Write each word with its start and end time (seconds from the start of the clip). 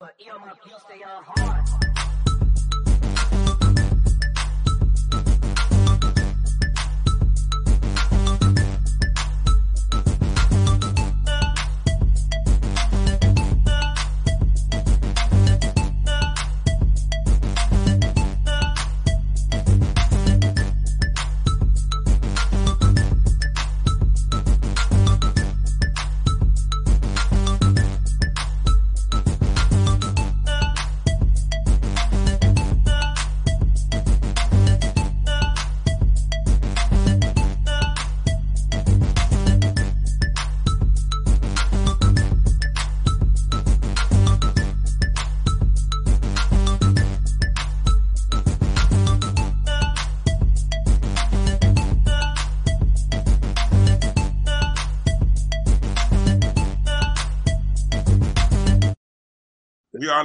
But 0.00 0.14
earmuff, 0.18 0.58
you 0.66 0.76
stay 0.88 1.04
on 1.04 1.22
hard. 1.24 2.23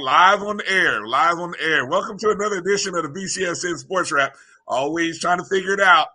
Are 0.00 0.04
live 0.04 0.42
on 0.42 0.56
the 0.58 0.68
air, 0.70 1.06
live 1.06 1.38
on 1.38 1.50
the 1.52 1.62
air. 1.62 1.86
Welcome 1.86 2.18
to 2.18 2.30
another 2.30 2.56
edition 2.56 2.94
of 2.94 3.02
the 3.02 3.08
BCSN 3.08 3.76
Sports 3.78 4.10
Wrap. 4.10 4.34
Always 4.66 5.18
trying 5.20 5.38
to 5.38 5.44
figure 5.44 5.74
it 5.74 5.80
out. 5.80 6.08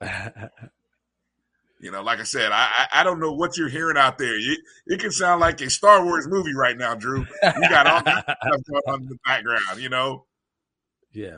You 1.80 1.92
know, 1.92 2.02
like 2.02 2.18
I 2.18 2.24
said, 2.24 2.50
I 2.50 2.88
I, 2.92 3.04
don't 3.04 3.20
know 3.20 3.30
what 3.30 3.56
you're 3.56 3.68
hearing 3.68 3.96
out 3.96 4.18
there. 4.18 4.36
You, 4.36 4.56
it 4.88 4.98
can 4.98 5.12
sound 5.12 5.40
like 5.40 5.60
a 5.60 5.70
Star 5.70 6.04
Wars 6.04 6.26
movie 6.26 6.52
right 6.52 6.76
now, 6.76 6.96
Drew. 6.96 7.20
You 7.20 7.68
got 7.68 7.86
all 7.86 8.02
that 8.02 8.24
stuff 8.42 8.60
going 8.68 8.82
on 8.88 9.02
in 9.02 9.08
the 9.08 9.16
background, 9.24 9.62
you 9.80 9.88
know. 9.88 10.24
yeah. 11.12 11.36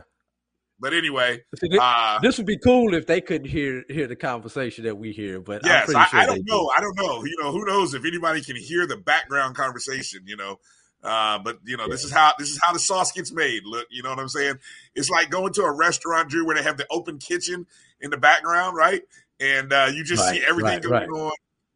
But 0.81 0.95
anyway, 0.95 1.43
See, 1.57 1.69
thi- 1.69 1.79
uh, 1.79 2.21
this 2.23 2.39
would 2.39 2.47
be 2.47 2.57
cool 2.57 2.95
if 2.95 3.07
they 3.07 3.21
couldn't 3.21 3.49
hear 3.49 3.85
hear 3.91 4.07
the 4.07 4.17
conversation 4.17 4.85
that 4.85 4.97
we 4.97 5.13
hear, 5.13 5.43
but 5.43 5.61
yes, 5.63 5.95
I, 5.95 6.07
sure 6.07 6.21
I 6.21 6.25
don't 6.25 6.37
do. 6.37 6.45
know. 6.47 6.71
I 6.75 6.81
don't 6.81 6.97
know. 6.97 7.23
You 7.23 7.37
know, 7.43 7.53
who 7.53 7.67
knows 7.67 7.93
if 7.93 8.07
anybody 8.07 8.41
can 8.41 8.57
hear 8.57 8.87
the 8.87 8.97
background 8.97 9.57
conversation? 9.57 10.23
You 10.25 10.39
know, 10.39 10.59
uh, 11.03 11.39
but 11.39 11.59
you 11.65 11.77
know, 11.77 11.89
this 11.89 12.05
is 12.05 12.13
how 12.13 12.33
this 12.39 12.51
is 12.51 12.61
how 12.63 12.73
the 12.73 12.79
sauce 12.79 13.13
gets 13.13 13.33
made. 13.33 13.63
Look, 13.65 13.87
you 13.91 14.03
know 14.03 14.11
what 14.11 14.19
I'm 14.19 14.29
saying? 14.29 14.57
It's 14.95 15.09
like 15.09 15.31
going 15.31 15.53
to 15.55 15.63
a 15.63 15.73
restaurant, 15.73 16.29
Drew, 16.29 16.47
where 16.47 16.57
they 16.57 16.63
have 16.63 16.77
the 16.77 16.87
open 16.91 17.19
kitchen 17.19 17.67
in 18.01 18.11
the 18.11 18.19
background, 18.19 18.77
right? 18.77 19.03
And 19.39 19.73
uh, 19.73 19.91
you 19.93 20.05
just 20.05 20.29
see 20.29 20.43
everything 20.47 20.75
right, 20.75 20.83
going 20.83 21.11
right. 21.11 21.21
on. 21.21 21.33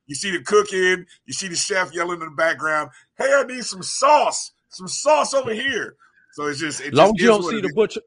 You 0.06 0.14
see 0.14 0.30
the 0.30 0.42
cooking. 0.42 1.06
You 1.24 1.32
see 1.32 1.48
the 1.48 1.56
chef 1.56 1.94
yelling 1.94 2.20
in 2.20 2.28
the 2.28 2.34
background, 2.34 2.90
"Hey, 3.16 3.32
I 3.32 3.44
need 3.44 3.64
some 3.64 3.82
sauce, 3.82 4.52
some 4.68 4.88
sauce 4.88 5.32
over 5.32 5.54
here." 5.54 5.96
So 6.32 6.46
it's 6.46 6.60
just, 6.60 6.80
it 6.80 6.92
long 6.92 7.12
just 7.16 7.20
as 7.20 7.22
you 7.22 7.28
don't 7.28 7.42
see 7.44 7.60
the 7.62 7.72
butcher, 7.74 8.00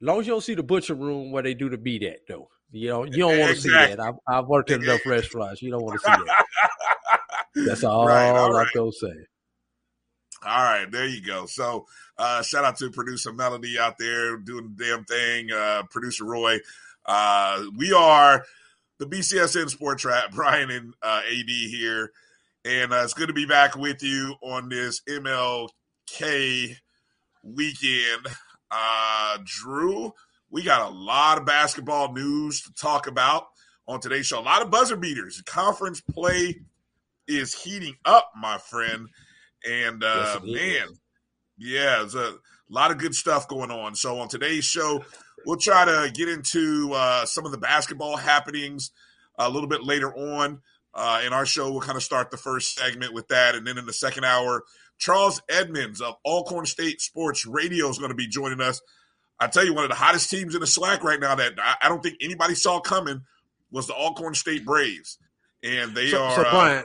long 0.00 0.20
as 0.20 0.26
you 0.26 0.34
don't 0.34 0.42
see 0.42 0.54
the 0.54 0.62
butcher 0.62 0.94
room 0.94 1.32
where 1.32 1.42
they 1.42 1.54
do 1.54 1.68
the 1.68 1.78
meat 1.78 2.02
at, 2.04 2.20
though. 2.28 2.48
You 2.70 2.88
know, 2.88 3.04
you 3.04 3.18
don't 3.18 3.38
want 3.38 3.56
to 3.56 3.60
see 3.60 3.70
that. 3.70 3.98
I've, 3.98 4.14
I've 4.26 4.46
worked 4.46 4.70
in 4.70 4.82
enough 4.82 5.04
restaurants. 5.06 5.60
You 5.60 5.70
don't 5.72 5.82
want 5.82 5.98
to 5.98 6.04
see 6.04 6.12
that. 6.12 6.46
That's 7.66 7.84
all, 7.84 8.06
Right, 8.06 8.30
all 8.30 8.46
I'm 8.46 8.52
right. 8.52 8.68
gonna 8.74 8.92
say. 8.92 9.12
All 10.44 10.62
right, 10.62 10.90
there 10.90 11.06
you 11.06 11.22
go. 11.22 11.46
So, 11.46 11.86
uh, 12.18 12.42
shout 12.42 12.64
out 12.64 12.76
to 12.78 12.90
producer 12.90 13.32
Melody 13.32 13.78
out 13.78 13.96
there 13.98 14.36
doing 14.36 14.74
the 14.76 14.84
damn 14.84 15.04
thing. 15.04 15.52
Uh, 15.52 15.84
producer 15.88 16.24
Roy. 16.24 16.58
Uh, 17.06 17.62
we 17.76 17.92
are 17.92 18.44
the 18.98 19.06
BCSN 19.06 19.70
Sports 19.70 20.02
Trap. 20.02 20.30
Brian 20.34 20.70
and 20.70 20.94
uh, 21.00 21.20
AD 21.24 21.48
here, 21.48 22.10
and 22.64 22.92
uh, 22.92 23.02
it's 23.04 23.14
good 23.14 23.28
to 23.28 23.32
be 23.32 23.46
back 23.46 23.76
with 23.76 24.02
you 24.02 24.34
on 24.42 24.68
this 24.68 25.00
MLK 25.08 26.76
weekend. 27.44 28.26
Uh, 28.68 29.38
Drew, 29.44 30.12
we 30.50 30.64
got 30.64 30.90
a 30.90 30.94
lot 30.94 31.38
of 31.38 31.46
basketball 31.46 32.12
news 32.12 32.62
to 32.62 32.74
talk 32.74 33.06
about 33.06 33.46
on 33.86 34.00
today's 34.00 34.26
show. 34.26 34.40
A 34.40 34.42
lot 34.42 34.62
of 34.62 34.70
buzzer 34.70 34.96
beaters. 34.96 35.40
Conference 35.42 36.00
play 36.00 36.62
is 37.28 37.54
heating 37.54 37.96
up, 38.04 38.32
my 38.36 38.58
friend. 38.58 39.08
And 39.68 40.02
uh, 40.02 40.22
Yes, 40.24 40.36
it 40.42 40.48
is. 40.48 40.54
man, 40.60 40.88
yeah, 41.58 41.96
there's 42.00 42.14
a 42.14 42.34
lot 42.68 42.90
of 42.90 42.98
good 42.98 43.14
stuff 43.14 43.48
going 43.48 43.70
on. 43.70 43.94
So 43.94 44.18
on 44.20 44.28
today's 44.28 44.64
show, 44.64 45.04
we'll 45.46 45.56
try 45.58 45.84
to 45.84 46.10
get 46.12 46.28
into 46.28 46.92
uh, 46.92 47.24
some 47.26 47.44
of 47.46 47.52
the 47.52 47.58
basketball 47.58 48.16
happenings 48.16 48.90
a 49.38 49.48
little 49.48 49.68
bit 49.68 49.82
later 49.84 50.12
on 50.14 50.60
uh, 50.94 51.22
in 51.24 51.32
our 51.32 51.46
show. 51.46 51.70
We'll 51.70 51.80
kind 51.80 51.96
of 51.96 52.02
start 52.02 52.30
the 52.30 52.36
first 52.36 52.74
segment 52.76 53.14
with 53.14 53.28
that, 53.28 53.54
and 53.54 53.66
then 53.66 53.78
in 53.78 53.86
the 53.86 53.92
second 53.92 54.24
hour, 54.24 54.62
Charles 54.98 55.40
Edmonds 55.48 56.00
of 56.00 56.14
Alcorn 56.24 56.66
State 56.66 57.00
Sports 57.00 57.46
Radio 57.46 57.88
is 57.88 57.98
going 57.98 58.10
to 58.10 58.14
be 58.16 58.28
joining 58.28 58.60
us. 58.60 58.80
I 59.40 59.48
tell 59.48 59.64
you, 59.64 59.74
one 59.74 59.84
of 59.84 59.90
the 59.90 59.96
hottest 59.96 60.30
teams 60.30 60.54
in 60.54 60.60
the 60.60 60.66
SWAC 60.66 61.02
right 61.02 61.18
now 61.18 61.34
that 61.34 61.54
I, 61.58 61.74
I 61.82 61.88
don't 61.88 62.02
think 62.02 62.18
anybody 62.20 62.54
saw 62.54 62.78
coming 62.80 63.22
was 63.72 63.86
the 63.86 63.94
Alcorn 63.94 64.34
State 64.34 64.64
Braves, 64.64 65.18
and 65.62 65.94
they 65.96 66.08
So, 66.08 66.22
are. 66.22 66.34
so 66.36 66.42
uh, 66.42 66.50
Brian, 66.50 66.84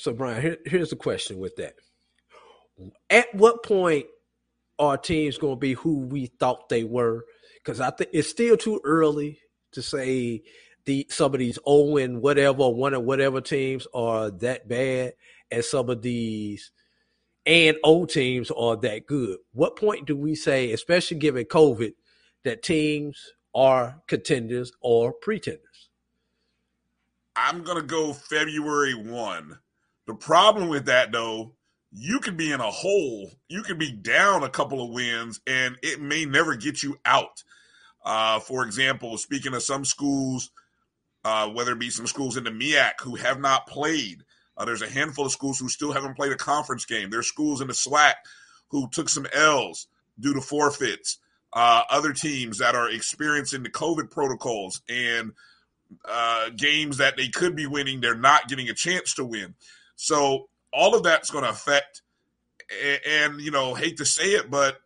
so 0.00 0.14
Brian, 0.14 0.40
here, 0.40 0.56
here's 0.64 0.90
the 0.90 0.96
question 0.96 1.38
with 1.38 1.56
that. 1.56 1.74
At 3.10 3.34
what 3.34 3.62
point 3.62 4.06
are 4.78 4.96
teams 4.96 5.36
going 5.36 5.56
to 5.56 5.60
be 5.60 5.74
who 5.74 5.98
we 6.06 6.26
thought 6.26 6.70
they 6.70 6.84
were? 6.84 7.26
Because 7.62 7.82
I 7.82 7.90
think 7.90 8.08
it's 8.14 8.28
still 8.28 8.56
too 8.56 8.80
early 8.82 9.40
to 9.72 9.82
say 9.82 10.42
the 10.86 11.06
some 11.10 11.34
of 11.34 11.38
these 11.38 11.58
O 11.66 11.98
and 11.98 12.22
whatever 12.22 12.70
one 12.70 12.94
of 12.94 13.02
whatever 13.02 13.42
teams 13.42 13.86
are 13.92 14.30
that 14.30 14.66
bad, 14.66 15.12
and 15.50 15.62
some 15.62 15.90
of 15.90 16.00
these 16.00 16.72
and 17.44 17.76
O 17.84 18.06
teams 18.06 18.50
are 18.50 18.76
that 18.76 19.06
good. 19.06 19.36
What 19.52 19.76
point 19.76 20.06
do 20.06 20.16
we 20.16 20.34
say, 20.34 20.72
especially 20.72 21.18
given 21.18 21.44
COVID, 21.44 21.92
that 22.44 22.62
teams 22.62 23.34
are 23.54 24.00
contenders 24.06 24.72
or 24.80 25.12
pretenders? 25.12 25.90
I'm 27.36 27.62
gonna 27.62 27.82
go 27.82 28.14
February 28.14 28.94
one. 28.94 29.58
The 30.10 30.16
problem 30.16 30.68
with 30.68 30.86
that 30.86 31.12
though, 31.12 31.54
you 31.92 32.18
could 32.18 32.36
be 32.36 32.50
in 32.50 32.60
a 32.60 32.68
hole. 32.68 33.30
You 33.46 33.62
could 33.62 33.78
be 33.78 33.92
down 33.92 34.42
a 34.42 34.48
couple 34.48 34.82
of 34.82 34.90
wins, 34.90 35.40
and 35.46 35.76
it 35.84 36.00
may 36.00 36.24
never 36.24 36.56
get 36.56 36.82
you 36.82 36.98
out. 37.04 37.44
Uh, 38.04 38.40
for 38.40 38.64
example, 38.64 39.16
speaking 39.18 39.54
of 39.54 39.62
some 39.62 39.84
schools, 39.84 40.50
uh, 41.24 41.48
whether 41.50 41.74
it 41.74 41.78
be 41.78 41.90
some 41.90 42.08
schools 42.08 42.36
in 42.36 42.42
the 42.42 42.50
MEAC 42.50 42.94
who 43.02 43.14
have 43.14 43.38
not 43.38 43.68
played, 43.68 44.24
uh, 44.56 44.64
there's 44.64 44.82
a 44.82 44.90
handful 44.90 45.26
of 45.26 45.30
schools 45.30 45.60
who 45.60 45.68
still 45.68 45.92
haven't 45.92 46.16
played 46.16 46.32
a 46.32 46.36
conference 46.36 46.86
game. 46.86 47.10
There's 47.10 47.28
schools 47.28 47.60
in 47.60 47.68
the 47.68 47.72
SWAC 47.72 48.14
who 48.70 48.88
took 48.90 49.08
some 49.08 49.28
L's 49.32 49.86
due 50.18 50.34
to 50.34 50.40
forfeits. 50.40 51.18
Uh, 51.52 51.82
other 51.88 52.12
teams 52.12 52.58
that 52.58 52.74
are 52.74 52.90
experiencing 52.90 53.62
the 53.62 53.70
COVID 53.70 54.10
protocols 54.10 54.82
and 54.88 55.34
uh, 56.04 56.50
games 56.56 56.96
that 56.96 57.16
they 57.16 57.28
could 57.28 57.54
be 57.54 57.66
winning, 57.66 58.00
they're 58.00 58.16
not 58.16 58.48
getting 58.48 58.68
a 58.68 58.74
chance 58.74 59.14
to 59.14 59.24
win. 59.24 59.54
So 60.00 60.48
all 60.72 60.94
of 60.94 61.02
that's 61.02 61.30
going 61.30 61.44
to 61.44 61.50
affect, 61.50 62.00
a- 62.70 63.06
and 63.06 63.38
you 63.40 63.50
know, 63.50 63.74
hate 63.74 63.98
to 63.98 64.06
say 64.06 64.30
it, 64.30 64.50
but 64.50 64.80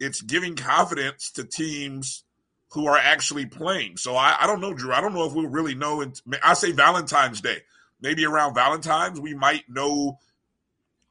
it's 0.00 0.20
giving 0.20 0.56
confidence 0.56 1.30
to 1.32 1.44
teams 1.44 2.24
who 2.70 2.86
are 2.88 2.98
actually 2.98 3.46
playing. 3.46 3.96
So 3.96 4.16
I, 4.16 4.36
I 4.40 4.46
don't 4.48 4.60
know, 4.60 4.74
Drew. 4.74 4.92
I 4.92 5.00
don't 5.00 5.14
know 5.14 5.24
if 5.24 5.34
we'll 5.34 5.46
really 5.46 5.76
know. 5.76 6.00
In, 6.00 6.14
I 6.42 6.54
say 6.54 6.72
Valentine's 6.72 7.40
Day, 7.40 7.58
maybe 8.00 8.24
around 8.26 8.54
Valentine's, 8.54 9.20
we 9.20 9.34
might 9.34 9.62
know 9.68 10.18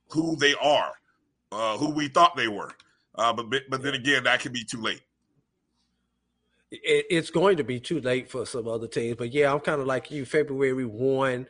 who 0.09 0.35
they 0.35 0.53
are, 0.55 0.91
uh, 1.53 1.77
who 1.77 1.91
we 1.91 2.09
thought 2.09 2.35
they 2.35 2.49
were. 2.49 2.71
Uh, 3.15 3.31
but 3.31 3.49
but 3.69 3.81
then 3.81 3.93
again, 3.93 4.25
that 4.25 4.41
could 4.41 4.51
be 4.51 4.65
too 4.65 4.81
late. 4.81 5.01
it's 6.71 7.29
going 7.29 7.55
to 7.55 7.63
be 7.63 7.79
too 7.79 8.01
late 8.01 8.29
for 8.29 8.45
some 8.45 8.67
other 8.67 8.87
teams. 8.87 9.15
But 9.15 9.31
yeah, 9.31 9.53
I'm 9.53 9.61
kind 9.61 9.79
of 9.79 9.87
like 9.87 10.11
you. 10.11 10.25
February 10.25 10.85
one 10.85 11.47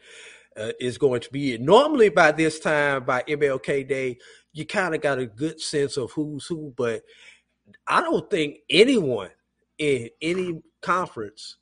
uh, 0.57 0.71
is 0.79 0.97
going 0.97 1.21
to 1.21 1.31
be 1.31 1.53
it. 1.53 1.61
Normally 1.61 2.09
by 2.09 2.31
this 2.31 2.59
time, 2.59 3.03
by 3.03 3.23
MLK 3.23 3.87
Day, 3.87 4.17
you 4.53 4.65
kind 4.65 4.95
of 4.95 5.01
got 5.01 5.19
a 5.19 5.25
good 5.25 5.59
sense 5.59 5.97
of 5.97 6.11
who's 6.11 6.45
who. 6.45 6.73
But 6.75 7.03
I 7.87 8.01
don't 8.01 8.29
think 8.29 8.57
anyone 8.69 9.31
in 9.77 10.09
any 10.21 10.61
conference 10.81 11.57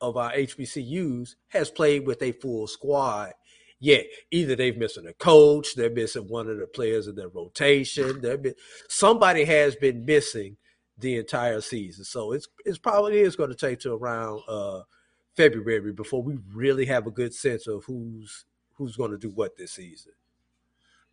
of 0.00 0.16
our 0.16 0.32
HBCUs 0.32 1.34
has 1.48 1.70
played 1.70 2.06
with 2.06 2.22
a 2.22 2.32
full 2.32 2.66
squad 2.66 3.32
yet. 3.80 4.06
Either 4.30 4.56
they've 4.56 4.76
missing 4.76 5.06
a 5.06 5.12
coach, 5.14 5.74
they're 5.74 5.90
missing 5.90 6.28
one 6.28 6.48
of 6.48 6.58
the 6.58 6.66
players 6.66 7.08
in 7.08 7.16
their 7.16 7.28
rotation. 7.28 8.20
They're 8.20 8.38
mi- 8.38 8.54
somebody 8.88 9.44
has 9.44 9.76
been 9.76 10.04
missing 10.04 10.56
the 10.96 11.16
entire 11.16 11.60
season. 11.60 12.04
So 12.04 12.32
it's 12.32 12.48
it's 12.64 12.78
probably 12.78 13.20
is 13.20 13.36
going 13.36 13.50
to 13.50 13.56
take 13.56 13.80
to 13.80 13.92
around 13.92 14.42
uh, 14.48 14.82
February 15.38 15.92
before 15.92 16.20
we 16.20 16.36
really 16.52 16.86
have 16.86 17.06
a 17.06 17.12
good 17.12 17.32
sense 17.32 17.68
of 17.68 17.84
who's 17.84 18.44
who's 18.74 18.96
going 18.96 19.12
to 19.12 19.16
do 19.16 19.30
what 19.30 19.56
this 19.56 19.72
season. 19.72 20.12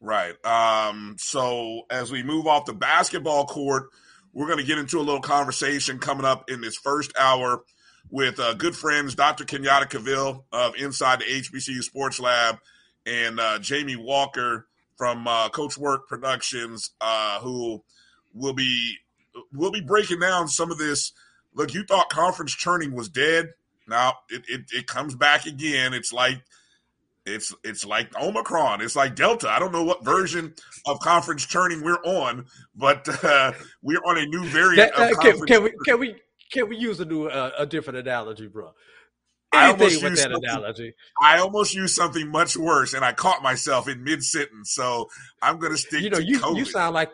Right. 0.01 0.33
Um, 0.43 1.15
so 1.19 1.83
as 1.91 2.11
we 2.11 2.23
move 2.23 2.47
off 2.47 2.65
the 2.65 2.73
basketball 2.73 3.45
court, 3.45 3.89
we're 4.33 4.47
going 4.47 4.57
to 4.57 4.65
get 4.65 4.79
into 4.79 4.99
a 4.99 5.01
little 5.01 5.21
conversation 5.21 5.99
coming 5.99 6.25
up 6.25 6.49
in 6.49 6.59
this 6.59 6.75
first 6.75 7.13
hour 7.17 7.61
with 8.09 8.39
uh, 8.39 8.55
good 8.55 8.75
friends, 8.75 9.13
Dr. 9.13 9.45
Kenyatta 9.45 9.89
Cavill 9.89 10.43
of 10.51 10.75
Inside 10.75 11.19
the 11.19 11.25
HBCU 11.25 11.83
Sports 11.83 12.19
Lab 12.19 12.57
and 13.05 13.39
uh, 13.39 13.59
Jamie 13.59 13.95
Walker 13.95 14.67
from 14.97 15.27
uh, 15.27 15.49
Coach 15.49 15.77
Work 15.77 16.07
Productions, 16.07 16.91
uh, 16.99 17.39
who 17.41 17.83
will 18.33 18.53
be 18.53 18.97
will 19.53 19.71
be 19.71 19.81
breaking 19.81 20.19
down 20.19 20.47
some 20.47 20.71
of 20.71 20.79
this. 20.79 21.11
Look, 21.53 21.75
you 21.75 21.83
thought 21.83 22.09
conference 22.09 22.53
churning 22.55 22.93
was 22.95 23.07
dead. 23.07 23.51
Now 23.87 24.13
it, 24.29 24.43
it, 24.47 24.61
it 24.71 24.87
comes 24.87 25.15
back 25.15 25.45
again. 25.45 25.93
It's 25.93 26.11
like 26.13 26.41
it's 27.25 27.53
it's 27.63 27.85
like 27.85 28.15
Omicron. 28.19 28.81
It's 28.81 28.95
like 28.95 29.15
Delta. 29.15 29.49
I 29.49 29.59
don't 29.59 29.71
know 29.71 29.83
what 29.83 30.03
version 30.03 30.53
of 30.85 30.99
conference 30.99 31.45
churning 31.45 31.83
we're 31.83 32.03
on, 32.03 32.45
but 32.75 33.07
uh, 33.23 33.53
we're 33.81 34.01
on 34.05 34.17
a 34.17 34.25
new 34.25 34.43
variant. 34.45 34.95
That, 34.95 35.13
uh, 35.13 35.19
can, 35.21 35.45
can, 35.45 35.63
we 35.63 35.73
can 35.85 35.99
we 35.99 36.15
can 36.51 36.69
we 36.69 36.77
use 36.77 36.99
a 36.99 37.05
new 37.05 37.27
uh, 37.27 37.51
a 37.57 37.65
different 37.65 37.99
analogy, 37.99 38.47
bro? 38.47 38.71
Anything 39.53 40.03
with 40.03 40.17
that 40.21 40.31
analogy. 40.31 40.93
I 41.21 41.39
almost 41.39 41.73
used 41.73 41.95
something 41.95 42.29
much 42.29 42.57
worse, 42.57 42.93
and 42.93 43.05
I 43.05 43.13
caught 43.13 43.41
myself 43.41 43.87
in 43.87 44.03
mid 44.03 44.23
sentence. 44.23 44.73
So 44.73 45.09
I'm 45.41 45.59
going 45.59 45.71
to 45.71 45.77
stick. 45.77 46.01
You 46.01 46.09
know, 46.09 46.17
you 46.17 46.39
COVID. 46.39 46.57
you 46.57 46.65
sound 46.65 46.93
like 46.93 47.09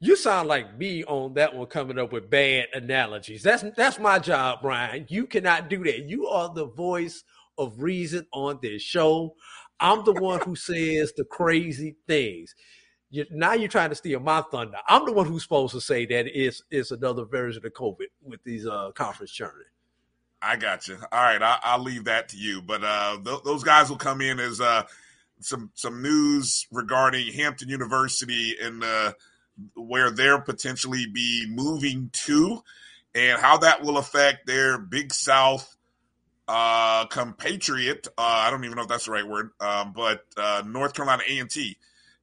you 0.00 0.16
sound 0.16 0.48
like 0.48 0.78
me 0.78 1.04
on 1.04 1.34
that 1.34 1.54
one, 1.54 1.66
coming 1.66 1.98
up 1.98 2.12
with 2.12 2.30
bad 2.30 2.68
analogies. 2.72 3.42
That's 3.42 3.64
that's 3.76 3.98
my 3.98 4.18
job, 4.18 4.60
Brian. 4.62 5.04
You 5.08 5.26
cannot 5.26 5.68
do 5.68 5.84
that. 5.84 6.08
You 6.08 6.26
are 6.26 6.52
the 6.52 6.66
voice 6.66 7.22
of 7.58 7.80
reason 7.80 8.26
on 8.32 8.58
this 8.62 8.82
show. 8.82 9.34
I'm 9.78 10.04
the 10.04 10.14
one 10.14 10.40
who 10.40 10.56
says 10.56 11.12
the 11.16 11.24
crazy 11.24 11.96
things. 12.06 12.54
You, 13.10 13.26
now 13.30 13.54
you're 13.54 13.68
trying 13.68 13.90
to 13.90 13.96
steal 13.96 14.20
my 14.20 14.42
thunder. 14.50 14.78
I'm 14.88 15.04
the 15.04 15.12
one 15.12 15.26
who's 15.26 15.42
supposed 15.42 15.74
to 15.74 15.80
say 15.80 16.06
that 16.06 16.26
it's 16.26 16.62
it's 16.70 16.92
another 16.92 17.26
version 17.26 17.64
of 17.66 17.72
COVID 17.72 18.06
with 18.22 18.42
these 18.42 18.66
uh, 18.66 18.92
conference 18.94 19.32
churning. 19.32 19.66
I 20.42 20.56
got 20.56 20.88
you. 20.88 20.96
All 21.12 21.22
right, 21.22 21.42
I, 21.42 21.76
will 21.76 21.84
leave 21.84 22.04
that 22.04 22.30
to 22.30 22.38
you. 22.38 22.62
But 22.62 22.82
uh, 22.82 23.18
th- 23.22 23.42
those 23.44 23.62
guys 23.62 23.90
will 23.90 23.98
come 23.98 24.22
in 24.22 24.40
as 24.40 24.60
uh, 24.62 24.84
some 25.40 25.70
some 25.74 26.00
news 26.00 26.66
regarding 26.70 27.32
Hampton 27.34 27.68
University 27.68 28.56
and 28.62 28.82
uh, 28.82 29.12
where 29.74 30.10
they're 30.10 30.40
potentially 30.40 31.06
be 31.06 31.46
moving 31.48 32.10
to, 32.24 32.62
and 33.14 33.40
how 33.40 33.58
that 33.58 33.82
will 33.82 33.98
affect 33.98 34.46
their 34.46 34.78
Big 34.78 35.12
South 35.12 35.76
uh, 36.48 37.06
compatriot. 37.06 38.08
Uh, 38.18 38.22
I 38.22 38.50
don't 38.50 38.64
even 38.64 38.76
know 38.76 38.82
if 38.82 38.88
that's 38.88 39.06
the 39.06 39.12
right 39.12 39.26
word, 39.26 39.50
um, 39.60 39.92
but 39.94 40.24
uh, 40.36 40.62
North 40.66 40.94
Carolina 40.94 41.22
A 41.28 41.38
and 41.38 41.50
T. 41.50 41.76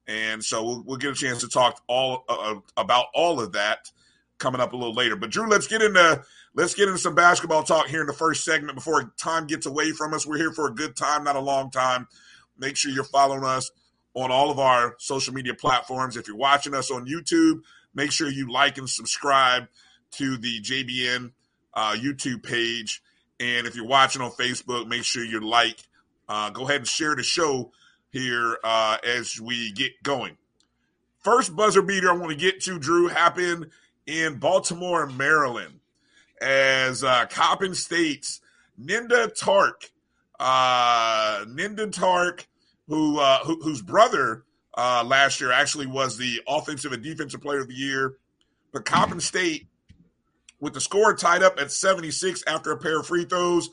And 0.06 0.42
so 0.42 0.64
we'll, 0.64 0.82
we'll, 0.86 0.96
get 0.96 1.10
a 1.10 1.14
chance 1.14 1.40
to 1.40 1.48
talk 1.48 1.82
all 1.86 2.24
uh, 2.28 2.34
uh, 2.34 2.60
about 2.76 3.06
all 3.14 3.40
of 3.40 3.52
that 3.52 3.90
coming 4.38 4.60
up 4.60 4.72
a 4.72 4.76
little 4.76 4.94
later. 4.94 5.16
But 5.16 5.30
Drew, 5.30 5.48
let's 5.48 5.66
get 5.66 5.82
into 5.82 6.22
let's 6.54 6.74
get 6.74 6.88
into 6.88 6.98
some 6.98 7.14
basketball 7.14 7.62
talk 7.62 7.88
here 7.88 8.00
in 8.00 8.06
the 8.06 8.12
first 8.12 8.44
segment 8.44 8.74
before 8.74 9.12
time 9.18 9.46
gets 9.46 9.66
away 9.66 9.92
from 9.92 10.14
us. 10.14 10.26
We're 10.26 10.38
here 10.38 10.52
for 10.52 10.66
a 10.66 10.74
good 10.74 10.96
time, 10.96 11.24
not 11.24 11.36
a 11.36 11.40
long 11.40 11.70
time. 11.70 12.08
Make 12.58 12.76
sure 12.76 12.90
you're 12.90 13.04
following 13.04 13.44
us 13.44 13.70
on 14.22 14.32
all 14.32 14.50
of 14.50 14.58
our 14.58 14.96
social 14.98 15.32
media 15.32 15.54
platforms. 15.54 16.16
If 16.16 16.26
you're 16.26 16.36
watching 16.36 16.74
us 16.74 16.90
on 16.90 17.06
YouTube, 17.06 17.60
make 17.94 18.10
sure 18.10 18.28
you 18.28 18.50
like 18.50 18.76
and 18.76 18.88
subscribe 18.88 19.68
to 20.12 20.36
the 20.36 20.60
JBN 20.60 21.30
uh, 21.74 21.94
YouTube 21.96 22.42
page. 22.42 23.00
And 23.38 23.66
if 23.66 23.76
you're 23.76 23.86
watching 23.86 24.20
on 24.20 24.32
Facebook, 24.32 24.88
make 24.88 25.04
sure 25.04 25.24
you 25.24 25.40
like. 25.40 25.78
Uh, 26.28 26.50
go 26.50 26.64
ahead 26.64 26.78
and 26.78 26.86
share 26.86 27.14
the 27.14 27.22
show 27.22 27.70
here 28.10 28.58
uh, 28.64 28.98
as 29.06 29.40
we 29.40 29.70
get 29.72 29.92
going. 30.02 30.36
First 31.20 31.54
buzzer 31.54 31.82
beater 31.82 32.10
I 32.10 32.14
want 32.14 32.30
to 32.30 32.36
get 32.36 32.60
to, 32.62 32.78
Drew, 32.78 33.06
happened 33.06 33.68
in 34.06 34.38
Baltimore, 34.38 35.06
Maryland, 35.06 35.78
as 36.40 37.04
uh, 37.04 37.26
Coppin 37.26 37.74
State's 37.74 38.40
Nendah 38.80 39.38
Tarke, 39.38 39.90
uh, 40.40 41.44
Nendah 41.46 41.92
Tarke, 41.92 42.46
who, 42.88 43.20
uh, 43.20 43.38
who 43.44 43.60
whose 43.62 43.82
brother 43.82 44.44
uh, 44.74 45.04
last 45.06 45.40
year 45.40 45.52
actually 45.52 45.86
was 45.86 46.16
the 46.16 46.40
offensive 46.48 46.92
and 46.92 47.02
defensive 47.02 47.40
player 47.40 47.60
of 47.60 47.68
the 47.68 47.74
year, 47.74 48.16
but 48.72 48.84
Coppin 48.84 49.20
State 49.20 49.68
with 50.60 50.74
the 50.74 50.80
score 50.80 51.14
tied 51.14 51.42
up 51.42 51.58
at 51.60 51.70
76 51.70 52.42
after 52.46 52.72
a 52.72 52.78
pair 52.78 53.00
of 53.00 53.06
free 53.06 53.24
throws. 53.24 53.70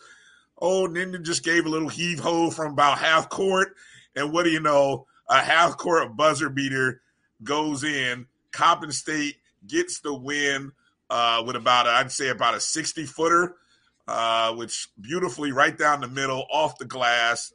Oh, 0.62 0.88
Nendah 0.88 1.22
just 1.22 1.44
gave 1.44 1.66
a 1.66 1.70
little 1.70 1.90
heave 1.90 2.20
ho 2.20 2.50
from 2.50 2.74
about 2.74 3.00
half 3.00 3.30
court. 3.30 3.76
And 4.16 4.32
what 4.32 4.44
do 4.44 4.52
you 4.52 4.62
know? 4.62 5.08
A 5.28 5.42
half 5.42 5.78
court 5.78 6.16
buzzer 6.16 6.50
beater 6.50 7.02
goes 7.44 7.84
in. 7.84 8.28
Coppin 8.52 8.92
State 8.92 9.38
gets 9.68 10.00
the 10.00 10.14
win 10.14 10.72
uh, 11.10 11.44
with 11.46 11.56
about, 11.56 11.88
i 11.88 12.00
I'd 12.00 12.12
say, 12.12 12.30
about 12.30 12.54
a 12.54 12.60
60 12.60 13.06
footer, 13.06 13.56
uh, 14.08 14.54
which 14.54 14.88
beautifully 15.00 15.52
right 15.52 15.78
down 15.78 16.02
the 16.02 16.08
middle, 16.08 16.46
off 16.52 16.78
the 16.78 16.86
glass. 16.86 17.52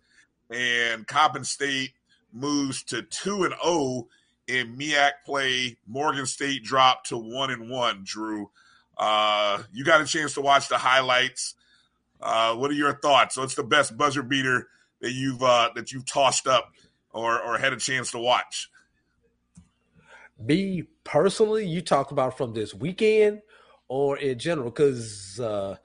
And 0.50 1.06
Coppin 1.06 1.44
State 1.44 1.92
moves 2.32 2.82
to 2.84 3.02
2 3.02 3.44
and 3.44 3.54
0 3.62 4.08
in 4.46 4.76
MEAC 4.76 5.12
play. 5.24 5.76
Morgan 5.86 6.26
State 6.26 6.64
dropped 6.64 7.08
to 7.08 7.16
1 7.16 7.50
and 7.50 7.70
1, 7.70 8.02
Drew. 8.04 8.50
Uh, 8.98 9.62
you 9.72 9.84
got 9.84 10.00
a 10.00 10.04
chance 10.04 10.34
to 10.34 10.40
watch 10.40 10.68
the 10.68 10.78
highlights. 10.78 11.54
Uh, 12.20 12.54
what 12.54 12.70
are 12.70 12.74
your 12.74 12.94
thoughts? 12.94 13.36
What's 13.36 13.54
the 13.54 13.62
best 13.62 13.96
buzzer 13.96 14.22
beater 14.22 14.68
that 15.00 15.12
you've 15.12 15.42
uh, 15.42 15.70
that 15.74 15.90
you've 15.92 16.04
tossed 16.04 16.46
up 16.46 16.72
or 17.12 17.40
or 17.40 17.56
had 17.56 17.72
a 17.72 17.78
chance 17.78 18.10
to 18.10 18.18
watch? 18.18 18.68
Me 20.38 20.84
personally, 21.04 21.66
you 21.66 21.80
talk 21.80 22.10
about 22.10 22.36
from 22.36 22.52
this 22.52 22.74
weekend 22.74 23.40
or 23.88 24.16
in 24.18 24.38
general, 24.38 24.70
because 24.70 25.40
uh, 25.40 25.76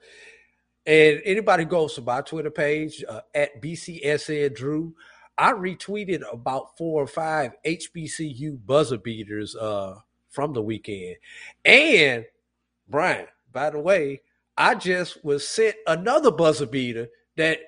and 0.86 1.20
anybody 1.24 1.64
goes 1.64 1.94
to 1.94 2.02
my 2.02 2.20
Twitter 2.20 2.50
page 2.50 3.04
uh, 3.08 3.20
at 3.34 3.60
BCSN 3.60 4.54
Drew, 4.54 4.94
I 5.36 5.52
retweeted 5.52 6.22
about 6.32 6.76
four 6.78 7.02
or 7.02 7.06
five 7.06 7.52
HBCU 7.64 8.58
buzzer 8.64 8.98
beaters 8.98 9.54
uh, 9.56 9.96
from 10.30 10.52
the 10.52 10.62
weekend, 10.62 11.16
and 11.64 12.24
Brian, 12.88 13.26
by 13.52 13.70
the 13.70 13.80
way, 13.80 14.20
I 14.56 14.74
just 14.74 15.24
was 15.24 15.46
sent 15.46 15.76
another 15.86 16.30
buzzer 16.30 16.66
beater 16.66 17.08
that 17.36 17.58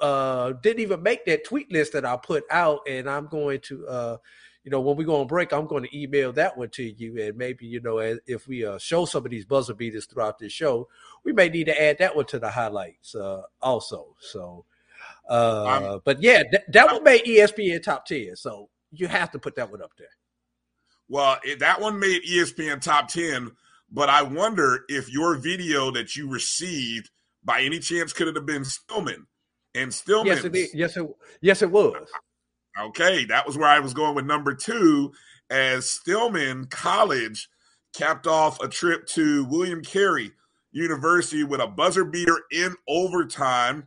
uh, 0.00 0.52
didn't 0.52 0.80
even 0.80 1.02
make 1.02 1.24
that 1.26 1.44
tweet 1.44 1.70
list 1.70 1.92
that 1.92 2.04
I 2.04 2.16
put 2.16 2.44
out, 2.50 2.80
and 2.88 3.08
I'm 3.08 3.26
going 3.26 3.60
to, 3.60 3.86
uh, 3.86 4.16
you 4.64 4.70
know, 4.70 4.80
when 4.80 4.96
we 4.96 5.04
go 5.04 5.20
on 5.20 5.26
break, 5.26 5.52
I'm 5.52 5.66
going 5.66 5.84
to 5.84 5.98
email 5.98 6.32
that 6.32 6.56
one 6.56 6.70
to 6.70 6.82
you, 6.82 7.20
and 7.22 7.36
maybe 7.36 7.66
you 7.66 7.80
know, 7.80 7.98
if 7.98 8.48
we 8.48 8.64
uh, 8.64 8.78
show 8.78 9.04
some 9.04 9.24
of 9.24 9.30
these 9.30 9.44
buzzer 9.44 9.74
beaters 9.74 10.06
throughout 10.06 10.38
this 10.38 10.52
show, 10.52 10.88
we 11.22 11.32
may 11.32 11.48
need 11.48 11.64
to 11.64 11.82
add 11.82 11.98
that 11.98 12.16
one 12.16 12.26
to 12.26 12.38
the 12.38 12.50
highlights 12.50 13.14
uh, 13.14 13.42
also. 13.60 14.16
So, 14.20 14.64
uh, 15.28 15.98
but 16.04 16.22
yeah, 16.22 16.42
th- 16.42 16.64
that 16.68 16.92
one 16.92 17.04
made 17.04 17.24
ESPN 17.24 17.82
top 17.82 18.06
ten, 18.06 18.36
so 18.36 18.70
you 18.90 19.06
have 19.06 19.30
to 19.32 19.38
put 19.38 19.56
that 19.56 19.70
one 19.70 19.82
up 19.82 19.92
there. 19.98 20.08
Well, 21.08 21.38
that 21.58 21.80
one 21.80 22.00
made 22.00 22.22
ESPN 22.24 22.80
top 22.80 23.08
ten 23.08 23.52
but 23.94 24.08
I 24.08 24.22
wonder 24.22 24.84
if 24.88 25.10
your 25.10 25.36
video 25.36 25.92
that 25.92 26.16
you 26.16 26.28
received 26.28 27.10
by 27.44 27.60
any 27.62 27.78
chance 27.78 28.12
could 28.12 28.34
have 28.34 28.44
been 28.44 28.64
Stillman. 28.64 29.26
And 29.72 29.94
Stillman. 29.94 30.26
Yes, 30.26 30.44
it 30.44 30.54
Yes, 30.74 30.96
it, 30.96 31.08
yes, 31.40 31.62
it 31.62 31.70
was. 31.70 32.08
Okay, 32.80 33.24
that 33.26 33.46
was 33.46 33.56
where 33.56 33.68
I 33.68 33.80
was 33.80 33.94
going 33.94 34.14
with 34.14 34.26
number 34.26 34.54
two, 34.54 35.12
as 35.48 35.88
Stillman 35.88 36.66
College 36.66 37.48
capped 37.94 38.26
off 38.26 38.60
a 38.60 38.68
trip 38.68 39.06
to 39.06 39.44
William 39.44 39.82
Carey 39.82 40.32
University 40.72 41.44
with 41.44 41.60
a 41.60 41.68
buzzer 41.68 42.04
beater 42.04 42.40
in 42.50 42.74
overtime. 42.88 43.86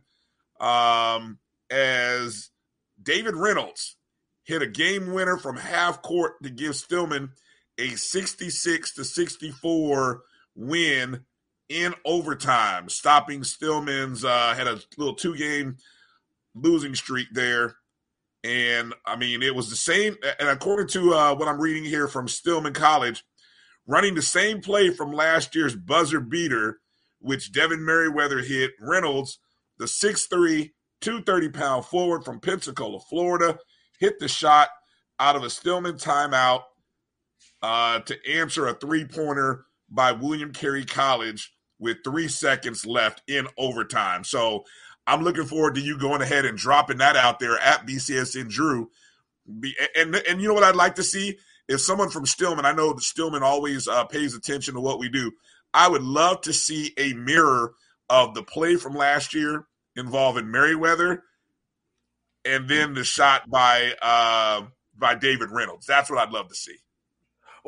Um, 0.58 1.38
as 1.70 2.50
David 3.02 3.36
Reynolds 3.36 3.96
hit 4.44 4.62
a 4.62 4.66
game 4.66 5.12
winner 5.12 5.36
from 5.36 5.56
half 5.56 6.00
court 6.00 6.42
to 6.42 6.50
give 6.50 6.74
Stillman 6.74 7.30
a 7.78 7.90
66 7.90 8.94
to 8.94 9.04
64 9.04 10.22
win 10.56 11.24
in 11.68 11.94
overtime, 12.06 12.88
stopping 12.88 13.44
Stillman's 13.44 14.24
uh, 14.24 14.54
had 14.54 14.66
a 14.66 14.80
little 14.96 15.14
two 15.14 15.36
game 15.36 15.76
losing 16.54 16.94
streak 16.94 17.28
there. 17.32 17.76
And 18.44 18.94
I 19.04 19.16
mean, 19.16 19.42
it 19.42 19.54
was 19.54 19.70
the 19.70 19.76
same. 19.76 20.16
And 20.38 20.48
according 20.48 20.88
to 20.88 21.14
uh, 21.14 21.34
what 21.34 21.48
I'm 21.48 21.60
reading 21.60 21.84
here 21.84 22.08
from 22.08 22.28
Stillman 22.28 22.72
College, 22.72 23.24
running 23.86 24.14
the 24.14 24.22
same 24.22 24.60
play 24.60 24.90
from 24.90 25.12
last 25.12 25.54
year's 25.54 25.74
buzzer 25.74 26.20
beater, 26.20 26.78
which 27.20 27.52
Devin 27.52 27.84
Merriweather 27.84 28.38
hit 28.38 28.72
Reynolds, 28.80 29.38
the 29.78 29.86
6'3, 29.86 30.70
230 31.00 31.48
pound 31.50 31.84
forward 31.84 32.24
from 32.24 32.40
Pensacola, 32.40 33.00
Florida, 33.00 33.58
hit 33.98 34.18
the 34.18 34.28
shot 34.28 34.68
out 35.18 35.36
of 35.36 35.42
a 35.42 35.50
Stillman 35.50 35.94
timeout 35.96 36.62
uh, 37.62 38.00
to 38.00 38.16
answer 38.30 38.68
a 38.68 38.74
three 38.74 39.04
pointer 39.04 39.64
by 39.90 40.12
William 40.12 40.52
Carey 40.52 40.84
College 40.84 41.52
with 41.78 41.98
three 42.04 42.28
seconds 42.28 42.84
left 42.84 43.22
in 43.28 43.46
overtime. 43.56 44.24
So 44.24 44.64
I'm 45.08 45.22
looking 45.22 45.46
forward 45.46 45.74
to 45.76 45.80
you 45.80 45.98
going 45.98 46.20
ahead 46.20 46.44
and 46.44 46.58
dropping 46.58 46.98
that 46.98 47.16
out 47.16 47.38
there 47.40 47.58
at 47.58 47.86
BCSN 47.86 48.50
Drew 48.50 48.90
Be, 49.58 49.74
and 49.96 50.14
and 50.14 50.40
you 50.40 50.48
know 50.48 50.54
what 50.54 50.64
I'd 50.64 50.76
like 50.76 50.96
to 50.96 51.02
see 51.02 51.38
if 51.66 51.80
someone 51.80 52.10
from 52.10 52.26
Stillman. 52.26 52.66
I 52.66 52.72
know 52.72 52.94
Stillman 52.98 53.42
always 53.42 53.88
uh, 53.88 54.04
pays 54.04 54.34
attention 54.34 54.74
to 54.74 54.80
what 54.80 54.98
we 54.98 55.08
do. 55.08 55.32
I 55.72 55.88
would 55.88 56.02
love 56.02 56.42
to 56.42 56.52
see 56.52 56.92
a 56.98 57.14
mirror 57.14 57.72
of 58.10 58.34
the 58.34 58.42
play 58.42 58.76
from 58.76 58.94
last 58.94 59.32
year 59.32 59.66
involving 59.96 60.50
Merriweather, 60.50 61.22
and 62.44 62.68
then 62.68 62.92
the 62.92 63.04
shot 63.04 63.48
by 63.48 63.94
uh, 64.02 64.66
by 64.94 65.14
David 65.14 65.50
Reynolds. 65.50 65.86
That's 65.86 66.10
what 66.10 66.18
I'd 66.18 66.32
love 66.32 66.48
to 66.48 66.54
see. 66.54 66.76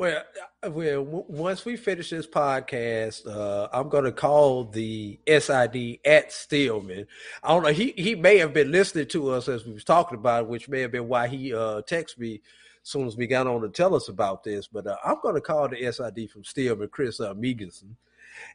Well, 0.01 0.23
uh, 0.63 0.71
well, 0.71 1.03
once 1.03 1.63
we 1.63 1.77
finish 1.77 2.09
this 2.09 2.25
podcast, 2.25 3.27
uh, 3.27 3.67
I'm 3.71 3.87
going 3.87 4.05
to 4.05 4.11
call 4.11 4.63
the 4.63 5.19
SID 5.27 5.99
at 6.03 6.31
Stillman. 6.31 7.05
I 7.43 7.49
don't 7.49 7.61
know. 7.61 7.69
He 7.69 7.93
he 7.95 8.15
may 8.15 8.39
have 8.39 8.51
been 8.51 8.71
listening 8.71 9.05
to 9.09 9.29
us 9.29 9.47
as 9.47 9.63
we 9.63 9.73
was 9.73 9.83
talking 9.83 10.17
about 10.17 10.45
it, 10.45 10.49
which 10.49 10.67
may 10.67 10.81
have 10.81 10.91
been 10.91 11.07
why 11.07 11.27
he 11.27 11.53
uh, 11.53 11.83
texted 11.83 12.17
me 12.17 12.41
as 12.81 12.89
soon 12.89 13.05
as 13.05 13.15
we 13.15 13.27
got 13.27 13.45
on 13.45 13.61
to 13.61 13.69
tell 13.69 13.93
us 13.93 14.09
about 14.09 14.43
this. 14.43 14.65
But 14.65 14.87
uh, 14.87 14.97
I'm 15.05 15.21
going 15.21 15.35
to 15.35 15.41
call 15.41 15.69
the 15.69 15.91
SID 15.91 16.31
from 16.31 16.43
Stillman, 16.45 16.89
Chris 16.89 17.19
uh, 17.19 17.35
Meganson, 17.35 17.93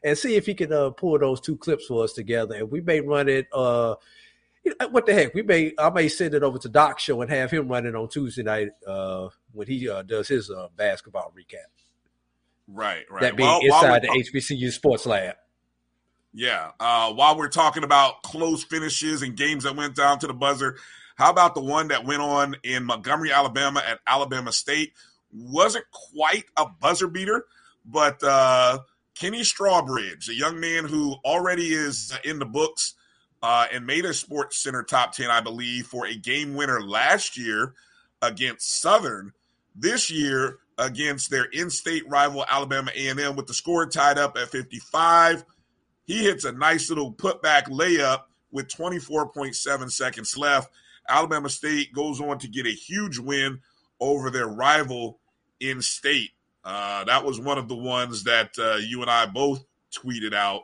and 0.03 0.17
see 0.17 0.35
if 0.35 0.45
he 0.45 0.53
can 0.53 0.73
uh, 0.73 0.89
pull 0.89 1.17
those 1.17 1.39
two 1.39 1.55
clips 1.55 1.85
for 1.85 2.03
us 2.03 2.11
together. 2.11 2.55
And 2.55 2.69
we 2.69 2.81
may 2.81 2.99
run 2.99 3.29
it. 3.29 3.47
Uh, 4.79 4.87
what 4.89 5.05
the 5.05 5.13
heck? 5.13 5.33
We 5.33 5.41
may 5.41 5.73
I 5.77 5.89
may 5.89 6.07
send 6.07 6.33
it 6.33 6.43
over 6.43 6.57
to 6.59 6.69
Doc 6.69 6.99
Show 6.99 7.21
and 7.21 7.29
have 7.29 7.51
him 7.51 7.67
running 7.67 7.95
on 7.95 8.09
Tuesday 8.09 8.43
night 8.43 8.69
uh, 8.85 9.29
when 9.51 9.67
he 9.67 9.89
uh, 9.89 10.03
does 10.03 10.27
his 10.27 10.49
uh, 10.49 10.67
basketball 10.75 11.33
recap. 11.37 11.67
Right, 12.67 13.05
right. 13.09 13.21
That 13.21 13.37
being 13.37 13.47
well, 13.47 13.61
inside 13.61 14.03
the 14.03 14.07
HBCU 14.09 14.71
Sports 14.71 15.05
Lab. 15.05 15.35
Yeah. 16.33 16.71
Uh, 16.79 17.13
while 17.13 17.37
we're 17.37 17.47
talking 17.47 17.83
about 17.83 18.21
close 18.23 18.63
finishes 18.63 19.21
and 19.21 19.35
games 19.35 19.63
that 19.63 19.75
went 19.75 19.95
down 19.95 20.19
to 20.19 20.27
the 20.27 20.33
buzzer, 20.33 20.77
how 21.15 21.31
about 21.31 21.55
the 21.55 21.61
one 21.61 21.87
that 21.87 22.05
went 22.05 22.21
on 22.21 22.55
in 22.63 22.83
Montgomery, 22.83 23.31
Alabama 23.31 23.81
at 23.85 23.99
Alabama 24.05 24.51
State? 24.51 24.93
Wasn't 25.31 25.85
quite 25.91 26.43
a 26.55 26.67
buzzer 26.67 27.07
beater, 27.07 27.45
but 27.85 28.21
uh, 28.23 28.79
Kenny 29.15 29.41
Strawbridge, 29.41 30.29
a 30.29 30.35
young 30.35 30.59
man 30.59 30.85
who 30.85 31.15
already 31.25 31.73
is 31.73 32.15
in 32.23 32.37
the 32.37 32.45
books 32.45 32.93
uh, 33.41 33.67
and 33.71 33.85
made 33.85 34.05
a 34.05 34.13
Sports 34.13 34.57
Center 34.57 34.83
top 34.83 35.13
10, 35.13 35.29
I 35.29 35.41
believe, 35.41 35.87
for 35.87 36.05
a 36.07 36.15
game 36.15 36.55
winner 36.55 36.81
last 36.81 37.37
year 37.37 37.73
against 38.21 38.81
Southern. 38.81 39.33
This 39.75 40.09
year 40.09 40.59
against 40.77 41.29
their 41.29 41.45
in-state 41.45 42.07
rival 42.07 42.45
Alabama 42.49 42.91
A&M 42.95 43.35
with 43.35 43.47
the 43.47 43.53
score 43.53 43.85
tied 43.85 44.17
up 44.17 44.37
at 44.37 44.49
55. 44.49 45.43
He 46.05 46.23
hits 46.23 46.45
a 46.45 46.51
nice 46.51 46.89
little 46.89 47.13
putback 47.13 47.67
layup 47.67 48.23
with 48.51 48.67
24.7 48.67 49.91
seconds 49.91 50.37
left. 50.37 50.71
Alabama 51.07 51.49
State 51.49 51.93
goes 51.93 52.19
on 52.21 52.39
to 52.39 52.47
get 52.47 52.65
a 52.65 52.71
huge 52.71 53.17
win 53.19 53.59
over 53.99 54.29
their 54.29 54.47
rival 54.47 55.19
in 55.59 55.81
state. 55.81 56.31
Uh, 56.63 57.03
that 57.05 57.23
was 57.23 57.39
one 57.39 57.57
of 57.57 57.67
the 57.67 57.75
ones 57.75 58.23
that 58.23 58.51
uh, 58.59 58.75
you 58.75 59.01
and 59.01 59.09
I 59.09 59.25
both 59.25 59.63
tweeted 59.91 60.33
out 60.33 60.63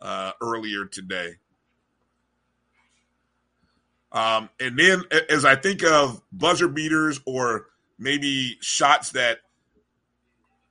uh, 0.00 0.32
earlier 0.40 0.86
today. 0.86 1.34
Um, 4.12 4.50
and 4.60 4.78
then 4.78 5.02
as 5.28 5.44
I 5.44 5.56
think 5.56 5.82
of 5.84 6.22
buzzer 6.32 6.68
beaters 6.68 7.20
or 7.24 7.66
maybe 7.98 8.56
shots 8.60 9.10
that 9.10 9.38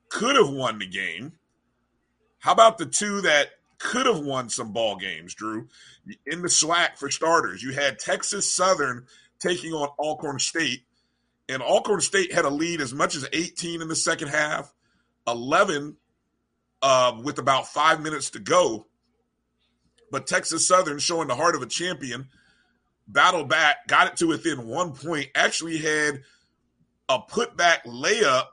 could 0.09 0.35
have 0.35 0.49
won 0.49 0.79
the 0.79 0.87
game, 0.87 1.33
how 2.39 2.53
about 2.53 2.77
the 2.77 2.85
two 2.85 3.21
that 3.21 3.49
could 3.77 4.05
have 4.05 4.19
won 4.19 4.49
some 4.49 4.71
ball 4.71 4.95
games, 4.95 5.33
Drew? 5.33 5.67
In 6.25 6.41
the 6.41 6.47
SWAC 6.47 6.97
for 6.97 7.09
starters, 7.09 7.61
you 7.61 7.73
had 7.73 7.99
Texas 7.99 8.51
Southern 8.51 9.05
taking 9.39 9.73
on 9.73 9.89
Alcorn 9.99 10.39
State, 10.39 10.83
and 11.49 11.61
Alcorn 11.61 12.01
State 12.01 12.33
had 12.33 12.45
a 12.45 12.49
lead 12.49 12.79
as 12.79 12.93
much 12.93 13.15
as 13.15 13.27
18 13.33 13.81
in 13.81 13.87
the 13.87 13.95
second 13.95 14.29
half, 14.29 14.73
11 15.27 15.97
uh, 16.81 17.19
with 17.23 17.37
about 17.37 17.67
five 17.67 18.01
minutes 18.01 18.29
to 18.31 18.39
go. 18.39 18.87
But 20.11 20.27
Texas 20.27 20.67
Southern, 20.67 20.99
showing 20.99 21.27
the 21.27 21.35
heart 21.35 21.55
of 21.55 21.61
a 21.61 21.67
champion– 21.67 22.29
battled 23.07 23.49
back, 23.49 23.87
got 23.87 24.07
it 24.07 24.17
to 24.17 24.27
within 24.27 24.67
one 24.67 24.93
point, 24.93 25.29
actually 25.35 25.77
had 25.77 26.23
a 27.09 27.19
putback 27.19 27.83
layup 27.85 28.45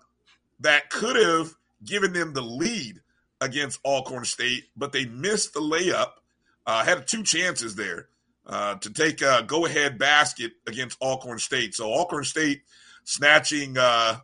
that 0.60 0.90
could 0.90 1.16
have 1.16 1.54
given 1.84 2.12
them 2.12 2.32
the 2.32 2.42
lead 2.42 3.00
against 3.40 3.80
Alcorn 3.84 4.24
State, 4.24 4.64
but 4.76 4.92
they 4.92 5.04
missed 5.04 5.54
the 5.54 5.60
layup. 5.60 6.10
Uh, 6.64 6.84
had 6.84 7.08
two 7.08 7.24
chances 7.24 7.74
there 7.74 8.08
uh, 8.46 8.76
to 8.76 8.92
take 8.92 9.20
a 9.20 9.42
go 9.46 9.66
ahead 9.66 9.98
basket 9.98 10.52
against 10.66 11.00
Alcorn 11.02 11.40
State. 11.40 11.74
So 11.74 11.92
Alcorn 11.92 12.24
State 12.24 12.62
snatching, 13.04 13.76
uh, 13.76 14.18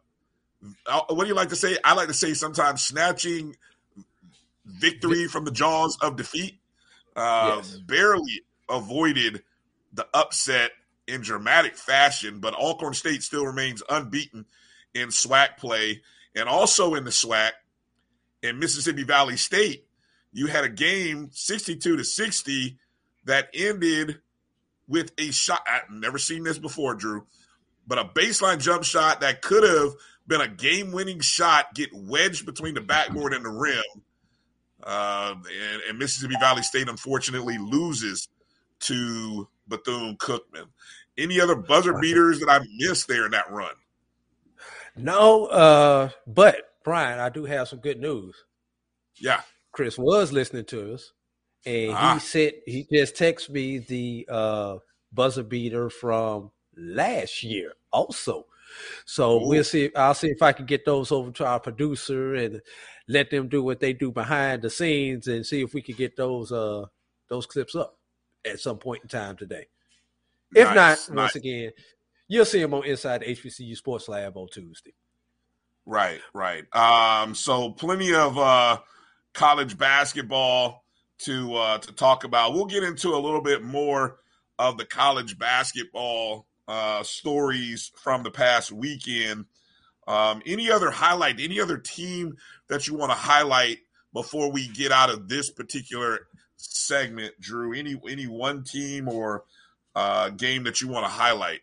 uh, 0.87 1.00
what 1.08 1.25
do 1.25 1.28
you 1.28 1.35
like 1.35 1.49
to 1.49 1.56
say? 1.56 1.76
I 1.85 1.94
like 1.94 2.08
to 2.08 2.14
say 2.14 2.35
sometimes 2.35 2.82
snatching 2.82 3.56
victory 4.64 5.26
from 5.26 5.44
the 5.44 5.50
jaws 5.50 5.99
of 6.00 6.16
defeat. 6.16 6.61
Uh, 7.16 7.54
yes. 7.56 7.76
Barely 7.78 8.42
avoided 8.68 9.42
the 9.92 10.07
upset 10.14 10.71
in 11.07 11.23
dramatic 11.23 11.76
fashion, 11.76 12.40
but 12.40 12.54
Alcorn 12.54 12.95
State 12.95 13.23
still 13.23 13.47
remains 13.47 13.83
unbeaten 13.88 14.45
in 14.95 15.09
SWAC 15.09 15.57
play. 15.57 16.02
And 16.35 16.49
also 16.49 16.95
in 16.95 17.04
the 17.04 17.11
SWAC, 17.11 17.52
in 18.42 18.59
Mississippi 18.59 19.02
Valley 19.02 19.37
State, 19.37 19.87
you 20.33 20.47
had 20.47 20.64
a 20.64 20.68
game 20.68 21.30
62 21.33 21.97
to 21.97 22.04
60 22.04 22.78
that 23.25 23.49
ended 23.54 24.21
with 24.87 25.12
a 25.18 25.30
shot. 25.30 25.66
I've 25.66 25.90
never 25.90 26.18
seen 26.18 26.45
this 26.45 26.59
before, 26.59 26.95
Drew, 26.95 27.26
but 27.87 27.99
a 27.99 28.04
baseline 28.04 28.61
jump 28.61 28.85
shot 28.85 29.21
that 29.21 29.42
could 29.42 29.64
have 29.64 29.95
been 30.26 30.40
a 30.40 30.49
game 30.49 30.92
winning 30.92 31.21
shot 31.21 31.75
get 31.75 31.90
wedged 31.92 32.47
between 32.47 32.75
the 32.75 32.80
backboard 32.80 33.33
and 33.33 33.45
the 33.45 33.50
rim. 33.50 33.83
Uh, 34.83 35.35
and, 35.35 35.83
and 35.88 35.99
Mississippi 35.99 36.37
Valley 36.38 36.62
State 36.62 36.88
unfortunately 36.88 37.59
loses 37.59 38.28
to 38.80 39.49
Bethune 39.69 40.17
Cookman. 40.17 40.69
Any 41.17 41.41
other 41.41 41.57
buzzer 41.57 41.99
beaters 41.99 42.41
that 42.41 42.49
I 42.49 42.61
missed 42.77 43.09
there 43.09 43.27
in 43.27 43.33
that 43.33 43.51
run? 43.51 43.75
No, 44.97 45.47
uh, 45.47 46.11
but 46.27 46.73
Brian, 46.85 47.19
I 47.19 47.29
do 47.29 47.45
have 47.45 47.69
some 47.69 47.81
good 47.81 48.01
news. 48.01 48.35
Yeah. 49.17 49.41
Chris 49.73 49.99
was 49.99 50.33
listening 50.33 50.65
to 50.67 50.95
us, 50.95 51.13
and 51.67 51.93
ah. 51.93 52.15
he 52.15 52.21
said 52.21 52.53
he 52.67 52.87
just 52.91 53.15
texted 53.15 53.51
me 53.51 53.79
the 53.79 54.27
uh, 54.29 54.79
buzzer 55.13 55.43
beater 55.43 55.91
from 55.91 56.51
last 56.77 57.43
year 57.43 57.75
also. 57.93 58.47
So 59.05 59.41
Ooh. 59.41 59.49
we'll 59.49 59.65
see. 59.65 59.91
I'll 59.95 60.15
see 60.15 60.29
if 60.29 60.43
I 60.43 60.53
can 60.53 60.67
get 60.67 60.85
those 60.85 61.13
over 61.13 61.31
to 61.33 61.47
our 61.47 61.61
producer 61.61 62.35
and 62.35 62.61
let 63.09 63.31
them 63.31 63.49
do 63.49 63.63
what 63.63 63.81
they 63.81 63.93
do 63.93 64.11
behind 64.11 64.63
the 64.63 64.71
scenes, 64.71 65.29
and 65.29 65.45
see 65.45 65.63
if 65.63 65.75
we 65.75 65.83
can 65.83 65.95
get 65.95 66.17
those 66.17 66.51
uh 66.53 66.87
those 67.29 67.47
clips 67.47 67.75
up 67.75 67.98
at 68.50 68.61
some 68.61 68.78
point 68.78 69.02
in 69.02 69.09
time 69.09 69.37
today. 69.37 69.67
If 70.55 70.69
nice, 70.69 71.09
not, 71.09 71.14
nice. 71.14 71.23
once 71.25 71.37
again, 71.37 71.73
you'll 72.26 72.45
see 72.45 72.61
him 72.61 72.75
on 72.75 72.85
Inside 72.85 73.23
HBCU 73.23 73.76
Sports 73.76 74.09
Lab 74.09 74.37
on 74.37 74.49
Tuesday. 74.49 74.95
Right, 75.85 76.21
right. 76.35 76.64
Um, 76.75 77.35
so 77.35 77.71
plenty 77.71 78.14
of 78.14 78.37
uh, 78.38 78.78
college 79.33 79.78
basketball 79.78 80.85
to 81.21 81.55
uh, 81.55 81.78
to 81.78 81.93
talk 81.93 82.25
about. 82.25 82.52
We'll 82.52 82.67
get 82.67 82.83
into 82.83 83.14
a 83.14 83.19
little 83.19 83.43
bit 83.43 83.62
more 83.62 84.19
of 84.59 84.76
the 84.76 84.85
college 84.85 85.38
basketball 85.38 86.47
uh, 86.67 87.02
stories 87.02 87.90
from 87.97 88.23
the 88.23 88.31
past 88.31 88.71
weekend. 88.71 89.47
Um, 90.07 90.43
any 90.47 90.71
other 90.71 90.90
highlight? 90.90 91.40
Any 91.40 91.61
other 91.61 91.78
team 91.78 92.37
that 92.69 92.87
you 92.87 92.95
want 92.95 93.11
to 93.11 93.17
highlight 93.17 93.78
before 94.12 94.50
we 94.50 94.69
get 94.69 94.93
out 94.93 95.11
of 95.11 95.28
this 95.28 95.50
particular 95.50 96.26
segment, 96.59 97.41
Drew? 97.41 97.73
Any 97.73 98.00
any 98.09 98.27
one 98.27 98.65
team 98.65 99.09
or 99.09 99.45
uh, 99.95 100.31
game 100.31 100.65
that 100.65 100.81
you 100.81 100.88
want 100.88 101.07
to 101.07 101.11
highlight? 101.11 101.61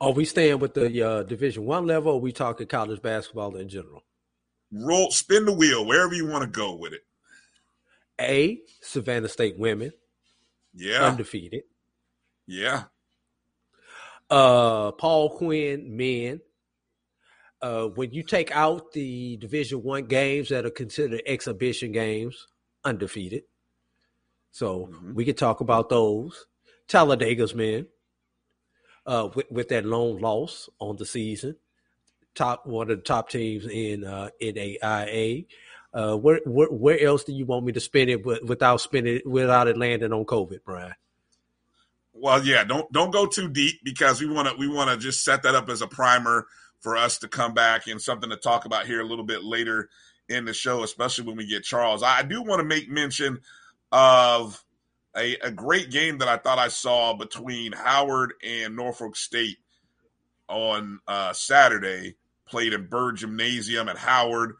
Are 0.00 0.12
we 0.12 0.24
staying 0.24 0.60
with 0.60 0.74
the 0.74 1.02
uh, 1.02 1.22
Division 1.24 1.66
One 1.66 1.86
level, 1.86 2.12
or 2.12 2.20
we 2.20 2.32
talking 2.32 2.66
college 2.68 3.02
basketball 3.02 3.56
in 3.56 3.68
general? 3.68 4.04
Roll, 4.70 5.10
spin 5.10 5.44
the 5.44 5.52
wheel 5.52 5.84
wherever 5.84 6.14
you 6.14 6.26
want 6.26 6.42
to 6.42 6.48
go 6.48 6.74
with 6.74 6.92
it. 6.92 7.04
A 8.20 8.60
Savannah 8.80 9.28
State 9.28 9.58
women, 9.58 9.92
yeah, 10.74 11.04
undefeated. 11.04 11.62
Yeah. 12.46 12.84
Uh, 14.30 14.92
Paul 14.92 15.30
Quinn 15.36 15.96
men. 15.96 16.40
Uh, 17.60 17.86
when 17.86 18.12
you 18.12 18.22
take 18.22 18.52
out 18.52 18.92
the 18.92 19.36
Division 19.38 19.82
One 19.82 20.04
games 20.04 20.50
that 20.50 20.64
are 20.64 20.70
considered 20.70 21.22
exhibition 21.26 21.90
games, 21.90 22.46
undefeated. 22.84 23.42
So 24.50 24.90
mm-hmm. 24.92 25.14
we 25.14 25.24
could 25.24 25.38
talk 25.38 25.60
about 25.60 25.88
those. 25.88 26.46
Talladega's 26.88 27.54
men 27.54 27.86
uh, 29.06 29.28
with, 29.34 29.50
with 29.50 29.68
that 29.68 29.84
lone 29.84 30.18
loss 30.18 30.68
on 30.78 30.96
the 30.96 31.06
season, 31.06 31.56
top 32.34 32.66
one 32.66 32.90
of 32.90 32.98
the 32.98 33.02
top 33.02 33.28
teams 33.30 33.66
in 33.66 34.04
uh, 34.04 34.30
NAIA. 34.40 35.46
Uh, 35.92 36.16
where, 36.16 36.40
where 36.44 36.68
where 36.68 37.00
else 37.00 37.24
do 37.24 37.32
you 37.32 37.46
want 37.46 37.64
me 37.64 37.72
to 37.72 37.80
spend 37.80 38.10
it 38.10 38.22
without 38.44 38.78
spinning 38.78 39.16
it 39.16 39.26
without 39.26 39.68
it 39.68 39.76
landing 39.78 40.12
on 40.12 40.24
COVID, 40.24 40.58
Brian? 40.64 40.94
Well, 42.12 42.44
yeah, 42.44 42.64
don't 42.64 42.90
don't 42.92 43.10
go 43.10 43.26
too 43.26 43.48
deep 43.48 43.80
because 43.82 44.20
we 44.20 44.28
want 44.28 44.48
to 44.48 44.54
we 44.58 44.68
want 44.68 44.90
to 44.90 44.98
just 44.98 45.24
set 45.24 45.42
that 45.44 45.54
up 45.54 45.70
as 45.70 45.80
a 45.80 45.86
primer 45.86 46.46
for 46.80 46.96
us 46.96 47.18
to 47.18 47.28
come 47.28 47.54
back 47.54 47.86
and 47.86 48.00
something 48.00 48.28
to 48.28 48.36
talk 48.36 48.66
about 48.66 48.86
here 48.86 49.00
a 49.00 49.06
little 49.06 49.24
bit 49.24 49.42
later 49.42 49.88
in 50.28 50.44
the 50.44 50.52
show, 50.52 50.82
especially 50.82 51.24
when 51.24 51.36
we 51.36 51.46
get 51.46 51.64
Charles. 51.64 52.02
I 52.02 52.22
do 52.22 52.42
want 52.42 52.60
to 52.60 52.64
make 52.64 52.90
mention 52.90 53.40
of 53.92 54.62
a, 55.16 55.36
a 55.42 55.50
great 55.50 55.90
game 55.90 56.18
that 56.18 56.28
I 56.28 56.36
thought 56.36 56.58
I 56.58 56.68
saw 56.68 57.14
between 57.14 57.72
Howard 57.72 58.34
and 58.42 58.76
Norfolk 58.76 59.16
State 59.16 59.58
on 60.48 61.00
uh, 61.06 61.32
Saturday. 61.32 62.16
Played 62.46 62.72
in 62.72 62.86
Burr 62.86 63.12
Gymnasium 63.12 63.88
at 63.88 63.98
Howard. 63.98 64.54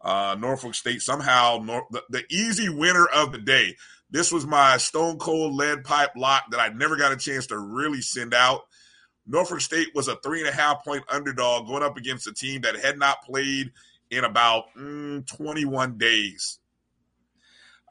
Uh, 0.00 0.36
Norfolk 0.38 0.74
State 0.74 1.02
somehow 1.02 1.60
Nor- 1.62 1.86
the, 1.90 2.02
the 2.10 2.24
easy 2.30 2.68
winner 2.68 3.06
of 3.06 3.32
the 3.32 3.38
day. 3.38 3.76
This 4.10 4.30
was 4.30 4.46
my 4.46 4.76
stone 4.76 5.18
cold 5.18 5.54
lead 5.54 5.84
pipe 5.84 6.10
lock 6.16 6.44
that 6.50 6.60
I 6.60 6.68
never 6.68 6.96
got 6.96 7.12
a 7.12 7.16
chance 7.16 7.46
to 7.46 7.58
really 7.58 8.02
send 8.02 8.34
out. 8.34 8.62
Norfolk 9.26 9.60
State 9.60 9.88
was 9.94 10.08
a 10.08 10.16
three 10.16 10.40
and 10.40 10.48
a 10.48 10.52
half 10.52 10.84
point 10.84 11.04
underdog 11.08 11.66
going 11.66 11.82
up 11.82 11.96
against 11.96 12.26
a 12.26 12.34
team 12.34 12.62
that 12.62 12.76
had 12.76 12.98
not 12.98 13.22
played 13.24 13.72
in 14.10 14.24
about 14.24 14.64
mm, 14.76 15.26
21 15.26 15.96
days. 15.96 16.58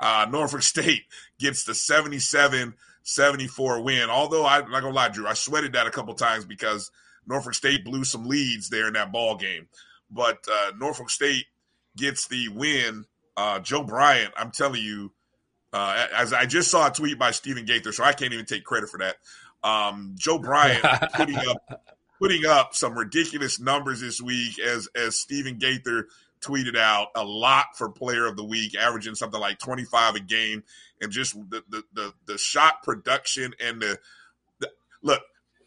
Uh, 0.01 0.25
Norfolk 0.29 0.61
State 0.63 1.03
gets 1.39 1.63
the 1.63 1.73
77 1.73 2.73
74 3.03 3.81
win. 3.81 4.09
Although 4.09 4.45
I'm 4.45 4.69
not 4.69 4.81
gonna 4.81 4.93
lie, 4.93 5.09
Drew, 5.09 5.27
I 5.27 5.33
sweated 5.33 5.73
that 5.73 5.87
a 5.87 5.91
couple 5.91 6.13
times 6.13 6.45
because 6.45 6.91
Norfolk 7.25 7.53
State 7.53 7.85
blew 7.85 8.03
some 8.03 8.25
leads 8.25 8.69
there 8.69 8.87
in 8.87 8.93
that 8.93 9.11
ball 9.11 9.35
game. 9.35 9.67
But 10.09 10.45
uh, 10.51 10.71
Norfolk 10.77 11.09
State 11.09 11.45
gets 11.95 12.27
the 12.27 12.49
win. 12.49 13.05
Uh, 13.37 13.59
Joe 13.59 13.83
Bryant, 13.83 14.33
I'm 14.35 14.51
telling 14.51 14.81
you, 14.81 15.13
uh, 15.73 16.07
as 16.15 16.33
I 16.33 16.45
just 16.45 16.69
saw 16.69 16.87
a 16.87 16.91
tweet 16.91 17.17
by 17.17 17.31
Stephen 17.31 17.65
Gaither, 17.65 17.93
so 17.93 18.03
I 18.03 18.13
can't 18.13 18.33
even 18.33 18.45
take 18.45 18.65
credit 18.65 18.89
for 18.89 18.99
that. 18.99 19.15
Um, 19.63 20.15
Joe 20.17 20.37
Bryant 20.37 20.83
putting 21.13 21.37
up 21.37 21.83
putting 22.19 22.45
up 22.45 22.75
some 22.75 22.97
ridiculous 22.97 23.59
numbers 23.59 24.01
this 24.01 24.21
week, 24.21 24.59
as 24.59 24.89
as 24.95 25.17
Stephen 25.17 25.57
Gaither 25.57 26.07
tweeted 26.41 26.77
out, 26.77 27.07
a 27.15 27.23
lot 27.23 27.77
for 27.77 27.89
Player 27.89 28.25
of 28.25 28.37
the 28.37 28.43
Week, 28.43 28.75
averaging 28.77 29.15
something 29.15 29.39
like 29.39 29.59
25 29.59 30.15
a 30.15 30.19
game, 30.19 30.63
and 30.99 31.11
just 31.11 31.33
the 31.49 31.63
the 31.69 31.83
the, 31.93 32.13
the 32.25 32.37
shot 32.37 32.83
production 32.83 33.53
and 33.63 33.81
the, 33.81 33.97
the 34.59 34.69
look. 35.01 35.21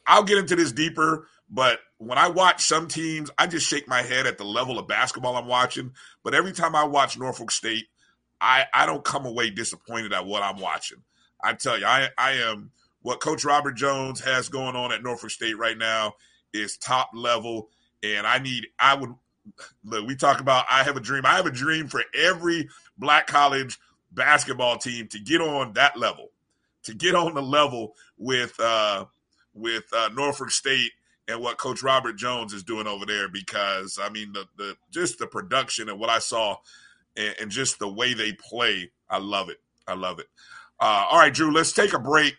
I'll 0.07 0.23
get 0.23 0.37
into 0.37 0.55
this 0.55 0.73
deeper, 0.73 1.29
but 1.49 1.79
when 1.99 2.19
I 2.19 2.29
watch 2.29 2.63
some 2.63 2.89
teams, 2.89 3.31
I 3.39 3.47
just 3.47 3.67
shake 3.67 3.89
my 3.89 4.03
head 4.03 4.27
at 4.27 4.37
the 4.37 4.45
level 4.45 4.79
of 4.79 4.87
basketball 4.87 5.37
I'm 5.37 5.47
watching. 5.47 5.93
But 6.23 6.35
every 6.35 6.53
time 6.53 6.77
I 6.77 6.85
watch 6.85 7.19
Norfolk 7.19 7.51
State, 7.51 7.87
I, 8.41 8.65
I 8.75 8.85
don't 8.87 9.05
come 9.05 9.25
away 9.25 9.51
disappointed 9.51 10.13
at 10.13 10.27
what 10.27 10.43
I'm 10.43 10.59
watching. 10.59 10.99
I 11.43 11.55
tell 11.55 11.79
you, 11.79 11.87
I, 11.87 12.09
I 12.19 12.33
am 12.33 12.71
what 13.03 13.21
Coach 13.21 13.45
Robert 13.45 13.73
Jones 13.73 14.21
has 14.21 14.49
going 14.49 14.77
on 14.77 14.93
at 14.93 15.03
Norfolk 15.03 15.31
State 15.31 15.59
right 15.59 15.77
now 15.77 16.15
is 16.53 16.77
top 16.77 17.11
level. 17.15 17.69
And 18.03 18.27
I 18.27 18.39
need, 18.39 18.67
I 18.79 18.95
would, 18.95 19.15
look, 19.85 20.07
we 20.07 20.17
talk 20.17 20.41
about, 20.41 20.65
I 20.71 20.85
have 20.85 20.97
a 20.97 21.01
dream. 21.01 21.27
I 21.27 21.37
have 21.37 21.47
a 21.47 21.51
dream 21.51 21.89
for 21.89 22.03
every 22.19 22.69
black 22.99 23.27
college 23.27 23.79
basketball 24.13 24.79
team 24.79 25.09
to 25.09 25.19
get 25.19 25.41
on 25.41 25.73
that 25.75 25.97
level, 25.97 26.31
to 26.85 26.95
get 26.95 27.15
on 27.15 27.35
the 27.35 27.43
level 27.43 27.95
with, 28.17 28.59
uh, 28.61 29.05
with 29.55 29.85
uh, 29.93 30.11
Norfolk 30.15 30.51
State 30.51 30.93
and 31.29 31.41
what 31.41 31.59
Coach 31.59 31.83
Robert 31.83 32.17
Jones 32.17 32.53
is 32.53 32.63
doing 32.63 32.87
over 32.87 33.07
there 33.07 33.29
because 33.29 33.99
I 34.03 34.09
mean 34.11 34.33
the 34.33 34.45
the 34.57 34.77
just 34.91 35.19
the 35.19 35.27
production 35.27 35.89
and 35.89 35.99
what 35.99 36.11
I 36.11 36.19
saw 36.19 36.57
and, 37.17 37.35
and 37.41 37.51
just 37.51 37.79
the 37.79 37.89
way 37.89 38.15
they 38.15 38.33
play, 38.33 38.91
I 39.09 39.19
love 39.19 39.49
it. 39.49 39.59
I 39.87 39.95
love 39.95 40.19
it. 40.19 40.27
Uh, 40.81 41.07
all 41.11 41.19
right, 41.19 41.33
Drew, 41.33 41.53
let's 41.53 41.73
take 41.73 41.93
a 41.93 41.99
break 41.99 42.37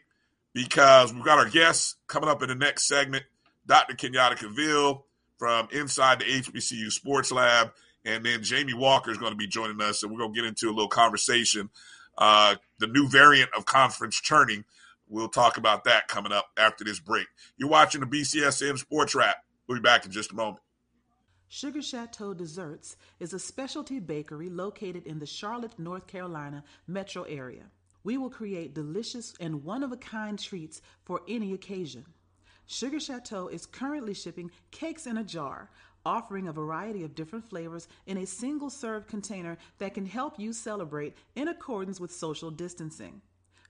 because 0.53 1.13
we've 1.13 1.24
got 1.24 1.39
our 1.39 1.50
guests 1.50 1.95
coming 2.07 2.29
up 2.29 2.43
in 2.43 2.50
the 2.50 2.55
next 2.55 2.88
segment. 2.88 3.24
Dr. 3.65 3.95
Kenyatta 3.95 4.38
Cavill 4.38 5.03
from 5.38 5.68
inside 5.72 6.20
the 6.20 6.25
HBCU 6.25 6.92
Sports 6.92 7.32
Lab, 7.32 7.72
and 8.06 8.25
then 8.25 8.44
Jamie 8.44 8.74
Walker 8.74 9.12
is 9.12 9.18
going 9.18 9.32
to 9.32 9.38
be 9.38 9.48
joining 9.48 9.82
us, 9.82 10.04
and 10.04 10.12
we're 10.12 10.20
going 10.20 10.34
to 10.34 10.42
get 10.42 10.48
into 10.48 10.68
a 10.68 10.74
little 10.74 10.88
conversation. 10.88 11.70
Uh, 12.18 12.55
the 12.79 12.88
new 12.88 13.09
variant 13.09 13.50
of 13.57 13.66
conference 13.66 14.20
churning 14.20 14.64
We'll 15.07 15.29
talk 15.29 15.57
about 15.57 15.83
that 15.83 16.07
coming 16.07 16.31
up 16.31 16.48
after 16.57 16.83
this 16.83 17.00
break. 17.00 17.27
You're 17.57 17.70
watching 17.70 18.01
the 18.01 18.07
BCSN 18.07 18.77
Sports 18.79 19.14
Wrap. 19.14 19.38
We'll 19.68 19.77
be 19.77 19.81
back 19.81 20.05
in 20.05 20.12
just 20.12 20.31
a 20.31 20.36
moment. 20.36 20.59
Sugar 21.48 21.81
Chateau 21.81 22.33
Desserts 22.33 22.98
is 23.20 23.33
a 23.33 23.40
specialty 23.40 24.00
bakery 24.00 24.50
located 24.50 25.05
in 25.05 25.20
the 25.20 25.27
Charlotte, 25.27 25.77
North 25.77 26.07
Carolina 26.07 26.64
metro 26.88 27.24
area. 27.24 27.66
We 28.03 28.18
will 28.18 28.31
create 28.31 28.74
delicious 28.74 29.33
and 29.40 29.64
one 29.64 29.83
of 29.83 29.92
a 29.92 29.98
kind 29.98 30.40
treats 30.40 30.81
for 31.03 31.22
any 31.27 31.53
occasion. 31.53 32.05
Sugar 32.68 33.00
Chateau 33.00 33.48
is 33.48 33.66
currently 33.66 34.14
shipping 34.14 34.51
cakes 34.72 35.06
in 35.06 35.18
a 35.18 35.24
jar, 35.24 35.70
offering 36.06 36.48
a 36.48 36.54
variety 36.54 37.04
of 37.04 37.16
different 37.16 37.48
flavors 37.48 37.88
in 38.08 38.18
a 38.18 38.25
single 38.25 38.70
serve 38.70 39.08
container 39.08 39.58
that 39.78 39.94
can 39.94 40.06
help 40.06 40.40
you 40.40 40.51
celebrate 40.51 41.16
in 41.36 41.48
accordance 41.48 42.00
with 42.00 42.12
social 42.12 42.50
distancing. 42.50 43.22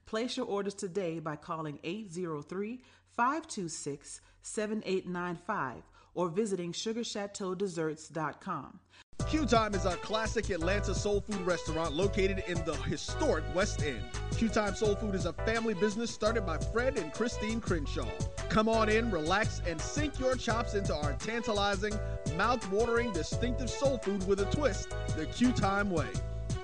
Place 0.06 0.38
your 0.38 0.46
orders 0.46 0.76
today 0.76 1.20
by 1.20 1.36
calling 1.36 1.80
803 1.84 2.80
526 3.16 4.22
7895 4.42 5.84
or 6.14 6.30
visiting 6.30 6.72
sugarchateaudesserts.com. 6.72 8.80
Q 9.24 9.46
Time 9.46 9.74
is 9.74 9.86
our 9.86 9.96
classic 9.98 10.50
Atlanta 10.52 10.94
soul 10.94 11.20
food 11.22 11.42
restaurant 11.42 11.94
located 11.94 12.44
in 12.48 12.64
the 12.64 12.76
historic 12.88 13.44
West 13.56 13.82
End. 13.82 14.02
Q 14.38 14.50
Time 14.50 14.76
Soul 14.76 14.96
Food 14.96 15.16
is 15.16 15.26
a 15.26 15.34
family 15.34 15.74
business 15.74 16.12
started 16.12 16.46
by 16.46 16.58
Fred 16.58 16.98
and 16.98 17.12
Christine 17.12 17.60
Crenshaw. 17.60 18.08
Come 18.50 18.70
on 18.70 18.88
in, 18.88 19.10
relax, 19.10 19.62
and 19.68 19.82
sink 19.82 20.20
your 20.20 20.36
chops 20.36 20.76
into 20.76 20.96
our 20.96 21.14
tantalizing, 21.14 21.94
mouth-watering, 22.38 23.14
distinctive 23.14 23.70
soul 23.70 23.98
food 23.98 24.28
with 24.28 24.42
a 24.42 24.46
twist, 24.46 24.96
the 25.18 25.26
Q 25.26 25.52
Time 25.54 25.90
way. 25.90 26.10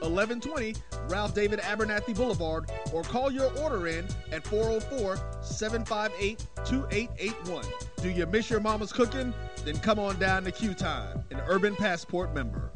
1120 0.02 0.76
Ralph 1.08 1.34
David 1.34 1.60
Abernathy 1.60 2.16
Boulevard 2.16 2.70
or 2.94 3.04
call 3.04 3.32
your 3.32 3.52
order 3.60 3.88
in 3.88 4.08
at 4.32 4.46
404 4.46 5.18
758 5.42 6.48
2881. 6.66 7.66
Do 8.02 8.10
you 8.10 8.26
miss 8.26 8.50
your 8.50 8.60
mama's 8.60 8.92
cooking? 8.92 9.34
Then 9.64 9.78
come 9.78 10.00
on 10.00 10.18
down 10.20 10.44
to 10.46 10.52
Q 10.52 10.74
Time, 10.74 11.24
an 11.32 11.42
Urban 11.48 11.76
Passport 11.76 12.34
member. 12.34 12.72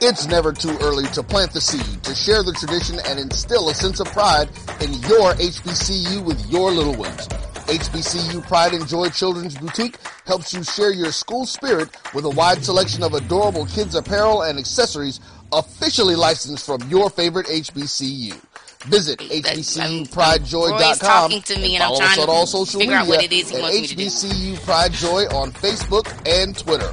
It's 0.00 0.26
never 0.26 0.52
too 0.52 0.76
early 0.80 1.04
to 1.08 1.22
plant 1.22 1.52
the 1.52 1.60
seed, 1.60 2.02
to 2.04 2.14
share 2.14 2.42
the 2.42 2.52
tradition, 2.52 2.98
and 3.06 3.18
instill 3.18 3.68
a 3.68 3.74
sense 3.74 4.00
of 4.00 4.06
pride 4.08 4.48
in 4.80 4.92
your 4.92 5.34
HBCU 5.34 6.24
with 6.24 6.44
your 6.50 6.70
little 6.70 6.94
ones. 6.94 7.28
HBCU 7.66 8.46
Pride 8.46 8.74
and 8.74 8.86
Joy 8.86 9.08
Children's 9.08 9.56
Boutique 9.56 9.96
helps 10.24 10.54
you 10.54 10.62
share 10.62 10.92
your 10.92 11.10
school 11.10 11.46
spirit 11.46 11.90
with 12.14 12.24
a 12.24 12.30
wide 12.30 12.64
selection 12.64 13.02
of 13.02 13.14
adorable 13.14 13.66
kids 13.66 13.96
apparel 13.96 14.42
and 14.42 14.58
accessories 14.58 15.18
officially 15.52 16.16
licensed 16.16 16.66
from 16.66 16.80
your 16.88 17.10
favorite 17.10 17.46
HBCU. 17.46 18.34
Visit 18.84 19.18
hbcupridejoy.com 19.18 20.80
um, 20.82 20.96
talking 20.98 21.42
to 21.42 21.58
me 21.58 21.74
and 21.74 21.82
I'm 21.82 21.88
follow 21.88 21.98
trying 21.98 22.12
us 22.12 22.18
on 22.18 22.28
all 22.28 22.46
social 22.46 22.78
media 22.78 22.96
out 22.98 23.08
what 23.08 23.24
it 23.24 23.32
is 23.32 23.50
he 23.50 23.56
at 23.56 23.62
wants 23.62 23.80
me 23.80 23.86
to 23.88 23.94
do. 23.96 24.04
HBCU 24.04 24.64
Pride 24.64 24.92
Joy 24.92 25.22
on 25.34 25.50
Facebook 25.52 26.06
and 26.26 26.56
Twitter. 26.56 26.92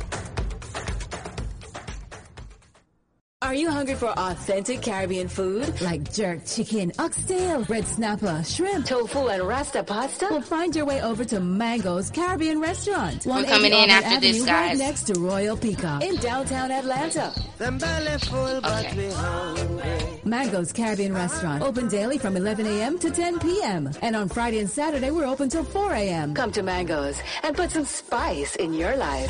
Are 3.44 3.54
you 3.54 3.70
hungry 3.70 3.96
for 3.96 4.08
authentic 4.08 4.82
Caribbean 4.82 5.28
food 5.28 5.82
like 5.82 6.14
jerk 6.14 6.46
chicken, 6.46 6.94
oxtail, 6.98 7.66
red 7.66 7.86
snapper, 7.86 8.42
shrimp, 8.46 8.86
tofu, 8.86 9.28
and 9.28 9.44
rasta 9.44 9.84
pasta? 9.84 10.30
Well, 10.32 10.40
find 10.40 10.74
your 10.74 10.86
way 10.86 11.02
over 11.02 11.26
to 11.26 11.42
Mango's 11.42 12.10
Caribbean 12.10 12.62
Restaurant. 12.62 13.26
We're 13.26 13.34
180 13.34 13.52
coming 13.52 13.74
in 13.74 13.92
Auburn 13.92 14.06
after 14.06 14.22
this, 14.22 14.46
guys. 14.46 14.70
Right 14.70 14.78
next 14.78 15.04
to 15.04 15.20
Royal 15.20 15.58
Peacock 15.58 16.04
in 16.04 16.16
downtown 16.16 16.72
Atlanta. 16.72 17.34
Okay. 18.64 19.12
Mango's 20.24 20.72
Caribbean 20.72 21.14
Restaurant 21.14 21.64
open 21.64 21.90
daily 21.90 22.18
from 22.18 22.38
11 22.38 22.66
a.m. 22.66 22.98
to 23.00 23.12
10 23.12 23.40
p.m. 23.40 23.92
And 24.02 24.16
on 24.16 24.30
Friday 24.30 24.60
and 24.60 24.70
Saturday, 24.70 25.12
we're 25.12 25.26
open 25.26 25.50
till 25.50 25.66
4 25.66 25.92
a.m. 25.92 26.34
Come 26.34 26.54
to 26.54 26.64
Mango's 26.64 27.22
and 27.44 27.58
put 27.58 27.72
some 27.72 27.84
spice 27.84 28.56
in 28.56 28.74
your 28.74 28.96
life. 28.96 29.30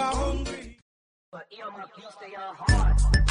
But 0.00 1.46
earmuff 1.52 1.90
used 1.98 2.18
to 2.20 2.30
your 2.30 2.54
heart. 2.56 3.29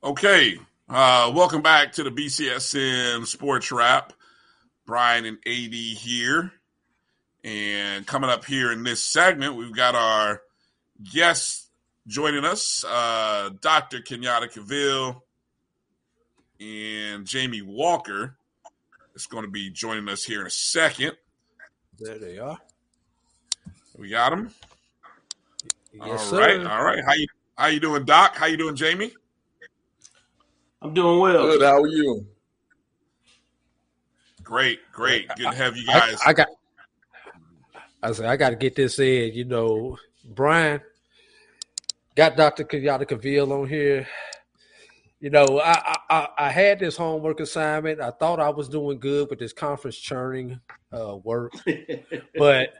Okay, 0.00 0.56
uh, 0.88 1.32
welcome 1.34 1.60
back 1.60 1.94
to 1.94 2.04
the 2.04 2.10
BCSN 2.10 3.26
Sports 3.26 3.72
Wrap. 3.72 4.12
Brian 4.86 5.24
and 5.24 5.38
AD 5.44 5.74
here. 5.74 6.52
And 7.42 8.06
coming 8.06 8.30
up 8.30 8.44
here 8.44 8.70
in 8.70 8.84
this 8.84 9.04
segment, 9.04 9.56
we've 9.56 9.74
got 9.74 9.96
our 9.96 10.40
guests 11.02 11.66
joining 12.06 12.44
us 12.44 12.84
uh, 12.84 13.50
Dr. 13.60 13.98
Kenyatta 13.98 14.52
Cavill 14.52 15.20
and 16.60 17.26
Jamie 17.26 17.62
Walker. 17.62 18.36
Is 19.16 19.26
going 19.26 19.46
to 19.46 19.50
be 19.50 19.68
joining 19.68 20.08
us 20.08 20.22
here 20.22 20.42
in 20.42 20.46
a 20.46 20.50
second. 20.50 21.16
There 21.98 22.20
they 22.20 22.38
are. 22.38 22.58
We 23.98 24.10
got 24.10 24.30
them. 24.30 24.54
Yes, 25.92 26.32
all 26.32 26.38
right, 26.38 26.64
all 26.64 26.84
right. 26.84 27.02
How 27.04 27.14
you 27.14 27.26
how 27.56 27.66
you 27.66 27.80
doing, 27.80 28.04
Doc? 28.04 28.36
How 28.36 28.46
you 28.46 28.56
doing, 28.56 28.76
Jamie? 28.76 29.10
I'm 30.80 30.94
doing 30.94 31.18
well. 31.18 31.42
Good. 31.42 31.62
How 31.62 31.80
are 31.82 31.88
you? 31.88 32.26
Great, 34.42 34.80
great. 34.92 35.28
Good 35.36 35.50
to 35.50 35.56
have 35.56 35.76
you 35.76 35.86
guys. 35.86 36.18
I 36.24 36.32
got. 36.32 36.48
I 38.02 38.12
said 38.12 38.26
I 38.26 38.36
got 38.36 38.50
to 38.50 38.56
get 38.56 38.76
this 38.76 38.98
in. 38.98 39.34
You 39.34 39.44
know, 39.44 39.98
Brian 40.24 40.80
got 42.14 42.36
Doctor 42.36 42.64
Kenyatta 42.64 43.06
Cavill 43.06 43.50
on 43.60 43.68
here. 43.68 44.06
You 45.20 45.30
know, 45.30 45.60
I, 45.60 45.72
I 45.72 45.96
I- 46.10 46.28
I 46.38 46.50
had 46.50 46.78
this 46.78 46.96
homework 46.96 47.40
assignment. 47.40 48.00
I 48.00 48.12
thought 48.12 48.38
I 48.38 48.48
was 48.50 48.68
doing 48.68 49.00
good 49.00 49.28
with 49.28 49.40
this 49.40 49.52
conference 49.52 49.96
churning 49.98 50.60
uh, 50.92 51.16
work, 51.16 51.52
but 52.38 52.68
it's, 52.70 52.76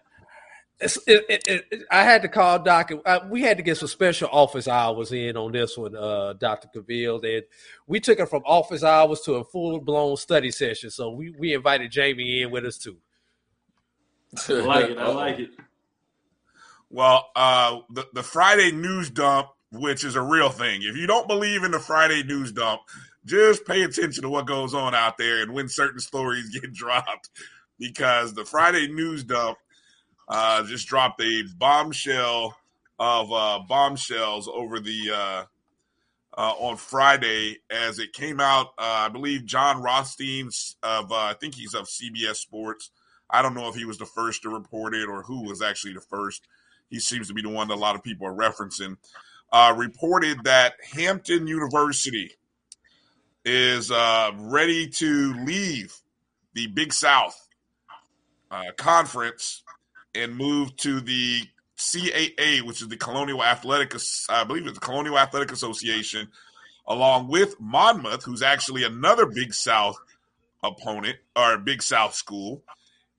it, 0.80 0.96
it, 1.06 1.64
it, 1.70 1.82
I 1.90 2.04
had 2.04 2.22
to 2.22 2.28
call 2.28 2.58
Doc. 2.60 2.92
Uh, 3.04 3.20
we 3.28 3.42
had 3.42 3.56
to 3.56 3.62
get 3.62 3.76
some 3.76 3.88
special 3.88 4.28
office 4.30 4.68
hours 4.68 5.12
in 5.12 5.36
on 5.36 5.52
this 5.52 5.76
one, 5.76 5.96
uh, 5.96 6.34
Doctor 6.34 6.68
Cavill, 6.74 7.24
and 7.24 7.44
we 7.86 7.98
took 7.98 8.20
it 8.20 8.28
from 8.28 8.42
office 8.46 8.84
hours 8.84 9.20
to 9.22 9.34
a 9.34 9.44
full 9.44 9.80
blown 9.80 10.16
study 10.16 10.50
session. 10.50 10.90
So 10.90 11.10
we 11.10 11.30
we 11.30 11.54
invited 11.54 11.90
Jamie 11.90 12.42
in 12.42 12.50
with 12.50 12.64
us 12.64 12.78
too. 12.78 12.98
I 14.48 14.52
like 14.52 14.90
it. 14.90 14.98
I 14.98 15.08
like 15.08 15.38
it. 15.40 15.50
Well, 16.90 17.26
uh, 17.34 17.80
the 17.90 18.06
the 18.14 18.22
Friday 18.22 18.70
news 18.70 19.10
dump, 19.10 19.48
which 19.72 20.04
is 20.04 20.14
a 20.14 20.22
real 20.22 20.50
thing. 20.50 20.82
If 20.82 20.96
you 20.96 21.08
don't 21.08 21.26
believe 21.26 21.64
in 21.64 21.72
the 21.72 21.80
Friday 21.80 22.22
news 22.22 22.52
dump, 22.52 22.82
just 23.24 23.66
pay 23.66 23.82
attention 23.82 24.22
to 24.22 24.28
what 24.28 24.46
goes 24.46 24.74
on 24.74 24.94
out 24.94 25.18
there 25.18 25.42
and 25.42 25.52
when 25.52 25.68
certain 25.68 26.00
stories 26.00 26.50
get 26.60 26.72
dropped, 26.72 27.30
because 27.80 28.32
the 28.34 28.44
Friday 28.44 28.86
news 28.86 29.24
dump 29.24 29.58
uh, 30.28 30.62
just 30.64 30.88
dropped 30.88 31.20
a 31.22 31.42
bombshell 31.56 32.56
of 32.98 33.32
uh, 33.32 33.60
bombshells 33.66 34.48
over 34.52 34.80
the 34.80 35.10
uh, 35.12 35.44
uh, 36.36 36.52
on 36.58 36.76
Friday 36.76 37.58
as 37.70 37.98
it 37.98 38.12
came 38.12 38.40
out. 38.40 38.68
Uh, 38.78 39.06
I 39.06 39.08
believe 39.08 39.44
Jon 39.46 39.82
Rothstein 39.82 40.50
of 40.82 41.12
I 41.12 41.34
think 41.34 41.54
he's 41.54 41.74
of 41.74 41.86
CBS 41.86 42.36
Sports. 42.36 42.90
I 43.30 43.42
don't 43.42 43.54
know 43.54 43.68
if 43.68 43.74
he 43.74 43.84
was 43.84 43.98
the 43.98 44.06
first 44.06 44.42
to 44.42 44.50
report 44.50 44.94
it 44.94 45.08
or 45.08 45.22
who 45.22 45.44
was 45.44 45.62
actually 45.62 45.94
the 45.94 46.00
first. 46.00 46.46
He 46.90 46.98
seems 46.98 47.28
to 47.28 47.34
be 47.34 47.42
the 47.42 47.50
one 47.50 47.68
that 47.68 47.74
a 47.74 47.76
lot 47.76 47.94
of 47.94 48.02
people 48.02 48.26
are 48.26 48.34
referencing. 48.34 48.96
Reported 49.76 50.44
that 50.44 50.74
Hampton 50.92 51.46
University 51.46 52.32
is 53.44 53.90
ready 53.90 54.88
to 54.88 55.34
leave 55.44 55.94
the 56.54 56.66
Big 56.68 56.92
South 56.92 57.48
uh, 58.50 58.72
Conference 58.76 59.62
and 60.14 60.36
move 60.36 60.74
to 60.76 61.00
the 61.00 61.42
CAA, 61.78 62.62
which 62.62 62.82
is 62.82 62.88
the 62.88 62.96
Colonial 62.96 63.42
Athletic, 63.42 63.94
I 64.28 64.44
believe 64.44 64.66
it's 64.66 64.78
the 64.78 64.84
Colonial 64.84 65.18
Athletic 65.18 65.52
Association, 65.52 66.28
along 66.86 67.28
with 67.28 67.60
Monmouth, 67.60 68.24
who's 68.24 68.42
actually 68.42 68.84
another 68.84 69.26
Big 69.26 69.54
South 69.54 69.96
opponent 70.62 71.16
or 71.36 71.58
Big 71.58 71.82
South 71.82 72.14
school, 72.14 72.62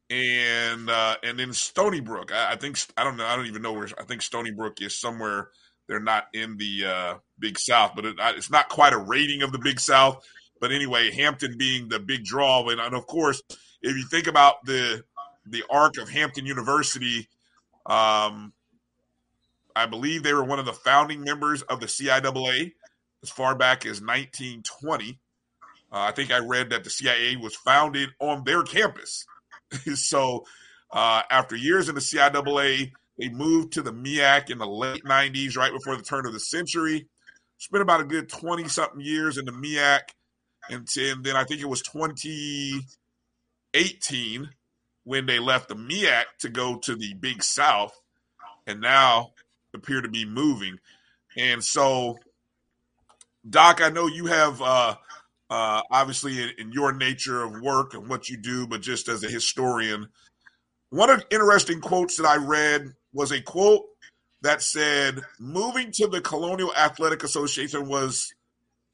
and 0.09 0.89
uh, 0.89 1.15
and 1.23 1.39
then 1.39 1.53
Stony 1.53 2.01
Brook. 2.01 2.31
I, 2.33 2.53
I 2.53 2.55
think 2.57 2.77
I 2.97 3.03
don't 3.03 3.17
know. 3.17 3.25
I 3.25 3.35
don't 3.35 3.47
even 3.47 3.61
know 3.61 3.73
where. 3.73 3.87
I 3.97 4.03
think 4.03 4.21
Stony 4.21 4.51
Brook 4.51 4.81
is 4.81 4.99
somewhere. 4.99 5.49
They're 5.87 5.99
not 5.99 6.27
in 6.33 6.57
the 6.57 6.85
uh, 6.85 7.13
Big 7.39 7.57
South, 7.57 7.93
but 7.95 8.05
it, 8.05 8.15
it's 8.19 8.51
not 8.51 8.69
quite 8.69 8.93
a 8.93 8.97
rating 8.97 9.41
of 9.41 9.51
the 9.51 9.59
Big 9.59 9.79
South. 9.79 10.23
But 10.59 10.71
anyway, 10.71 11.11
Hampton 11.11 11.57
being 11.57 11.87
the 11.87 11.99
big 11.99 12.25
draw, 12.25 12.67
and, 12.67 12.81
and 12.81 12.93
of 12.93 13.07
course, 13.07 13.41
if 13.81 13.95
you 13.95 14.03
think 14.03 14.27
about 14.27 14.65
the 14.65 15.03
the 15.49 15.63
arc 15.69 15.97
of 15.97 16.09
Hampton 16.09 16.45
University, 16.45 17.27
um, 17.85 18.53
I 19.75 19.85
believe 19.85 20.23
they 20.23 20.33
were 20.33 20.43
one 20.43 20.59
of 20.59 20.65
the 20.65 20.73
founding 20.73 21.23
members 21.23 21.61
of 21.63 21.79
the 21.79 21.85
CIAA 21.85 22.73
as 23.23 23.29
far 23.29 23.55
back 23.55 23.85
as 23.85 24.01
1920. 24.01 25.19
Uh, 25.91 25.99
I 25.99 26.11
think 26.11 26.31
I 26.31 26.37
read 26.39 26.69
that 26.69 26.83
the 26.83 26.89
CIA 26.89 27.35
was 27.35 27.55
founded 27.55 28.09
on 28.19 28.43
their 28.43 28.63
campus. 28.63 29.25
so 29.95 30.45
uh, 30.91 31.23
after 31.29 31.55
years 31.55 31.89
in 31.89 31.95
the 31.95 32.01
CIAA, 32.01 32.91
they 33.17 33.29
moved 33.29 33.73
to 33.73 33.81
the 33.81 33.91
MEAC 33.91 34.49
in 34.49 34.59
the 34.59 34.67
late 34.67 35.03
90s, 35.03 35.57
right 35.57 35.73
before 35.73 35.97
the 35.97 36.03
turn 36.03 36.25
of 36.25 36.33
the 36.33 36.39
century. 36.39 37.07
Spent 37.57 37.81
about 37.81 38.01
a 38.01 38.05
good 38.05 38.29
20 38.29 38.67
something 38.69 39.01
years 39.01 39.37
in 39.37 39.45
the 39.45 39.51
MEAC. 39.51 40.01
And, 40.69 40.87
and 40.97 41.23
then 41.23 41.35
I 41.35 41.43
think 41.43 41.61
it 41.61 41.67
was 41.67 41.81
2018 41.81 44.49
when 45.09 45.25
they 45.25 45.39
left 45.39 45.69
the 45.69 45.75
MEAC 45.75 46.25
to 46.37 46.49
go 46.49 46.77
to 46.77 46.95
the 46.95 47.15
Big 47.15 47.41
South 47.41 47.99
and 48.67 48.79
now 48.79 49.31
appear 49.73 50.01
to 50.01 50.07
be 50.07 50.23
moving. 50.23 50.77
And 51.35 51.63
so, 51.63 52.19
Doc, 53.49 53.81
I 53.81 53.89
know 53.89 54.05
you 54.05 54.27
have 54.27 54.61
uh, 54.61 54.93
uh, 55.49 55.81
obviously 55.89 56.43
in, 56.43 56.51
in, 56.59 56.71
your 56.71 56.93
nature 56.93 57.41
of 57.41 57.59
work 57.59 57.95
and 57.95 58.07
what 58.07 58.29
you 58.29 58.37
do, 58.37 58.67
but 58.67 58.81
just 58.81 59.09
as 59.09 59.23
a 59.23 59.27
historian, 59.27 60.09
one 60.91 61.09
of 61.09 61.25
interesting 61.31 61.81
quotes 61.81 62.17
that 62.17 62.27
I 62.27 62.35
read 62.35 62.93
was 63.11 63.31
a 63.31 63.41
quote 63.41 63.85
that 64.43 64.61
said, 64.61 65.21
"Moving 65.39 65.91
to 65.93 66.05
the 66.05 66.21
Colonial 66.21 66.71
Athletic 66.75 67.23
Association 67.23 67.87
was 67.87 68.31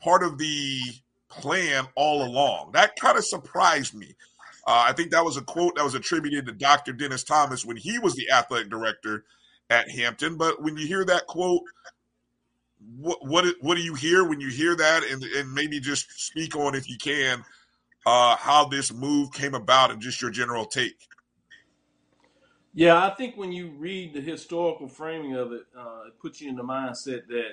part 0.02 0.24
of 0.24 0.38
the 0.38 0.80
plan 1.28 1.88
all 1.94 2.24
along." 2.24 2.72
That 2.72 2.96
kind 2.96 3.18
of 3.18 3.26
surprised 3.26 3.94
me. 3.94 4.16
Uh, 4.68 4.86
I 4.88 4.94
think 4.94 5.12
that 5.12 5.24
was 5.24 5.38
a 5.38 5.42
quote 5.42 5.76
that 5.76 5.84
was 5.84 5.96
attributed 5.96 6.46
to 6.48 6.52
Dr. 6.52 6.94
Dennis 6.94 7.24
Thomas 7.24 7.66
when 7.66 7.78
he 7.78 8.00
was 8.00 8.16
the 8.16 8.32
athletic 8.32 8.70
director 8.70 9.26
at 9.70 9.90
Hampton. 9.90 10.38
But 10.38 10.62
when 10.62 10.78
you 10.78 10.88
hear 10.88 11.06
that 11.06 11.28
quote, 11.28 11.64
what 12.98 13.20
what 13.26 13.46
what 13.62 13.76
do 13.76 13.82
you 13.82 13.96
hear 13.96 14.28
when 14.28 14.40
you 14.40 14.50
hear 14.50 14.76
that, 14.76 15.04
and 15.04 15.24
and 15.24 15.54
maybe 15.54 15.80
just 15.80 16.12
speak 16.20 16.56
on 16.56 16.76
if 16.76 16.90
you 16.90 16.98
can 16.98 17.44
uh, 18.06 18.36
how 18.36 18.66
this 18.66 18.94
move 18.94 19.32
came 19.34 19.56
about 19.56 19.92
and 19.92 20.02
just 20.02 20.22
your 20.22 20.32
general 20.32 20.66
take. 20.66 21.08
Yeah, 22.74 23.04
I 23.06 23.12
think 23.12 23.38
when 23.38 23.52
you 23.52 23.70
read 23.70 24.14
the 24.14 24.22
historical 24.22 24.88
framing 24.88 25.36
of 25.36 25.54
it, 25.54 25.64
uh, 25.78 26.08
it 26.08 26.20
puts 26.20 26.42
you 26.42 26.50
in 26.50 26.56
the 26.56 26.64
mindset 26.64 27.28
that 27.28 27.52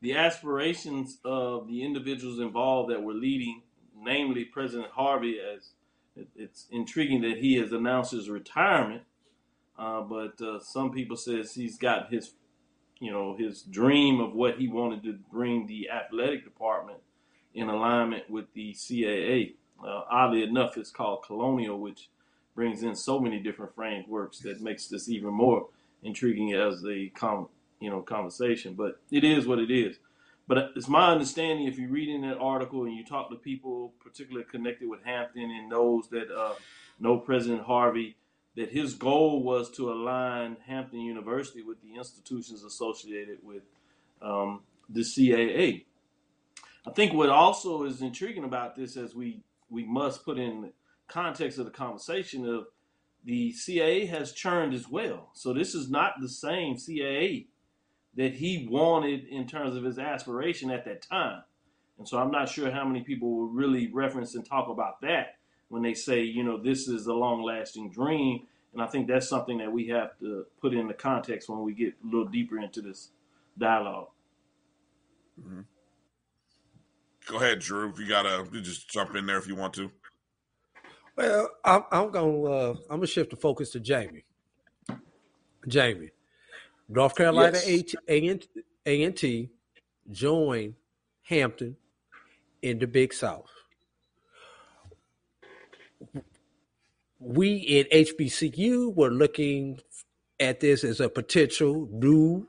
the 0.00 0.14
aspirations 0.14 1.18
of 1.24 1.66
the 1.68 1.82
individuals 1.82 2.38
involved 2.38 2.90
that 2.90 3.02
were 3.02 3.12
leading, 3.12 3.62
namely 3.96 4.44
President 4.44 4.90
Harvey, 4.92 5.38
as 5.40 5.70
it's 6.36 6.66
intriguing 6.70 7.22
that 7.22 7.38
he 7.38 7.56
has 7.56 7.72
announced 7.72 8.12
his 8.12 8.28
retirement. 8.28 9.02
Uh, 9.78 10.02
but 10.02 10.40
uh, 10.42 10.60
some 10.60 10.90
people 10.92 11.16
says 11.16 11.54
he's 11.54 11.78
got 11.78 12.12
his, 12.12 12.32
you 12.98 13.10
know, 13.10 13.34
his 13.36 13.62
dream 13.62 14.20
of 14.20 14.34
what 14.34 14.58
he 14.58 14.68
wanted 14.68 15.02
to 15.02 15.18
bring 15.32 15.66
the 15.66 15.88
athletic 15.90 16.44
department 16.44 16.98
in 17.54 17.68
alignment 17.68 18.28
with 18.28 18.52
the 18.54 18.72
CAA. 18.74 19.54
Uh, 19.82 20.02
oddly 20.10 20.42
enough, 20.42 20.76
it's 20.76 20.90
called 20.90 21.24
Colonial, 21.24 21.78
which 21.78 22.10
brings 22.54 22.82
in 22.82 22.94
so 22.94 23.18
many 23.18 23.38
different 23.38 23.74
frameworks 23.74 24.40
that 24.40 24.60
makes 24.60 24.86
this 24.88 25.08
even 25.08 25.32
more 25.32 25.68
intriguing 26.02 26.52
as 26.52 26.84
a 26.84 27.08
com- 27.14 27.48
you 27.80 27.90
know 27.90 28.02
conversation. 28.02 28.74
But 28.74 29.00
it 29.10 29.24
is 29.24 29.46
what 29.46 29.58
it 29.58 29.70
is. 29.70 29.96
But 30.50 30.72
it's 30.74 30.88
my 30.88 31.12
understanding 31.12 31.68
if 31.68 31.78
you 31.78 31.86
read 31.86 32.08
in 32.08 32.22
that 32.22 32.38
article 32.38 32.82
and 32.82 32.92
you 32.92 33.04
talk 33.04 33.30
to 33.30 33.36
people, 33.36 33.94
particularly 34.02 34.44
connected 34.50 34.88
with 34.88 35.00
Hampton 35.04 35.48
and 35.48 35.70
those 35.70 36.08
that 36.08 36.28
uh, 36.28 36.54
know 36.98 37.18
President 37.18 37.62
Harvey, 37.62 38.16
that 38.56 38.68
his 38.68 38.94
goal 38.94 39.44
was 39.44 39.70
to 39.76 39.92
align 39.92 40.56
Hampton 40.66 41.02
University 41.02 41.62
with 41.62 41.80
the 41.82 41.94
institutions 41.94 42.64
associated 42.64 43.38
with 43.44 43.62
um, 44.22 44.62
the 44.88 45.02
CAA. 45.02 45.84
I 46.84 46.90
think 46.96 47.12
what 47.12 47.28
also 47.28 47.84
is 47.84 48.02
intriguing 48.02 48.42
about 48.42 48.74
this, 48.74 48.96
as 48.96 49.14
we 49.14 49.44
we 49.68 49.84
must 49.84 50.24
put 50.24 50.36
in 50.36 50.72
context 51.06 51.60
of 51.60 51.64
the 51.64 51.70
conversation 51.70 52.44
of 52.44 52.66
the 53.24 53.52
CAA 53.52 54.08
has 54.08 54.32
churned 54.32 54.74
as 54.74 54.88
well. 54.88 55.30
So 55.32 55.52
this 55.52 55.76
is 55.76 55.88
not 55.88 56.14
the 56.20 56.28
same 56.28 56.74
CAA 56.74 57.46
that 58.16 58.34
he 58.34 58.68
wanted 58.70 59.26
in 59.26 59.46
terms 59.46 59.76
of 59.76 59.84
his 59.84 59.98
aspiration 59.98 60.70
at 60.70 60.84
that 60.84 61.02
time. 61.02 61.42
And 61.98 62.08
so 62.08 62.18
I'm 62.18 62.30
not 62.30 62.48
sure 62.48 62.70
how 62.70 62.84
many 62.84 63.02
people 63.02 63.30
will 63.30 63.48
really 63.48 63.88
reference 63.92 64.34
and 64.34 64.44
talk 64.44 64.68
about 64.68 65.00
that 65.02 65.36
when 65.68 65.82
they 65.82 65.94
say, 65.94 66.22
you 66.22 66.42
know, 66.42 66.60
this 66.60 66.88
is 66.88 67.06
a 67.06 67.14
long 67.14 67.42
lasting 67.42 67.90
dream. 67.90 68.46
And 68.72 68.82
I 68.82 68.86
think 68.86 69.06
that's 69.08 69.28
something 69.28 69.58
that 69.58 69.70
we 69.70 69.88
have 69.88 70.18
to 70.20 70.46
put 70.60 70.74
in 70.74 70.88
the 70.88 70.94
context 70.94 71.48
when 71.48 71.62
we 71.62 71.74
get 71.74 71.94
a 72.02 72.06
little 72.06 72.26
deeper 72.26 72.58
into 72.58 72.80
this 72.80 73.10
dialog 73.58 74.08
Mm-hmm. 75.40 75.60
Go 77.26 77.36
ahead, 77.36 77.60
Drew. 77.60 77.90
If 77.90 77.98
you 77.98 78.08
gotta, 78.08 78.46
you 78.52 78.60
just 78.60 78.90
jump 78.90 79.14
in 79.14 79.26
there 79.26 79.38
if 79.38 79.46
you 79.46 79.54
want 79.54 79.74
to. 79.74 79.90
Well, 81.16 81.50
I'm, 81.64 81.84
I'm 81.90 82.10
gonna 82.10 82.42
uh, 82.42 82.74
I'm 82.90 82.96
gonna 82.96 83.06
shift 83.06 83.30
the 83.30 83.36
focus 83.36 83.70
to 83.70 83.80
Jamie. 83.80 84.24
Jamie, 85.68 86.10
North 86.90 87.14
Carolina 87.14 87.58
Yes. 87.64 87.94
A 88.08 89.02
and 89.04 89.16
T 89.16 89.50
joined 90.10 90.74
Hampton 91.22 91.76
in 92.62 92.80
the 92.80 92.86
Big 92.86 93.12
South. 93.14 93.50
We 97.20 97.78
at 97.78 97.90
HBCU 97.92 98.94
were 98.94 99.10
looking 99.10 99.78
at 100.40 100.60
this 100.60 100.82
as 100.82 101.00
a 101.00 101.08
potential 101.08 101.88
new 101.92 102.48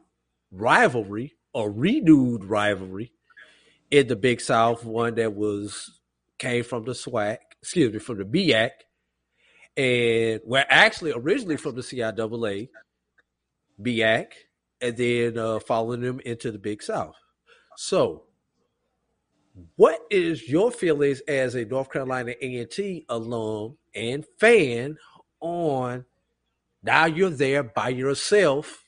rivalry 0.50 1.36
or 1.54 1.72
renewed 1.72 2.46
rivalry 2.46 3.12
in 3.92 4.08
the 4.08 4.16
Big 4.16 4.42
South, 4.42 4.84
one 4.84 5.16
that 5.16 5.36
was 5.36 6.00
came 6.40 6.64
from 6.64 6.86
the 6.86 6.94
SWAC, 6.94 7.38
excuse 7.62 7.94
me, 7.94 8.00
from 8.00 8.18
the 8.18 8.24
MEAC, 8.24 8.72
and 9.78 10.42
we're 10.46 10.66
actually 10.70 11.12
originally 11.12 11.58
from 11.58 11.76
the 11.76 11.82
CIAA, 11.82 12.70
MEAC, 13.84 14.28
and 14.80 14.98
then 14.98 15.38
uh, 15.38 15.60
following 15.60 16.02
them 16.02 16.20
into 16.26 16.52
the 16.52 16.60
Big 16.60 16.82
South. 16.82 17.16
So, 17.78 18.24
what 19.76 20.00
is 20.10 20.48
your 20.48 20.72
feelings 20.72 21.22
as 21.22 21.56
a 21.56 21.66
North 21.66 21.92
Carolina 21.92 22.34
A&T 22.42 23.06
alum 23.10 23.78
and 23.94 24.26
fan 24.40 24.98
on 25.40 26.06
now 26.84 27.06
you're 27.06 27.30
there 27.30 27.64
by 27.64 27.90
yourself 27.90 28.86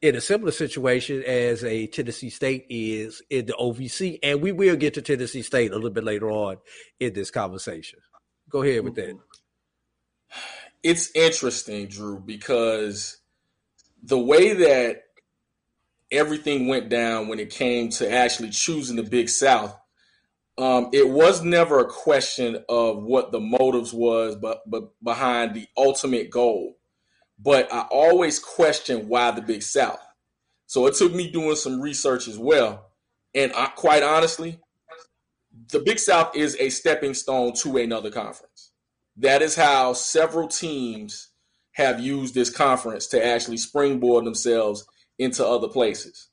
in 0.00 0.14
a 0.14 0.20
similar 0.20 0.52
situation 0.52 1.22
as 1.24 1.64
a 1.64 1.88
Tennessee 1.88 2.30
State 2.30 2.66
is 2.68 3.22
in 3.30 3.46
the 3.46 3.54
OVC, 3.54 4.18
and 4.22 4.40
we 4.40 4.52
will 4.52 4.76
get 4.76 4.94
to 4.94 5.02
Tennessee 5.02 5.42
State 5.42 5.72
a 5.72 5.74
little 5.74 5.90
bit 5.90 6.04
later 6.04 6.30
on 6.30 6.58
in 7.00 7.12
this 7.14 7.30
conversation. 7.30 7.98
Go 8.48 8.62
ahead 8.62 8.84
with 8.84 8.94
that. 8.94 9.18
it's 10.82 11.10
interesting, 11.14 11.88
Drew, 11.88 12.20
because 12.20 13.18
the 14.02 14.18
way 14.18 14.52
that 14.54 15.02
everything 16.10 16.68
went 16.68 16.88
down 16.88 17.28
when 17.28 17.38
it 17.38 17.50
came 17.50 17.90
to 17.90 18.10
actually 18.10 18.50
choosing 18.50 18.96
the 18.96 19.02
Big 19.02 19.28
South, 19.28 19.76
um, 20.56 20.90
it 20.92 21.08
was 21.08 21.42
never 21.42 21.78
a 21.78 21.88
question 21.88 22.64
of 22.68 23.02
what 23.02 23.30
the 23.30 23.40
motives 23.40 23.92
was, 23.92 24.34
but 24.34 24.68
but 24.68 24.90
behind 25.02 25.54
the 25.54 25.66
ultimate 25.76 26.30
goal. 26.30 26.76
But 27.38 27.72
I 27.72 27.82
always 27.90 28.40
questioned 28.40 29.08
why 29.08 29.30
the 29.30 29.42
Big 29.42 29.62
South. 29.62 30.00
So 30.66 30.86
it 30.86 30.96
took 30.96 31.14
me 31.14 31.30
doing 31.30 31.54
some 31.56 31.80
research 31.80 32.26
as 32.26 32.38
well, 32.38 32.90
and 33.34 33.52
I, 33.54 33.66
quite 33.66 34.02
honestly, 34.02 34.58
the 35.70 35.78
Big 35.78 35.98
South 35.98 36.34
is 36.34 36.56
a 36.58 36.70
stepping 36.70 37.14
stone 37.14 37.52
to 37.54 37.76
another 37.76 38.10
conference. 38.10 38.72
That 39.16 39.42
is 39.42 39.54
how 39.54 39.92
several 39.92 40.48
teams 40.48 41.27
have 41.78 42.00
used 42.00 42.34
this 42.34 42.50
conference 42.50 43.06
to 43.06 43.24
actually 43.24 43.56
springboard 43.56 44.24
themselves 44.24 44.84
into 45.16 45.46
other 45.46 45.68
places. 45.68 46.28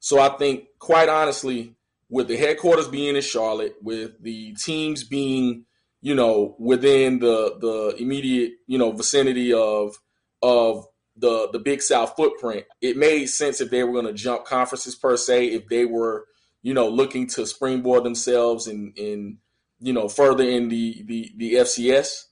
So 0.00 0.20
I 0.20 0.36
think, 0.36 0.64
quite 0.80 1.08
honestly, 1.08 1.76
with 2.10 2.26
the 2.26 2.36
headquarters 2.36 2.88
being 2.88 3.14
in 3.14 3.22
Charlotte, 3.22 3.76
with 3.80 4.20
the 4.20 4.54
teams 4.54 5.04
being, 5.04 5.66
you 6.00 6.16
know, 6.16 6.56
within 6.58 7.20
the 7.20 7.56
the 7.60 8.02
immediate, 8.02 8.54
you 8.66 8.76
know, 8.76 8.90
vicinity 8.90 9.52
of 9.52 9.96
of 10.42 10.84
the 11.16 11.48
the 11.52 11.60
Big 11.60 11.80
South 11.80 12.14
footprint, 12.16 12.64
it 12.80 12.96
made 12.96 13.26
sense 13.26 13.60
if 13.60 13.70
they 13.70 13.84
were 13.84 13.92
going 13.92 14.06
to 14.06 14.12
jump 14.12 14.46
conferences 14.46 14.96
per 14.96 15.16
se, 15.16 15.46
if 15.46 15.68
they 15.68 15.84
were, 15.84 16.26
you 16.62 16.74
know, 16.74 16.88
looking 16.88 17.28
to 17.28 17.46
springboard 17.46 18.02
themselves 18.02 18.66
in 18.66 18.92
in 18.96 19.38
you 19.78 19.92
know 19.92 20.08
further 20.08 20.44
in 20.44 20.68
the 20.68 21.04
the 21.06 21.32
the 21.36 21.54
FCS. 21.54 22.24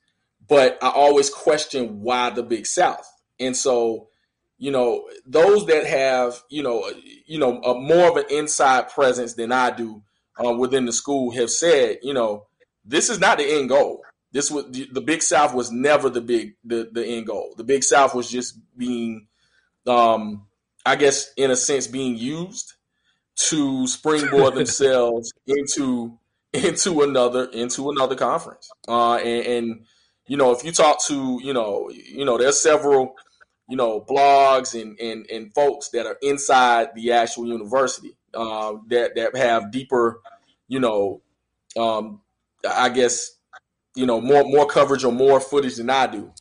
But 0.49 0.79
I 0.83 0.91
always 0.91 1.31
question 1.31 2.01
why 2.01 2.31
the 2.31 2.43
Big 2.43 2.67
South, 2.67 3.09
and 3.41 3.57
so 3.57 4.09
you 4.59 4.71
know 4.71 5.09
those 5.27 5.67
that 5.67 5.87
have 5.87 6.43
you 6.49 6.63
know 6.63 6.91
you 7.27 7.39
know 7.39 7.61
a 7.63 7.75
more 7.75 8.11
of 8.11 8.17
an 8.17 8.25
inside 8.31 8.91
presence 8.91 9.35
than 9.35 9.53
I 9.53 9.71
do 9.71 10.03
uh, 10.43 10.53
within 10.53 10.87
the 10.87 10.93
school 10.93 11.33
have 11.33 11.51
said 11.51 11.99
you 12.03 12.15
know 12.15 12.47
this 12.87 13.11
is 13.11 13.19
not 13.19 13.39
the 13.39 13.45
end 13.45 13.69
goal. 13.69 14.03
This 14.33 14.51
was 14.51 14.67
the 14.71 15.01
Big 15.01 15.23
South 15.23 15.55
was 15.55 15.73
never 15.73 16.09
the 16.09 16.21
big 16.21 16.55
the 16.65 16.89
the 16.91 17.05
end 17.05 17.27
goal. 17.27 17.55
The 17.57 17.65
Big 17.65 17.83
South 17.83 18.15
was 18.15 18.31
just 18.31 18.59
being, 18.77 19.27
um, 19.87 20.47
I 20.85 20.97
guess, 20.97 21.33
in 21.37 21.51
a 21.51 21.57
sense, 21.57 21.87
being 21.87 22.17
used 22.17 22.75
to 23.37 23.87
springboard 23.87 24.55
themselves 24.57 25.33
into 25.47 26.19
into 26.53 27.03
another 27.03 27.45
into 27.47 27.91
another 27.91 28.15
conference. 28.15 28.69
Uh, 28.87 29.17
and, 29.17 29.47
and 29.47 29.87
you 30.29 30.37
know, 30.37 30.53
if 30.53 30.65
you 30.65 30.73
talk 30.73 31.05
to 31.07 31.41
you 31.43 31.53
know 31.53 31.91
you 31.91 32.25
know 32.25 32.39
there's 32.39 32.62
several 32.62 33.15
you 33.69 33.77
know 33.77 34.01
blogs 34.01 34.81
and 34.81 34.99
and 35.01 35.27
and 35.31 35.55
folks 35.55 35.91
that 35.91 36.07
are 36.07 36.17
inside 36.23 36.89
the 36.95 37.12
actual 37.12 37.47
university 37.47 38.17
uh, 38.35 38.75
that 38.89 39.15
that 39.17 39.37
have 39.37 39.71
deeper 39.71 40.21
you 40.69 40.81
know 40.81 41.21
um, 41.77 42.21
I 42.69 42.89
guess 42.89 43.31
you 43.95 44.07
know 44.07 44.21
more 44.21 44.45
more 44.45 44.67
coverage 44.67 45.05
or 45.05 45.12
more 45.12 45.41
footage 45.41 45.77
than 45.77 45.91
I 45.91 46.07
do, 46.07 46.33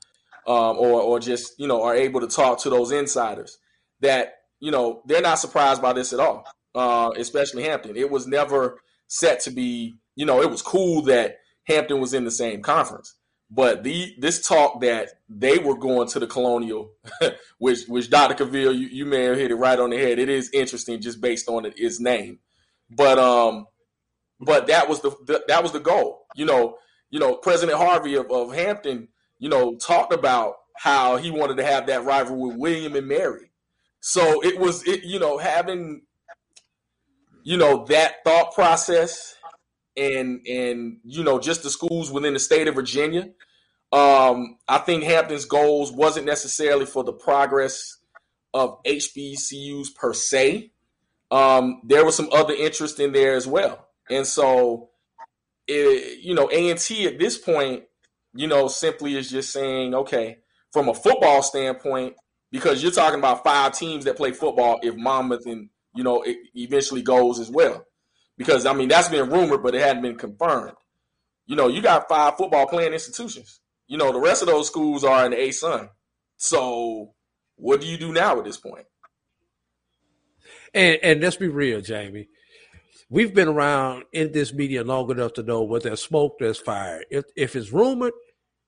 um, 0.47 0.77
or 0.77 1.01
or 1.01 1.19
just 1.19 1.59
you 1.59 1.67
know 1.67 1.83
are 1.83 1.95
able 1.95 2.21
to 2.21 2.27
talk 2.27 2.61
to 2.61 2.69
those 2.69 2.91
insiders 2.91 3.57
that 4.01 4.35
you 4.59 4.71
know 4.71 5.01
they're 5.05 5.21
not 5.21 5.39
surprised 5.39 5.81
by 5.81 5.93
this 5.93 6.13
at 6.13 6.19
all, 6.19 6.45
uh, 6.75 7.11
especially 7.17 7.63
Hampton. 7.63 7.95
It 7.95 8.09
was 8.09 8.27
never 8.27 8.79
set 9.07 9.39
to 9.41 9.51
be 9.51 9.95
you 10.15 10.25
know 10.25 10.41
it 10.41 10.49
was 10.49 10.61
cool 10.61 11.01
that 11.03 11.37
Hampton 11.67 11.99
was 11.99 12.13
in 12.13 12.25
the 12.25 12.31
same 12.31 12.61
conference, 12.61 13.14
but 13.49 13.83
the 13.83 14.15
this 14.17 14.45
talk 14.45 14.81
that 14.81 15.09
they 15.29 15.57
were 15.57 15.77
going 15.77 16.07
to 16.09 16.19
the 16.19 16.27
Colonial, 16.27 16.91
which 17.57 17.85
which 17.87 18.09
Dr. 18.09 18.45
Cavill 18.45 18.77
you, 18.77 18.87
you 18.87 19.05
may 19.05 19.23
have 19.23 19.37
hit 19.37 19.51
it 19.51 19.55
right 19.55 19.79
on 19.79 19.91
the 19.91 19.97
head. 19.97 20.19
It 20.19 20.29
is 20.29 20.49
interesting 20.51 21.01
just 21.01 21.21
based 21.21 21.47
on 21.47 21.65
it, 21.65 21.73
its 21.77 21.99
name, 21.99 22.39
but 22.89 23.19
um 23.19 23.67
but 24.39 24.67
that 24.67 24.89
was 24.89 25.01
the, 25.01 25.11
the 25.25 25.43
that 25.47 25.63
was 25.63 25.71
the 25.71 25.79
goal. 25.79 26.25
You 26.35 26.45
know, 26.45 26.77
you 27.09 27.19
know, 27.19 27.35
President 27.35 27.77
Harvey 27.77 28.15
of, 28.15 28.29
of 28.31 28.53
Hampton, 28.53 29.07
you 29.39 29.49
know, 29.49 29.75
talked 29.75 30.13
about 30.13 30.55
how 30.75 31.17
he 31.17 31.31
wanted 31.31 31.57
to 31.57 31.63
have 31.63 31.87
that 31.87 32.03
rivalry 32.03 32.49
with 32.49 32.57
William 32.57 32.95
and 32.95 33.07
Mary. 33.07 33.51
So 34.01 34.43
it 34.43 34.59
was 34.59 34.85
it, 34.87 35.03
you 35.03 35.19
know, 35.19 35.37
having 35.37 36.01
you 37.43 37.57
know 37.57 37.85
that 37.85 38.15
thought 38.23 38.53
process 38.53 39.35
and 39.97 40.45
and 40.47 40.97
you 41.03 41.23
know 41.23 41.39
just 41.39 41.63
the 41.63 41.69
schools 41.69 42.11
within 42.11 42.33
the 42.33 42.39
state 42.39 42.67
of 42.67 42.75
Virginia. 42.75 43.29
Um, 43.91 44.57
I 44.67 44.79
think 44.79 45.03
Hampton's 45.03 45.45
goals 45.45 45.91
wasn't 45.91 46.25
necessarily 46.25 46.85
for 46.85 47.03
the 47.03 47.13
progress 47.13 47.97
of 48.53 48.81
HBCUs 48.83 49.95
per 49.95 50.13
se. 50.13 50.71
Um, 51.31 51.81
there 51.83 52.05
was 52.05 52.15
some 52.15 52.29
other 52.31 52.53
interest 52.53 52.99
in 52.99 53.11
there 53.11 53.35
as 53.35 53.47
well. 53.47 53.87
And 54.09 54.25
so, 54.25 54.89
it, 55.67 56.19
you 56.19 56.33
know, 56.35 56.49
A 56.51 56.69
and 56.69 56.79
T 56.79 57.05
at 57.07 57.19
this 57.19 57.37
point, 57.37 57.83
you 58.33 58.47
know, 58.47 58.67
simply 58.67 59.15
is 59.15 59.29
just 59.29 59.51
saying, 59.51 59.93
okay, 59.93 60.37
from 60.71 60.89
a 60.89 60.93
football 60.93 61.41
standpoint, 61.41 62.15
because 62.51 62.83
you're 62.83 62.91
talking 62.91 63.19
about 63.19 63.43
five 63.43 63.73
teams 63.73 64.05
that 64.05 64.17
play 64.17 64.31
football. 64.31 64.79
If 64.81 64.95
Monmouth 64.95 65.45
and 65.45 65.69
you 65.93 66.03
know 66.03 66.23
eventually 66.53 67.01
goes 67.01 67.39
as 67.39 67.49
well, 67.49 67.85
because 68.37 68.65
I 68.65 68.73
mean 68.73 68.87
that's 68.87 69.09
been 69.09 69.29
rumored, 69.29 69.63
but 69.63 69.75
it 69.75 69.81
hadn't 69.81 70.01
been 70.01 70.17
confirmed. 70.17 70.77
You 71.45 71.55
know, 71.55 71.67
you 71.67 71.81
got 71.81 72.09
five 72.09 72.37
football 72.37 72.67
playing 72.67 72.93
institutions. 72.93 73.59
You 73.87 73.97
know, 73.97 74.11
the 74.11 74.19
rest 74.19 74.41
of 74.41 74.47
those 74.47 74.67
schools 74.67 75.03
are 75.03 75.25
in 75.25 75.31
the 75.31 75.37
ASUN. 75.37 75.89
So, 76.37 77.13
what 77.55 77.81
do 77.81 77.87
you 77.87 77.97
do 77.97 78.11
now 78.11 78.37
at 78.37 78.45
this 78.45 78.57
point? 78.57 78.85
And 80.73 80.99
and 81.03 81.21
let's 81.21 81.37
be 81.37 81.47
real, 81.47 81.81
Jamie. 81.81 82.27
We've 83.09 83.33
been 83.33 83.47
around 83.47 84.05
in 84.11 84.31
this 84.31 84.53
media 84.53 84.83
long 84.83 85.09
enough 85.11 85.33
to 85.33 85.43
know 85.43 85.61
what 85.61 85.83
there's 85.83 86.01
smoke, 86.01 86.37
there's 86.39 86.57
fire. 86.57 87.03
If 87.11 87.25
if 87.35 87.55
it's 87.55 87.71
rumored, 87.71 88.13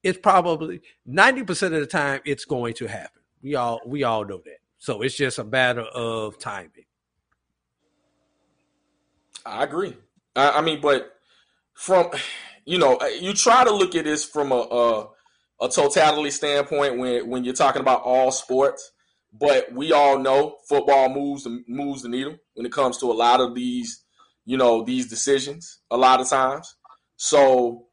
it's 0.03 0.19
probably 0.19 0.81
ninety 1.05 1.43
percent 1.43 1.73
of 1.73 1.81
the 1.81 1.87
time 1.87 2.21
it's 2.23 2.45
going 2.45 2.75
to 2.75 2.87
happen. 2.87 3.21
We 3.41 3.55
all 3.55 3.81
we 3.85 4.03
all 4.03 4.23
know 4.23 4.41
that. 4.45 4.59
So 4.77 5.01
it's 5.01 5.15
just 5.15 5.39
a 5.39 5.43
matter 5.43 5.81
of 5.81 6.37
timing. 6.37 6.85
I 9.47 9.63
agree. 9.63 9.95
I, 10.35 10.51
I 10.51 10.61
mean, 10.61 10.81
but 10.81 11.13
from 11.73 12.11
you 12.65 12.77
know, 12.77 12.99
you 13.19 13.33
try 13.33 13.63
to 13.63 13.71
look 13.71 13.95
at 13.95 14.05
this 14.05 14.25
from 14.25 14.51
a, 14.51 14.55
a 14.55 15.07
a 15.61 15.69
totality 15.69 16.31
standpoint 16.31 16.97
when 16.97 17.29
when 17.29 17.43
you're 17.43 17.53
talking 17.53 17.81
about 17.81 18.03
all 18.03 18.31
sports. 18.31 18.91
But 19.33 19.71
we 19.73 19.91
all 19.91 20.17
know 20.19 20.57
football 20.67 21.09
moves 21.09 21.43
the 21.43 21.63
moves 21.67 22.01
the 22.01 22.09
needle 22.09 22.37
when 22.53 22.65
it 22.65 22.71
comes 22.71 22.97
to 22.99 23.11
a 23.11 23.13
lot 23.13 23.39
of 23.39 23.55
these, 23.55 24.03
you 24.45 24.57
know, 24.57 24.83
these 24.83 25.07
decisions. 25.07 25.79
A 25.91 25.97
lot 25.97 26.21
of 26.21 26.29
times, 26.29 26.75
so 27.17 27.87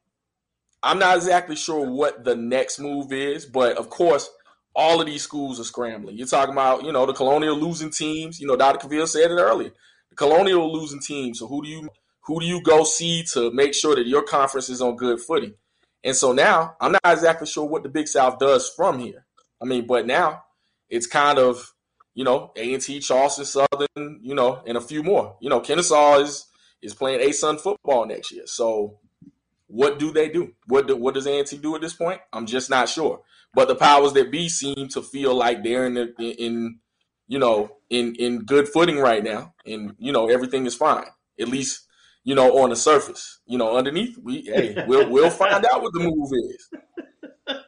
I'm 0.81 0.99
not 0.99 1.17
exactly 1.17 1.55
sure 1.55 1.89
what 1.89 2.23
the 2.23 2.35
next 2.35 2.79
move 2.79 3.11
is. 3.11 3.45
But 3.45 3.77
of 3.77 3.89
course, 3.89 4.29
all 4.75 4.99
of 4.99 5.07
these 5.07 5.23
schools 5.23 5.59
are 5.59 5.65
scrambling. 5.65 6.17
You're 6.17 6.27
talking 6.27 6.53
about, 6.53 6.83
you 6.83 6.91
know, 6.91 7.05
the 7.05 7.13
Colonial 7.13 7.57
losing 7.57 7.91
teams. 7.91 8.39
You 8.39 8.47
know, 8.47 8.55
Dr. 8.55 8.87
Cavill 8.87 9.07
said 9.07 9.31
it 9.31 9.35
earlier. 9.35 9.71
Colonial 10.15 10.71
losing 10.71 10.99
team. 10.99 11.33
So 11.33 11.47
who 11.47 11.63
do 11.63 11.69
you 11.69 11.89
Who 12.21 12.39
do 12.39 12.45
you 12.45 12.61
go 12.61 12.83
see 12.83 13.23
to 13.33 13.51
make 13.51 13.73
sure 13.73 13.95
that 13.95 14.07
your 14.07 14.23
conference 14.23 14.69
is 14.69 14.81
on 14.81 14.95
good 14.95 15.19
footing? 15.19 15.55
And 16.03 16.15
so 16.15 16.33
now 16.33 16.75
I'm 16.79 16.91
not 16.91 17.01
exactly 17.05 17.47
sure 17.47 17.65
what 17.65 17.83
the 17.83 17.89
Big 17.89 18.07
South 18.07 18.39
does 18.39 18.69
from 18.69 18.99
here. 18.99 19.25
I 19.61 19.65
mean, 19.65 19.87
but 19.87 20.05
now 20.05 20.43
it's 20.89 21.07
kind 21.07 21.39
of 21.39 21.73
you 22.13 22.23
know 22.23 22.51
A&T, 22.55 22.99
Charleston 22.99 23.45
Southern, 23.45 24.19
you 24.21 24.35
know, 24.35 24.61
and 24.65 24.77
a 24.77 24.81
few 24.81 25.03
more. 25.03 25.35
You 25.39 25.49
know, 25.49 25.59
Kennesaw 25.59 26.19
is 26.19 26.47
is 26.81 26.93
playing 26.93 27.27
ASUN 27.27 27.59
football 27.59 28.05
next 28.05 28.31
year. 28.31 28.43
So 28.45 28.99
what 29.67 29.99
do 29.99 30.11
they 30.11 30.29
do? 30.29 30.53
What 30.67 30.87
do, 30.87 30.95
what 30.95 31.15
does 31.15 31.27
A&T 31.27 31.57
do 31.57 31.75
at 31.75 31.81
this 31.81 31.93
point? 31.93 32.21
I'm 32.31 32.45
just 32.45 32.69
not 32.69 32.87
sure. 32.87 33.21
But 33.53 33.67
the 33.67 33.75
powers 33.75 34.13
that 34.13 34.31
be 34.31 34.49
seem 34.49 34.87
to 34.89 35.01
feel 35.01 35.33
like 35.33 35.63
they're 35.63 35.87
in 35.87 35.93
the, 35.95 36.13
in 36.19 36.79
you 37.27 37.39
know 37.39 37.77
in 37.89 38.15
in 38.15 38.39
good 38.45 38.67
footing 38.67 38.97
right 38.99 39.23
now, 39.23 39.53
and 39.65 39.95
you 39.97 40.11
know 40.11 40.29
everything 40.29 40.65
is 40.65 40.75
fine. 40.75 41.05
At 41.39 41.47
least 41.49 41.87
you 42.23 42.35
know 42.35 42.57
on 42.59 42.69
the 42.69 42.75
surface. 42.75 43.39
You 43.45 43.57
know 43.57 43.75
underneath, 43.77 44.17
we 44.17 44.41
hey 44.43 44.83
we'll 44.87 45.09
we'll 45.09 45.29
find 45.29 45.65
out 45.65 45.81
what 45.81 45.93
the 45.93 45.99
move 45.99 46.31
is. 46.33 46.69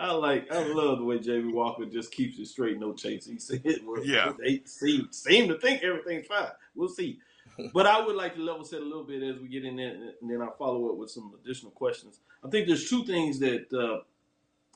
I 0.00 0.12
like, 0.12 0.52
I 0.52 0.62
love 0.62 0.98
the 0.98 1.04
way 1.04 1.18
Jamie 1.18 1.52
Walker 1.52 1.84
just 1.84 2.12
keeps 2.12 2.38
it 2.38 2.46
straight, 2.46 2.78
no 2.78 2.92
chase. 2.92 3.26
He 3.26 3.38
said, 3.40 3.62
well, 3.84 4.04
Yeah. 4.04 4.32
they 4.38 4.62
seem, 4.64 5.08
seem 5.10 5.48
to 5.48 5.58
think 5.58 5.82
everything's 5.82 6.28
fine. 6.28 6.50
We'll 6.76 6.88
see. 6.88 7.18
But 7.74 7.86
I 7.86 8.00
would 8.06 8.14
like 8.14 8.36
to 8.36 8.40
level 8.40 8.62
set 8.64 8.80
a 8.80 8.84
little 8.84 9.02
bit 9.02 9.24
as 9.24 9.40
we 9.40 9.48
get 9.48 9.64
in 9.64 9.74
there, 9.74 9.96
and 10.20 10.30
then 10.30 10.40
I'll 10.40 10.54
follow 10.56 10.90
up 10.90 10.96
with 10.98 11.10
some 11.10 11.32
additional 11.42 11.72
questions. 11.72 12.20
I 12.44 12.48
think 12.48 12.68
there's 12.68 12.88
two 12.88 13.02
things 13.04 13.40
that 13.40 13.72
uh, 13.72 14.04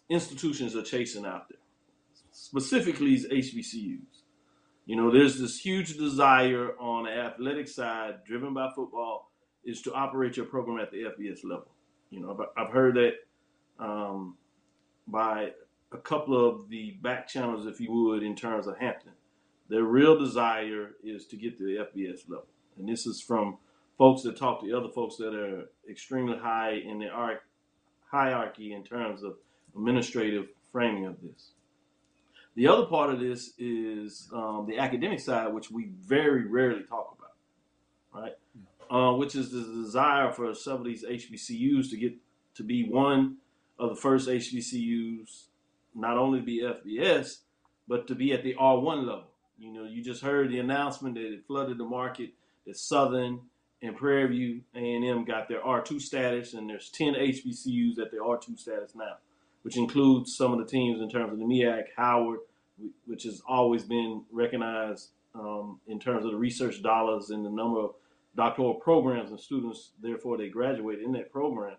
institutions 0.09 0.75
are 0.75 0.83
chasing 0.83 1.25
out 1.25 1.49
there, 1.49 1.59
specifically 2.53 3.15
as 3.15 3.25
HBCUs. 3.25 4.23
You 4.85 4.97
know, 4.97 5.11
there's 5.11 5.39
this 5.39 5.59
huge 5.59 5.97
desire 5.97 6.73
on 6.79 7.05
the 7.05 7.11
athletic 7.11 7.67
side, 7.67 8.25
driven 8.27 8.53
by 8.53 8.71
football, 8.75 9.31
is 9.65 9.81
to 9.83 9.95
operate 9.95 10.37
your 10.37 10.47
program 10.47 10.79
at 10.79 10.91
the 10.91 11.05
FBS 11.05 11.45
level. 11.45 11.71
You 12.11 12.21
know, 12.21 12.47
I've, 12.57 12.71
heard 12.71 12.97
that 12.97 13.15
um, 13.79 14.37
by 15.07 15.53
a 15.93 15.99
couple 15.99 16.47
of 16.47 16.69
the 16.69 16.91
back 17.01 17.27
channels, 17.27 17.65
if 17.65 17.81
you 17.81 17.91
would, 17.91 18.23
in 18.23 18.37
terms 18.37 18.67
of 18.67 18.77
Hampton. 18.77 19.13
Their 19.71 19.85
real 19.85 20.19
desire 20.19 20.91
is 21.03 21.27
to 21.29 21.37
get 21.37 21.57
to 21.57 21.65
the 21.65 21.87
FBS 21.87 22.29
level. 22.29 22.49
And 22.77 22.87
this 22.87 23.07
is 23.07 23.23
from 23.23 23.57
folks 23.97 24.23
that 24.23 24.37
talk 24.37 24.61
to 24.63 24.77
other 24.77 24.91
folks 24.91 25.17
that 25.17 25.35
are 25.35 25.71
extremely 25.89 26.37
high 26.37 26.73
in 26.73 26.99
the 26.99 27.09
arc- 27.09 27.45
hierarchy 28.11 28.75
in 28.75 28.85
terms 28.85 29.23
of 29.23 29.37
administrative 29.75 30.49
framing 30.71 31.07
of 31.07 31.17
this. 31.23 31.53
The 32.55 32.69
other 32.69 32.87
part 32.87 33.11
of 33.11 33.21
this 33.21 33.53
is 33.59 34.29
um, 34.33 34.67
the 34.69 34.79
academic 34.79 35.21
side, 35.21 35.53
which 35.53 35.71
we 35.71 35.91
very 36.01 36.47
rarely 36.47 36.83
talk 36.83 37.17
about, 37.19 38.23
right? 38.23 38.35
Uh, 38.91 39.17
which 39.17 39.35
is 39.35 39.51
the 39.51 39.63
desire 39.83 40.31
for 40.33 40.55
some 40.55 40.79
of 40.79 40.85
these 40.85 41.05
HBCUs 41.05 41.89
to 41.91 41.97
get 41.97 42.15
to 42.57 42.63
be 42.63 42.85
one 42.85 43.39
of 43.79 43.89
the 43.89 43.97
first 43.97 44.29
HBCUs, 44.29 45.45
not 45.95 46.19
only 46.19 46.41
to 46.41 46.45
be 46.45 46.63
FBS, 46.63 47.39
but 47.89 48.07
to 48.09 48.15
be 48.15 48.33
at 48.33 48.45
the 48.45 48.55
R1 48.55 49.07
level. 49.07 49.25
You 49.59 49.73
know, 49.73 49.85
you 49.85 50.03
just 50.03 50.23
heard 50.23 50.51
the 50.51 50.59
announcement 50.59 51.15
that 51.15 51.25
it 51.25 51.47
flooded 51.47 51.79
the 51.79 51.85
market 51.85 52.31
that 52.67 52.77
Southern 52.77 53.41
and 53.81 53.97
Prairie 53.97 54.29
View 54.29 54.61
A&M 54.75 55.25
got 55.25 55.49
their 55.49 55.61
R2 55.61 56.01
status, 56.01 56.55
and 56.55 56.69
there's 56.69 56.91
10 56.91 57.15
HBCUs 57.15 57.99
at 57.99 58.11
their 58.11 58.23
R2 58.23 58.59
status 58.59 58.95
now, 58.95 59.17
which 59.63 59.77
includes 59.77 60.37
some 60.37 60.53
of 60.53 60.59
the 60.59 60.65
teams 60.65 61.01
in 61.01 61.09
terms 61.09 61.33
of 61.33 61.39
the 61.39 61.45
MEAC, 61.45 61.85
Howard, 61.97 62.41
which 63.07 63.25
has 63.25 63.43
always 63.49 63.85
been 63.85 64.25
recognized 64.31 65.11
um, 65.35 65.81
in 65.87 65.99
terms 65.99 66.25
of 66.25 66.33
the 66.33 66.37
research 66.37 66.83
dollars 66.83 67.31
and 67.31 67.45
the 67.45 67.51
number 67.51 67.81
of 67.81 67.93
doctoral 68.37 68.75
programs 68.75 69.31
and 69.31 69.41
students, 69.41 69.93
therefore 70.03 70.37
they 70.37 70.49
graduate 70.49 71.01
in 71.01 71.13
that 71.13 71.31
program. 71.31 71.77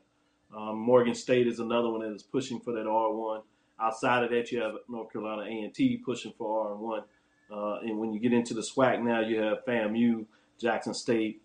Um, 0.56 0.78
Morgan 0.78 1.16
State 1.16 1.48
is 1.48 1.60
another 1.60 1.90
one 1.90 2.02
that 2.02 2.14
is 2.14 2.24
pushing 2.24 2.60
for 2.60 2.74
that 2.74 2.86
R1. 2.86 3.42
Outside 3.82 4.24
of 4.24 4.30
that, 4.30 4.52
you 4.52 4.62
have 4.62 4.76
North 4.88 5.12
Carolina 5.12 5.44
A&T 5.44 6.02
pushing 6.06 6.34
for 6.38 6.78
R1. 6.78 7.04
Uh, 7.52 7.80
and 7.82 7.98
when 8.00 8.14
you 8.14 8.20
get 8.20 8.34
into 8.34 8.54
the 8.54 8.62
SWAC 8.62 9.02
now, 9.04 9.20
you 9.20 9.40
have 9.40 9.66
FAMU, 9.66 10.26
Jackson 10.60 10.94
State 10.94 11.42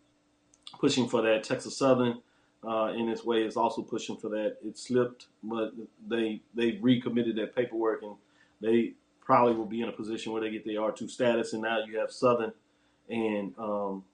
pushing 0.78 1.08
for 1.08 1.22
that. 1.22 1.42
Texas 1.42 1.76
Southern, 1.76 2.20
uh, 2.66 2.92
in 2.96 3.08
its 3.08 3.24
way, 3.24 3.42
is 3.42 3.56
also 3.56 3.82
pushing 3.82 4.16
for 4.16 4.28
that. 4.30 4.56
It 4.64 4.78
slipped, 4.78 5.26
but 5.42 5.72
they 6.06 6.40
they 6.54 6.78
recommitted 6.80 7.36
that 7.36 7.54
paperwork, 7.54 8.02
and 8.02 8.16
they 8.60 8.94
probably 9.20 9.54
will 9.54 9.66
be 9.66 9.82
in 9.82 9.88
a 9.88 9.92
position 9.92 10.32
where 10.32 10.40
they 10.40 10.50
get 10.50 10.64
the 10.64 10.74
R2 10.74 11.10
status. 11.10 11.52
And 11.52 11.62
now 11.62 11.84
you 11.84 11.98
have 11.98 12.10
Southern 12.10 12.52
and 13.10 13.52
um, 13.58 14.04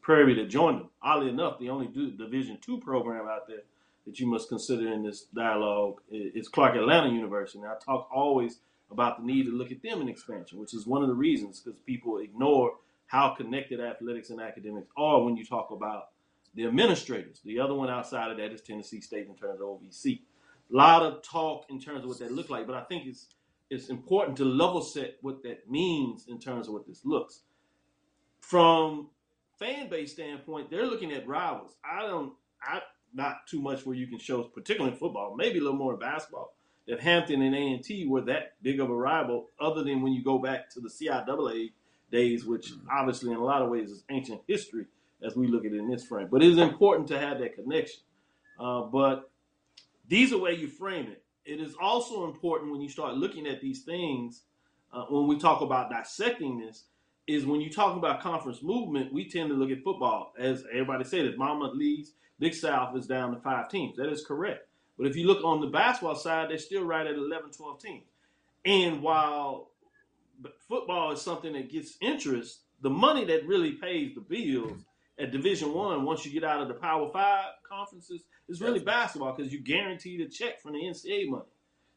Prairie 0.00 0.34
that 0.34 0.48
joined 0.48 0.80
them. 0.80 0.88
Oddly 1.02 1.28
enough, 1.28 1.58
the 1.58 1.68
only 1.68 1.86
Division 1.86 2.58
two 2.60 2.78
program 2.78 3.26
out 3.28 3.46
there 3.46 3.62
that 4.06 4.18
you 4.18 4.26
must 4.26 4.48
consider 4.48 4.92
in 4.92 5.02
this 5.02 5.24
dialogue 5.34 6.00
is 6.10 6.48
Clark 6.48 6.76
Atlanta 6.76 7.10
University. 7.10 7.58
And 7.58 7.68
I 7.68 7.74
talk 7.84 8.08
always 8.14 8.58
about 8.90 9.20
the 9.20 9.26
need 9.26 9.44
to 9.46 9.52
look 9.52 9.70
at 9.70 9.82
them 9.82 10.00
in 10.02 10.08
expansion, 10.08 10.58
which 10.58 10.74
is 10.74 10.86
one 10.86 11.02
of 11.02 11.08
the 11.08 11.14
reasons 11.14 11.60
because 11.60 11.78
people 11.80 12.18
ignore 12.18 12.74
how 13.06 13.30
connected 13.30 13.80
athletics 13.80 14.30
and 14.30 14.40
academics 14.40 14.88
are 14.96 15.22
when 15.22 15.36
you 15.36 15.44
talk 15.44 15.70
about 15.70 16.08
the 16.54 16.66
administrators. 16.66 17.40
The 17.44 17.58
other 17.60 17.74
one 17.74 17.90
outside 17.90 18.30
of 18.30 18.38
that 18.38 18.52
is 18.52 18.60
Tennessee 18.60 19.00
State 19.00 19.26
in 19.26 19.36
terms 19.36 19.60
of 19.60 19.66
OVC. 19.66 20.20
A 20.72 20.76
lot 20.76 21.02
of 21.02 21.22
talk 21.22 21.66
in 21.68 21.80
terms 21.80 22.02
of 22.02 22.08
what 22.08 22.18
that 22.20 22.32
look 22.32 22.50
like, 22.50 22.66
but 22.66 22.76
I 22.76 22.82
think 22.84 23.06
it's 23.06 23.28
it's 23.70 23.88
important 23.88 24.36
to 24.36 24.44
level 24.44 24.82
set 24.82 25.16
what 25.22 25.42
that 25.42 25.68
means 25.68 26.26
in 26.28 26.38
terms 26.38 26.68
of 26.68 26.74
what 26.74 26.86
this 26.86 27.04
looks. 27.04 27.40
From 28.40 29.08
fan 29.58 29.88
base 29.88 30.12
standpoint, 30.12 30.70
they're 30.70 30.86
looking 30.86 31.12
at 31.12 31.26
rivals. 31.26 31.76
I 31.84 32.02
don't, 32.02 32.34
I 32.62 32.80
not 33.14 33.46
too 33.46 33.60
much 33.60 33.86
where 33.86 33.96
you 33.96 34.06
can 34.06 34.18
show, 34.18 34.42
particularly 34.42 34.92
in 34.92 34.98
football, 34.98 35.34
maybe 35.36 35.58
a 35.58 35.62
little 35.62 35.78
more 35.78 35.94
in 35.94 35.98
basketball. 35.98 36.54
That 36.86 37.00
Hampton 37.00 37.40
and 37.40 37.54
A 37.54 37.58
and 37.58 37.82
T 37.82 38.06
were 38.06 38.20
that 38.22 38.60
big 38.62 38.80
of 38.80 38.90
a 38.90 38.94
rival, 38.94 39.48
other 39.58 39.82
than 39.82 40.02
when 40.02 40.12
you 40.12 40.22
go 40.22 40.38
back 40.38 40.68
to 40.70 40.80
the 40.80 40.90
CIAA 40.90 41.72
days, 42.12 42.44
which 42.44 42.72
mm-hmm. 42.72 42.86
obviously 42.92 43.30
in 43.30 43.38
a 43.38 43.44
lot 43.44 43.62
of 43.62 43.70
ways 43.70 43.90
is 43.90 44.04
ancient 44.10 44.42
history 44.46 44.86
as 45.24 45.36
we 45.36 45.46
look 45.46 45.64
at 45.64 45.72
it 45.72 45.78
in 45.78 45.88
this 45.88 46.04
frame. 46.04 46.28
But 46.30 46.42
it 46.42 46.50
is 46.50 46.58
important 46.58 47.08
to 47.08 47.18
have 47.18 47.38
that 47.40 47.54
connection. 47.54 48.00
Uh, 48.58 48.82
but 48.82 49.30
these 50.08 50.32
are 50.32 50.38
where 50.38 50.52
you 50.52 50.68
frame 50.68 51.06
it. 51.06 51.22
It 51.44 51.60
is 51.60 51.74
also 51.80 52.24
important 52.24 52.72
when 52.72 52.80
you 52.80 52.88
start 52.88 53.14
looking 53.14 53.46
at 53.46 53.60
these 53.60 53.82
things, 53.82 54.42
uh, 54.92 55.04
when 55.08 55.26
we 55.26 55.38
talk 55.38 55.60
about 55.60 55.90
dissecting 55.90 56.58
this, 56.58 56.84
is 57.26 57.46
when 57.46 57.60
you 57.60 57.70
talk 57.70 57.96
about 57.96 58.20
conference 58.20 58.62
movement, 58.62 59.12
we 59.12 59.28
tend 59.28 59.48
to 59.48 59.54
look 59.54 59.70
at 59.70 59.82
football. 59.82 60.32
As 60.38 60.64
everybody 60.70 61.04
said, 61.04 61.26
as 61.26 61.36
Monmouth 61.36 61.74
leads, 61.74 62.12
Big 62.38 62.54
South 62.54 62.96
is 62.96 63.06
down 63.06 63.34
to 63.34 63.40
five 63.40 63.68
teams. 63.70 63.96
That 63.96 64.10
is 64.10 64.24
correct. 64.24 64.66
But 64.98 65.06
if 65.06 65.16
you 65.16 65.26
look 65.26 65.42
on 65.42 65.60
the 65.60 65.66
basketball 65.66 66.14
side, 66.16 66.50
they're 66.50 66.58
still 66.58 66.84
right 66.84 67.06
at 67.06 67.14
11, 67.14 67.50
12 67.50 67.80
teams. 67.80 68.04
And 68.64 69.02
while 69.02 69.70
football 70.68 71.12
is 71.12 71.22
something 71.22 71.52
that 71.54 71.70
gets 71.70 71.96
interest, 72.00 72.60
the 72.82 72.90
money 72.90 73.24
that 73.24 73.46
really 73.46 73.72
pays 73.72 74.14
the 74.14 74.20
bills 74.20 74.84
at 75.18 75.30
Division 75.30 75.72
One, 75.72 76.04
once 76.04 76.24
you 76.24 76.32
get 76.32 76.44
out 76.44 76.60
of 76.60 76.68
the 76.68 76.74
Power 76.74 77.10
Five 77.12 77.46
conferences, 77.68 78.22
it's 78.48 78.60
really 78.60 78.80
basketball 78.80 79.34
because 79.34 79.52
you 79.52 79.60
guaranteed 79.60 80.20
a 80.20 80.28
check 80.28 80.60
from 80.60 80.72
the 80.72 80.80
NCAA 80.80 81.28
money. 81.28 81.44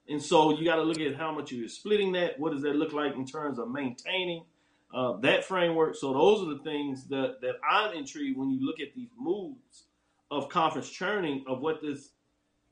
And 0.09 0.21
so 0.21 0.57
you 0.57 0.63
got 0.63 0.77
to 0.77 0.83
look 0.83 0.99
at 0.99 1.15
how 1.15 1.31
much 1.31 1.51
you're 1.51 1.67
splitting 1.67 2.13
that. 2.13 2.39
What 2.39 2.53
does 2.53 2.61
that 2.61 2.75
look 2.75 2.93
like 2.93 3.15
in 3.15 3.25
terms 3.25 3.59
of 3.59 3.69
maintaining 3.69 4.45
uh, 4.93 5.17
that 5.17 5.43
framework? 5.43 5.95
So 5.95 6.13
those 6.13 6.41
are 6.41 6.53
the 6.53 6.63
things 6.63 7.07
that 7.07 7.41
that 7.41 7.55
I'm 7.69 7.95
intrigued 7.95 8.37
when 8.37 8.49
you 8.51 8.65
look 8.65 8.79
at 8.79 8.93
these 8.95 9.09
moves 9.17 9.83
of 10.31 10.49
conference 10.49 10.89
churning 10.89 11.43
of 11.47 11.61
what 11.61 11.81
this 11.81 12.09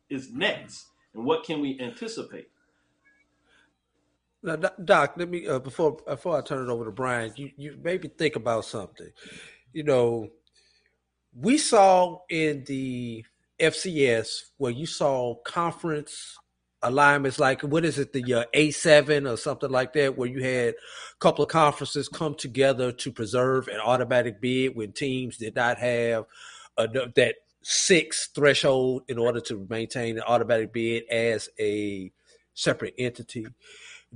is 0.10 0.32
next 0.32 0.86
and 1.14 1.26
what 1.26 1.44
can 1.44 1.60
we 1.62 1.80
anticipate. 1.80 2.50
Now, 4.44 4.56
Doc- 4.58 4.76
Doc, 4.86 5.14
let 5.18 5.28
me 5.28 5.48
uh, 5.48 5.60
before 5.60 5.98
before 6.06 6.38
I 6.38 6.42
turn 6.42 6.70
it 6.70 6.72
over 6.72 6.86
to 6.86 6.92
Brian, 6.92 7.34
you 7.36 7.52
you 7.58 7.78
maybe 7.84 8.08
think 8.08 8.36
about 8.36 8.66
something. 8.66 9.10
You 9.76 9.84
know, 9.84 10.30
we 11.38 11.58
saw 11.58 12.22
in 12.30 12.64
the 12.64 13.26
FCS 13.60 14.28
where 14.56 14.72
you 14.72 14.86
saw 14.86 15.36
conference 15.44 16.38
alignments 16.82 17.40
like 17.40 17.60
what 17.62 17.84
is 17.84 18.00
it 18.00 18.14
the 18.14 18.34
uh, 18.34 18.46
A7 18.56 19.30
or 19.30 19.36
something 19.36 19.70
like 19.70 19.92
that 19.92 20.18
where 20.18 20.30
you 20.30 20.42
had 20.42 20.70
a 20.76 21.20
couple 21.20 21.44
of 21.44 21.52
conferences 21.52 22.08
come 22.08 22.36
together 22.36 22.94
to 22.94 23.12
preserve 23.12 23.68
an 23.68 23.82
automatic 23.82 24.40
bid 24.40 24.78
when 24.78 24.94
teams 24.94 25.36
did 25.36 25.58
not 25.58 25.78
have 25.78 26.24
that 26.78 27.36
six 27.62 28.30
threshold 28.34 29.04
in 29.10 29.18
order 29.18 29.42
to 29.42 29.68
maintain 29.70 30.16
an 30.16 30.24
automatic 30.26 30.72
bid 30.72 31.04
as 31.12 31.50
a 31.60 32.14
separate 32.54 32.94
entity. 32.98 33.46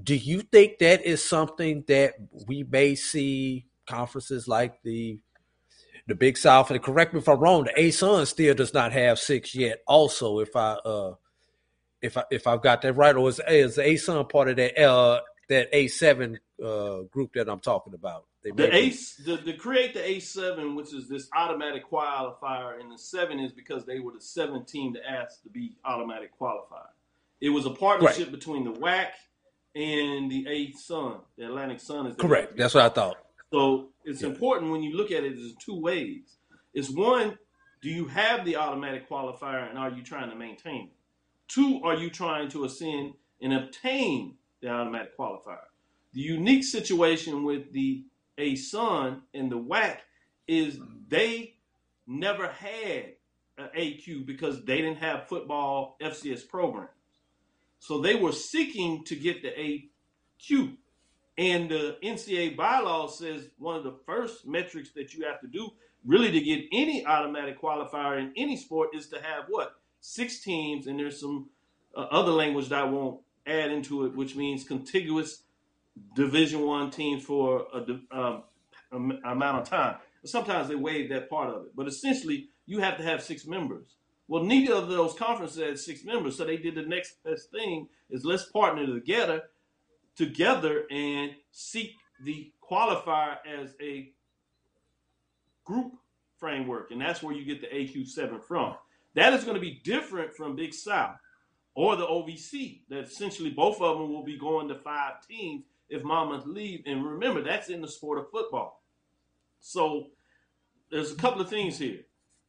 Do 0.02 0.16
you 0.16 0.40
think 0.40 0.78
that 0.78 1.06
is 1.06 1.22
something 1.22 1.84
that 1.90 2.14
we 2.48 2.64
may 2.64 2.96
see 2.96 3.66
conferences 3.86 4.48
like 4.48 4.82
the 4.84 5.20
the 6.10 6.16
Big 6.16 6.38
South? 6.38 6.70
And 6.72 6.82
correct 6.82 7.14
me 7.14 7.20
if 7.20 7.30
I'm 7.30 7.40
wrong. 7.40 7.64
The 7.64 7.82
ASUN 7.82 8.28
still 8.28 8.54
does 8.54 8.74
not 8.74 8.92
have 8.92 9.20
six 9.20 9.56
yet. 9.56 9.80
Also, 9.88 10.40
if 10.40 10.56
I 10.56 10.74
uh 10.74 11.16
if 12.02 12.18
I 12.18 12.24
if 12.32 12.48
I've 12.48 12.62
got 12.62 12.82
that 12.82 12.94
right, 12.94 13.16
or 13.16 13.30
is, 13.30 13.42
is 13.48 13.76
the 13.76 13.84
ASUN 13.84 14.30
part 14.30 14.50
of 14.50 14.58
that 14.58 14.78
uh 14.80 15.22
that 15.50 15.68
A 15.74 15.88
seven 15.88 16.40
uh, 16.64 17.02
group 17.12 17.34
that 17.34 17.50
I'm 17.50 17.60
talking 17.60 17.94
about. 17.94 18.26
They 18.44 18.52
The 18.52 18.74
ace, 18.74 19.16
the, 19.16 19.38
the 19.38 19.54
create 19.54 19.94
the 19.94 20.08
A 20.08 20.20
seven, 20.20 20.76
which 20.76 20.94
is 20.94 21.10
this 21.10 21.28
automatic 21.36 21.90
qualifier, 21.90 22.80
and 22.80 22.92
the 22.92 22.98
seven 22.98 23.40
is 23.40 23.52
because 23.52 23.86
they 23.86 24.00
were 24.00 24.14
the 24.14 24.22
seventh 24.22 24.68
team 24.68 24.94
to 24.94 25.10
ask 25.10 25.42
to 25.44 25.50
be 25.50 25.76
automatic 25.84 26.32
qualified. 26.38 26.92
It 27.42 27.50
was 27.50 27.66
a 27.66 27.72
partnership 27.72 28.32
between 28.32 28.64
the 28.64 28.72
WAC 28.72 29.10
and 29.76 30.32
the 30.32 30.46
ASUN. 30.46 31.20
The 31.38 31.46
Atlantic 31.46 31.82
Sun 31.82 32.08
is 32.08 32.16
the 32.16 32.22
correct. 32.22 32.56
That's 32.56 32.74
what 32.74 32.86
I 32.86 32.90
thought. 32.90 33.18
So 33.52 33.94
it's 34.04 34.22
Yeah. 34.22 34.30
important 34.30 34.72
when 34.72 34.84
you 34.84 34.96
look 34.96 35.12
at 35.12 35.24
it 35.24 35.38
in 35.38 35.56
two 35.60 35.80
ways. 35.80 36.38
It's 36.74 36.90
one, 36.90 37.38
do 37.82 37.90
you 37.90 38.06
have 38.06 38.46
the 38.46 38.56
automatic 38.56 39.08
qualifier 39.08 39.70
and 39.70 39.78
are 39.78 39.90
you 39.92 40.04
trying 40.04 40.30
to 40.30 40.36
maintain 40.36 40.88
it? 40.88 40.96
Two, 41.48 41.82
are 41.84 41.96
you 41.96 42.10
trying 42.10 42.50
to 42.50 42.66
ascend 42.66 43.16
and 43.42 43.54
obtain 43.54 44.38
the 44.62 44.70
automatic 44.70 45.18
qualifier? 45.18 45.66
The 46.14 46.22
unique 46.22 46.64
situation 46.64 47.44
with 47.44 47.72
the 47.72 48.06
ASUN 48.38 49.24
and 49.34 49.52
the 49.52 49.58
WAC 49.58 50.00
is 50.48 50.80
they 51.08 51.56
never 52.08 52.48
had 52.48 53.16
an 53.58 53.70
AQ 53.76 54.26
because 54.26 54.64
they 54.66 54.78
didn't 54.78 54.98
have 54.98 55.28
football 55.28 55.98
FCS 56.02 56.48
programs. 56.48 56.90
So 57.80 58.00
they 58.00 58.16
were 58.16 58.32
seeking 58.32 59.04
to 59.06 59.16
get 59.16 59.42
the 59.42 59.50
AQ. 59.50 60.78
And 61.40 61.70
the 61.70 61.96
NCAA 62.04 62.58
bylaw 62.58 63.10
says 63.10 63.48
one 63.60 63.78
of 63.78 63.86
the 63.86 63.96
first 64.06 64.46
metrics 64.46 64.92
that 64.92 65.14
you 65.14 65.26
have 65.26 65.40
to 65.40 65.48
do, 65.48 65.70
really, 66.06 66.30
to 66.34 66.42
get 66.42 66.66
any 66.74 67.06
automatic 67.06 67.62
qualifier 67.62 68.20
in 68.20 68.34
any 68.36 68.58
sport, 68.58 68.90
is 68.94 69.08
to 69.08 69.22
have 69.22 69.46
what 69.48 69.78
six 70.02 70.42
teams, 70.42 70.88
and 70.88 71.00
there's 71.00 71.22
some 71.22 71.48
uh, 71.96 72.02
other 72.12 72.34
language 72.34 72.68
that 72.68 72.80
I 72.80 72.84
won't 72.84 73.22
add 73.48 73.72
into 73.72 74.06
it, 74.06 74.18
which 74.18 74.36
means 74.36 74.66
contiguous 74.66 75.44
Division 76.14 76.60
One 76.66 76.92
teams 76.92 77.24
for 77.24 77.68
a 77.74 77.86
um, 78.12 78.44
amount 79.24 79.62
of 79.62 79.70
time. 79.70 79.96
Sometimes 80.26 80.68
they 80.68 80.76
waive 80.76 81.08
that 81.12 81.30
part 81.30 81.56
of 81.56 81.68
it, 81.68 81.72
but 81.74 81.88
essentially, 81.88 82.50
you 82.66 82.80
have 82.80 82.98
to 82.98 83.04
have 83.04 83.24
six 83.24 83.48
members. 83.48 83.96
Well, 84.28 84.44
neither 84.44 84.74
of 84.74 84.90
those 84.90 85.14
conferences 85.14 85.64
had 85.64 85.80
six 85.80 86.04
members, 86.04 86.36
so 86.36 86.44
they 86.44 86.58
did 86.58 86.76
the 86.76 86.82
next 86.82 87.24
best 87.24 87.50
thing: 87.50 87.88
is 88.10 88.26
let's 88.26 88.44
partner 88.52 88.86
together 88.86 89.44
together 90.20 90.84
and 90.92 91.32
seek 91.54 91.96
the 92.26 92.52
qualifier 92.62 93.38
as 93.48 93.74
a 93.82 94.12
group 95.64 95.94
framework. 96.38 96.92
And 96.92 97.00
that's 97.00 97.24
where 97.24 97.34
you 97.34 97.46
get 97.46 97.62
the 97.62 97.68
AQ7 97.68 98.44
from. 98.44 98.76
That 99.16 99.34
is 99.34 99.46
going 99.46 99.56
to 99.56 99.62
be 99.62 99.80
different 99.86 100.34
from 100.34 100.58
Big 100.58 100.74
South 100.74 101.16
or 101.74 101.96
the 101.96 102.06
OVC, 102.06 102.82
that 102.90 103.06
essentially 103.06 103.50
both 103.50 103.80
of 103.82 103.98
them 103.98 104.12
will 104.12 104.26
be 104.26 104.38
going 104.38 104.68
to 104.68 104.76
five 104.76 105.26
teams 105.26 105.64
if 105.88 106.04
Monmouth 106.04 106.46
leave. 106.46 106.82
And 106.86 107.06
remember, 107.06 107.42
that's 107.42 107.70
in 107.70 107.82
the 107.82 107.88
sport 107.88 108.20
of 108.20 108.30
football. 108.30 108.84
So 109.62 110.08
there's 110.92 111.14
a 111.14 111.16
couple 111.16 111.40
of 111.40 111.50
things 111.50 111.78
here. 111.78 112.02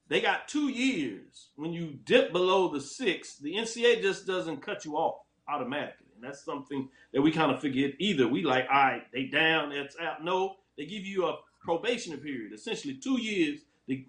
They 0.08 0.20
got 0.20 0.48
two 0.48 0.70
years. 0.70 1.50
When 1.54 1.72
you 1.72 2.00
dip 2.02 2.32
below 2.32 2.66
the 2.66 2.80
six, 2.80 3.36
the 3.36 3.54
NCAA 3.54 4.02
just 4.02 4.26
doesn't 4.26 4.60
cut 4.60 4.84
you 4.84 4.96
off 4.96 5.20
automatically. 5.48 5.99
And 6.20 6.28
that's 6.28 6.44
something 6.44 6.88
that 7.12 7.22
we 7.22 7.32
kind 7.32 7.50
of 7.50 7.60
forget 7.60 7.92
either. 7.98 8.28
We 8.28 8.42
like, 8.42 8.66
all 8.70 8.76
right, 8.76 9.02
they 9.12 9.24
down, 9.24 9.70
that's 9.70 9.96
out. 9.98 10.22
No, 10.22 10.56
they 10.76 10.84
give 10.84 11.06
you 11.06 11.26
a 11.26 11.38
probationary 11.64 12.20
period, 12.20 12.52
essentially 12.52 12.94
two 12.94 13.18
years. 13.18 13.60
To, 13.88 14.02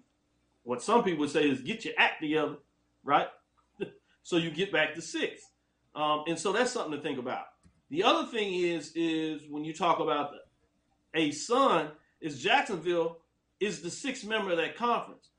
what 0.62 0.82
some 0.82 1.02
people 1.02 1.26
say 1.26 1.48
is 1.48 1.62
get 1.62 1.86
your 1.86 1.94
act 1.96 2.20
together, 2.20 2.56
right? 3.02 3.28
so 4.22 4.36
you 4.36 4.50
get 4.50 4.70
back 4.70 4.94
to 4.94 5.02
six. 5.02 5.42
Um, 5.94 6.24
and 6.28 6.38
so 6.38 6.52
that's 6.52 6.72
something 6.72 6.92
to 6.92 7.00
think 7.00 7.18
about. 7.18 7.44
The 7.88 8.04
other 8.04 8.26
thing 8.30 8.52
is, 8.54 8.92
is 8.94 9.42
when 9.48 9.64
you 9.64 9.72
talk 9.72 9.98
about 9.98 10.32
the, 10.32 11.18
ASUN, 11.18 11.90
is 12.20 12.42
Jacksonville 12.42 13.18
is 13.58 13.80
the 13.80 13.90
sixth 13.90 14.26
member 14.26 14.50
of 14.50 14.58
that 14.58 14.76
conference. 14.76 15.30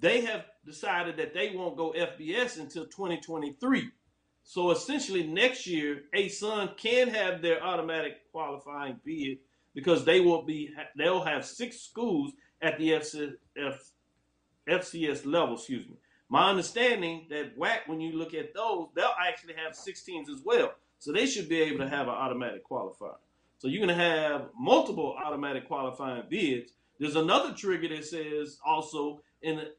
They 0.00 0.22
have 0.22 0.46
decided 0.66 1.16
that 1.18 1.32
they 1.32 1.50
won't 1.54 1.76
go 1.76 1.92
FBS 1.92 2.58
until 2.58 2.86
2023. 2.86 3.90
So 4.44 4.70
essentially, 4.70 5.26
next 5.26 5.66
year, 5.66 6.02
ASUN 6.14 6.76
can 6.76 7.08
have 7.08 7.42
their 7.42 7.62
automatic 7.62 8.30
qualifying 8.32 8.98
bid 9.04 9.38
because 9.74 10.04
they 10.04 10.20
will 10.20 10.42
be 10.42 10.70
they'll 10.96 11.24
have 11.24 11.44
six 11.44 11.80
schools 11.80 12.32
at 12.60 12.78
the 12.78 12.94
F, 12.94 13.92
FCS 14.68 15.24
level. 15.24 15.54
Excuse 15.54 15.88
me. 15.88 15.96
My 16.28 16.48
understanding 16.48 17.26
that 17.30 17.58
WAC, 17.58 17.80
when 17.86 18.00
you 18.00 18.12
look 18.12 18.34
at 18.34 18.54
those, 18.54 18.88
they'll 18.94 19.14
actually 19.20 19.54
have 19.54 19.74
six 19.76 20.02
teams 20.02 20.30
as 20.30 20.40
well. 20.44 20.72
So 20.98 21.12
they 21.12 21.26
should 21.26 21.48
be 21.48 21.60
able 21.60 21.78
to 21.78 21.88
have 21.88 22.08
an 22.08 22.14
automatic 22.14 22.66
qualifier. 22.66 23.16
So 23.58 23.68
you're 23.68 23.84
going 23.84 23.96
to 23.96 24.02
have 24.02 24.48
multiple 24.58 25.16
automatic 25.24 25.68
qualifying 25.68 26.24
bids. 26.28 26.72
There's 26.98 27.16
another 27.16 27.52
trigger 27.52 27.88
that 27.94 28.04
says 28.04 28.58
also 28.64 29.22
in 29.42 29.56
the 29.56 29.72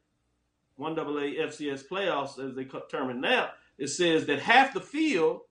1AA 0.80 1.39
FCS 1.39 1.88
playoffs, 1.88 2.39
as 2.39 2.55
they 2.55 2.66
term 2.89 3.09
it 3.09 3.16
now, 3.16 3.49
it 3.78 3.88
says 3.88 4.26
that 4.28 4.39
half 4.39 4.74
the 4.74 4.82
field 4.82 5.41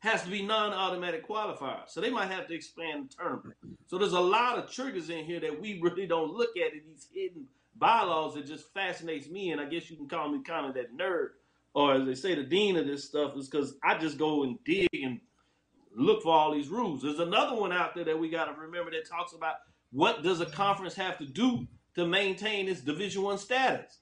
has 0.00 0.22
to 0.22 0.30
be 0.30 0.42
non-automatic 0.42 1.26
qualifiers. 1.26 1.88
So 1.88 2.00
they 2.00 2.10
might 2.10 2.30
have 2.30 2.46
to 2.48 2.54
expand 2.54 3.10
the 3.10 3.14
tournament. 3.16 3.56
So 3.86 3.98
there's 3.98 4.12
a 4.12 4.20
lot 4.20 4.58
of 4.58 4.70
triggers 4.70 5.10
in 5.10 5.24
here 5.24 5.40
that 5.40 5.60
we 5.60 5.80
really 5.82 6.06
don't 6.06 6.32
look 6.32 6.56
at 6.56 6.72
in 6.72 6.82
these 6.88 7.08
hidden 7.12 7.46
bylaws 7.76 8.34
that 8.34 8.46
just 8.46 8.72
fascinates 8.72 9.28
me. 9.28 9.50
And 9.50 9.60
I 9.60 9.64
guess 9.64 9.90
you 9.90 9.96
can 9.96 10.08
call 10.08 10.28
me 10.30 10.42
kind 10.42 10.66
of 10.66 10.74
that 10.74 10.96
nerd, 10.96 11.30
or 11.74 11.94
as 11.94 12.06
they 12.06 12.14
say, 12.14 12.34
the 12.34 12.44
dean 12.44 12.76
of 12.76 12.86
this 12.86 13.04
stuff, 13.04 13.36
is 13.36 13.48
because 13.48 13.74
I 13.82 13.98
just 13.98 14.18
go 14.18 14.44
and 14.44 14.62
dig 14.64 14.88
and 14.92 15.20
look 15.96 16.22
for 16.22 16.32
all 16.32 16.52
these 16.52 16.68
rules. 16.68 17.02
There's 17.02 17.18
another 17.18 17.56
one 17.56 17.72
out 17.72 17.94
there 17.94 18.04
that 18.04 18.18
we 18.18 18.30
got 18.30 18.44
to 18.44 18.60
remember 18.60 18.90
that 18.92 19.08
talks 19.08 19.32
about 19.32 19.56
what 19.90 20.22
does 20.22 20.40
a 20.40 20.46
conference 20.46 20.94
have 20.94 21.18
to 21.18 21.26
do 21.26 21.66
to 21.96 22.06
maintain 22.06 22.68
its 22.68 22.80
Division 22.80 23.22
One 23.22 23.38
status. 23.38 23.98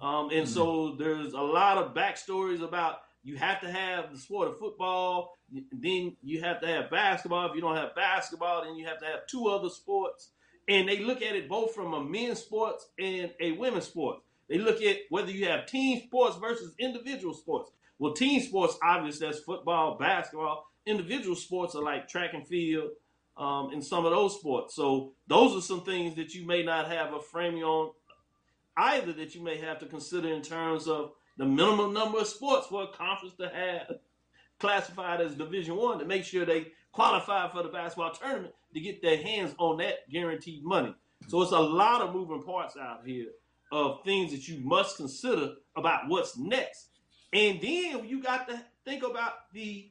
Um, 0.00 0.30
and 0.32 0.48
so 0.48 0.94
there's 0.98 1.32
a 1.32 1.40
lot 1.40 1.78
of 1.78 1.94
backstories 1.94 2.62
about 2.62 3.00
you 3.22 3.36
have 3.36 3.60
to 3.62 3.70
have 3.70 4.12
the 4.12 4.18
sport 4.18 4.48
of 4.48 4.58
football, 4.58 5.36
then 5.50 6.16
you 6.22 6.42
have 6.42 6.60
to 6.60 6.66
have 6.66 6.90
basketball. 6.90 7.48
If 7.48 7.54
you 7.54 7.60
don't 7.60 7.76
have 7.76 7.94
basketball, 7.94 8.64
then 8.64 8.76
you 8.76 8.86
have 8.86 9.00
to 9.00 9.06
have 9.06 9.26
two 9.26 9.48
other 9.48 9.68
sports. 9.68 10.30
And 10.68 10.88
they 10.88 10.98
look 10.98 11.22
at 11.22 11.34
it 11.34 11.48
both 11.48 11.74
from 11.74 11.94
a 11.94 12.02
men's 12.02 12.40
sports 12.40 12.86
and 12.98 13.32
a 13.40 13.52
women's 13.52 13.86
sport. 13.86 14.18
They 14.48 14.58
look 14.58 14.80
at 14.82 14.98
whether 15.10 15.30
you 15.30 15.46
have 15.46 15.66
team 15.66 16.02
sports 16.06 16.36
versus 16.36 16.74
individual 16.78 17.34
sports. 17.34 17.70
Well, 17.98 18.12
team 18.12 18.40
sports, 18.42 18.76
obviously, 18.82 19.26
that's 19.26 19.40
football, 19.40 19.96
basketball. 19.98 20.66
Individual 20.84 21.34
sports 21.34 21.74
are 21.74 21.82
like 21.82 22.08
track 22.08 22.30
and 22.34 22.46
field 22.46 22.90
um, 23.36 23.70
and 23.72 23.84
some 23.84 24.04
of 24.04 24.12
those 24.12 24.36
sports. 24.36 24.74
So 24.74 25.12
those 25.26 25.56
are 25.56 25.60
some 25.60 25.82
things 25.82 26.16
that 26.16 26.34
you 26.34 26.46
may 26.46 26.62
not 26.62 26.88
have 26.88 27.12
a 27.12 27.20
framing 27.20 27.64
on 27.64 27.92
either 28.76 29.12
that 29.12 29.34
you 29.34 29.42
may 29.42 29.58
have 29.58 29.78
to 29.80 29.86
consider 29.86 30.28
in 30.28 30.42
terms 30.42 30.86
of 30.86 31.12
the 31.36 31.44
minimum 31.44 31.92
number 31.92 32.18
of 32.18 32.26
sports 32.26 32.66
for 32.66 32.84
a 32.84 32.88
conference 32.88 33.34
to 33.36 33.48
have 33.48 33.98
classified 34.58 35.20
as 35.20 35.34
Division 35.34 35.76
One 35.76 35.98
to 35.98 36.04
make 36.04 36.24
sure 36.24 36.44
they 36.44 36.68
qualify 36.92 37.50
for 37.50 37.62
the 37.62 37.68
basketball 37.68 38.12
tournament 38.12 38.54
to 38.74 38.80
get 38.80 39.02
their 39.02 39.18
hands 39.18 39.54
on 39.58 39.78
that 39.78 40.08
guaranteed 40.10 40.64
money. 40.64 40.94
So 41.28 41.42
it's 41.42 41.52
a 41.52 41.58
lot 41.58 42.02
of 42.02 42.14
moving 42.14 42.42
parts 42.42 42.76
out 42.76 43.00
here 43.04 43.28
of 43.72 44.00
things 44.04 44.32
that 44.32 44.48
you 44.48 44.60
must 44.60 44.96
consider 44.96 45.54
about 45.76 46.08
what's 46.08 46.38
next. 46.38 46.88
And 47.32 47.60
then 47.60 48.06
you 48.06 48.22
got 48.22 48.48
to 48.48 48.62
think 48.84 49.02
about 49.02 49.32
the 49.52 49.90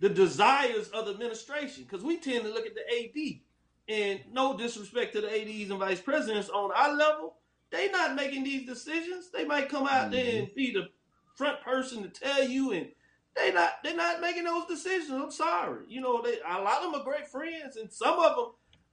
the 0.00 0.08
desires 0.08 0.88
of 0.90 1.06
the 1.06 1.12
administration 1.12 1.82
because 1.82 2.04
we 2.04 2.18
tend 2.18 2.44
to 2.44 2.52
look 2.52 2.66
at 2.66 2.74
the 2.74 2.80
AD. 2.80 3.40
And 3.88 4.20
no 4.30 4.56
disrespect 4.56 5.14
to 5.14 5.22
the 5.22 5.28
ADs 5.30 5.70
and 5.70 5.78
vice 5.78 6.00
presidents 6.00 6.50
on 6.50 6.70
our 6.72 6.94
level, 6.94 7.36
they 7.70 7.90
not 7.90 8.14
making 8.14 8.44
these 8.44 8.66
decisions. 8.66 9.30
They 9.30 9.44
might 9.44 9.68
come 9.68 9.86
out 9.86 10.10
there 10.10 10.24
and 10.24 10.46
mm-hmm. 10.48 10.54
be 10.54 10.72
the 10.72 10.88
front 11.36 11.60
person 11.62 12.02
to 12.02 12.08
tell 12.08 12.46
you, 12.46 12.72
and 12.72 12.88
they 13.34 13.52
not 13.52 13.74
they're 13.82 13.96
not 13.96 14.20
making 14.20 14.44
those 14.44 14.66
decisions. 14.66 15.10
I'm 15.10 15.30
sorry. 15.30 15.84
You 15.88 16.00
know, 16.00 16.20
they 16.22 16.38
a 16.46 16.60
lot 16.60 16.82
of 16.82 16.92
them 16.92 17.00
are 17.00 17.04
great 17.04 17.28
friends, 17.28 17.76
and 17.76 17.90
some 17.90 18.18
of 18.18 18.36
them 18.36 18.46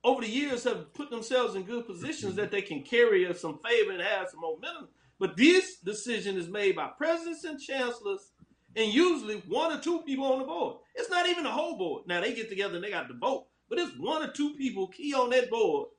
over 0.03 0.21
the 0.21 0.29
years 0.29 0.63
have 0.63 0.93
put 0.93 1.09
themselves 1.09 1.55
in 1.55 1.63
good 1.63 1.87
positions 1.87 2.33
mm-hmm. 2.33 2.41
that 2.41 2.51
they 2.51 2.61
can 2.61 2.83
carry 2.83 3.27
us 3.27 3.41
some 3.41 3.59
favor 3.59 3.91
and 3.91 4.01
have 4.01 4.29
some 4.29 4.41
momentum. 4.41 4.87
But 5.19 5.37
this 5.37 5.77
decision 5.77 6.37
is 6.37 6.47
made 6.47 6.75
by 6.75 6.89
presidents 6.97 7.43
and 7.43 7.59
chancellors, 7.59 8.31
and 8.75 8.93
usually 8.93 9.37
one 9.47 9.71
or 9.71 9.79
two 9.79 10.01
people 10.01 10.25
on 10.25 10.39
the 10.39 10.45
board. 10.45 10.77
It's 10.93 11.09
not 11.09 11.27
even 11.27 11.43
the 11.43 11.51
whole 11.51 11.77
board. 11.77 12.03
Now 12.07 12.21
they 12.21 12.33
get 12.33 12.49
together 12.49 12.75
and 12.75 12.83
they 12.83 12.89
got 12.89 13.07
to 13.07 13.13
vote, 13.13 13.47
but 13.69 13.79
it's 13.79 13.97
one 13.97 14.23
or 14.23 14.31
two 14.31 14.53
people 14.55 14.87
key 14.87 15.13
on 15.13 15.29
that 15.31 15.49
board 15.49 15.89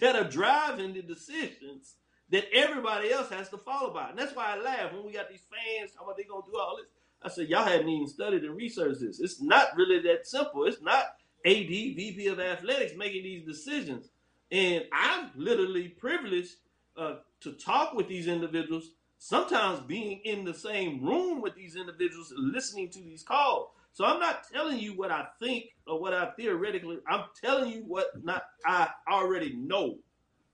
that 0.00 0.16
are 0.16 0.28
driving 0.28 0.94
the 0.94 1.02
decisions 1.02 1.96
that 2.30 2.44
everybody 2.52 3.12
else 3.12 3.28
has 3.30 3.48
to 3.50 3.58
follow 3.58 3.92
by. 3.92 4.08
And 4.08 4.18
that's 4.18 4.34
why 4.34 4.54
I 4.54 4.62
laugh 4.62 4.92
when 4.92 5.04
we 5.04 5.12
got 5.12 5.28
these 5.28 5.44
fans 5.50 5.92
talking 5.92 6.06
about 6.06 6.16
they 6.16 6.24
gonna 6.24 6.42
do 6.46 6.58
all 6.58 6.76
this. 6.76 6.86
I 7.22 7.28
said, 7.28 7.48
y'all 7.48 7.64
hadn't 7.64 7.88
even 7.88 8.08
studied 8.08 8.42
and 8.42 8.56
researched 8.56 9.00
this. 9.00 9.20
It's 9.20 9.40
not 9.40 9.76
really 9.76 10.00
that 10.00 10.26
simple. 10.26 10.64
It's 10.64 10.82
not 10.82 11.04
AD, 11.44 11.68
VP 11.68 12.26
of 12.28 12.40
athletics 12.40 12.94
making 12.96 13.22
these 13.22 13.44
decisions. 13.44 14.08
And 14.50 14.84
I'm 14.92 15.30
literally 15.36 15.88
privileged 15.88 16.54
uh, 16.96 17.16
to 17.40 17.52
talk 17.52 17.94
with 17.94 18.08
these 18.08 18.26
individuals, 18.26 18.90
sometimes 19.18 19.80
being 19.80 20.20
in 20.24 20.44
the 20.44 20.54
same 20.54 21.02
room 21.02 21.40
with 21.40 21.54
these 21.54 21.76
individuals, 21.76 22.32
listening 22.36 22.90
to 22.90 23.00
these 23.00 23.22
calls. 23.22 23.68
So 23.94 24.04
I'm 24.04 24.18
not 24.20 24.44
telling 24.50 24.78
you 24.78 24.96
what 24.96 25.10
I 25.10 25.26
think 25.40 25.64
or 25.86 26.00
what 26.00 26.14
I 26.14 26.30
theoretically. 26.38 26.98
I'm 27.06 27.24
telling 27.42 27.70
you 27.70 27.84
what 27.86 28.06
not 28.24 28.44
I 28.66 28.88
already 29.10 29.54
know 29.54 29.98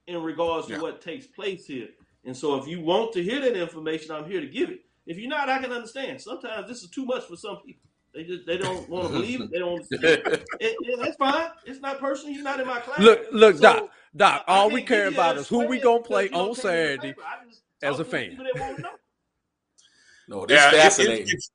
in 0.07 0.23
regards 0.23 0.67
to 0.67 0.73
Yeah. 0.75 0.81
what 0.81 1.01
takes 1.01 1.27
place 1.27 1.67
here. 1.67 1.89
And 2.25 2.37
so 2.37 2.57
if 2.57 2.67
you 2.67 2.81
want 2.81 3.13
to 3.13 3.23
hear 3.23 3.41
that 3.41 3.57
information, 3.57 4.11
I'm 4.11 4.29
here 4.29 4.41
to 4.41 4.47
give 4.49 4.71
it. 4.71 4.81
If 5.07 5.19
you're 5.19 5.31
not, 5.31 5.49
I 5.49 5.59
can 5.63 5.71
understand. 5.73 6.21
Sometimes 6.21 6.67
this 6.69 6.83
is 6.83 6.91
too 6.91 7.05
much 7.05 7.25
for 7.27 7.37
some 7.37 7.59
people. 7.65 7.83
They 8.13 8.25
just 8.25 8.45
they 8.47 8.59
don't 8.59 8.89
want 8.89 9.07
to 9.09 9.13
believe 9.15 9.41
it. 9.43 9.51
They 9.53 9.59
don't. 9.61 9.85
See 9.87 9.97
it. 10.03 10.27
And- 10.27 10.43
and 10.61 11.01
that's 11.03 11.17
fine. 11.17 11.51
It's 11.65 11.81
not 11.81 12.01
personal. 12.01 12.35
You're 12.35 12.43
not 12.43 12.59
in 12.61 12.67
my 12.67 12.81
class. 12.81 12.99
Look, 12.99 13.27
look, 13.33 13.57
So, 13.57 13.63
Doc, 13.63 13.91
Doc. 14.17 14.45
I 14.49 14.53
All 14.53 14.63
can't 14.65 14.73
we 14.73 14.83
care 14.83 15.07
about 15.09 15.37
is 15.37 15.47
who 15.49 15.67
we 15.67 15.79
gonna 15.79 16.03
play 16.03 16.29
on 16.31 16.31
take 16.31 16.35
it 16.35 16.41
in 16.41 16.49
the 16.49 16.55
Saturday 16.61 16.99
paper. 17.13 17.23
I 17.25 17.47
just 17.49 17.63
as 17.83 18.01
a 18.01 18.05
to 18.05 18.11
fan. 18.11 18.31
people 18.31 18.47
that 18.53 18.59
want 18.61 18.77
to 18.77 18.83
know. 18.83 18.91
No, 20.29 20.47
this 20.47 20.57
Yeah, 20.57 20.69
it- 20.71 20.75
it- 20.75 20.77
fascinating. 20.79 21.23
it's- 21.29 21.51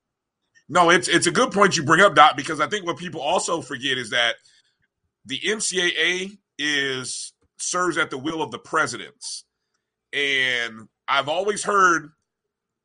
no, 0.70 0.90
it's 0.90 1.08
it's 1.08 1.28
a 1.28 1.32
good 1.32 1.52
point 1.52 1.78
you 1.78 1.84
bring 1.84 2.02
up, 2.02 2.16
Doc, 2.16 2.36
because 2.38 2.60
I 2.60 2.68
think 2.68 2.86
what 2.86 2.98
people 2.98 3.22
also 3.22 3.62
forget 3.62 3.98
is 3.98 4.12
that 4.12 4.36
the 5.26 5.40
NCAA 5.40 6.38
is 6.58 7.34
serves 7.58 7.98
at 7.98 8.10
the 8.10 8.18
will 8.18 8.42
of 8.42 8.52
the 8.52 8.60
presidents, 8.60 9.46
and 10.12 10.88
I've 11.08 11.30
always 11.30 11.64
heard 11.64 12.12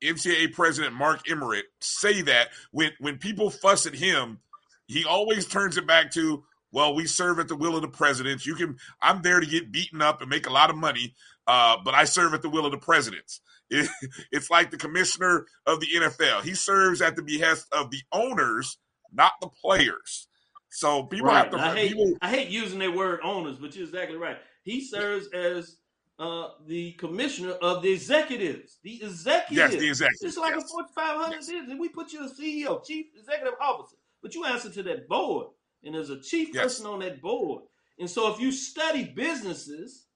NCAA 0.03 0.53
President 0.53 0.95
Mark 0.95 1.29
Emmert 1.31 1.65
say 1.81 2.23
that 2.23 2.49
when 2.73 2.93
when 3.01 3.19
people 3.19 3.51
fuss 3.51 3.87
at 3.87 3.95
him, 3.95 4.41
he 4.87 5.05
always 5.05 5.47
turns 5.47 5.77
it 5.77 5.87
back 5.87 6.13
to, 6.13 6.45
well, 6.73 6.95
we 6.95 7.07
serve 7.07 7.39
at 7.39 7.49
the 7.49 7.57
will 7.57 7.77
of 7.77 7.83
the 7.83 7.89
presidents. 7.89 8.47
You 8.47 8.55
can, 8.55 8.77
I'm 9.01 9.23
there 9.23 9.41
to 9.41 9.47
get 9.47 9.71
beaten 9.73 10.03
up 10.03 10.21
and 10.21 10.31
make 10.31 10.47
a 10.47 10.53
lot 10.53 10.71
of 10.71 10.77
money, 10.77 11.15
uh, 11.47 11.77
but 11.85 11.95
I 11.95 12.05
serve 12.05 12.35
at 12.35 12.43
the 12.43 12.49
will 12.49 12.67
of 12.67 12.73
the 12.73 12.79
presidents. 12.79 13.41
It, 13.71 13.89
it's 14.33 14.51
like 14.51 14.71
the 14.71 14.77
commissioner 14.77 15.47
of 15.67 15.81
the 15.81 15.87
NFL. 15.97 16.43
He 16.43 16.55
serves 16.55 17.01
at 17.01 17.17
the 17.17 17.23
behest 17.23 17.67
of 17.73 17.91
the 17.91 18.01
owners, 18.13 18.79
not 19.13 19.33
the 19.41 19.49
players. 19.49 20.29
So 20.71 21.05
people 21.05 21.31
have 21.31 21.51
to. 21.51 21.59
I 21.59 21.75
hate 21.75 21.89
people, 21.89 22.13
I 22.21 22.29
hate 22.29 22.49
using 22.49 22.79
that 22.81 22.95
word 22.95 23.21
owners, 23.25 23.59
but 23.59 23.75
you're 23.75 23.87
exactly 23.87 24.17
right. 24.17 24.37
He 24.65 24.85
serves 24.85 25.29
as 25.29 25.77
uh, 26.19 26.49
the 26.67 26.93
commissioner 26.93 27.53
of 27.53 27.83
the 27.83 27.91
executives. 27.91 28.79
The 28.83 29.03
executives. 29.03 29.57
yes, 29.57 29.71
the 29.81 29.89
executive. 29.89 30.29
It's 30.29 30.37
like 30.37 30.55
yes. 30.55 30.65
a 30.65 30.69
Fortune 30.69 30.93
500 30.95 31.37
Yes. 31.49 31.79
We 31.79 31.89
put 31.89 32.13
you 32.13 32.25
as 32.25 32.39
CEO, 32.39 32.85
chief 32.85 33.07
executive 33.19 33.55
officer, 33.61 33.97
but 34.23 34.35
you 34.35 34.45
answer 34.45 34.71
to 34.71 34.83
that 34.85 35.09
board, 35.09 35.49
and 35.85 35.95
there's 35.95 36.11
a 36.11 36.21
chief 36.21 36.51
Yes. 36.53 36.65
person 36.65 36.87
on 36.87 37.01
that 37.01 37.23
board. 37.23 37.63
And 37.99 38.11
so, 38.11 38.33
if 38.33 38.41
you 38.41 38.53
study 38.53 39.05
businesses, 39.05 40.07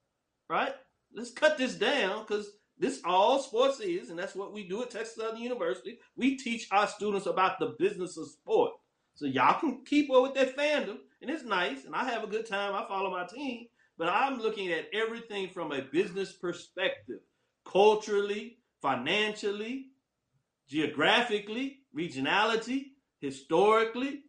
right? 0.49 0.75
Let's 1.15 1.31
cut 1.31 1.59
this 1.59 1.75
down 1.75 2.25
because 2.27 2.51
this 2.83 3.01
all 3.05 3.39
sports 3.41 3.79
is, 3.79 4.11
and 4.11 4.19
that's 4.19 4.35
what 4.35 4.53
we 4.53 4.69
do 4.69 4.83
at 4.83 4.91
Texas 4.91 5.15
Southern 5.15 5.41
University. 5.41 6.01
We 6.17 6.37
teach 6.37 6.67
our 6.73 6.89
students 6.89 7.27
about 7.27 7.61
the 7.61 7.77
business 7.79 8.17
of 8.17 8.29
sport. 8.29 8.73
So 9.15 9.27
y'all 9.27 9.61
can 9.61 9.85
keep 9.87 10.11
up 10.11 10.23
with 10.25 10.35
that 10.35 10.57
fandom, 10.57 10.99
and 11.21 11.31
it's 11.31 11.45
nice, 11.45 11.85
and 11.85 11.95
I 11.95 12.03
have 12.05 12.25
a 12.25 12.27
good 12.27 12.45
time. 12.45 12.75
I 12.75 12.85
follow 12.89 13.09
my 13.11 13.25
team, 13.25 13.69
but 13.97 14.09
I'm 14.09 14.41
looking 14.41 14.73
at 14.73 14.89
everything 14.93 15.49
from 15.49 15.71
a 15.71 15.83
business 15.83 16.33
perspective, 16.33 17.21
culturally, 17.65 18.59
financially, 18.81 19.93
geographically, 20.69 21.83
regionality, 21.97 22.87
historically, 23.21 24.25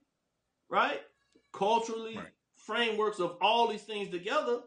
right? 0.70 1.02
Culturally, 1.54 2.18
Right. 2.18 2.28
frameworks 2.56 3.20
of 3.20 3.36
all 3.42 3.68
these 3.68 3.84
things 3.84 4.10
together. 4.12 4.62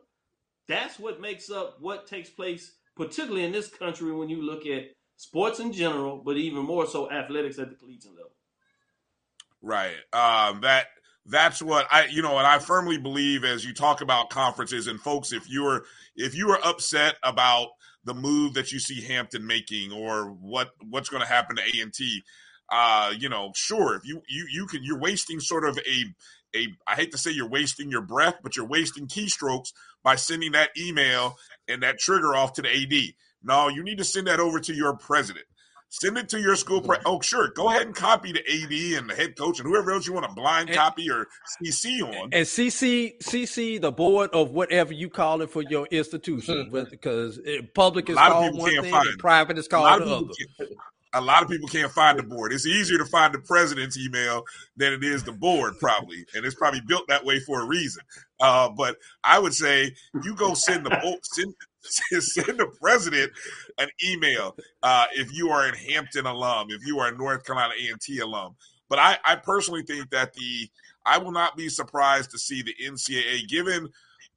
That's 0.66 0.99
what 0.99 1.20
makes 1.20 1.51
up 1.51 1.80
what 1.80 2.09
takes 2.09 2.30
place, 2.30 2.74
particularly 2.97 3.45
in 3.45 3.53
this 3.53 3.69
country 3.69 4.13
when 4.13 4.29
you 4.29 4.43
look 4.43 4.67
at 4.67 4.85
sports 5.17 5.61
in 5.61 5.73
general, 5.73 6.23
but 6.25 6.37
even 6.37 6.63
more 6.65 6.87
so 6.87 7.11
athletics 7.11 7.59
at 7.59 7.71
the 7.71 7.77
collegiate 7.77 8.13
level. 8.13 8.33
Right. 9.63 9.97
Um, 10.13 10.61
that 10.63 10.87
that's 11.27 11.61
what 11.61 11.87
I 11.91 12.07
you 12.07 12.23
know, 12.23 12.39
and 12.39 12.47
I 12.47 12.59
firmly 12.59 12.99
believe 12.99 13.45
as 13.45 13.65
you 13.65 13.75
talk 13.75 14.01
about 14.01 14.31
conferences 14.31 14.87
and 14.87 15.01
folks, 15.01 15.33
if 15.33 15.49
you're 15.49 15.85
if 16.15 16.35
you 16.37 16.51
are 16.51 16.61
upset 16.65 17.17
about 17.23 17.69
the 18.05 18.15
move 18.15 18.55
that 18.55 18.71
you 18.71 18.79
see 18.79 19.03
Hampton 19.03 19.47
making 19.47 19.93
or 19.93 20.27
what 20.27 20.71
what's 20.89 21.09
going 21.09 21.23
to 21.23 21.29
happen 21.29 21.57
to 21.57 21.63
A 21.63 21.83
and 21.83 21.93
T, 21.93 22.23
uh, 22.71 23.13
you 23.19 23.29
know, 23.29 23.53
sure, 23.55 23.97
if 23.97 24.07
you 24.07 24.23
you 24.29 24.47
you 24.53 24.67
can 24.67 24.85
you're 24.85 25.01
wasting 25.01 25.41
sort 25.41 25.69
of 25.69 25.79
a 25.79 26.05
a 26.57 26.69
I 26.87 26.95
hate 26.95 27.11
to 27.13 27.19
say 27.19 27.33
you're 27.33 27.49
wasting 27.49 27.91
your 27.91 28.03
breath, 28.03 28.37
but 28.43 28.57
you're 28.57 28.67
wasting 28.67 29.09
keystrokes 29.09 29.73
by 30.07 30.15
sending 30.15 30.53
that 30.53 30.71
email 30.79 31.37
and 31.67 31.83
that 31.83 31.99
trigger 31.99 32.37
off 32.37 32.53
to 32.53 32.63
the 32.63 32.69
AD. 32.69 33.13
No, 33.43 33.67
you 33.67 33.83
need 33.83 33.99
to 33.99 34.05
send 34.05 34.29
that 34.29 34.39
over 34.39 34.61
to 34.61 34.73
your 34.73 34.97
president. 34.97 35.45
Send 35.89 36.17
it 36.17 36.29
to 36.29 36.41
your 36.41 36.55
school. 36.55 36.81
Pre- 36.81 36.97
mm-hmm. 36.99 37.07
oh, 37.09 37.21
sure. 37.21 37.51
Go 37.57 37.71
ahead 37.71 37.83
and 37.83 37.95
copy 37.95 38.31
the 38.31 38.39
AD 38.39 39.01
and 39.01 39.11
the 39.11 39.15
head 39.17 39.37
coach 39.37 39.59
and 39.59 39.69
whoever 39.69 39.91
else 39.91 40.07
you 40.07 40.13
want 40.13 40.25
to 40.29 40.33
blind 40.33 40.69
And- 40.69 40.79
copy 40.79 41.11
or 41.11 41.27
CC 41.61 42.03
on. 42.03 42.29
and 42.33 42.47
CC 42.47 43.19
CC 43.21 43.81
the 43.81 43.91
board 43.91 44.31
of 44.33 44.53
whatever 44.53 44.93
you 44.93 45.11
call 45.11 45.43
it 45.43 45.51
for 45.51 45.63
your 45.63 45.87
institution, 45.91 46.71
mm-hmm. 46.71 46.89
because 46.89 47.41
public 47.75 48.09
is 48.09 48.17
called 48.17 48.57
one 48.57 48.71
thing, 48.83 48.95
private 49.19 49.59
is 49.59 49.67
called 49.67 50.03
of 50.03 50.31
a 51.17 51.21
lot 51.21 51.43
of 51.43 51.49
people 51.49 51.69
can't 51.69 51.91
find 51.91 52.19
the 52.19 52.23
board. 52.23 52.53
It's 52.53 52.67
easier 52.67 52.99
to 52.99 53.05
find 53.07 53.33
the 53.33 53.39
president's 53.39 53.99
email 53.99 54.45
than 54.77 54.93
it 54.93 55.03
is 55.03 55.25
the 55.25 55.33
board, 55.33 55.75
probably, 55.81 56.25
and 56.35 56.45
it's 56.45 56.55
probably 56.55 56.83
built 56.87 57.09
that 57.09 57.25
way 57.25 57.41
for 57.41 57.62
a 57.62 57.67
reason. 57.67 58.03
Uh, 58.39 58.69
but 58.69 58.97
I 59.25 59.39
would 59.39 59.55
say 59.55 59.95
you 60.23 60.35
go 60.35 60.55
send 60.55 60.85
the 60.85 61.19
send 61.23 61.55
send 62.23 62.59
the 62.59 62.67
president 62.81 63.33
an 63.79 63.89
email 64.05 64.57
uh, 64.83 65.07
if 65.12 65.33
you 65.33 65.51
are 65.51 65.67
an 65.67 65.75
Hampton 65.75 66.27
alum, 66.27 66.69
if 66.71 66.87
you 66.87 66.99
are 66.99 67.09
a 67.09 67.17
North 67.17 67.45
Carolina 67.45 67.75
A 67.81 67.91
and 67.91 68.01
T 68.01 68.19
alum. 68.19 68.55
But 68.89 68.99
I, 68.99 69.19
I 69.25 69.37
personally 69.37 69.83
think 69.83 70.11
that 70.11 70.33
the 70.35 70.69
I 71.05 71.19
will 71.19 71.33
not 71.33 71.57
be 71.57 71.69
surprised 71.69 72.31
to 72.33 72.39
see 72.39 72.62
the 72.62 72.75
NCAA 72.85 73.49
given 73.49 73.89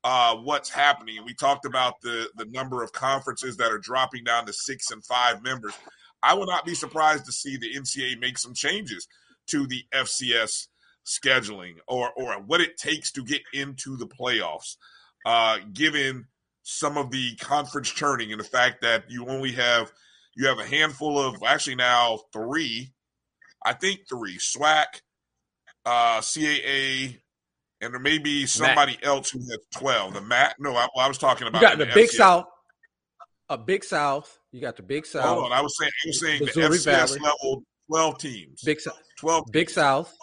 uh, 0.03 0.35
what's 0.35 0.69
happening. 0.69 1.17
We 1.25 1.33
talked 1.33 1.65
about 1.65 1.99
the 2.01 2.29
the 2.35 2.45
number 2.45 2.83
of 2.83 2.91
conferences 2.93 3.57
that 3.57 3.71
are 3.71 3.79
dropping 3.79 4.23
down 4.23 4.45
to 4.45 4.53
six 4.53 4.91
and 4.91 5.03
five 5.03 5.43
members. 5.43 5.73
I 6.23 6.33
will 6.33 6.47
not 6.47 6.65
be 6.65 6.75
surprised 6.75 7.25
to 7.25 7.31
see 7.31 7.57
the 7.57 7.73
NCAA 7.75 8.19
make 8.19 8.37
some 8.37 8.53
changes 8.53 9.07
to 9.47 9.65
the 9.67 9.83
FCS 9.93 10.67
scheduling 11.05 11.75
or 11.87 12.11
or 12.15 12.33
what 12.41 12.61
it 12.61 12.77
takes 12.77 13.11
to 13.13 13.23
get 13.23 13.41
into 13.53 13.97
the 13.97 14.05
playoffs, 14.07 14.75
uh, 15.25 15.57
given 15.73 16.27
some 16.63 16.97
of 16.97 17.09
the 17.09 17.35
conference 17.37 17.89
churning 17.89 18.31
and 18.31 18.39
the 18.39 18.45
fact 18.45 18.81
that 18.81 19.05
you 19.09 19.25
only 19.27 19.51
have 19.53 19.91
you 20.35 20.47
have 20.47 20.59
a 20.59 20.65
handful 20.65 21.19
of 21.19 21.41
actually 21.45 21.75
now 21.75 22.19
three, 22.31 22.91
I 23.65 23.73
think 23.73 24.01
three 24.07 24.37
SWAC, 24.37 24.85
uh, 25.85 26.19
CAA, 26.19 27.17
and 27.81 27.93
there 27.93 27.99
may 27.99 28.19
be 28.19 28.45
somebody 28.45 28.97
else 29.01 29.31
who 29.31 29.39
has 29.39 29.59
twelve. 29.73 30.13
The 30.13 30.21
Matt, 30.21 30.55
no, 30.59 30.75
I, 30.75 30.87
I 30.97 31.07
was 31.07 31.17
talking 31.17 31.45
You 31.45 31.49
about 31.49 31.61
got 31.61 31.77
the 31.79 31.87
Big 31.87 32.09
FCS. 32.09 32.13
South, 32.13 32.45
a 33.49 33.57
Big 33.57 33.83
South. 33.83 34.39
You 34.51 34.61
got 34.61 34.75
the 34.77 34.83
Big 34.83 35.05
South, 35.05 35.25
Hold 35.25 35.45
on, 35.45 35.51
I 35.51 35.61
was 35.61 35.75
saying, 35.79 35.91
I 36.05 36.07
was 36.07 36.19
saying 36.19 36.39
the 36.39 36.51
FCS 36.51 36.85
Valley. 36.85 37.19
level 37.19 37.63
twelve 37.89 38.17
teams, 38.17 38.61
Big 38.63 38.79
South, 38.79 38.99
twelve. 39.17 39.45
Big 39.51 39.69
South. 39.69 40.15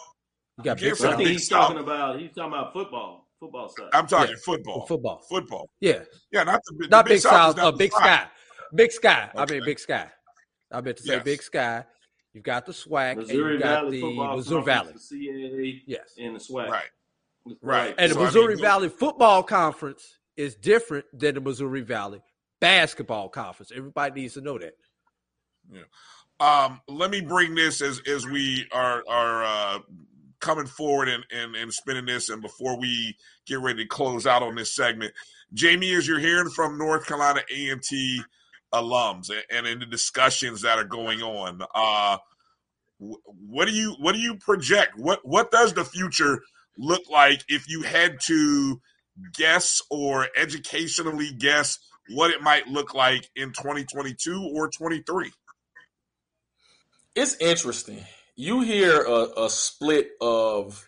You 0.57 0.63
got 0.63 0.77
Big 0.77 0.95
can't 0.95 0.99
But 0.99 1.07
I 1.07 1.09
say 1.09 1.09
South 1.11 1.17
Big 1.19 1.27
he's 1.27 1.47
South. 1.47 1.61
talking 1.67 1.79
about 1.83 2.19
he's 2.19 2.31
talking 2.33 2.53
about 2.53 2.73
football, 2.73 3.27
football 3.39 3.69
side. 3.69 3.89
I'm 3.93 4.07
talking 4.07 4.31
Yeah, 4.31 4.35
football, 4.43 4.85
football. 4.87 5.21
football. 5.29 5.69
Yeah, 5.79 5.99
Yeah, 6.31 6.43
not 6.43 6.61
the, 6.65 6.75
the 6.79 6.87
not 6.89 7.05
Big 7.05 7.13
Big 7.15 7.21
South. 7.21 7.55
South, 7.55 7.57
is 7.57 7.63
uh, 7.63 7.71
Big 7.71 7.91
side. 7.91 8.01
Sky. 8.01 8.27
Big 8.75 8.91
Sky. 8.91 9.29
I 9.35 9.45
mean 9.45 9.61
Big 9.63 9.79
Sky. 9.79 10.07
I 10.71 10.81
meant 10.81 10.97
to 10.97 11.03
say 11.03 11.13
Yes. 11.15 11.23
Big 11.23 11.41
Sky. 11.43 11.85
You've 12.33 12.43
got 12.43 12.65
the 12.65 12.71
SWAC 12.73 13.11
and 13.11 13.19
Missouri 13.21 13.53
you 13.53 13.59
got 13.59 13.67
Valley 13.83 13.91
the 13.91 14.01
football 14.01 14.35
Missouri 14.37 14.63
Valley. 14.63 14.83
Conference, 14.87 15.09
the 15.09 15.15
CAA, 15.27 15.81
Yes. 15.87 16.13
and 16.19 16.35
the 16.35 16.39
SWAC. 16.39 16.69
Right. 16.69 16.89
Right. 17.61 17.95
And 17.97 18.11
the 18.11 18.15
So, 18.15 18.19
I 18.19 18.23
mean, 18.23 18.25
Missouri 18.33 18.55
Valley 18.57 18.89
Football 18.89 19.43
Conference 19.43 20.17
is 20.35 20.55
different 20.55 21.05
than 21.13 21.35
the 21.35 21.41
Missouri 21.41 21.81
Valley 21.81 22.21
Basketball 22.59 23.29
Conference. 23.29 23.71
Everybody 23.75 24.21
needs 24.21 24.33
to 24.35 24.41
know 24.41 24.57
that. 24.57 24.73
Um, 26.39 26.81
let 26.87 27.09
me 27.09 27.21
bring 27.21 27.55
this 27.55 27.81
as 27.81 28.01
as 28.07 28.25
we 28.25 28.67
are 28.71 29.03
are 29.07 29.43
uh, 29.43 29.79
coming 30.39 30.67
forward 30.67 31.09
and, 31.09 31.23
and 31.31 31.55
and 31.55 31.73
spinning 31.73 32.05
this, 32.05 32.29
and 32.29 32.41
before 32.41 32.79
we 32.79 33.15
get 33.47 33.59
ready 33.59 33.83
to 33.83 33.89
close 33.89 34.27
out 34.27 34.43
on 34.43 34.55
this 34.55 34.75
segment, 34.75 35.13
Jamie, 35.53 35.93
as 35.95 36.07
you're 36.07 36.19
hearing 36.19 36.49
from 36.49 36.77
North 36.77 37.05
Carolina 37.07 37.41
A 37.55 37.69
and 37.69 37.81
T 37.81 38.21
alums 38.73 39.29
and, 39.29 39.43
and 39.49 39.67
in 39.67 39.79
the 39.79 39.85
discussions 39.85 40.61
that 40.61 40.77
are 40.77 40.83
going 40.83 41.21
on, 41.21 41.61
uh, 41.73 42.17
what 42.99 43.67
do 43.67 43.73
you 43.73 43.95
what 43.99 44.13
do 44.13 44.19
you 44.19 44.35
project? 44.35 44.93
What 44.95 45.19
what 45.23 45.51
does 45.51 45.73
the 45.73 45.85
future 45.85 46.41
look 46.77 47.09
like 47.09 47.43
if 47.47 47.67
you 47.67 47.81
had 47.81 48.19
to 48.21 48.79
guess 49.33 49.81
or 49.89 50.27
educationally 50.37 51.31
guess 51.31 51.79
what 52.13 52.31
it 52.31 52.41
might 52.41 52.67
look 52.67 52.93
like 52.93 53.29
in 53.35 53.49
2022 53.49 54.51
or 54.55 54.69
23? 54.69 55.31
it's 57.17 57.35
interesting. 57.41 58.05
You 58.35 58.61
hear 58.61 59.01
a, 59.01 59.45
a 59.45 59.49
split 59.49 60.11
of 60.21 60.85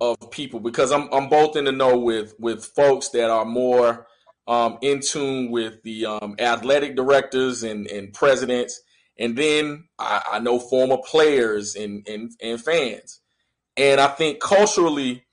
of 0.00 0.30
people 0.30 0.60
because 0.60 0.92
I'm 0.92 1.12
I'm 1.12 1.28
both 1.28 1.56
in 1.56 1.64
the 1.64 1.72
know 1.72 1.98
with 1.98 2.34
with 2.38 2.64
folks 2.64 3.08
that 3.10 3.28
are 3.28 3.44
more 3.44 4.06
um, 4.46 4.78
in 4.80 5.00
tune 5.00 5.50
with 5.50 5.82
the 5.82 6.06
um, 6.06 6.36
athletic 6.38 6.94
directors 6.94 7.64
and, 7.64 7.88
and 7.88 8.14
presidents, 8.14 8.80
and 9.18 9.36
then 9.36 9.88
I, 9.98 10.22
I 10.34 10.38
know 10.38 10.60
former 10.60 10.98
players 10.98 11.74
and, 11.74 12.06
and 12.08 12.30
and 12.40 12.62
fans. 12.62 13.20
And 13.76 14.00
I 14.00 14.06
think 14.06 14.40
culturally, 14.40 15.24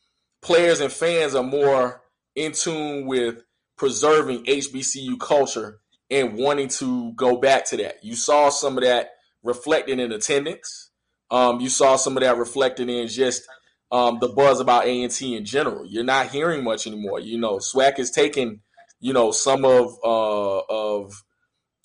players 0.41 0.79
and 0.79 0.91
fans 0.91 1.35
are 1.35 1.43
more 1.43 2.01
in 2.35 2.51
tune 2.51 3.05
with 3.05 3.43
preserving 3.77 4.45
HBCU 4.45 5.19
culture 5.19 5.79
and 6.09 6.37
wanting 6.37 6.67
to 6.67 7.13
go 7.13 7.37
back 7.37 7.65
to 7.65 7.77
that. 7.77 8.03
You 8.03 8.15
saw 8.15 8.49
some 8.49 8.77
of 8.77 8.83
that 8.83 9.11
reflected 9.43 9.99
in 9.99 10.11
attendance. 10.11 10.91
Um, 11.31 11.59
you 11.59 11.69
saw 11.69 11.95
some 11.95 12.15
of 12.17 12.23
that 12.23 12.37
reflected 12.37 12.89
in 12.89 13.07
just 13.07 13.43
um, 13.91 14.19
the 14.19 14.29
buzz 14.29 14.59
about 14.59 14.85
A 14.85 15.03
and 15.03 15.11
T 15.11 15.35
in 15.35 15.45
general. 15.45 15.85
You're 15.85 16.03
not 16.03 16.29
hearing 16.29 16.63
much 16.63 16.87
anymore. 16.87 17.19
You 17.19 17.39
know, 17.39 17.57
SWAC 17.57 17.99
is 17.99 18.11
taking, 18.11 18.61
you 18.99 19.13
know, 19.13 19.31
some 19.31 19.65
of 19.65 19.95
uh, 20.03 20.59
of 20.69 21.23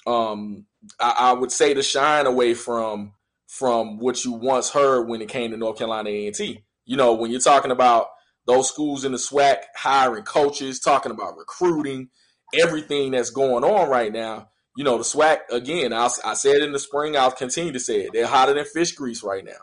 um, 0.07 0.67
I, 0.99 1.15
I, 1.19 1.33
would 1.33 1.53
say 1.53 1.75
the 1.75 1.83
shine 1.83 2.27
away 2.27 2.55
from 2.55 3.13
from 3.47 3.99
what 3.99 4.25
you 4.25 4.33
once 4.33 4.71
heard 4.71 5.09
when 5.09 5.21
it 5.21 5.29
came 5.29 5.51
to 5.51 5.57
North 5.57 5.79
Carolina 5.79 6.09
A 6.09 6.27
and 6.27 6.35
T. 6.35 6.65
You 6.85 6.97
know, 6.97 7.15
when 7.15 7.31
you're 7.31 7.41
talking 7.41 7.71
about 7.71 8.07
those 8.51 8.69
schools 8.69 9.05
in 9.05 9.13
the 9.13 9.19
SWAC 9.19 9.59
hiring 9.77 10.25
coaches, 10.25 10.81
talking 10.81 11.13
about 11.13 11.37
recruiting, 11.37 12.09
everything 12.55 13.13
that's 13.13 13.31
going 13.31 13.65
on 13.65 13.89
right 13.89 14.13
now. 14.13 14.49
You 14.77 14.85
know, 14.85 14.99
the 14.99 15.05
SWAC 15.05 15.39
again. 15.51 15.93
I, 15.93 16.09
I 16.25 16.35
said 16.35 16.63
in 16.63 16.73
the 16.73 16.79
spring. 16.79 17.17
I'll 17.17 17.31
continue 17.31 17.73
to 17.73 17.81
say 17.81 18.03
it. 18.03 18.11
They're 18.13 18.27
hotter 18.27 18.55
than 18.55 18.65
fish 18.65 18.93
grease 18.93 19.23
right 19.23 19.45
now, 19.45 19.61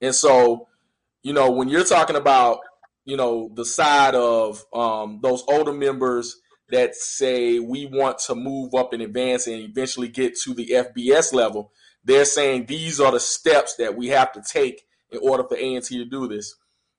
and 0.00 0.14
so 0.14 0.68
you 1.22 1.32
know, 1.32 1.50
when 1.50 1.68
you're 1.68 1.84
talking 1.84 2.16
about, 2.16 2.60
you 3.04 3.16
know, 3.16 3.50
the 3.54 3.64
side 3.64 4.14
of 4.14 4.64
um, 4.72 5.20
those 5.22 5.42
older 5.48 5.72
members 5.72 6.40
that 6.70 6.94
say 6.94 7.58
we 7.58 7.86
want 7.86 8.18
to 8.18 8.34
move 8.34 8.74
up 8.74 8.92
in 8.94 9.00
advance 9.00 9.46
and 9.46 9.56
eventually 9.56 10.08
get 10.08 10.36
to 10.40 10.54
the 10.54 10.68
FBS 10.70 11.32
level, 11.32 11.72
they're 12.04 12.24
saying 12.24 12.66
these 12.66 13.00
are 13.00 13.12
the 13.12 13.20
steps 13.20 13.76
that 13.76 13.96
we 13.96 14.08
have 14.08 14.32
to 14.32 14.42
take 14.42 14.84
in 15.10 15.18
order 15.22 15.44
for 15.44 15.56
A&T 15.56 15.98
to 15.98 16.04
do 16.04 16.28
this. 16.28 16.54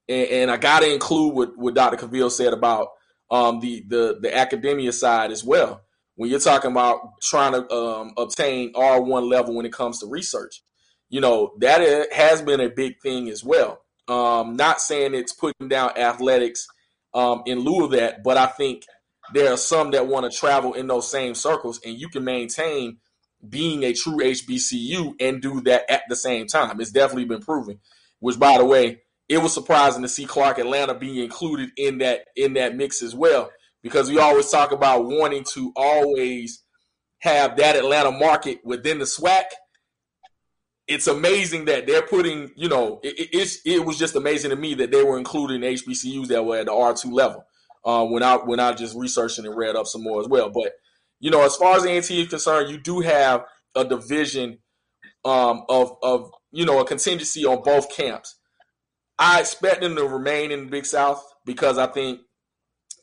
And, 0.09 0.27
and 0.29 0.51
I 0.51 0.57
got 0.57 0.81
to 0.81 0.91
include 0.91 1.35
what, 1.35 1.57
what 1.57 1.75
Dr. 1.75 1.95
Cavil 1.95 2.29
said 2.31 2.51
about 2.51 2.89
um, 3.31 3.59
the, 3.59 3.85
the, 3.87 4.17
the 4.21 4.35
academia 4.35 4.91
side 4.91 5.31
as 5.31 5.43
well. 5.43 5.81
When 6.15 6.29
you're 6.29 6.39
talking 6.39 6.71
about 6.71 7.21
trying 7.21 7.53
to 7.53 7.71
um, 7.73 8.13
obtain 8.17 8.73
R1 8.73 9.29
level 9.29 9.55
when 9.55 9.65
it 9.65 9.71
comes 9.71 9.99
to 9.99 10.07
research, 10.07 10.61
you 11.09 11.21
know, 11.21 11.53
that 11.59 12.11
has 12.11 12.41
been 12.41 12.59
a 12.59 12.69
big 12.69 12.99
thing 13.01 13.29
as 13.29 13.43
well. 13.43 13.79
Um, 14.07 14.55
not 14.55 14.81
saying 14.81 15.13
it's 15.13 15.31
putting 15.31 15.69
down 15.69 15.97
athletics 15.97 16.67
um, 17.13 17.43
in 17.45 17.59
lieu 17.59 17.85
of 17.85 17.91
that, 17.91 18.23
but 18.23 18.37
I 18.37 18.47
think 18.47 18.83
there 19.33 19.53
are 19.53 19.57
some 19.57 19.91
that 19.91 20.07
want 20.07 20.29
to 20.29 20.37
travel 20.37 20.73
in 20.73 20.87
those 20.87 21.09
same 21.09 21.35
circles, 21.35 21.79
and 21.85 21.97
you 21.97 22.09
can 22.09 22.23
maintain 22.23 22.97
being 23.47 23.83
a 23.83 23.93
true 23.93 24.17
HBCU 24.17 25.13
and 25.19 25.41
do 25.41 25.61
that 25.61 25.89
at 25.89 26.03
the 26.09 26.15
same 26.15 26.47
time. 26.47 26.81
It's 26.81 26.91
definitely 26.91 27.25
been 27.25 27.41
proven. 27.41 27.79
Which, 28.19 28.37
by 28.37 28.57
the 28.57 28.65
way, 28.65 29.01
it 29.29 29.37
was 29.37 29.53
surprising 29.53 30.01
to 30.01 30.09
see 30.09 30.25
Clark 30.25 30.57
Atlanta 30.57 30.93
being 30.93 31.17
included 31.17 31.69
in 31.77 31.99
that 31.99 32.25
in 32.35 32.53
that 32.53 32.75
mix 32.75 33.01
as 33.01 33.15
well, 33.15 33.49
because 33.83 34.09
we 34.09 34.19
always 34.19 34.49
talk 34.49 34.71
about 34.71 35.05
wanting 35.05 35.45
to 35.53 35.71
always 35.75 36.63
have 37.19 37.57
that 37.57 37.75
Atlanta 37.75 38.11
market 38.11 38.59
within 38.63 38.99
the 38.99 39.05
SWAC 39.05 39.43
it's 40.89 41.05
amazing 41.05 41.65
that 41.65 41.85
they're 41.85 42.01
putting, 42.01 42.49
you 42.55 42.67
know, 42.67 42.99
it, 43.03 43.29
it's 43.31 43.59
it 43.63 43.85
was 43.85 43.97
just 43.97 44.15
amazing 44.15 44.49
to 44.49 44.55
me 44.55 44.73
that 44.73 44.91
they 44.91 45.03
were 45.03 45.19
including 45.19 45.61
HBCUs 45.61 46.27
that 46.27 46.43
were 46.43 46.57
at 46.57 46.65
the 46.65 46.73
R 46.73 46.95
two 46.95 47.11
level. 47.11 47.45
Uh, 47.85 48.05
when 48.05 48.23
I 48.23 48.35
when 48.37 48.59
I 48.59 48.73
just 48.73 48.97
researched 48.97 49.37
and 49.37 49.55
read 49.55 49.75
up 49.75 49.85
some 49.85 50.03
more 50.03 50.19
as 50.19 50.27
well. 50.27 50.49
But 50.49 50.73
you 51.19 51.29
know, 51.29 51.45
as 51.45 51.55
far 51.55 51.77
as 51.77 51.85
A&T 51.85 52.21
is 52.21 52.27
concerned, 52.27 52.71
you 52.71 52.79
do 52.79 53.01
have 53.01 53.45
a 53.75 53.85
division 53.85 54.57
um, 55.23 55.63
of 55.69 55.95
of 56.01 56.31
you 56.51 56.65
know 56.65 56.79
a 56.79 56.85
contingency 56.85 57.45
on 57.45 57.61
both 57.61 57.95
camps. 57.95 58.38
I 59.19 59.41
expect 59.41 59.81
them 59.81 59.97
to 59.97 60.07
remain 60.07 60.51
in 60.51 60.65
the 60.65 60.71
Big 60.71 60.85
South 60.85 61.21
because 61.45 61.77
I 61.77 61.87
think 61.87 62.21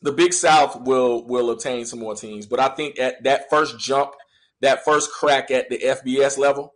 the 0.01 0.11
Big 0.11 0.33
South 0.33 0.81
will 0.81 1.25
will 1.27 1.51
obtain 1.51 1.85
some 1.85 1.99
more 1.99 2.15
teams. 2.15 2.47
But 2.47 2.59
I 2.59 2.69
think 2.69 2.99
at 2.99 3.23
that 3.23 3.49
first 3.51 3.77
jump, 3.79 4.13
that 4.61 4.83
first 4.83 5.11
crack 5.11 5.51
at 5.51 5.69
the 5.69 5.77
FBS 5.77 6.39
level, 6.39 6.73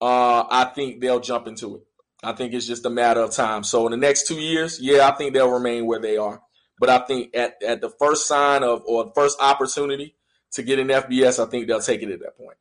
uh, 0.00 0.44
I 0.50 0.72
think 0.74 1.00
they'll 1.00 1.20
jump 1.20 1.46
into 1.46 1.76
it. 1.76 1.82
I 2.22 2.32
think 2.32 2.54
it's 2.54 2.66
just 2.66 2.86
a 2.86 2.90
matter 2.90 3.20
of 3.20 3.32
time. 3.32 3.64
So 3.64 3.86
in 3.86 3.92
the 3.92 3.96
next 3.96 4.26
two 4.26 4.40
years, 4.40 4.78
yeah, 4.80 5.08
I 5.08 5.12
think 5.12 5.34
they'll 5.34 5.50
remain 5.50 5.86
where 5.86 6.00
they 6.00 6.16
are. 6.16 6.40
But 6.78 6.88
I 6.88 6.98
think 7.00 7.36
at, 7.36 7.62
at 7.62 7.82
the 7.82 7.90
first 7.90 8.26
sign 8.26 8.62
of 8.62 8.82
or 8.86 9.12
first 9.14 9.38
opportunity 9.40 10.16
to 10.52 10.62
get 10.62 10.78
an 10.78 10.88
FBS, 10.88 11.44
I 11.44 11.48
think 11.50 11.66
they'll 11.66 11.80
take 11.80 12.02
it 12.02 12.10
at 12.10 12.20
that 12.20 12.36
point. 12.36 12.56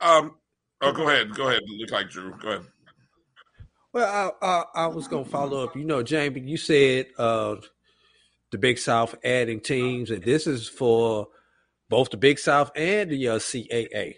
Um. 0.00 0.36
Oh, 0.80 0.92
go 0.92 1.08
ahead. 1.08 1.34
Go 1.34 1.48
ahead. 1.48 1.62
Look 1.66 1.90
like 1.90 2.10
Drew. 2.10 2.34
Go 2.38 2.48
ahead. 2.48 2.66
Well, 3.92 4.34
I, 4.42 4.46
I, 4.46 4.64
I 4.84 4.86
was 4.86 5.06
going 5.08 5.24
to 5.24 5.30
follow 5.30 5.64
up. 5.64 5.76
You 5.76 5.84
know, 5.84 6.02
Jamie, 6.02 6.40
you 6.40 6.56
said 6.56 7.06
uh, 7.18 7.56
the 8.50 8.58
Big 8.58 8.78
South 8.78 9.14
adding 9.22 9.60
teams, 9.60 10.10
and 10.10 10.22
this 10.22 10.46
is 10.46 10.68
for 10.68 11.28
both 11.90 12.10
the 12.10 12.16
Big 12.16 12.38
South 12.38 12.70
and 12.74 13.10
the 13.10 13.28
uh, 13.28 13.38
CAA. 13.38 14.16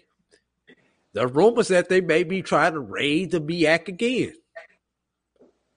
The 1.13 1.27
rumors 1.27 1.69
that 1.69 1.89
they 1.89 2.01
may 2.01 2.23
be 2.23 2.41
trying 2.41 2.73
to 2.73 2.79
raid 2.79 3.31
the 3.31 3.41
MEAC 3.41 3.87
again. 3.89 4.33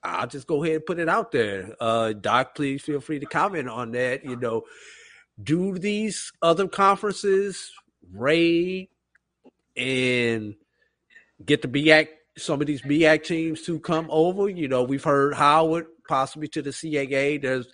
I'll 0.02 0.26
just 0.28 0.46
go 0.46 0.62
ahead 0.62 0.76
and 0.76 0.86
put 0.86 1.00
it 1.00 1.08
out 1.08 1.32
there. 1.32 1.74
Uh, 1.80 2.12
Doc, 2.12 2.54
please 2.54 2.82
feel 2.82 3.00
free 3.00 3.18
to 3.18 3.26
comment 3.26 3.68
on 3.68 3.92
that. 3.92 4.24
You 4.24 4.36
know, 4.36 4.62
do 5.42 5.76
these 5.78 6.32
other 6.40 6.68
conferences 6.68 7.72
raid 8.12 8.88
and 9.76 10.54
get 11.44 11.62
the 11.62 11.68
MEAC, 11.68 12.08
some 12.38 12.60
of 12.60 12.66
these 12.66 12.82
MEAC 12.82 13.24
teams 13.24 13.62
to 13.62 13.78
come 13.80 14.06
over? 14.10 14.48
You 14.48 14.68
know, 14.68 14.82
we've 14.82 15.04
heard 15.04 15.34
Howard 15.34 15.86
possibly 16.08 16.48
to 16.48 16.62
the 16.62 16.70
CAA. 16.70 17.40
There's 17.40 17.68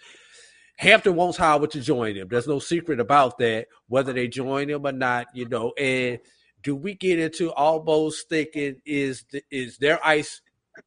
Hampton 0.77 1.15
wants 1.15 1.39
Howard 1.39 1.71
to 1.73 1.81
join 1.81 2.17
him. 2.17 2.29
There's 2.29 2.49
no 2.49 2.59
secret 2.59 2.99
about 2.99 3.39
that, 3.39 3.69
whether 3.89 4.13
they 4.13 4.27
join 4.27 4.69
him 4.69 4.87
or 4.87 4.93
not, 4.93 5.27
you 5.35 5.49
know, 5.49 5.73
and– 5.79 6.19
do 6.65 6.75
we 6.75 6.95
get 6.95 7.21
into 7.21 7.53
almost 7.53 8.29
thinking 8.29 8.81
is 8.85 9.25
is 9.51 9.79
their 9.79 10.05
ice 10.05 10.41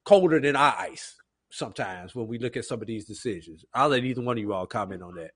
colder 0.03 0.41
than 0.41 0.57
our 0.57 0.75
ice 0.77 1.15
sometimes 1.49 2.13
when 2.13 2.27
we 2.27 2.39
look 2.39 2.57
at 2.57 2.65
some 2.65 2.81
of 2.81 2.87
these 2.87 3.05
decisions? 3.05 3.63
I'll 3.73 3.89
let 3.89 4.03
either 4.03 4.21
one 4.21 4.37
of 4.37 4.41
you 4.41 4.53
all 4.53 4.65
comment 4.65 5.03
on 5.03 5.15
that. 5.15 5.31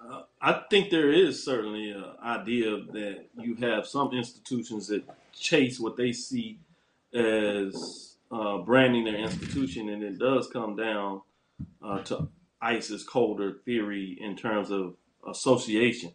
Uh, 0.00 0.22
I 0.40 0.62
think 0.70 0.90
there 0.90 1.12
is 1.12 1.44
certainly 1.44 1.90
an 1.90 2.04
idea 2.24 2.70
that 2.92 3.26
you 3.36 3.56
have 3.56 3.86
some 3.86 4.12
institutions 4.12 4.86
that 4.88 5.04
chase 5.32 5.80
what 5.80 5.96
they 5.96 6.12
see 6.12 6.58
as 7.14 8.16
uh, 8.30 8.58
branding 8.58 9.04
their 9.04 9.16
institution, 9.16 9.88
and 9.88 10.02
it 10.02 10.18
does 10.18 10.48
come 10.48 10.76
down 10.76 11.22
uh, 11.82 11.98
to 12.02 12.28
ISIS 12.62 12.90
is 12.90 13.04
colder 13.04 13.52
theory 13.64 14.18
in 14.20 14.36
terms 14.36 14.70
of 14.70 14.94
association. 15.28 16.12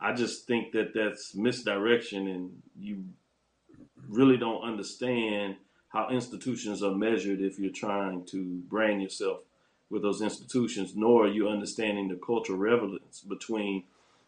I 0.00 0.14
just 0.14 0.46
think 0.46 0.72
that 0.72 0.94
that's 0.94 1.34
misdirection, 1.34 2.28
and 2.28 2.62
you 2.78 3.04
really 4.08 4.36
don't 4.36 4.62
understand 4.62 5.56
how 5.88 6.08
institutions 6.10 6.82
are 6.82 6.94
measured 6.94 7.40
if 7.40 7.58
you're 7.58 7.72
trying 7.72 8.24
to 8.26 8.62
brand 8.68 9.02
yourself 9.02 9.40
with 9.90 10.02
those 10.02 10.22
institutions, 10.22 10.94
nor 10.94 11.24
are 11.24 11.28
you 11.28 11.48
understanding 11.48 12.08
the 12.08 12.14
cultural 12.14 12.58
relevance 12.58 13.20
between 13.20 13.84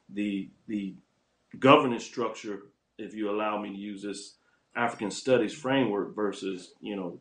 the 0.08 0.48
the 0.66 0.94
governance 1.58 2.04
structure, 2.04 2.64
if 3.02 3.14
you 3.14 3.30
allow 3.30 3.60
me 3.60 3.70
to 3.70 3.76
use 3.76 4.02
this 4.02 4.36
African 4.74 5.10
studies 5.10 5.52
framework 5.52 6.14
versus 6.14 6.72
you 6.80 6.96
know 6.96 7.20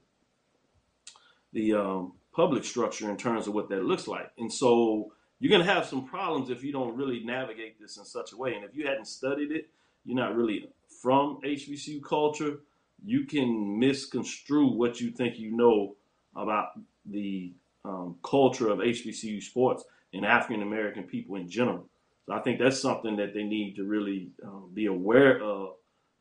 the 1.53 1.73
um, 1.73 2.13
public 2.33 2.63
structure 2.63 3.09
in 3.09 3.17
terms 3.17 3.47
of 3.47 3.53
what 3.53 3.69
that 3.69 3.83
looks 3.83 4.07
like. 4.07 4.31
And 4.37 4.51
so 4.51 5.11
you're 5.39 5.49
going 5.49 5.65
to 5.65 5.73
have 5.73 5.85
some 5.85 6.05
problems 6.05 6.49
if 6.49 6.63
you 6.63 6.71
don't 6.71 6.95
really 6.95 7.23
navigate 7.23 7.79
this 7.79 7.97
in 7.97 8.05
such 8.05 8.31
a 8.31 8.37
way. 8.37 8.53
And 8.53 8.63
if 8.63 8.75
you 8.75 8.87
hadn't 8.87 9.07
studied 9.07 9.51
it, 9.51 9.69
you're 10.05 10.15
not 10.15 10.35
really 10.35 10.69
from 11.01 11.39
HBCU 11.43 12.03
culture, 12.03 12.59
you 13.03 13.25
can 13.25 13.79
misconstrue 13.79 14.67
what 14.67 15.01
you 15.01 15.11
think 15.11 15.39
you 15.39 15.55
know 15.55 15.95
about 16.35 16.79
the 17.05 17.53
um, 17.83 18.15
culture 18.23 18.69
of 18.69 18.79
HBCU 18.79 19.41
sports 19.41 19.83
and 20.13 20.25
African 20.25 20.61
American 20.61 21.03
people 21.03 21.35
in 21.35 21.49
general. 21.49 21.87
So 22.31 22.37
I 22.37 22.41
think 22.43 22.59
that's 22.59 22.81
something 22.81 23.17
that 23.17 23.33
they 23.33 23.43
need 23.43 23.75
to 23.75 23.83
really 23.83 24.31
um, 24.45 24.71
be 24.73 24.85
aware 24.85 25.43
of, 25.43 25.71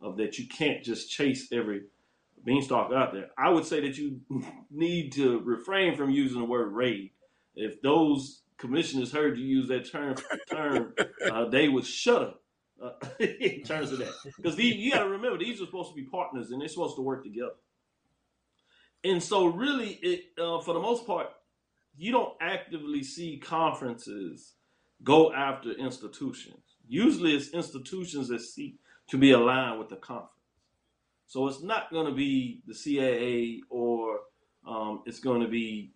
of 0.00 0.16
that 0.16 0.40
you 0.40 0.48
can't 0.48 0.82
just 0.82 1.08
chase 1.08 1.46
every 1.52 1.82
beanstalk 2.44 2.92
out 2.92 3.12
there. 3.12 3.28
I 3.38 3.50
would 3.50 3.64
say 3.64 3.80
that 3.82 3.96
you 3.96 4.20
need 4.72 5.12
to 5.12 5.38
refrain 5.40 5.96
from 5.96 6.10
using 6.10 6.40
the 6.40 6.46
word 6.46 6.72
raid. 6.72 7.12
If 7.54 7.80
those 7.80 8.42
commissioners 8.58 9.12
heard 9.12 9.38
you 9.38 9.44
use 9.44 9.68
that 9.68 9.88
term, 9.88 10.16
term 10.50 10.94
uh, 11.30 11.48
they 11.48 11.68
would 11.68 11.86
shudder 11.86 12.32
uh, 12.82 12.90
in 13.20 13.62
terms 13.62 13.92
of 13.92 13.98
that. 13.98 14.12
Because 14.36 14.58
you 14.58 14.90
got 14.90 15.04
to 15.04 15.10
remember, 15.10 15.38
these 15.38 15.60
are 15.62 15.66
supposed 15.66 15.90
to 15.90 15.94
be 15.94 16.06
partners 16.10 16.50
and 16.50 16.60
they're 16.60 16.68
supposed 16.68 16.96
to 16.96 17.02
work 17.02 17.22
together. 17.22 17.54
And 19.04 19.22
so, 19.22 19.46
really, 19.46 19.92
it 20.02 20.24
uh, 20.42 20.60
for 20.60 20.74
the 20.74 20.80
most 20.80 21.06
part, 21.06 21.28
you 21.96 22.10
don't 22.10 22.34
actively 22.40 23.04
see 23.04 23.38
conferences 23.38 24.54
go 25.02 25.32
after 25.32 25.72
institutions. 25.72 26.76
Usually, 26.88 27.34
it's 27.34 27.50
institutions 27.50 28.28
that 28.28 28.40
seek 28.40 28.76
to 29.08 29.18
be 29.18 29.32
aligned 29.32 29.78
with 29.78 29.88
the 29.88 29.96
conference. 29.96 30.30
So 31.26 31.46
it's 31.46 31.62
not 31.62 31.92
going 31.92 32.06
to 32.06 32.12
be 32.12 32.60
the 32.66 32.74
CAA 32.74 33.60
or 33.70 34.20
um, 34.66 35.02
it's 35.06 35.20
going 35.20 35.40
to 35.40 35.48
be 35.48 35.92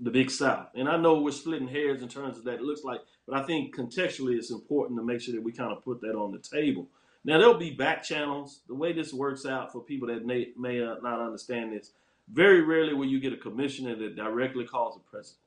the 0.00 0.10
Big 0.10 0.30
South. 0.30 0.68
And 0.74 0.88
I 0.88 0.96
know 0.96 1.20
we're 1.20 1.32
splitting 1.32 1.68
hairs 1.68 2.02
in 2.02 2.08
terms 2.08 2.38
of 2.38 2.44
that 2.44 2.54
it 2.54 2.62
looks 2.62 2.84
like, 2.84 3.00
but 3.26 3.36
I 3.36 3.42
think 3.44 3.74
contextually 3.74 4.36
it's 4.36 4.50
important 4.50 4.98
to 4.98 5.04
make 5.04 5.20
sure 5.20 5.34
that 5.34 5.42
we 5.42 5.52
kind 5.52 5.72
of 5.72 5.82
put 5.82 6.00
that 6.02 6.14
on 6.14 6.32
the 6.32 6.38
table. 6.38 6.88
Now 7.24 7.38
there'll 7.38 7.58
be 7.58 7.72
back 7.72 8.04
channels. 8.04 8.60
The 8.68 8.74
way 8.74 8.92
this 8.92 9.12
works 9.12 9.46
out 9.46 9.72
for 9.72 9.80
people 9.80 10.08
that 10.08 10.24
may, 10.24 10.52
may 10.56 10.78
not 10.78 11.20
understand 11.20 11.72
this, 11.72 11.90
very 12.32 12.60
rarely 12.60 12.94
will 12.94 13.06
you 13.06 13.20
get 13.20 13.32
a 13.32 13.36
commissioner 13.36 13.96
that 13.96 14.16
directly 14.16 14.64
calls 14.64 14.94
the 14.94 15.00
president. 15.00 15.40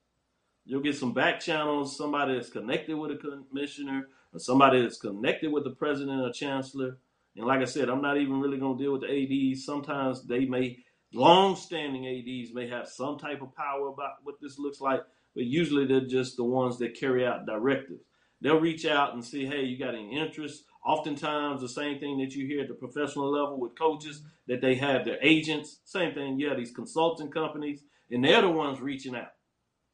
You'll 0.66 0.82
get 0.82 0.95
some 0.95 1.14
back 1.14 1.39
channels, 1.39 1.97
somebody 1.97 2.36
that's 2.36 2.49
connected 2.49 2.95
with 2.95 3.12
a 3.12 3.43
commissioner, 3.49 4.07
or 4.34 4.39
somebody 4.39 4.82
that's 4.82 4.99
connected 4.99 5.51
with 5.51 5.64
the 5.64 5.72
president 5.72 6.22
or 6.22 6.32
chancellor. 6.32 6.97
And 7.36 7.47
like 7.47 7.62
I 7.62 7.66
said, 7.66 7.89
I'm 7.89 8.01
not 8.01 8.18
even 8.18 8.39
really 8.39 8.60
going 8.60 8.78
to 8.78 8.84
deal 8.84 8.93
with 8.93 9.01
the 9.01 9.51
ADs. 9.53 9.66
Sometimes 9.66 10.26
they 10.28 10.45
may, 10.45 10.78
long-standing 11.14 12.05
ADs 12.05 12.53
may 12.53 12.68
have 12.70 12.88
some 12.88 13.18
type 13.18 13.41
of 13.41 13.55
power 13.55 13.88
about 13.88 14.16
what 14.24 14.36
this 14.41 14.60
looks 14.60 14.82
like, 14.82 15.01
but 15.34 15.45
usually 15.45 15.86
they're 15.86 16.01
just 16.01 16.38
the 16.38 16.43
ones 16.43 16.78
that 16.80 16.99
carry 16.99 17.26
out 17.26 17.45
directives. 17.45 18.03
They'll 18.41 18.60
reach 18.60 18.86
out 18.86 19.14
and 19.14 19.24
see, 19.24 19.45
hey, 19.45 19.64
you 19.64 19.78
got 19.78 19.95
any 19.95 20.18
interest? 20.18 20.64
Oftentimes, 20.86 21.62
the 21.62 21.70
same 21.70 21.99
thing 21.99 22.20
that 22.20 22.36
you 22.36 22.47
hear 22.47 22.62
at 22.62 22.68
the 22.68 22.74
professional 22.74 23.32
level 23.32 23.60
with 23.60 23.78
coaches, 23.78 24.22
that 24.47 24.62
they 24.62 24.76
have 24.76 25.03
their 25.03 25.18
agents. 25.22 25.80
Same 25.84 26.14
thing, 26.14 26.39
yeah, 26.39 26.53
these 26.53 26.72
consulting 26.72 27.30
companies, 27.30 27.82
and 28.10 28.24
they're 28.24 28.41
the 28.41 28.49
ones 28.49 28.80
reaching 28.80 29.16
out 29.16 29.30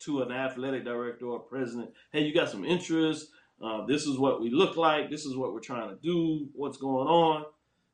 to 0.06 0.22
an 0.22 0.32
athletic 0.32 0.86
director 0.86 1.26
or 1.26 1.40
president. 1.40 1.92
Hey, 2.12 2.24
you 2.24 2.34
got 2.34 2.50
some 2.50 2.66
interest? 2.66 3.30
Uh, 3.64 3.86
this 3.86 4.06
is 4.06 4.18
what 4.18 4.42
we 4.42 4.50
look 4.50 4.78
like. 4.78 5.10
This 5.10 5.26
is 5.26 5.36
what 5.36 5.54
we're 5.54 5.60
trying 5.60 5.90
to 5.90 5.96
do. 6.02 6.48
What's 6.54 6.78
going 6.78 7.08
on? 7.08 7.46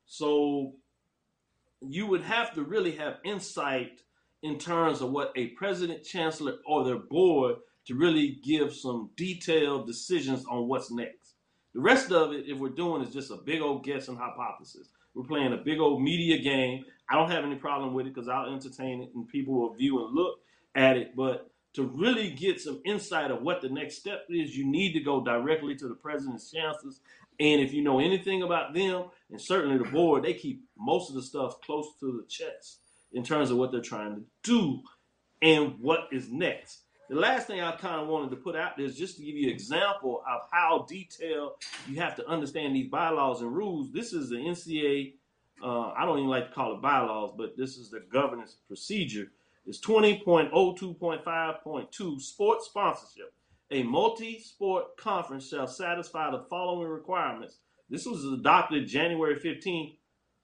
So 0.06 0.74
you 1.80 2.06
would 2.06 2.22
have 2.22 2.54
to 2.54 2.62
really 2.62 2.92
have 2.96 3.18
insight 3.24 4.02
in 4.42 4.58
terms 4.58 5.00
of 5.00 5.10
what 5.10 5.32
a 5.36 5.48
president, 5.48 6.04
chancellor, 6.04 6.56
or 6.66 6.84
their 6.84 6.98
board 6.98 7.56
to 7.86 7.94
really 7.94 8.40
give 8.44 8.74
some 8.74 9.10
detailed 9.16 9.86
decisions 9.86 10.44
on 10.50 10.68
what's 10.68 10.90
next. 10.90 11.34
The 11.74 11.80
rest 11.80 12.12
of 12.12 12.32
it, 12.32 12.44
if 12.46 12.58
we're 12.58 12.68
doing, 12.68 13.02
is 13.02 13.12
just 13.12 13.30
a 13.30 13.36
big 13.36 13.60
old 13.60 13.84
guess 13.84 14.08
and 14.08 14.18
hypothesis. 14.18 14.88
We're 15.14 15.24
playing 15.24 15.52
a 15.52 15.58
big 15.58 15.80
old 15.80 16.02
media 16.02 16.38
game. 16.38 16.84
I 17.08 17.14
don't 17.14 17.30
have 17.30 17.44
any 17.44 17.56
problem 17.56 17.94
with 17.94 18.06
it 18.06 18.14
because 18.14 18.28
I'll 18.28 18.52
entertain 18.52 19.02
it 19.02 19.10
and 19.14 19.28
people 19.28 19.54
will 19.54 19.74
view 19.74 20.04
and 20.04 20.14
look 20.14 20.38
at 20.74 20.96
it. 20.96 21.14
But 21.16 21.51
to 21.74 21.84
really 21.84 22.30
get 22.30 22.60
some 22.60 22.80
insight 22.84 23.30
of 23.30 23.42
what 23.42 23.62
the 23.62 23.68
next 23.68 23.96
step 23.96 24.26
is, 24.28 24.56
you 24.56 24.66
need 24.66 24.92
to 24.92 25.00
go 25.00 25.24
directly 25.24 25.74
to 25.76 25.88
the 25.88 25.94
president's 25.94 26.50
chancellors. 26.50 27.00
And 27.40 27.60
if 27.60 27.72
you 27.72 27.82
know 27.82 27.98
anything 27.98 28.42
about 28.42 28.74
them, 28.74 29.06
and 29.30 29.40
certainly 29.40 29.78
the 29.78 29.84
board, 29.90 30.22
they 30.24 30.34
keep 30.34 30.62
most 30.78 31.08
of 31.08 31.14
the 31.14 31.22
stuff 31.22 31.60
close 31.62 31.86
to 32.00 32.06
the 32.20 32.26
chest 32.28 32.80
in 33.12 33.22
terms 33.24 33.50
of 33.50 33.56
what 33.56 33.72
they're 33.72 33.80
trying 33.80 34.16
to 34.16 34.22
do 34.42 34.80
and 35.40 35.78
what 35.80 36.08
is 36.12 36.30
next. 36.30 36.80
The 37.08 37.16
last 37.16 37.46
thing 37.46 37.60
I 37.60 37.72
kind 37.72 38.00
of 38.00 38.08
wanted 38.08 38.30
to 38.30 38.36
put 38.36 38.56
out 38.56 38.76
there 38.76 38.86
is 38.86 38.96
just 38.96 39.16
to 39.16 39.24
give 39.24 39.34
you 39.34 39.48
an 39.48 39.54
example 39.54 40.22
of 40.26 40.42
how 40.50 40.86
detailed 40.88 41.52
you 41.88 42.00
have 42.00 42.16
to 42.16 42.26
understand 42.28 42.74
these 42.74 42.88
bylaws 42.88 43.42
and 43.42 43.54
rules. 43.54 43.92
This 43.92 44.12
is 44.12 44.28
the 44.30 44.36
NCA, 44.36 45.14
Uh, 45.62 45.92
I 45.92 46.04
don't 46.06 46.18
even 46.18 46.30
like 46.30 46.48
to 46.48 46.54
call 46.54 46.74
it 46.74 46.80
bylaws, 46.82 47.34
but 47.36 47.56
this 47.56 47.76
is 47.76 47.88
the 47.90 48.00
governance 48.00 48.56
procedure 48.66 49.30
is 49.66 49.80
20.02.5.2 49.80 52.20
sports 52.20 52.66
sponsorship. 52.66 53.32
A 53.70 53.82
multi 53.82 54.40
sport 54.40 54.96
conference 54.96 55.48
shall 55.48 55.66
satisfy 55.66 56.30
the 56.30 56.44
following 56.50 56.88
requirements. 56.88 57.58
This 57.88 58.06
was 58.06 58.24
adopted 58.24 58.86
January 58.86 59.38
15, 59.38 59.96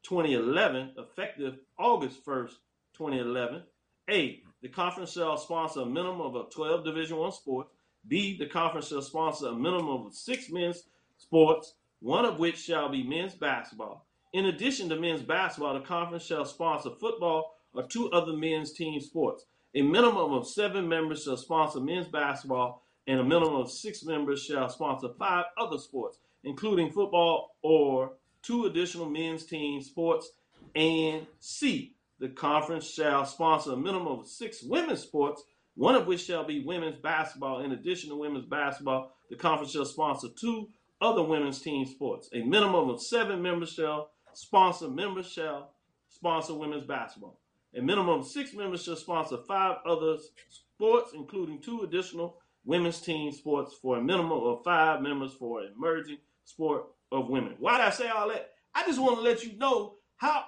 2011, 0.02 0.94
effective 0.96 1.58
August 1.78 2.24
1st, 2.24 2.52
2011. 2.96 3.62
A. 4.10 4.40
The 4.62 4.68
conference 4.68 5.12
shall 5.12 5.36
sponsor 5.36 5.82
a 5.82 5.86
minimum 5.86 6.22
of 6.22 6.34
a 6.34 6.44
12 6.50 6.84
Division 6.84 7.18
One 7.18 7.32
sports. 7.32 7.70
B. 8.06 8.38
The 8.38 8.46
conference 8.46 8.88
shall 8.88 9.02
sponsor 9.02 9.48
a 9.48 9.54
minimum 9.54 10.06
of 10.06 10.14
six 10.14 10.50
men's 10.50 10.84
sports, 11.18 11.74
one 12.00 12.24
of 12.24 12.38
which 12.38 12.58
shall 12.58 12.88
be 12.88 13.02
men's 13.02 13.34
basketball. 13.34 14.06
In 14.32 14.46
addition 14.46 14.88
to 14.88 14.96
men's 14.96 15.22
basketball, 15.22 15.74
the 15.74 15.80
conference 15.80 16.24
shall 16.24 16.44
sponsor 16.44 16.90
football 16.98 17.54
or 17.74 17.82
two 17.84 18.10
other 18.10 18.32
men's 18.32 18.72
team 18.72 19.00
sports. 19.00 19.44
A 19.74 19.82
minimum 19.82 20.32
of 20.32 20.46
seven 20.48 20.88
members 20.88 21.24
shall 21.24 21.36
sponsor 21.36 21.80
men's 21.80 22.08
basketball, 22.08 22.82
and 23.06 23.20
a 23.20 23.24
minimum 23.24 23.56
of 23.56 23.70
six 23.70 24.04
members 24.04 24.42
shall 24.42 24.68
sponsor 24.68 25.08
five 25.18 25.46
other 25.56 25.78
sports, 25.78 26.18
including 26.44 26.90
football 26.90 27.56
or 27.62 28.12
two 28.42 28.66
additional 28.66 29.08
men's 29.08 29.44
team 29.44 29.80
sports. 29.82 30.30
And 30.74 31.26
C, 31.40 31.94
the 32.18 32.28
conference 32.28 32.90
shall 32.90 33.24
sponsor 33.24 33.72
a 33.72 33.76
minimum 33.76 34.20
of 34.20 34.26
six 34.26 34.62
women's 34.62 35.00
sports, 35.00 35.42
one 35.74 35.94
of 35.94 36.06
which 36.06 36.24
shall 36.24 36.44
be 36.44 36.64
women's 36.64 36.96
basketball. 36.96 37.60
In 37.60 37.72
addition 37.72 38.10
to 38.10 38.16
women's 38.16 38.46
basketball, 38.46 39.12
the 39.30 39.36
conference 39.36 39.72
shall 39.72 39.84
sponsor 39.84 40.28
two 40.28 40.68
other 41.00 41.22
women's 41.22 41.60
team 41.60 41.86
sports. 41.86 42.28
A 42.32 42.42
minimum 42.42 42.90
of 42.90 43.00
seven 43.00 43.40
members 43.40 43.72
shall 43.72 44.10
sponsor 44.32 44.88
members 44.88 45.30
shall 45.30 45.70
sponsor 46.08 46.54
women's 46.54 46.84
basketball. 46.84 47.38
A 47.78 47.82
minimum 47.82 48.20
of 48.20 48.26
six 48.26 48.54
members 48.54 48.82
shall 48.82 48.96
sponsor 48.96 49.36
five 49.46 49.76
other 49.86 50.16
sports, 50.48 51.12
including 51.14 51.60
two 51.60 51.82
additional 51.82 52.38
women's 52.64 53.00
team 53.00 53.30
sports 53.30 53.76
for 53.80 53.98
a 53.98 54.02
minimum 54.02 54.32
of 54.32 54.64
five 54.64 55.00
members 55.00 55.32
for 55.34 55.62
emerging 55.62 56.18
sport 56.44 56.86
of 57.12 57.28
women. 57.28 57.54
Why 57.60 57.78
did 57.78 57.86
I 57.86 57.90
say 57.90 58.08
all 58.08 58.30
that? 58.30 58.50
I 58.74 58.84
just 58.84 59.00
want 59.00 59.18
to 59.18 59.22
let 59.22 59.44
you 59.44 59.56
know 59.56 59.94
how 60.16 60.42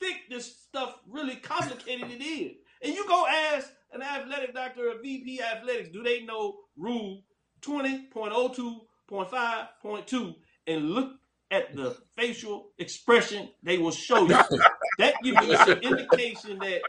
thick 0.00 0.22
this 0.28 0.56
stuff 0.56 0.96
really 1.08 1.36
complicated 1.36 2.10
it 2.10 2.24
is. 2.24 2.56
And 2.82 2.92
you 2.92 3.06
go 3.06 3.24
ask 3.28 3.70
an 3.92 4.02
athletic 4.02 4.54
doctor, 4.54 4.88
a 4.88 4.98
VP 4.98 5.40
athletics, 5.40 5.90
do 5.92 6.02
they 6.02 6.24
know 6.24 6.56
rule 6.76 7.22
20.02.5.2 7.60 10.34
and 10.66 10.90
look 10.90 11.12
at 11.52 11.76
the 11.76 11.96
facial 12.16 12.72
expression 12.78 13.50
they 13.62 13.78
will 13.78 13.92
show 13.92 14.26
you. 14.26 14.36
that 14.98 15.14
gives 15.22 15.46
you 15.46 15.56
some 15.56 15.78
indication 15.78 16.58
that 16.58 16.82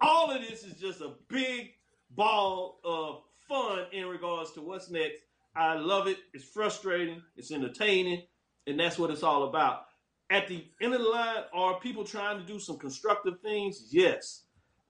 all 0.00 0.30
of 0.30 0.40
this 0.40 0.62
is 0.64 0.74
just 0.74 1.00
a 1.00 1.12
big 1.28 1.70
ball 2.10 2.80
of 2.84 3.22
fun 3.48 3.86
in 3.92 4.06
regards 4.06 4.52
to 4.52 4.60
what's 4.60 4.90
next. 4.90 5.22
I 5.54 5.74
love 5.74 6.06
it. 6.06 6.18
It's 6.32 6.44
frustrating. 6.44 7.22
It's 7.36 7.50
entertaining, 7.50 8.22
and 8.66 8.78
that's 8.78 8.98
what 8.98 9.10
it's 9.10 9.22
all 9.22 9.44
about. 9.44 9.86
At 10.30 10.46
the 10.46 10.64
end 10.80 10.94
of 10.94 11.00
the 11.00 11.08
line, 11.08 11.42
are 11.52 11.80
people 11.80 12.04
trying 12.04 12.38
to 12.38 12.44
do 12.44 12.60
some 12.60 12.78
constructive 12.78 13.40
things? 13.40 13.88
Yes, 13.90 14.44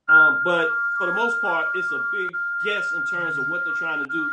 um, 0.08 0.40
but 0.44 0.68
for 0.98 1.06
the 1.06 1.14
most 1.14 1.40
part, 1.40 1.68
it's 1.74 1.90
a 1.92 2.04
big 2.12 2.28
guess 2.66 2.92
in 2.94 3.04
terms 3.06 3.38
of 3.38 3.48
what 3.48 3.62
they're 3.64 3.74
trying 3.74 4.04
to 4.04 4.10
do. 4.10 4.30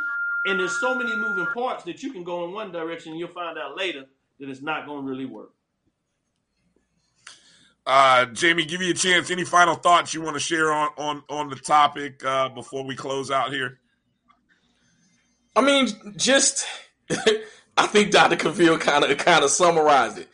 And 0.47 0.59
there's 0.59 0.79
so 0.79 0.95
many 0.95 1.15
moving 1.15 1.45
parts 1.53 1.83
that 1.85 2.03
you 2.03 2.11
can 2.11 2.23
go 2.23 2.45
in 2.45 2.51
one 2.51 2.71
direction, 2.71 3.11
and 3.11 3.19
you'll 3.19 3.29
find 3.29 3.57
out 3.57 3.77
later 3.77 4.05
that 4.39 4.49
it's 4.49 4.61
not 4.61 4.85
going 4.85 5.05
to 5.05 5.09
really 5.09 5.25
work. 5.25 5.51
Uh, 7.87 8.25
Jamie, 8.25 8.65
give 8.65 8.81
you 8.81 8.91
a 8.91 8.93
chance. 8.93 9.31
Any 9.31 9.45
final 9.45 9.75
thoughts 9.75 10.13
you 10.13 10.21
want 10.21 10.35
to 10.35 10.41
share 10.41 10.73
on 10.73 10.89
on 10.97 11.23
on 11.29 11.49
the 11.49 11.55
topic 11.55 12.23
uh, 12.25 12.49
before 12.49 12.83
we 12.83 12.97
close 12.97 13.31
out 13.31 13.53
here? 13.53 13.79
I 15.55 15.61
mean, 15.61 15.87
just 16.17 16.67
I 17.77 17.87
think 17.87 18.11
Dr. 18.11 18.35
Cavil 18.35 18.77
kind 18.79 19.05
of 19.05 19.17
kind 19.17 19.41
of 19.41 19.51
summarized 19.51 20.17
it. 20.17 20.27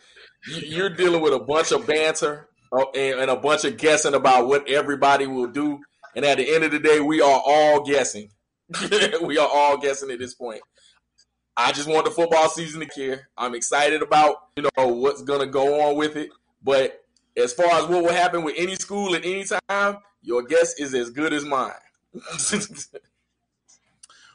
You're 0.48 0.90
dealing 0.90 1.22
with 1.22 1.32
a 1.32 1.38
bunch 1.38 1.70
of 1.70 1.86
banter 1.86 2.48
uh, 2.72 2.90
and 2.92 3.30
a 3.30 3.36
bunch 3.36 3.64
of 3.64 3.76
guessing 3.76 4.14
about 4.14 4.48
what 4.48 4.68
everybody 4.68 5.28
will 5.28 5.46
do, 5.46 5.78
and 6.16 6.24
at 6.24 6.38
the 6.38 6.52
end 6.52 6.64
of 6.64 6.72
the 6.72 6.80
day, 6.80 6.98
we 6.98 7.20
are 7.20 7.42
all 7.46 7.84
guessing. 7.84 8.30
we 9.22 9.38
are 9.38 9.48
all 9.48 9.78
guessing 9.78 10.10
at 10.10 10.18
this 10.18 10.34
point. 10.34 10.60
I 11.56 11.70
just 11.70 11.88
want 11.88 12.04
the 12.04 12.10
football 12.10 12.48
season 12.48 12.80
to 12.80 12.86
care. 12.86 13.28
I'm 13.38 13.54
excited 13.54 14.02
about 14.02 14.38
you 14.56 14.64
know 14.64 14.88
what's 14.88 15.22
gonna 15.22 15.46
go 15.46 15.88
on 15.88 15.94
with 15.94 16.16
it, 16.16 16.30
but 16.60 17.03
as 17.36 17.52
far 17.52 17.70
as 17.72 17.88
what 17.88 18.02
will 18.02 18.12
happen 18.12 18.42
with 18.44 18.54
any 18.56 18.76
school 18.76 19.14
at 19.14 19.24
any 19.24 19.44
time, 19.44 19.98
your 20.22 20.42
guess 20.42 20.78
is 20.78 20.94
as 20.94 21.10
good 21.10 21.32
as 21.32 21.44
mine. 21.44 21.72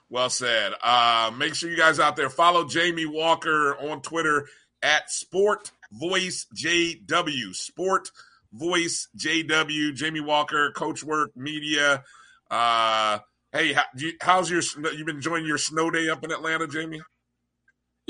well 0.09 0.29
said. 0.29 0.73
Uh, 0.83 1.31
make 1.37 1.55
sure 1.55 1.69
you 1.69 1.77
guys 1.77 1.99
out 1.99 2.15
there 2.15 2.29
follow 2.29 2.67
Jamie 2.67 3.05
Walker 3.05 3.77
on 3.77 4.01
Twitter 4.01 4.47
at 4.81 5.09
Sport 5.09 5.71
Voice 5.91 6.45
JW. 6.55 7.55
Sport 7.55 8.11
Voice 8.53 9.07
JW. 9.17 9.95
Jamie 9.95 10.19
Walker, 10.19 10.71
Coachwork 10.75 11.35
Media. 11.35 12.03
Uh, 12.49 13.19
hey, 13.53 13.73
how, 13.73 13.83
you, 13.95 14.13
how's 14.21 14.49
your? 14.49 14.61
You've 14.93 15.05
been 15.05 15.17
enjoying 15.17 15.45
your 15.45 15.57
snow 15.57 15.89
day 15.89 16.09
up 16.09 16.23
in 16.23 16.31
Atlanta, 16.31 16.67
Jamie? 16.67 17.01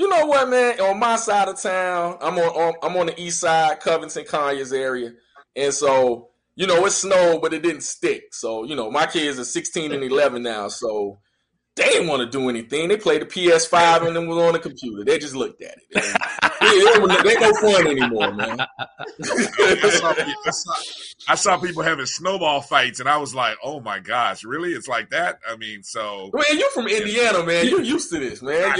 You 0.00 0.08
know 0.08 0.24
what, 0.24 0.48
man? 0.48 0.80
On 0.80 0.98
my 0.98 1.16
side 1.16 1.48
of 1.48 1.60
town, 1.60 2.16
I'm 2.22 2.38
on, 2.38 2.48
on 2.48 2.74
I'm 2.82 2.96
on 2.96 3.08
the 3.08 3.20
east 3.20 3.40
side, 3.40 3.80
Covington, 3.80 4.24
Conyers 4.24 4.72
area, 4.72 5.12
and 5.54 5.74
so 5.74 6.30
you 6.56 6.66
know 6.66 6.86
it 6.86 6.92
snowed, 6.92 7.42
but 7.42 7.52
it 7.52 7.62
didn't 7.62 7.82
stick. 7.82 8.32
So 8.32 8.64
you 8.64 8.74
know 8.74 8.90
my 8.90 9.04
kids 9.04 9.38
are 9.38 9.44
16 9.44 9.92
and 9.92 10.02
11 10.02 10.42
now, 10.42 10.68
so 10.68 11.18
they 11.76 11.84
didn't 11.84 12.08
want 12.08 12.20
to 12.20 12.38
do 12.38 12.48
anything. 12.48 12.88
They 12.88 12.96
played 12.96 13.22
the 13.22 13.26
PS5 13.26 14.06
and 14.06 14.16
then 14.16 14.26
was 14.26 14.38
on 14.38 14.52
the 14.52 14.58
computer. 14.58 15.04
They 15.04 15.18
just 15.18 15.34
looked 15.34 15.62
at 15.62 15.78
it. 15.78 15.86
it, 15.92 17.00
ain't, 17.00 17.26
ain't 17.26 17.40
no 17.40 17.52
fun 17.54 17.86
anymore, 17.86 18.32
man. 18.32 18.60
I, 18.60 19.90
saw, 19.90 20.12
I, 20.12 20.50
saw, 20.50 20.74
I 21.28 21.34
saw 21.36 21.58
people 21.58 21.82
having 21.82 22.06
snowball 22.06 22.60
fights, 22.60 23.00
and 23.00 23.08
I 23.08 23.18
was 23.18 23.34
like, 23.34 23.56
"Oh 23.62 23.80
my 23.80 24.00
gosh, 24.00 24.44
really? 24.44 24.72
It's 24.72 24.88
like 24.88 25.10
that?" 25.10 25.38
I 25.48 25.56
mean, 25.56 25.82
so 25.82 26.30
man, 26.34 26.58
you're 26.58 26.70
from 26.70 26.88
Indiana, 26.88 27.44
man. 27.44 27.66
You're 27.66 27.82
used 27.82 28.10
to 28.10 28.18
this, 28.18 28.42
man. 28.42 28.76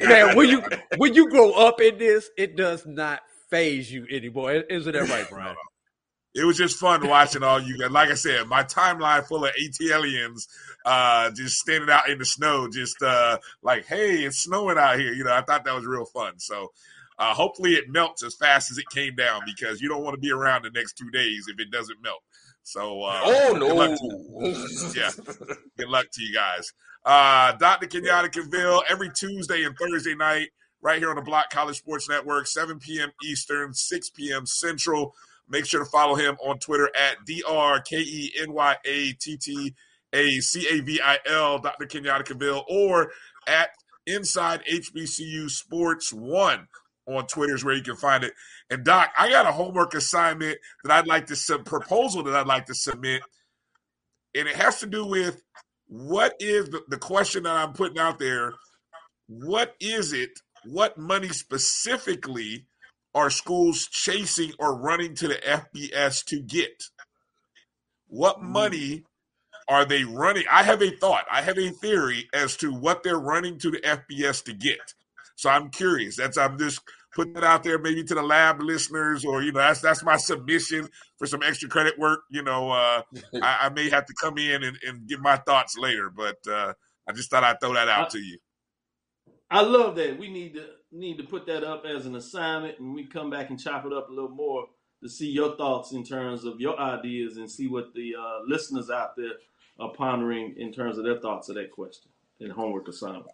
man, 0.08 0.36
when 0.36 0.48
you 0.48 0.62
when 0.96 1.14
you 1.14 1.28
grow 1.28 1.52
up 1.52 1.80
in 1.80 1.98
this, 1.98 2.30
it 2.36 2.56
does 2.56 2.86
not 2.86 3.20
phase 3.50 3.92
you 3.92 4.06
anymore. 4.10 4.52
Isn't 4.52 4.92
that 4.92 5.08
right, 5.08 5.28
Brian? 5.28 5.56
it 6.34 6.44
was 6.44 6.56
just 6.56 6.78
fun 6.78 7.06
watching 7.06 7.42
all 7.42 7.60
you 7.60 7.78
guys. 7.78 7.90
Like 7.90 8.10
I 8.10 8.14
said, 8.14 8.46
my 8.46 8.64
timeline 8.64 9.24
full 9.26 9.44
of 9.44 9.52
ATLians 9.54 10.48
uh, 10.84 11.30
just 11.30 11.58
standing 11.58 11.90
out 11.90 12.08
in 12.08 12.18
the 12.18 12.24
snow, 12.24 12.68
just 12.70 13.02
uh, 13.02 13.38
like, 13.62 13.86
hey, 13.86 14.24
it's 14.24 14.38
snowing 14.38 14.78
out 14.78 14.98
here. 14.98 15.12
You 15.12 15.24
know, 15.24 15.32
I 15.32 15.42
thought 15.42 15.64
that 15.64 15.74
was 15.74 15.86
real 15.86 16.04
fun. 16.04 16.38
So 16.38 16.72
uh, 17.18 17.34
hopefully 17.34 17.72
it 17.72 17.88
melts 17.88 18.24
as 18.24 18.34
fast 18.34 18.70
as 18.70 18.78
it 18.78 18.88
came 18.90 19.14
down 19.14 19.42
because 19.46 19.80
you 19.80 19.88
don't 19.88 20.02
want 20.02 20.14
to 20.14 20.20
be 20.20 20.32
around 20.32 20.64
the 20.64 20.70
next 20.70 20.94
two 20.94 21.10
days 21.10 21.46
if 21.48 21.58
it 21.60 21.70
doesn't 21.70 22.02
melt. 22.02 22.22
So, 22.64 23.02
uh, 23.02 23.20
oh 23.24 23.56
no, 23.58 24.92
yeah, 24.94 25.10
good 25.76 25.88
luck 25.88 26.06
to 26.12 26.22
you 26.22 26.32
guys. 26.32 26.72
Uh, 27.04 27.52
Dr. 27.52 27.88
Kenyatta 27.88 28.30
Cavil 28.32 28.84
every 28.88 29.10
Tuesday 29.10 29.64
and 29.64 29.76
Thursday 29.76 30.14
night, 30.14 30.50
right 30.80 30.98
here 30.98 31.10
on 31.10 31.16
the 31.16 31.22
Black 31.22 31.50
College 31.50 31.78
Sports 31.78 32.08
Network, 32.08 32.46
7 32.46 32.78
p.m. 32.78 33.10
Eastern, 33.24 33.74
6 33.74 34.10
p.m. 34.10 34.46
Central. 34.46 35.14
Make 35.48 35.66
sure 35.66 35.80
to 35.80 35.90
follow 35.90 36.14
him 36.14 36.36
on 36.44 36.60
Twitter 36.60 36.88
at 36.96 37.16
D-R-K-E-N-Y-A-T-T-A-C-A-V-I-L, 40.12 41.58
Dr. 41.58 41.86
Kenyatta 41.86 42.26
Cavil, 42.26 42.64
or 42.68 43.10
at 43.46 43.70
Inside 44.06 44.62
HBCU 44.70 45.50
Sports 45.50 46.12
One 46.12 46.66
on 47.06 47.26
Twitter 47.26 47.54
is 47.54 47.64
where 47.64 47.74
you 47.74 47.82
can 47.82 47.96
find 47.96 48.24
it. 48.24 48.32
And 48.70 48.84
Doc, 48.84 49.12
I 49.16 49.30
got 49.30 49.46
a 49.46 49.52
homework 49.52 49.94
assignment 49.94 50.58
that 50.84 50.92
I'd 50.92 51.06
like 51.06 51.26
to 51.26 51.36
sub 51.36 51.64
proposal 51.64 52.22
that 52.24 52.34
I'd 52.34 52.46
like 52.46 52.66
to 52.66 52.74
submit, 52.74 53.22
and 54.34 54.48
it 54.48 54.56
has 54.56 54.80
to 54.80 54.86
do 54.86 55.06
with 55.06 55.42
what 55.86 56.34
is 56.40 56.68
the, 56.70 56.82
the 56.88 56.98
question 56.98 57.42
that 57.44 57.56
I'm 57.56 57.72
putting 57.74 57.98
out 57.98 58.18
there. 58.18 58.54
What 59.28 59.74
is 59.80 60.12
it? 60.12 60.30
What 60.64 60.98
money 60.98 61.28
specifically 61.28 62.66
are 63.14 63.30
schools 63.30 63.86
chasing 63.88 64.52
or 64.58 64.78
running 64.78 65.14
to 65.16 65.28
the 65.28 65.34
FBS 65.34 66.24
to 66.26 66.40
get? 66.40 66.82
What 68.06 68.38
mm. 68.38 68.42
money 68.42 69.04
are 69.68 69.84
they 69.84 70.04
running? 70.04 70.44
I 70.50 70.62
have 70.62 70.82
a 70.82 70.90
thought. 70.90 71.24
I 71.30 71.42
have 71.42 71.58
a 71.58 71.70
theory 71.70 72.28
as 72.34 72.56
to 72.58 72.72
what 72.72 73.02
they're 73.02 73.18
running 73.18 73.58
to 73.60 73.70
the 73.70 73.78
FBS 73.78 74.44
to 74.44 74.52
get. 74.52 74.94
So 75.36 75.50
I'm 75.50 75.70
curious. 75.70 76.16
That's 76.16 76.36
I'm 76.36 76.58
just 76.58 76.80
putting 77.14 77.36
it 77.36 77.44
out 77.44 77.62
there, 77.62 77.78
maybe 77.78 78.02
to 78.04 78.14
the 78.14 78.22
lab 78.22 78.60
listeners, 78.60 79.24
or 79.24 79.42
you 79.42 79.52
know, 79.52 79.60
that's 79.60 79.80
that's 79.80 80.02
my 80.02 80.16
submission 80.16 80.88
for 81.18 81.26
some 81.26 81.42
extra 81.42 81.68
credit 81.68 81.98
work. 81.98 82.20
You 82.30 82.42
know, 82.42 82.70
uh, 82.70 83.02
I, 83.42 83.58
I, 83.62 83.68
may 83.70 83.90
have 83.90 84.06
to 84.06 84.14
come 84.20 84.38
in 84.38 84.62
and, 84.62 84.78
and 84.86 85.06
give 85.06 85.20
my 85.20 85.36
thoughts 85.36 85.76
later, 85.76 86.10
but 86.10 86.38
uh, 86.48 86.74
I 87.08 87.12
just 87.12 87.30
thought 87.30 87.44
I'd 87.44 87.60
throw 87.60 87.74
that 87.74 87.88
out 87.88 88.06
I, 88.06 88.10
to 88.10 88.18
you. 88.18 88.38
I 89.50 89.62
love 89.62 89.96
that. 89.96 90.18
We 90.18 90.30
need 90.30 90.54
to 90.54 90.66
need 90.90 91.18
to 91.18 91.24
put 91.24 91.46
that 91.46 91.64
up 91.64 91.84
as 91.84 92.06
an 92.06 92.16
assignment, 92.16 92.78
and 92.78 92.94
we 92.94 93.06
come 93.06 93.30
back 93.30 93.50
and 93.50 93.60
chop 93.60 93.84
it 93.86 93.92
up 93.92 94.08
a 94.08 94.12
little 94.12 94.30
more 94.30 94.66
to 95.02 95.08
see 95.08 95.28
your 95.28 95.56
thoughts 95.56 95.92
in 95.92 96.04
terms 96.04 96.44
of 96.44 96.60
your 96.60 96.78
ideas 96.78 97.36
and 97.36 97.50
see 97.50 97.66
what 97.66 97.92
the 97.94 98.14
uh, 98.18 98.38
listeners 98.46 98.88
out 98.88 99.16
there 99.16 99.32
are 99.78 99.92
pondering 99.92 100.54
in 100.56 100.72
terms 100.72 100.98
of 100.98 101.04
their 101.04 101.18
thoughts 101.18 101.48
of 101.48 101.56
that 101.56 101.70
question 101.70 102.10
and 102.40 102.52
homework 102.52 102.88
assignment. 102.88 103.26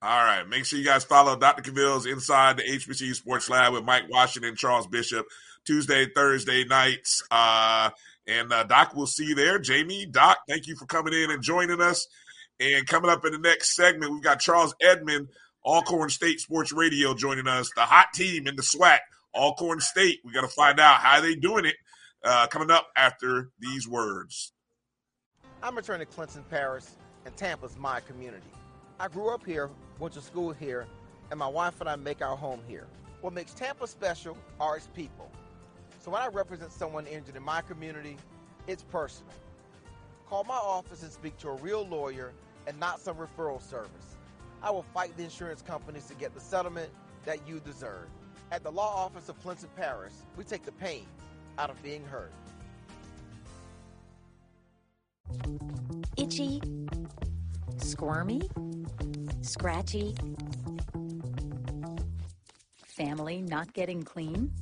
All 0.00 0.24
right. 0.24 0.42
Make 0.48 0.64
sure 0.64 0.78
you 0.78 0.84
guys 0.84 1.04
follow 1.04 1.36
Dr. 1.36 1.62
Cavil's 1.62 2.06
Inside 2.06 2.56
the 2.56 2.64
HBCU 2.64 3.14
Sports 3.14 3.48
Lab 3.48 3.72
with 3.72 3.84
Mike 3.84 4.10
Washington, 4.10 4.56
Charles 4.56 4.88
Bishop, 4.88 5.26
Tuesday, 5.64 6.06
Thursday 6.06 6.64
nights. 6.64 7.22
Uh, 7.30 7.90
and 8.26 8.52
uh, 8.52 8.64
Doc, 8.64 8.92
we'll 8.96 9.06
see 9.06 9.26
you 9.26 9.36
there. 9.36 9.60
Jamie, 9.60 10.06
Doc, 10.06 10.38
thank 10.48 10.66
you 10.66 10.74
for 10.74 10.86
coming 10.86 11.12
in 11.12 11.30
and 11.30 11.40
joining 11.40 11.80
us. 11.80 12.08
And 12.58 12.86
coming 12.86 13.10
up 13.10 13.24
in 13.24 13.32
the 13.32 13.38
next 13.38 13.76
segment, 13.76 14.12
we've 14.12 14.22
got 14.22 14.40
Charles 14.40 14.74
Edmond, 14.80 15.28
Alcorn 15.64 16.10
State 16.10 16.40
Sports 16.40 16.72
Radio, 16.72 17.14
joining 17.14 17.46
us. 17.46 17.70
The 17.76 17.82
hot 17.82 18.08
team 18.12 18.48
in 18.48 18.56
the 18.56 18.62
SWAC, 18.62 18.98
Alcorn 19.34 19.80
State. 19.80 20.18
We 20.24 20.32
got 20.32 20.42
to 20.42 20.48
find 20.48 20.80
out 20.80 20.98
how 20.98 21.20
they 21.20 21.36
doing 21.36 21.64
it. 21.64 21.76
Uh, 22.24 22.46
coming 22.46 22.70
up 22.70 22.86
after 22.96 23.50
these 23.58 23.88
words. 23.88 24.52
I'm 25.64 25.76
returning 25.76 26.08
to 26.08 26.12
Clinton 26.12 26.44
Paris, 26.50 26.96
and 27.24 27.36
Tampa's 27.36 27.76
my 27.78 28.00
community. 28.00 28.50
I 28.98 29.06
grew 29.06 29.32
up 29.32 29.46
here, 29.46 29.70
went 30.00 30.12
to 30.14 30.20
school 30.20 30.50
here, 30.50 30.88
and 31.30 31.38
my 31.38 31.46
wife 31.46 31.80
and 31.80 31.88
I 31.88 31.94
make 31.94 32.20
our 32.20 32.36
home 32.36 32.58
here. 32.66 32.88
What 33.20 33.32
makes 33.32 33.54
Tampa 33.54 33.86
special 33.86 34.36
are 34.58 34.76
its 34.76 34.88
people. 34.88 35.30
So 36.00 36.10
when 36.10 36.20
I 36.20 36.26
represent 36.26 36.72
someone 36.72 37.06
injured 37.06 37.36
in 37.36 37.44
my 37.44 37.60
community, 37.60 38.16
it's 38.66 38.82
personal. 38.82 39.32
Call 40.28 40.42
my 40.42 40.56
office 40.56 41.04
and 41.04 41.12
speak 41.12 41.38
to 41.38 41.50
a 41.50 41.54
real 41.54 41.86
lawyer 41.86 42.32
and 42.66 42.76
not 42.80 42.98
some 42.98 43.14
referral 43.14 43.62
service. 43.62 44.16
I 44.64 44.72
will 44.72 44.82
fight 44.82 45.16
the 45.16 45.22
insurance 45.22 45.62
companies 45.62 46.06
to 46.06 46.14
get 46.14 46.34
the 46.34 46.40
settlement 46.40 46.90
that 47.24 47.46
you 47.46 47.60
deserve. 47.60 48.08
At 48.50 48.64
the 48.64 48.72
law 48.72 48.96
office 48.96 49.28
of 49.28 49.40
Clinton 49.40 49.68
Paris, 49.76 50.24
we 50.36 50.42
take 50.42 50.64
the 50.64 50.72
pain 50.72 51.06
out 51.56 51.70
of 51.70 51.80
being 51.84 52.04
hurt. 52.04 52.32
Itchy, 56.16 56.60
squirmy, 57.78 58.42
scratchy, 59.40 60.14
family 62.84 63.42
not 63.42 63.72
getting 63.72 64.02
clean? 64.02 64.52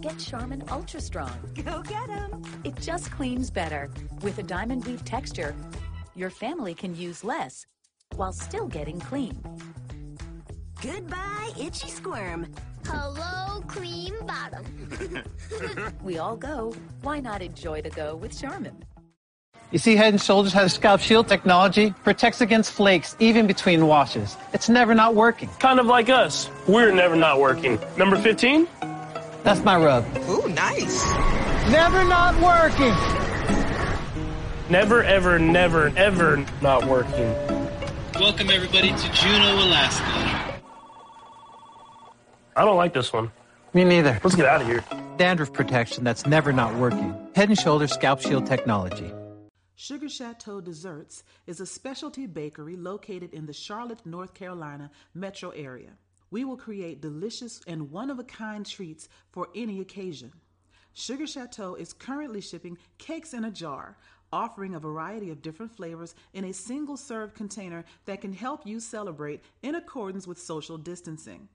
Get 0.00 0.18
Charmin 0.18 0.62
Ultra 0.70 1.00
Strong. 1.00 1.38
Go 1.64 1.82
get 1.82 2.06
them. 2.06 2.42
It 2.64 2.76
just 2.80 3.10
cleans 3.10 3.50
better. 3.50 3.90
With 4.22 4.38
a 4.38 4.42
diamond 4.42 4.84
weave 4.86 5.04
texture, 5.04 5.54
your 6.14 6.30
family 6.30 6.74
can 6.74 6.94
use 6.94 7.24
less 7.24 7.66
while 8.14 8.32
still 8.32 8.68
getting 8.68 9.00
clean. 9.00 9.36
Goodbye, 10.80 11.50
itchy 11.60 11.88
squirm. 11.88 12.46
Hello, 12.86 13.60
cream 13.66 14.14
bottom. 14.26 14.64
we 16.02 16.18
all 16.18 16.36
go. 16.36 16.72
Why 17.02 17.20
not 17.20 17.42
enjoy 17.42 17.82
the 17.82 17.90
go 17.90 18.14
with 18.14 18.38
Charmin? 18.38 18.84
You 19.70 19.78
see, 19.78 19.96
Head 19.96 20.18
& 20.20 20.22
Shoulders 20.22 20.54
has 20.54 20.72
Scalp 20.72 20.98
Shield 20.98 21.28
technology, 21.28 21.92
protects 22.02 22.40
against 22.40 22.72
flakes 22.72 23.14
even 23.18 23.46
between 23.46 23.86
washes. 23.86 24.34
It's 24.54 24.70
never 24.70 24.94
not 24.94 25.14
working. 25.14 25.50
Kind 25.58 25.78
of 25.78 25.84
like 25.84 26.08
us. 26.08 26.48
We're 26.66 26.90
never 26.90 27.14
not 27.14 27.38
working. 27.38 27.78
Number 27.98 28.16
15? 28.16 28.66
That's 29.42 29.62
my 29.64 29.76
rub. 29.76 30.06
Ooh, 30.26 30.48
nice. 30.48 31.06
Never 31.70 32.02
not 32.04 32.34
working. 32.40 32.94
Never, 34.70 35.02
ever, 35.02 35.38
never, 35.38 35.92
ever 35.98 36.46
not 36.62 36.86
working. 36.86 37.34
Welcome, 38.14 38.48
everybody, 38.48 38.88
to 38.88 39.12
Juneau, 39.12 39.66
Alaska. 39.66 40.60
I 42.56 42.64
don't 42.64 42.78
like 42.78 42.94
this 42.94 43.12
one. 43.12 43.30
Me 43.74 43.84
neither. 43.84 44.18
Let's 44.24 44.34
get 44.34 44.46
out 44.46 44.62
of 44.62 44.66
here. 44.66 44.82
Dandruff 45.18 45.52
protection 45.52 46.04
that's 46.04 46.26
never 46.26 46.54
not 46.54 46.74
working. 46.76 47.14
Head 47.34 47.56
& 47.58 47.60
Shoulders 47.60 47.92
Scalp 47.92 48.22
Shield 48.22 48.46
technology. 48.46 49.12
Sugar 49.80 50.08
Chateau 50.08 50.60
Desserts 50.60 51.22
is 51.46 51.60
a 51.60 51.64
specialty 51.64 52.26
bakery 52.26 52.74
located 52.74 53.32
in 53.32 53.46
the 53.46 53.52
Charlotte, 53.52 54.04
North 54.04 54.34
Carolina 54.34 54.90
metro 55.14 55.50
area. 55.50 55.92
We 56.32 56.44
will 56.44 56.56
create 56.56 57.00
delicious 57.00 57.60
and 57.64 57.92
one 57.92 58.10
of 58.10 58.18
a 58.18 58.24
kind 58.24 58.66
treats 58.66 59.08
for 59.30 59.46
any 59.54 59.80
occasion. 59.80 60.32
Sugar 60.94 61.28
Chateau 61.28 61.76
is 61.76 61.92
currently 61.92 62.40
shipping 62.40 62.76
cakes 62.98 63.32
in 63.32 63.44
a 63.44 63.52
jar, 63.52 63.96
offering 64.32 64.74
a 64.74 64.80
variety 64.80 65.30
of 65.30 65.42
different 65.42 65.76
flavors 65.76 66.16
in 66.32 66.46
a 66.46 66.52
single 66.52 66.96
serve 66.96 67.32
container 67.32 67.84
that 68.06 68.20
can 68.20 68.32
help 68.32 68.66
you 68.66 68.80
celebrate 68.80 69.44
in 69.62 69.76
accordance 69.76 70.26
with 70.26 70.40
social 70.40 70.76
distancing. 70.76 71.48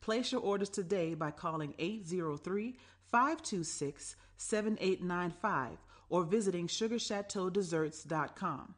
Place 0.00 0.32
your 0.32 0.40
orders 0.40 0.70
today 0.70 1.12
by 1.12 1.30
calling 1.30 1.74
803 1.78 2.74
526 3.10 4.16
7895 4.38 5.76
or 6.08 6.24
visiting 6.24 6.66
sugarchateaudesserts.com. 6.66 8.74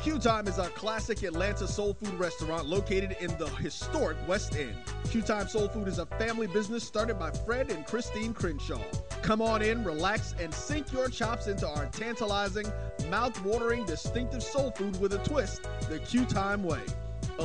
Q 0.00 0.18
Time 0.18 0.48
is 0.48 0.58
a 0.58 0.68
classic 0.70 1.22
Atlanta 1.22 1.68
soul 1.68 1.94
food 1.94 2.14
restaurant 2.14 2.66
located 2.66 3.16
in 3.20 3.28
the 3.38 3.46
historic 3.60 4.16
West 4.26 4.56
End. 4.56 4.74
Q 5.10 5.22
Time 5.22 5.46
Soul 5.46 5.68
Food 5.68 5.86
is 5.86 5.98
a 5.98 6.06
family 6.06 6.46
business 6.46 6.82
started 6.82 7.18
by 7.18 7.30
Fred 7.30 7.70
and 7.70 7.86
Christine 7.86 8.34
Crenshaw. 8.34 8.82
Come 9.20 9.42
on 9.42 9.62
in, 9.62 9.84
relax, 9.84 10.34
and 10.40 10.52
sink 10.52 10.92
your 10.92 11.08
chops 11.08 11.46
into 11.46 11.68
our 11.68 11.86
tantalizing, 11.86 12.66
mouth-watering, 13.10 13.84
distinctive 13.84 14.42
soul 14.42 14.72
food 14.72 15.00
with 15.00 15.12
a 15.12 15.18
twist, 15.18 15.68
the 15.88 16.00
Q 16.00 16.24
Time 16.24 16.64
way. 16.64 16.80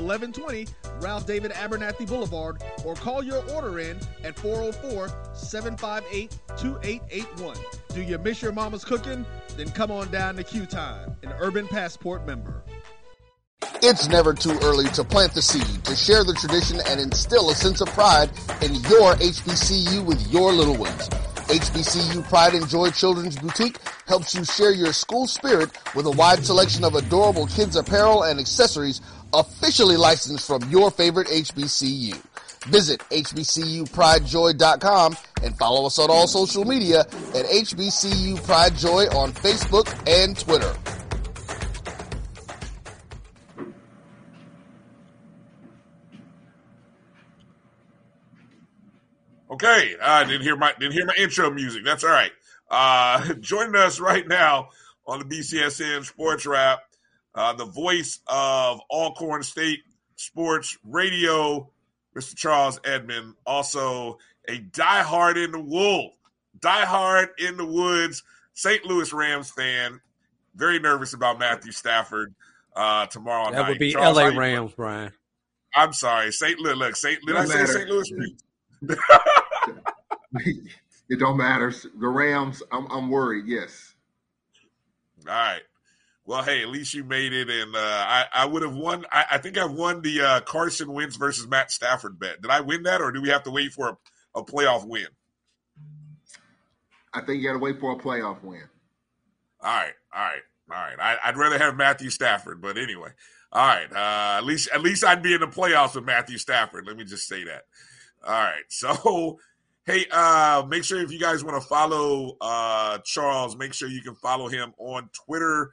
1120 0.02 0.68
Ralph 1.00 1.26
David 1.26 1.52
Abernathy 1.52 2.08
Boulevard, 2.08 2.62
or 2.86 2.96
call 2.96 3.24
your 3.24 3.44
order 3.52 3.80
in 3.80 4.00
at 4.24 4.38
404 4.40 5.10
758 5.34 6.32
2881. 6.58 7.58
Do 7.94 8.02
you 8.02 8.18
miss 8.18 8.42
your 8.42 8.52
mama's 8.52 8.84
cooking? 8.84 9.26
Then 9.56 9.70
come 9.70 9.92
on 9.92 10.10
down 10.12 10.36
to 10.36 10.44
Q 10.44 10.66
Time, 10.66 11.16
an 11.24 11.34
Urban 11.40 11.68
Passport 11.68 12.26
member. 12.26 12.64
It's 13.82 14.08
never 14.08 14.34
too 14.34 14.58
early 14.64 14.86
to 14.90 15.04
plant 15.04 15.34
the 15.34 15.42
seed, 15.42 15.84
to 15.86 15.96
share 15.96 16.24
the 16.24 16.34
tradition, 16.34 16.80
and 16.88 17.00
instill 17.00 17.50
a 17.50 17.56
sense 17.56 17.82
of 17.82 17.88
pride 17.90 18.30
in 18.62 18.74
your 18.74 19.14
HBCU 19.16 20.06
with 20.06 20.32
your 20.32 20.52
little 20.52 20.76
ones. 20.76 21.10
HBCU 21.48 22.28
Pride 22.28 22.56
and 22.56 22.68
Joy 22.68 22.90
Children's 22.90 23.38
Boutique 23.38 23.78
helps 24.06 24.36
you 24.36 24.44
share 24.44 24.74
your 24.74 24.92
school 24.92 25.28
spirit 25.28 25.70
with 25.96 26.06
a 26.06 26.12
wide 26.12 26.46
selection 26.46 26.84
of 26.84 26.96
adorable 26.96 27.48
kids 27.48 27.78
apparel 27.78 28.24
and 28.24 28.38
accessories 28.38 29.00
officially 29.34 29.98
licensed 29.98 30.48
from 30.48 30.70
your 30.70 30.92
favorite 30.92 31.28
HBCU. 31.28 32.16
Visit 32.66 33.00
hbcupridejoy.com 33.12 35.18
and 35.44 35.56
follow 35.58 35.86
us 35.86 36.00
on 36.00 36.10
all 36.10 36.28
social 36.28 36.66
media 36.66 37.02
at 37.02 37.46
HBCU 37.46 38.44
Pride 38.44 38.76
Joy 38.76 39.04
on 39.06 39.32
Facebook 39.32 39.88
and 40.08 40.38
Twitter. 40.38 40.74
Okay, 49.50 49.96
I 50.00 50.24
didn't 50.24 50.44
hear 50.44 50.56
my 50.56 50.72
didn't 50.80 50.94
hear 50.94 51.08
my 51.08 51.16
intro 51.18 51.50
music. 51.50 51.84
That's 51.84 52.04
all 52.04 52.12
right. 52.12 52.32
Uh, 52.70 53.34
joining 53.40 53.76
us 53.76 54.00
right 54.00 54.28
now 54.28 54.70
on 55.08 55.18
the 55.20 55.26
BCSN 55.26 56.06
Sports 56.06 56.46
Wrap, 56.46 56.80
uh, 57.38 57.54
the 57.54 57.66
voice 57.66 58.20
of 58.28 58.82
Alcorn 58.90 59.44
State 59.44 59.82
Sports 60.16 60.78
Radio, 60.84 61.70
Mr. 62.16 62.36
Charles 62.36 62.80
Edmond. 62.84 63.36
Also 63.46 64.18
a 64.50 64.60
diehard 64.60 65.42
in 65.42 65.52
the 65.52 65.60
wool, 65.60 66.14
diehard 66.60 67.30
in 67.38 67.56
the 67.56 67.66
woods, 67.66 68.24
St. 68.54 68.84
Louis 68.86 69.14
Rams 69.14 69.52
fan. 69.52 70.02
Very 70.56 70.80
nervous 70.80 71.14
about 71.14 71.38
Matthew 71.38 71.72
Stafford 71.72 72.34
uh, 72.76 73.06
tomorrow 73.06 73.52
That 73.52 73.62
night. 73.62 73.70
would 73.70 73.80
be 73.80 73.94
Charles, 73.94 74.18
LA 74.18 74.28
Rams, 74.30 74.74
Brian. 74.76 75.12
I'm 75.76 75.94
sorry, 75.94 76.32
St. 76.32 76.60
Louis. 76.60 76.74
Look, 76.76 76.96
St. 76.96 77.20
Did 77.26 77.36
I 77.36 77.46
say. 77.46 77.66
St. 77.66 77.88
Louis? 77.88 78.12
It 81.10 81.20
don't 81.20 81.38
matter. 81.38 81.72
The 81.72 82.08
Rams, 82.08 82.62
I'm, 82.72 82.86
I'm 82.92 83.10
worried. 83.10 83.46
Yes. 83.48 83.94
All 85.26 85.34
right. 85.34 85.62
Well, 86.28 86.44
hey, 86.44 86.62
at 86.62 86.68
least 86.68 86.94
you 86.94 87.06
made 87.06 87.32
it, 87.32 87.50
and 87.50 87.74
uh, 87.74 87.80
I, 87.80 88.26
I 88.34 88.46
would 88.46 88.62
have 88.62 88.76
won. 88.76 89.06
I, 89.10 89.24
I 89.32 89.38
think 89.38 89.58
I've 89.58 89.72
won 89.72 90.02
the 90.02 90.22
uh, 90.22 90.42
Carson 90.42 90.92
Wentz 90.92 91.16
versus 91.16 91.48
Matt 91.48 91.72
Stafford 91.72 92.20
bet. 92.20 92.42
Did 92.42 92.52
I 92.52 92.60
win 92.60 92.84
that, 92.84 93.00
or 93.02 93.14
do 93.14 93.22
we 93.22 93.30
have 93.30 93.44
to 93.44 93.50
wait 93.50 93.72
for 93.72 93.92
a, 94.36 94.40
a 94.40 94.44
playoff 94.44 94.86
win? 94.86 95.08
I 97.14 97.22
think 97.22 97.42
you 97.42 97.48
got 97.48 97.54
to 97.54 97.60
wait 97.60 97.80
for 97.80 97.94
a 97.94 97.96
playoff 97.96 98.44
win. 98.44 98.64
All 99.62 99.74
right, 99.74 99.94
all 100.14 100.22
right, 100.22 100.42
all 100.70 100.76
right. 100.76 101.00
I, 101.00 101.30
I'd 101.30 101.38
rather 101.38 101.58
have 101.58 101.78
Matthew 101.78 102.10
Stafford, 102.10 102.62
but 102.62 102.78
anyway, 102.78 103.12
all 103.54 103.66
right. 103.66 103.90
Uh, 103.90 104.40
at 104.40 104.44
least, 104.44 104.68
at 104.74 104.82
least 104.82 105.06
I'd 105.06 105.24
be 105.24 105.34
in 105.34 105.40
the 105.40 105.48
playoffs 105.48 105.96
with 105.96 106.04
Matthew 106.04 106.38
Stafford. 106.40 106.86
Let 106.86 106.98
me 106.98 107.06
just 107.06 107.26
say 107.30 107.46
that. 107.46 107.64
All 108.26 108.34
right. 108.34 108.64
So, 108.70 109.40
hey, 109.86 110.06
uh, 110.12 110.66
make 110.68 110.84
sure 110.84 111.02
if 111.02 111.10
you 111.10 111.20
guys 111.20 111.42
want 111.42 111.62
to 111.62 111.66
follow 111.66 112.36
uh, 112.42 112.98
Charles, 113.06 113.56
make 113.56 113.74
sure 113.74 113.88
you 113.88 114.02
can 114.02 114.16
follow 114.16 114.50
him 114.50 114.74
on 114.78 115.10
Twitter 115.26 115.72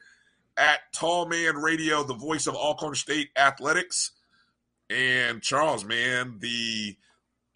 at 0.56 0.80
Tall 0.92 1.26
Man 1.26 1.56
Radio, 1.56 2.02
the 2.02 2.14
voice 2.14 2.46
of 2.46 2.54
Alcorn 2.54 2.94
State 2.94 3.30
Athletics. 3.36 4.12
And 4.90 5.42
Charles, 5.42 5.84
man, 5.84 6.38
the 6.40 6.96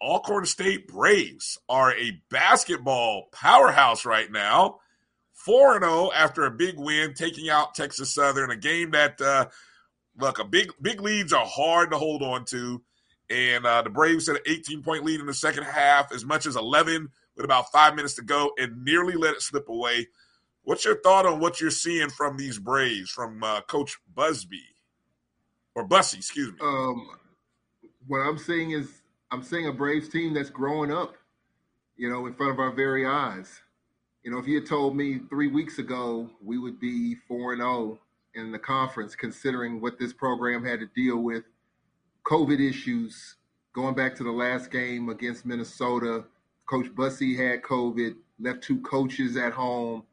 Alcorn 0.01 0.45
State 0.45 0.87
Braves 0.87 1.57
are 1.67 1.93
a 1.93 2.21
basketball 2.29 3.29
powerhouse 3.31 4.05
right 4.05 4.31
now. 4.31 4.79
4 5.33 5.79
0 5.79 6.11
after 6.13 6.45
a 6.45 6.51
big 6.51 6.77
win, 6.77 7.13
taking 7.13 7.49
out 7.49 7.73
Texas 7.73 8.13
Southern, 8.13 8.51
a 8.51 8.57
game 8.57 8.91
that, 8.91 9.21
uh, 9.21 9.45
look, 10.17 10.39
a 10.39 10.45
big 10.45 10.71
big 10.81 11.01
leads 11.01 11.31
are 11.31 11.45
hard 11.45 11.91
to 11.91 11.97
hold 11.97 12.21
on 12.21 12.45
to. 12.45 12.81
And 13.29 13.65
uh, 13.65 13.83
the 13.83 13.89
Braves 13.89 14.27
had 14.27 14.37
an 14.37 14.41
18 14.47 14.81
point 14.81 15.05
lead 15.05 15.19
in 15.19 15.25
the 15.25 15.33
second 15.33 15.63
half, 15.63 16.11
as 16.11 16.25
much 16.25 16.45
as 16.45 16.55
11 16.55 17.09
with 17.35 17.45
about 17.45 17.71
five 17.71 17.95
minutes 17.95 18.15
to 18.15 18.21
go, 18.21 18.51
and 18.57 18.83
nearly 18.83 19.13
let 19.13 19.35
it 19.35 19.41
slip 19.41 19.69
away. 19.69 20.07
What's 20.69 20.85
your 20.85 21.01
thought 21.01 21.25
on 21.25 21.39
what 21.39 21.59
you're 21.59 21.71
seeing 21.71 22.11
from 22.11 22.37
these 22.37 22.59
Braves, 22.59 23.09
from 23.09 23.43
uh, 23.43 23.61
Coach 23.61 23.97
Busby 24.13 24.61
or 25.73 25.87
Bussie? 25.87 26.17
Excuse 26.17 26.51
me. 26.51 26.59
Um, 26.61 27.09
what 28.05 28.19
I'm 28.19 28.37
seeing 28.37 28.69
is 28.69 29.01
I'm 29.31 29.41
seeing 29.41 29.65
a 29.65 29.73
Braves 29.73 30.09
team 30.09 30.35
that's 30.35 30.51
growing 30.51 30.91
up, 30.91 31.15
you 31.97 32.07
know, 32.07 32.27
in 32.27 32.35
front 32.35 32.51
of 32.51 32.59
our 32.59 32.71
very 32.71 33.07
eyes. 33.07 33.63
You 34.23 34.29
know, 34.29 34.37
if 34.37 34.45
you 34.45 34.59
had 34.59 34.67
told 34.67 34.95
me 34.95 35.21
three 35.27 35.47
weeks 35.47 35.79
ago 35.79 36.29
we 36.39 36.59
would 36.59 36.79
be 36.79 37.15
4 37.27 37.53
and 37.53 37.61
0 37.63 37.97
in 38.35 38.51
the 38.51 38.59
conference, 38.59 39.15
considering 39.15 39.81
what 39.81 39.97
this 39.97 40.13
program 40.13 40.63
had 40.63 40.81
to 40.81 40.85
deal 40.95 41.17
with 41.17 41.45
COVID 42.27 42.59
issues, 42.59 43.37
going 43.73 43.95
back 43.95 44.13
to 44.17 44.23
the 44.23 44.31
last 44.31 44.69
game 44.69 45.09
against 45.09 45.47
Minnesota, 45.47 46.25
Coach 46.67 46.93
Bussie 46.93 47.35
had 47.35 47.63
COVID, 47.63 48.17
left 48.39 48.61
two 48.61 48.79
coaches 48.81 49.35
at 49.35 49.51
home, 49.51 50.03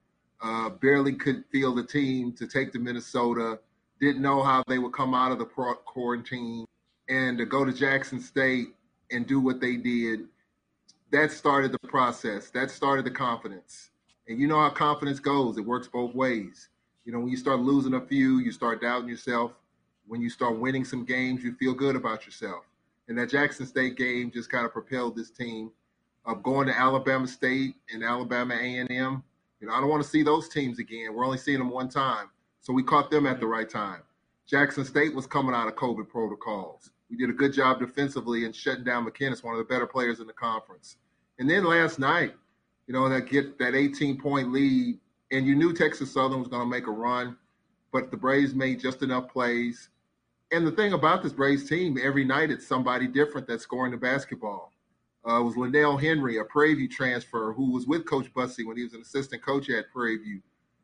uh, 0.43 0.71
barely 0.71 1.13
could 1.13 1.45
field 1.51 1.79
the 1.79 1.85
team 1.85 2.33
to 2.33 2.47
take 2.47 2.73
to 2.73 2.79
Minnesota, 2.79 3.59
didn't 4.01 4.23
know 4.23 4.43
how 4.43 4.63
they 4.67 4.79
would 4.79 4.93
come 4.93 5.15
out 5.15 5.33
of 5.33 5.39
the 5.39 5.47
quarantine, 5.47 6.67
and 7.09 7.39
to 7.39 7.47
go 7.47 7.65
to 7.65 7.73
Jackson 7.73 8.21
State 8.21 8.69
and 9.11 9.27
do 9.27 9.41
what 9.41 9.61
they 9.61 9.77
did, 9.77 10.27
that 11.13 11.31
started 11.31 11.73
the 11.73 11.79
process. 11.89 12.51
That 12.51 12.71
started 12.71 13.05
the 13.05 13.11
confidence. 13.11 13.91
And 14.29 14.41
you 14.41 14.49
know 14.49 14.61
how 14.61 14.71
confidence 14.71 15.21
goes, 15.21 15.57
it 15.57 15.65
works 15.65 15.89
both 15.89 16.15
ways. 16.15 16.69
You 17.05 17.13
know, 17.13 17.21
when 17.21 17.29
you 17.29 17.37
start 17.37 17.61
losing 17.61 17.95
a 17.95 18.01
few, 18.01 18.39
you 18.39 18.51
start 18.51 18.83
doubting 18.83 19.09
yourself. 19.09 19.53
When 20.09 20.21
you 20.21 20.29
start 20.29 20.59
winning 20.59 20.85
some 20.85 21.05
games, 21.05 21.45
you 21.45 21.55
feel 21.55 21.73
good 21.73 21.95
about 21.95 22.27
yourself. 22.27 22.65
And 23.09 23.17
that 23.19 23.31
Jackson 23.31 23.67
State 23.67 23.97
game 23.97 24.33
just 24.33 24.51
kind 24.51 24.67
of 24.67 24.73
propelled 24.73 25.17
this 25.17 25.31
team 25.31 25.71
of 26.25 26.43
going 26.43 26.67
to 26.67 26.77
Alabama 26.77 27.29
State 27.29 27.77
and 27.93 28.03
Alabama 28.03 28.55
A&M. 28.55 29.23
You 29.67 29.73
know, 29.73 29.79
I 29.79 29.81
don't 29.81 29.91
want 29.91 30.05
to 30.05 30.09
see 30.09 30.23
those 30.23 30.49
teams 30.49 30.79
again. 30.79 31.13
We're 31.13 31.25
only 31.25 31.39
seeing 31.39 31.59
them 31.59 31.71
one 31.71 31.89
time. 31.89 32.31
So 32.61 32.73
we 32.73 32.85
caught 32.85 33.11
them 33.11 33.27
at 33.27 33.41
the 33.41 33.49
right 33.49 33.69
time. 33.69 34.03
Jackson 34.47 34.85
State 34.85 35.13
was 35.13 35.27
coming 35.27 35.57
out 35.57 35.67
of 35.67 35.75
COVID 35.75 36.09
protocols. 36.09 36.93
We 37.11 37.17
did 37.17 37.31
a 37.31 37.33
good 37.33 37.53
job 37.53 37.81
defensively 37.81 38.45
and 38.45 38.55
shutting 38.55 38.85
down 38.85 39.05
McKinnis, 39.05 39.43
one 39.43 39.55
of 39.55 39.59
the 39.59 39.65
better 39.65 39.89
players 39.89 40.21
in 40.21 40.29
the 40.29 40.33
conference. 40.33 40.99
And 41.41 41.51
then 41.51 41.65
last 41.65 41.99
night, 41.99 42.35
you 42.87 42.95
know, 42.95 43.09
that 43.09 43.23
get 43.23 43.59
that 43.59 43.75
18 43.75 44.21
point 44.21 44.53
lead, 44.53 45.01
and 45.33 45.45
you 45.45 45.57
knew 45.57 45.73
Texas 45.73 46.15
Southern 46.15 46.39
was 46.39 46.49
going 46.49 46.63
to 46.63 46.71
make 46.71 46.87
a 46.87 46.93
run, 46.93 47.37
but 47.93 48.13
the 48.13 48.17
Braves 48.17 48.55
made 48.55 48.79
just 48.79 49.03
enough 49.03 49.29
plays. 49.29 49.89
And 50.53 50.65
the 50.65 50.71
thing 50.71 50.93
about 50.93 51.25
this 51.25 51.33
Braves 51.33 51.69
team, 51.69 51.99
every 52.01 52.25
night 52.25 52.53
it's 52.53 52.69
somebody 52.69 53.09
different 53.09 53.49
that's 53.49 53.65
scoring 53.65 53.91
the 53.91 53.99
basketball. 53.99 54.73
Uh, 55.27 55.43
was 55.43 55.57
Linnell 55.57 55.97
Henry, 55.97 56.39
a 56.39 56.45
Prairie 56.45 56.75
View 56.75 56.89
transfer 56.89 57.53
who 57.53 57.73
was 57.73 57.87
with 57.87 58.07
Coach 58.07 58.33
Bussie 58.33 58.65
when 58.65 58.77
he 58.77 58.85
was 58.85 58.95
an 58.95 59.01
assistant 59.01 59.43
coach 59.43 59.69
at 59.71 59.91
Prairie 59.93 60.19
View, 60.19 60.41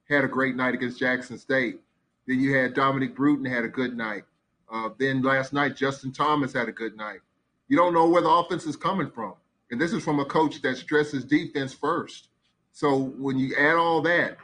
had 0.09 0.24
a 0.24 0.28
great 0.28 0.57
night 0.57 0.74
against 0.74 0.99
Jackson 0.99 1.38
State. 1.38 1.78
Then 2.26 2.40
you 2.40 2.55
had 2.55 2.74
Dominic 2.74 3.14
Bruton 3.14 3.45
had 3.45 3.64
a 3.64 3.68
good 3.68 3.97
night. 3.97 4.24
Uh, 4.70 4.88
then 4.99 5.22
last 5.22 5.53
night, 5.53 5.76
Justin 5.76 6.12
Thomas 6.12 6.53
had 6.53 6.68
a 6.68 6.72
good 6.72 6.97
night. 6.97 7.20
You 7.68 7.76
don't 7.76 7.95
know 7.95 8.09
where 8.09 8.22
the 8.22 8.28
offense 8.28 8.66
is 8.66 8.74
coming 8.74 9.11
from. 9.11 9.34
And 9.70 9.80
this 9.80 9.93
is 9.93 10.03
from 10.03 10.18
a 10.18 10.24
coach 10.24 10.61
that 10.62 10.76
stresses 10.76 11.24
defense 11.24 11.72
first. 11.72 12.28
So 12.72 12.99
when 13.18 13.38
you 13.38 13.55
add 13.57 13.76
all 13.76 14.03
that, 14.03 14.38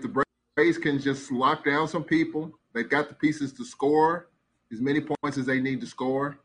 the 0.00 0.24
Braves 0.56 0.78
can 0.78 1.00
just 1.00 1.32
lock 1.32 1.64
down 1.64 1.88
some 1.88 2.04
people, 2.04 2.52
they've 2.72 2.88
got 2.88 3.08
the 3.08 3.14
pieces 3.14 3.52
to 3.54 3.64
score 3.64 4.28
as 4.72 4.80
many 4.80 5.00
points 5.00 5.38
as 5.38 5.46
they 5.46 5.60
need 5.60 5.80
to 5.80 5.86
score. 5.86 6.38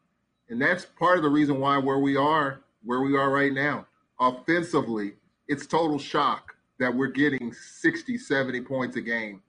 And 0.49 0.61
that's 0.61 0.85
part 0.85 1.17
of 1.17 1.23
the 1.23 1.29
reason 1.29 1.59
why 1.59 1.77
where 1.77 1.99
we 1.99 2.17
are, 2.17 2.61
where 2.85 3.01
we 3.01 3.15
are 3.17 3.31
right 3.31 3.53
now. 3.53 3.85
Offensively, 4.19 5.13
it's 5.47 5.65
total 5.65 5.99
shock 5.99 6.55
that 6.79 6.93
we're 6.93 7.07
getting 7.07 7.53
60, 7.53 8.17
70 8.17 8.61
points 8.61 8.95
a 8.95 9.01
game. 9.01 9.41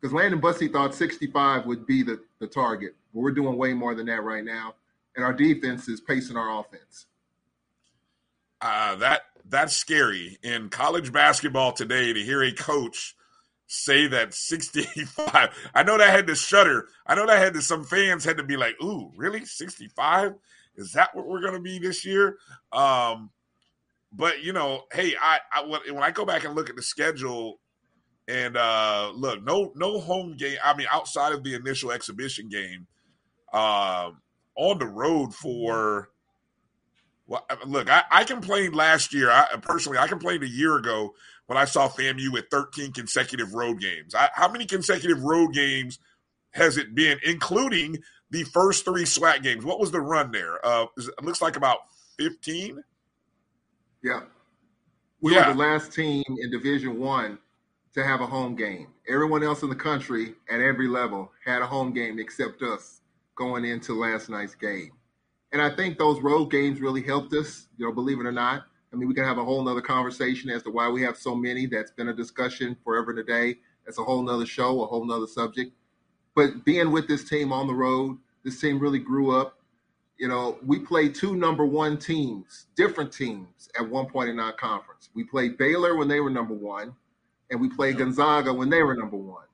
Because 0.00 0.14
Landon 0.14 0.40
Bussie 0.40 0.72
thought 0.72 0.94
65 0.94 1.66
would 1.66 1.86
be 1.86 2.02
the, 2.02 2.20
the 2.38 2.46
target, 2.46 2.94
but 3.12 3.20
we're 3.20 3.32
doing 3.32 3.56
way 3.56 3.74
more 3.74 3.94
than 3.94 4.06
that 4.06 4.22
right 4.22 4.44
now. 4.44 4.74
And 5.16 5.24
our 5.24 5.32
defense 5.32 5.88
is 5.88 6.00
pacing 6.00 6.36
our 6.36 6.60
offense. 6.60 7.06
Uh, 8.60 8.96
that 8.96 9.22
that's 9.48 9.74
scary 9.74 10.38
in 10.42 10.68
college 10.68 11.12
basketball 11.12 11.72
today 11.72 12.12
to 12.12 12.22
hear 12.22 12.42
a 12.42 12.52
coach 12.52 13.14
say 13.66 14.06
that 14.08 14.34
65 14.34 15.70
i 15.74 15.82
know 15.82 15.98
that 15.98 16.10
had 16.10 16.26
to 16.26 16.34
shudder 16.34 16.88
i 17.06 17.14
know 17.14 17.26
that 17.26 17.38
had 17.38 17.54
to 17.54 17.62
some 17.62 17.84
fans 17.84 18.24
had 18.24 18.38
to 18.38 18.42
be 18.42 18.56
like 18.56 18.74
ooh 18.82 19.12
really 19.16 19.44
65 19.44 20.34
is 20.78 20.92
that 20.92 21.14
what 21.14 21.26
we're 21.26 21.40
going 21.40 21.54
to 21.54 21.60
be 21.60 21.78
this 21.78 22.04
year 22.04 22.38
um 22.72 23.30
but 24.12 24.42
you 24.42 24.52
know 24.52 24.82
hey 24.92 25.14
I, 25.20 25.40
I 25.52 25.62
when 25.62 26.02
i 26.02 26.10
go 26.10 26.24
back 26.24 26.44
and 26.44 26.54
look 26.54 26.70
at 26.70 26.76
the 26.76 26.82
schedule 26.82 27.60
and 28.26 28.56
uh 28.56 29.12
look 29.14 29.42
no 29.44 29.72
no 29.74 30.00
home 30.00 30.36
game 30.36 30.58
i 30.64 30.74
mean 30.76 30.86
outside 30.90 31.32
of 31.32 31.44
the 31.44 31.54
initial 31.54 31.92
exhibition 31.92 32.48
game 32.48 32.86
um 33.52 34.20
on 34.56 34.78
the 34.78 34.86
road 34.86 35.34
for 35.34 36.10
well, 37.28 37.44
look, 37.66 37.90
I, 37.90 38.04
I 38.10 38.24
complained 38.24 38.74
last 38.74 39.12
year. 39.12 39.30
I 39.30 39.46
personally, 39.60 39.98
I 39.98 40.08
complained 40.08 40.42
a 40.42 40.48
year 40.48 40.76
ago 40.76 41.14
when 41.46 41.58
I 41.58 41.66
saw 41.66 41.86
FAMU 41.86 42.32
with 42.32 42.46
13 42.50 42.92
consecutive 42.92 43.52
road 43.52 43.80
games. 43.80 44.14
I, 44.14 44.30
how 44.32 44.50
many 44.50 44.64
consecutive 44.64 45.22
road 45.22 45.52
games 45.52 45.98
has 46.52 46.78
it 46.78 46.94
been, 46.94 47.18
including 47.22 47.98
the 48.30 48.44
first 48.44 48.84
three 48.84 49.04
SWAC 49.04 49.42
games? 49.42 49.64
What 49.64 49.80
was 49.80 49.90
the 49.90 50.00
run 50.00 50.30
there? 50.30 50.64
Uh, 50.64 50.86
it 50.96 51.24
looks 51.24 51.40
like 51.42 51.56
about 51.56 51.78
15. 52.18 52.82
Yeah. 54.02 54.20
We 55.20 55.34
Yeah. 55.34 55.48
were 55.48 55.54
the 55.54 55.58
last 55.58 55.92
team 55.92 56.24
in 56.28 56.50
Division 56.50 56.98
One 56.98 57.38
to 57.94 58.04
have 58.04 58.20
a 58.20 58.26
home 58.26 58.54
game. 58.54 58.88
Everyone 59.08 59.42
else 59.42 59.62
in 59.62 59.68
the 59.68 59.74
country 59.74 60.34
at 60.48 60.60
every 60.60 60.88
level 60.88 61.32
had 61.44 61.62
a 61.62 61.66
home 61.66 61.92
game 61.92 62.18
except 62.18 62.62
us 62.62 63.00
going 63.34 63.64
into 63.64 63.94
last 63.94 64.28
night's 64.28 64.54
game. 64.54 64.92
And 65.52 65.62
I 65.62 65.74
think 65.74 65.98
those 65.98 66.20
road 66.20 66.46
games 66.50 66.80
really 66.80 67.02
helped 67.02 67.32
us, 67.32 67.68
you 67.76 67.86
know, 67.86 67.92
believe 67.92 68.20
it 68.20 68.26
or 68.26 68.32
not. 68.32 68.64
I 68.92 68.96
mean, 68.96 69.08
we 69.08 69.14
can 69.14 69.24
have 69.24 69.38
a 69.38 69.44
whole 69.44 69.62
nother 69.64 69.80
conversation 69.80 70.50
as 70.50 70.62
to 70.64 70.70
why 70.70 70.88
we 70.88 71.02
have 71.02 71.16
so 71.16 71.34
many. 71.34 71.66
That's 71.66 71.90
been 71.90 72.08
a 72.08 72.14
discussion 72.14 72.76
forever 72.84 73.10
and 73.10 73.20
a 73.20 73.24
day. 73.24 73.60
That's 73.84 73.98
a 73.98 74.04
whole 74.04 74.22
nother 74.22 74.46
show, 74.46 74.82
a 74.82 74.86
whole 74.86 75.04
nother 75.04 75.26
subject. 75.26 75.72
But 76.38 76.64
being 76.64 76.92
with 76.92 77.08
this 77.08 77.28
team 77.28 77.52
on 77.52 77.66
the 77.66 77.74
road, 77.74 78.16
this 78.44 78.60
team 78.60 78.78
really 78.78 79.00
grew 79.00 79.36
up. 79.36 79.58
You 80.18 80.28
know, 80.28 80.56
we 80.64 80.78
played 80.78 81.12
two 81.12 81.34
number 81.34 81.66
one 81.66 81.98
teams, 81.98 82.66
different 82.76 83.12
teams 83.12 83.68
at 83.76 83.88
one 83.88 84.06
point 84.06 84.28
in 84.30 84.38
our 84.38 84.52
conference. 84.52 85.08
We 85.16 85.24
played 85.24 85.58
Baylor 85.58 85.96
when 85.96 86.06
they 86.06 86.20
were 86.20 86.30
number 86.30 86.54
one, 86.54 86.94
and 87.50 87.60
we 87.60 87.68
played 87.68 87.98
Gonzaga 87.98 88.54
when 88.54 88.70
they 88.70 88.84
were 88.84 88.94
number 88.94 89.16
one. 89.16 89.46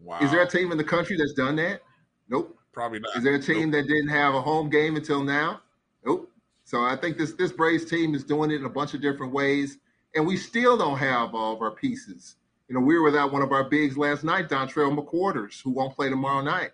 Wow. 0.00 0.18
Is 0.20 0.32
there 0.32 0.42
a 0.42 0.48
team 0.48 0.72
in 0.72 0.78
the 0.78 0.82
country 0.82 1.16
that's 1.16 1.34
done 1.34 1.54
that? 1.56 1.80
Nope. 2.28 2.58
Probably 2.72 2.98
not. 2.98 3.16
Is 3.16 3.22
there 3.22 3.36
a 3.36 3.40
team 3.40 3.70
that 3.70 3.86
didn't 3.86 4.08
have 4.08 4.34
a 4.34 4.40
home 4.40 4.68
game 4.68 4.96
until 4.96 5.22
now? 5.22 5.60
Nope. 6.04 6.28
So 6.64 6.82
I 6.82 6.96
think 6.96 7.18
this 7.18 7.34
this 7.34 7.52
Braves 7.52 7.84
team 7.84 8.16
is 8.16 8.24
doing 8.24 8.50
it 8.50 8.56
in 8.56 8.64
a 8.64 8.68
bunch 8.68 8.94
of 8.94 9.00
different 9.00 9.32
ways, 9.32 9.78
and 10.16 10.26
we 10.26 10.36
still 10.36 10.76
don't 10.76 10.98
have 10.98 11.36
all 11.36 11.54
of 11.54 11.62
our 11.62 11.70
pieces. 11.70 12.34
You 12.70 12.74
know, 12.78 12.82
we 12.82 12.96
were 12.96 13.02
without 13.02 13.32
one 13.32 13.42
of 13.42 13.50
our 13.50 13.64
bigs 13.64 13.98
last 13.98 14.22
night, 14.22 14.48
Dontrell 14.48 14.96
McQuarters, 14.96 15.60
who 15.60 15.70
won't 15.70 15.96
play 15.96 16.08
tomorrow 16.08 16.40
night. 16.40 16.70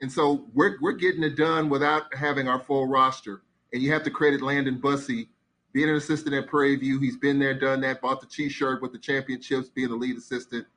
And 0.00 0.10
so 0.10 0.46
we're 0.54 0.76
we're 0.80 0.92
getting 0.92 1.24
it 1.24 1.34
done 1.34 1.68
without 1.68 2.14
having 2.14 2.46
our 2.46 2.60
full 2.60 2.86
roster. 2.86 3.42
And 3.72 3.82
you 3.82 3.92
have 3.92 4.04
to 4.04 4.12
credit 4.12 4.42
Landon 4.42 4.80
Bussie, 4.80 5.26
being 5.72 5.88
an 5.88 5.96
assistant 5.96 6.36
at 6.36 6.46
Prairie 6.46 6.76
View. 6.76 7.00
He's 7.00 7.16
been 7.16 7.40
there, 7.40 7.52
done 7.52 7.80
that, 7.80 8.00
bought 8.00 8.20
the 8.20 8.28
T-shirt 8.28 8.80
with 8.80 8.92
the 8.92 8.98
championships, 8.98 9.68
being 9.68 9.88
the 9.88 9.96
lead 9.96 10.16
assistant. 10.16 10.68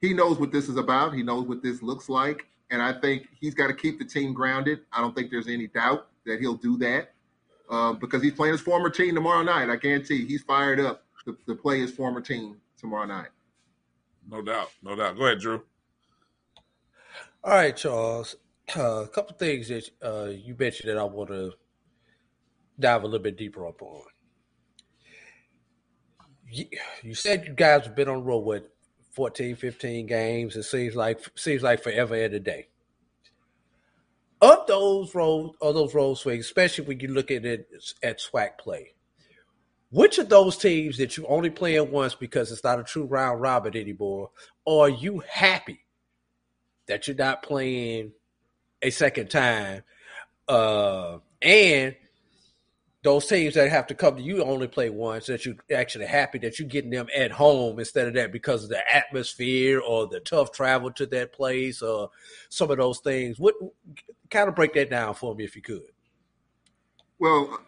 He 0.00 0.14
knows 0.14 0.38
what 0.38 0.52
this 0.52 0.70
is 0.70 0.78
about. 0.78 1.12
He 1.12 1.22
knows 1.22 1.46
what 1.46 1.62
this 1.62 1.82
looks 1.82 2.08
like. 2.08 2.46
And 2.70 2.80
I 2.80 2.98
think 2.98 3.28
he's 3.38 3.52
got 3.52 3.66
to 3.66 3.74
keep 3.74 3.98
the 3.98 4.06
team 4.06 4.32
grounded. 4.32 4.80
I 4.90 5.02
don't 5.02 5.14
think 5.14 5.30
there's 5.30 5.48
any 5.48 5.66
doubt 5.66 6.06
that 6.24 6.40
he'll 6.40 6.54
do 6.54 6.78
that 6.78 7.12
uh, 7.68 7.92
because 7.92 8.22
he's 8.22 8.32
playing 8.32 8.52
his 8.52 8.62
former 8.62 8.88
team 8.88 9.14
tomorrow 9.14 9.42
night. 9.42 9.68
I 9.68 9.76
guarantee 9.76 10.24
he's 10.24 10.44
fired 10.44 10.80
up 10.80 11.04
to, 11.26 11.36
to 11.46 11.54
play 11.54 11.80
his 11.80 11.90
former 11.90 12.22
team 12.22 12.56
tomorrow 12.78 13.04
night. 13.04 13.28
No 14.28 14.42
doubt. 14.42 14.68
No 14.82 14.94
doubt. 14.94 15.16
Go 15.16 15.26
ahead, 15.26 15.40
Drew. 15.40 15.62
All 17.42 17.54
right, 17.54 17.76
Charles. 17.76 18.36
Uh, 18.76 19.02
a 19.04 19.08
couple 19.08 19.34
things 19.36 19.68
that 19.68 19.90
uh, 20.04 20.26
you 20.26 20.54
mentioned 20.58 20.90
that 20.90 20.98
I 20.98 21.04
want 21.04 21.30
to 21.30 21.52
dive 22.78 23.02
a 23.02 23.06
little 23.06 23.22
bit 23.22 23.38
deeper 23.38 23.66
up 23.66 23.80
on. 23.80 24.02
You, 26.50 26.66
you 27.02 27.14
said 27.14 27.46
you 27.46 27.54
guys 27.54 27.86
have 27.86 27.96
been 27.96 28.08
on 28.08 28.18
the 28.18 28.22
road 28.22 28.40
with 28.40 28.64
14, 29.12 29.56
15 29.56 30.06
games. 30.06 30.56
It 30.56 30.64
seems 30.64 30.94
like 30.94 31.20
seems 31.34 31.62
like 31.62 31.82
forever 31.82 32.14
and 32.14 32.34
a 32.34 32.40
day. 32.40 32.68
Of 34.40 34.66
those 34.66 35.14
road, 35.14 35.54
of 35.60 35.74
those 35.74 35.94
road 35.94 36.14
swings, 36.14 36.44
especially 36.44 36.84
when 36.84 37.00
you 37.00 37.08
look 37.08 37.30
at 37.30 37.44
it 37.44 37.68
at 38.02 38.20
SWAC 38.20 38.58
play, 38.58 38.92
which 39.90 40.18
of 40.18 40.28
those 40.28 40.56
teams 40.56 40.98
that 40.98 41.16
you 41.16 41.26
only 41.26 41.50
playing 41.50 41.90
once 41.90 42.14
because 42.14 42.52
it's 42.52 42.64
not 42.64 42.80
a 42.80 42.84
true 42.84 43.04
round 43.04 43.40
robin 43.40 43.76
anymore, 43.76 44.30
are 44.66 44.88
you 44.88 45.22
happy 45.28 45.80
that 46.86 47.06
you're 47.06 47.16
not 47.16 47.42
playing 47.42 48.12
a 48.82 48.90
second 48.90 49.30
time? 49.30 49.82
Uh, 50.46 51.18
and 51.40 51.94
those 53.02 53.26
teams 53.26 53.54
that 53.54 53.70
have 53.70 53.86
to 53.86 53.94
come 53.94 54.16
to 54.16 54.22
you 54.22 54.42
only 54.42 54.66
play 54.66 54.90
once, 54.90 55.26
that 55.26 55.46
you 55.46 55.56
actually 55.72 56.06
happy 56.06 56.38
that 56.38 56.58
you're 56.58 56.68
getting 56.68 56.90
them 56.90 57.06
at 57.16 57.30
home 57.30 57.78
instead 57.78 58.08
of 58.08 58.14
that 58.14 58.32
because 58.32 58.64
of 58.64 58.70
the 58.70 58.94
atmosphere 58.94 59.80
or 59.80 60.06
the 60.06 60.20
tough 60.20 60.52
travel 60.52 60.90
to 60.90 61.06
that 61.06 61.32
place 61.32 61.80
or 61.80 62.10
some 62.48 62.70
of 62.70 62.78
those 62.78 62.98
things. 62.98 63.38
What 63.38 63.54
kind 64.30 64.48
of 64.48 64.54
break 64.54 64.74
that 64.74 64.90
down 64.90 65.14
for 65.14 65.34
me 65.34 65.44
if 65.44 65.54
you 65.54 65.62
could? 65.62 65.92
Well, 67.18 67.60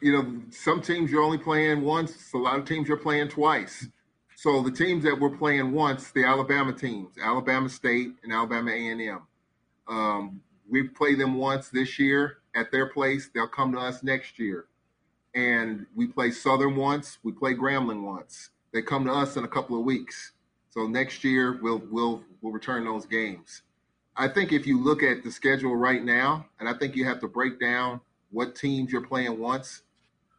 you 0.00 0.12
know, 0.12 0.42
some 0.50 0.80
teams 0.80 1.10
you're 1.10 1.22
only 1.22 1.38
playing 1.38 1.82
once. 1.82 2.32
A 2.32 2.38
lot 2.38 2.58
of 2.58 2.64
teams 2.64 2.88
you're 2.88 2.96
playing 2.96 3.28
twice. 3.28 3.86
So 4.36 4.62
the 4.62 4.70
teams 4.70 5.04
that 5.04 5.18
we're 5.18 5.36
playing 5.36 5.72
once, 5.72 6.10
the 6.10 6.24
Alabama 6.24 6.72
teams, 6.72 7.16
Alabama 7.22 7.68
State 7.68 8.12
and 8.22 8.32
Alabama 8.32 8.70
A&M. 8.70 9.22
Um, 9.88 10.40
we 10.68 10.88
play 10.88 11.14
them 11.14 11.34
once 11.36 11.68
this 11.68 11.98
year 11.98 12.38
at 12.54 12.70
their 12.70 12.86
place. 12.86 13.30
They'll 13.34 13.48
come 13.48 13.72
to 13.72 13.78
us 13.78 14.02
next 14.02 14.38
year. 14.38 14.66
And 15.34 15.86
we 15.94 16.06
play 16.06 16.30
Southern 16.30 16.76
once. 16.76 17.18
We 17.22 17.32
play 17.32 17.54
Grambling 17.54 18.02
once. 18.02 18.50
They 18.72 18.82
come 18.82 19.04
to 19.04 19.12
us 19.12 19.36
in 19.36 19.44
a 19.44 19.48
couple 19.48 19.78
of 19.78 19.84
weeks. 19.84 20.32
So 20.70 20.86
next 20.86 21.22
year 21.22 21.58
we'll 21.62 21.82
we'll 21.90 22.22
we'll 22.40 22.52
return 22.52 22.84
those 22.84 23.06
games. 23.06 23.62
I 24.16 24.28
think 24.28 24.52
if 24.52 24.66
you 24.66 24.82
look 24.82 25.02
at 25.02 25.24
the 25.24 25.30
schedule 25.30 25.76
right 25.76 26.04
now, 26.04 26.46
and 26.60 26.68
I 26.68 26.74
think 26.74 26.96
you 26.96 27.04
have 27.04 27.20
to 27.20 27.28
break 27.28 27.60
down 27.60 28.00
what 28.34 28.54
teams 28.54 28.92
you're 28.92 29.06
playing 29.06 29.38
once. 29.38 29.82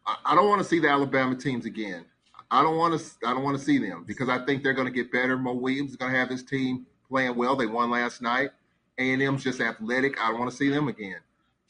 I, 0.06 0.16
I 0.26 0.36
don't 0.36 0.50
want 0.50 0.62
to 0.62 0.68
see 0.68 0.80
the 0.80 0.90
Alabama 0.90 1.36
teams 1.36 1.66
again. 1.66 2.06
I 2.52 2.62
don't 2.62 2.78
want 2.78 3.00
to. 3.00 3.28
I 3.28 3.34
don't 3.34 3.44
want 3.44 3.58
to 3.58 3.64
see 3.64 3.80
them 3.80 4.04
because 4.06 4.30
I 4.30 4.46
think 4.46 4.62
they're 4.62 4.74
going 4.74 4.88
to 4.88 4.94
get 4.94 5.12
better. 5.12 5.38
Mo 5.38 5.54
Williams 5.54 5.92
is 5.92 5.98
going 5.98 6.12
to 6.12 6.18
have 6.18 6.30
his 6.30 6.44
team 6.44 6.86
playing 7.10 7.36
well. 7.36 7.56
They 7.56 7.66
won 7.66 7.90
last 7.90 8.22
night. 8.22 8.52
A 8.98 9.14
and 9.14 9.22
M's 9.22 9.44
just 9.44 9.60
athletic. 9.60 10.22
I 10.22 10.30
don't 10.30 10.40
want 10.40 10.52
to 10.52 10.58
see 10.58 10.70
them 10.70 10.88
again. 10.88 11.18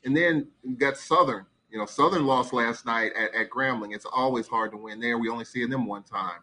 And 0.03 0.15
then 0.15 0.47
you 0.63 0.75
got 0.75 0.97
Southern. 0.97 1.45
You 1.71 1.79
know, 1.79 1.85
Southern 1.85 2.25
lost 2.25 2.53
last 2.53 2.85
night 2.85 3.11
at, 3.17 3.33
at 3.33 3.49
Grambling. 3.49 3.95
It's 3.95 4.05
always 4.05 4.47
hard 4.47 4.71
to 4.71 4.77
win 4.77 4.99
there. 4.99 5.17
We 5.17 5.29
only 5.29 5.45
see 5.45 5.65
them 5.65 5.87
one 5.87 6.03
time. 6.03 6.39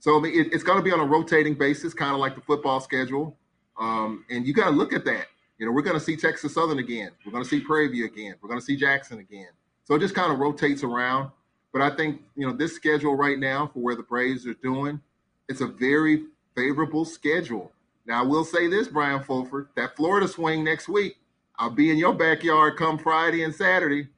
So 0.00 0.18
I 0.18 0.20
mean, 0.20 0.38
it, 0.38 0.52
it's 0.52 0.64
going 0.64 0.78
to 0.78 0.84
be 0.84 0.92
on 0.92 1.00
a 1.00 1.04
rotating 1.04 1.54
basis, 1.54 1.94
kind 1.94 2.12
of 2.12 2.18
like 2.18 2.34
the 2.34 2.40
football 2.40 2.80
schedule. 2.80 3.36
Um, 3.78 4.24
and 4.30 4.46
you 4.46 4.54
got 4.54 4.66
to 4.66 4.70
look 4.70 4.92
at 4.92 5.04
that. 5.04 5.26
You 5.58 5.66
know, 5.66 5.72
we're 5.72 5.82
going 5.82 5.98
to 5.98 6.04
see 6.04 6.16
Texas 6.16 6.54
Southern 6.54 6.78
again. 6.78 7.10
We're 7.24 7.32
going 7.32 7.44
to 7.44 7.48
see 7.48 7.60
Prairie 7.60 7.88
View 7.88 8.06
again. 8.06 8.34
We're 8.42 8.48
going 8.48 8.60
to 8.60 8.64
see 8.64 8.76
Jackson 8.76 9.20
again. 9.20 9.48
So 9.84 9.94
it 9.94 10.00
just 10.00 10.14
kind 10.14 10.32
of 10.32 10.38
rotates 10.38 10.82
around. 10.82 11.30
But 11.72 11.82
I 11.82 11.94
think 11.94 12.22
you 12.36 12.46
know 12.46 12.52
this 12.52 12.74
schedule 12.74 13.16
right 13.16 13.38
now 13.38 13.70
for 13.72 13.80
where 13.80 13.96
the 13.96 14.02
Braves 14.02 14.46
are 14.46 14.54
doing, 14.54 15.00
it's 15.48 15.60
a 15.60 15.66
very 15.66 16.24
favorable 16.56 17.04
schedule. 17.04 17.72
Now 18.06 18.20
I 18.22 18.26
will 18.26 18.44
say 18.44 18.68
this, 18.68 18.88
Brian 18.88 19.22
Fulford, 19.22 19.68
that 19.76 19.96
Florida 19.96 20.28
swing 20.28 20.62
next 20.62 20.88
week, 20.88 21.16
I'll 21.58 21.70
be 21.70 21.90
in 21.90 21.96
your 21.96 22.14
backyard 22.14 22.76
come 22.76 22.98
Friday 22.98 23.42
and 23.44 23.54
Saturday. 23.54 24.08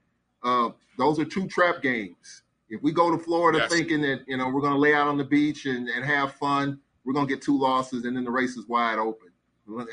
Uh, 0.42 0.70
those 0.98 1.18
are 1.18 1.24
two 1.24 1.46
trap 1.48 1.82
games. 1.82 2.42
If 2.68 2.82
we 2.82 2.92
go 2.92 3.10
to 3.16 3.22
Florida 3.22 3.58
Yes. 3.60 3.72
thinking 3.72 4.02
that 4.02 4.20
you 4.26 4.36
know 4.36 4.48
we're 4.48 4.60
going 4.60 4.72
to 4.72 4.78
lay 4.78 4.94
out 4.94 5.06
on 5.06 5.16
the 5.16 5.24
beach 5.24 5.66
and, 5.66 5.88
and 5.88 6.04
have 6.04 6.34
fun, 6.34 6.78
we're 7.04 7.14
going 7.14 7.26
to 7.26 7.32
get 7.34 7.42
two 7.42 7.58
losses 7.58 8.04
and 8.04 8.16
then 8.16 8.24
the 8.24 8.30
race 8.30 8.56
is 8.56 8.66
wide 8.68 8.98
open. 8.98 9.25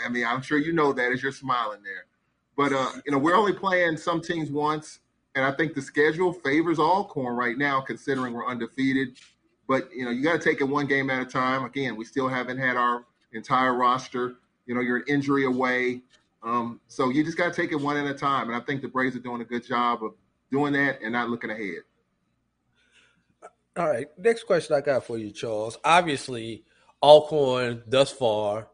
I 0.05 0.09
mean, 0.09 0.25
I'm 0.25 0.41
sure 0.41 0.57
you 0.57 0.73
know 0.73 0.93
that 0.93 1.11
as 1.11 1.23
you're 1.23 1.31
smiling 1.31 1.81
there. 1.83 2.05
But 2.55 2.73
uh, 2.73 2.91
you 3.05 3.11
know, 3.11 3.17
we're 3.17 3.35
only 3.35 3.53
playing 3.53 3.97
some 3.97 4.21
teams 4.21 4.51
once, 4.51 4.99
and 5.35 5.43
I 5.43 5.51
think 5.51 5.73
the 5.73 5.81
schedule 5.81 6.33
favors 6.33 6.79
Alcorn 6.79 7.35
right 7.35 7.57
now, 7.57 7.81
considering 7.81 8.33
we're 8.33 8.47
undefeated. 8.47 9.17
But 9.67 9.89
you 9.95 10.05
know, 10.05 10.11
you 10.11 10.23
got 10.23 10.39
to 10.39 10.49
take 10.49 10.61
it 10.61 10.65
one 10.65 10.85
game 10.85 11.09
at 11.09 11.21
a 11.21 11.25
time. 11.25 11.65
Again, 11.65 11.95
we 11.95 12.05
still 12.05 12.27
haven't 12.27 12.57
had 12.57 12.77
our 12.77 13.05
entire 13.33 13.73
roster. 13.73 14.35
You 14.65 14.75
know, 14.75 14.81
you're 14.81 14.97
an 14.97 15.05
injury 15.07 15.45
away, 15.45 16.01
um, 16.43 16.79
so 16.87 17.09
you 17.09 17.23
just 17.23 17.37
got 17.37 17.53
to 17.53 17.61
take 17.61 17.71
it 17.71 17.75
one 17.75 17.97
at 17.97 18.05
a 18.05 18.13
time. 18.13 18.47
And 18.47 18.55
I 18.55 18.59
think 18.59 18.81
the 18.81 18.87
Braves 18.87 19.15
are 19.15 19.19
doing 19.19 19.41
a 19.41 19.45
good 19.45 19.65
job 19.65 20.03
of 20.03 20.13
doing 20.51 20.73
that 20.73 21.01
and 21.01 21.13
not 21.13 21.29
looking 21.29 21.49
ahead. 21.49 21.81
All 23.75 23.89
right. 23.89 24.07
Next 24.19 24.43
question 24.43 24.75
I 24.75 24.81
got 24.81 25.03
for 25.03 25.17
you, 25.17 25.31
Charles. 25.31 25.79
Obviously, 25.83 26.63
Alcorn 27.01 27.81
thus 27.87 28.11
far 28.11 28.67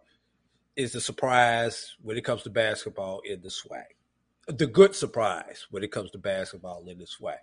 is 0.80 0.94
the 0.94 1.02
surprise 1.02 1.98
when 2.02 2.16
it 2.16 2.24
comes 2.24 2.42
to 2.44 2.50
basketball 2.50 3.20
in 3.26 3.42
the 3.42 3.50
SWAC. 3.50 3.84
The 4.48 4.66
good 4.66 4.96
surprise 4.96 5.68
when 5.70 5.84
it 5.84 5.92
comes 5.92 6.10
to 6.12 6.18
basketball 6.18 6.88
in 6.88 6.98
the 6.98 7.06
SWAC. 7.06 7.40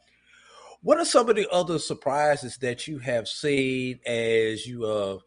What 0.81 0.97
are 0.97 1.05
some 1.05 1.29
of 1.29 1.37
the 1.37 1.47
other 1.53 1.79
surprises 1.79 2.57
that 2.63 2.89
you 2.89 2.99
have 2.99 3.29
seen 3.29 4.01
as 4.07 4.67
you 4.67 4.87
uh, 4.87 5.19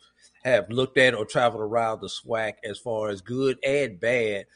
have 0.44 0.72
looked 0.72 0.98
at 0.98 1.14
or 1.14 1.24
traveled 1.24 1.62
around 1.62 2.02
the 2.02 2.10
SWAC 2.10 2.54
as 2.64 2.80
far 2.80 3.10
as 3.10 3.22
good 3.22 3.60
and 3.64 4.00
bad 4.00 4.48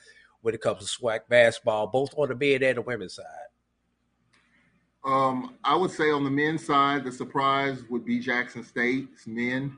when 0.41 0.55
it 0.55 0.61
comes 0.61 0.79
to 0.79 0.99
SWAC 0.99 1.19
basketball, 1.29 1.85
both 1.85 2.11
on 2.17 2.29
the 2.29 2.35
men 2.35 2.67
and 2.67 2.77
the 2.77 2.81
women's 2.81 3.13
side? 3.13 3.25
Um, 5.05 5.57
I 5.63 5.75
would 5.75 5.91
say 5.91 6.09
on 6.09 6.23
the 6.23 6.31
men's 6.31 6.65
side, 6.65 7.03
the 7.03 7.11
surprise 7.11 7.83
would 7.91 8.03
be 8.03 8.19
Jackson 8.19 8.63
State's 8.63 9.27
men. 9.27 9.77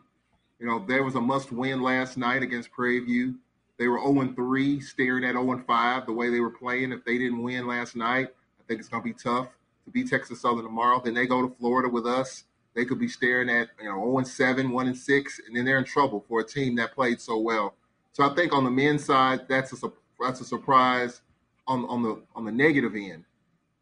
You 0.61 0.68
know, 0.68 0.85
there 0.88 1.03
was 1.03 1.15
a 1.15 1.22
must 1.22 1.52
win 1.52 1.81
last 1.81 2.15
night 2.15 2.41
against 2.41 2.72
Prairie 2.72 3.02
View. 3.02 3.35
They 3.77 3.88
were 3.88 3.99
0 3.99 4.34
3, 4.34 4.80
staring 4.80 5.26
at 5.26 5.34
0 5.34 5.64
5 5.65 6.06
the 6.06 6.14
way 6.14 6.30
they 6.30 6.39
were 6.39 6.49
playing. 6.49 6.91
If 6.91 7.03
they 7.03 7.18
didn't 7.18 7.43
win 7.43 7.68
last 7.68 7.95
night, 7.95 8.30
I 8.60 8.64
think 8.68 8.80
it's 8.80 8.89
going 8.89 9.03
to 9.03 9.07
be 9.07 9.14
tough 9.14 9.49
to 9.85 9.91
beat 9.91 10.10
Texas 10.10 10.41
Southern 10.41 10.64
tomorrow. 10.64 11.02
Then 11.03 11.14
they 11.14 11.27
go 11.27 11.47
to 11.47 11.56
Florida 11.56 11.89
with 11.89 12.06
us. 12.06 12.45
They 12.73 12.85
could 12.85 12.99
be 12.99 13.07
staring 13.07 13.49
at, 13.49 13.69
you 13.80 13.85
know, 13.85 14.02
0 14.02 14.23
7, 14.23 14.69
1 14.69 14.95
6, 14.95 15.41
and 15.47 15.56
then 15.56 15.65
they're 15.65 15.77
in 15.77 15.85
trouble 15.85 16.26
for 16.27 16.41
a 16.41 16.43
team 16.43 16.76
that 16.76 16.93
played 16.93 17.19
so 17.22 17.38
well. 17.39 17.76
So 18.11 18.23
I 18.23 18.34
think 18.34 18.53
on 18.53 18.64
the 18.64 18.72
men's 18.72 19.06
side, 19.06 19.47
that's 19.49 19.72
a 19.84 19.91
that's 20.19 20.39
a 20.39 20.45
surprise 20.45 21.22
on 21.68 21.85
on 21.85 22.02
the 22.02 22.22
on 22.35 22.45
the 22.45 22.52
negative 22.52 22.95
end. 22.95 23.26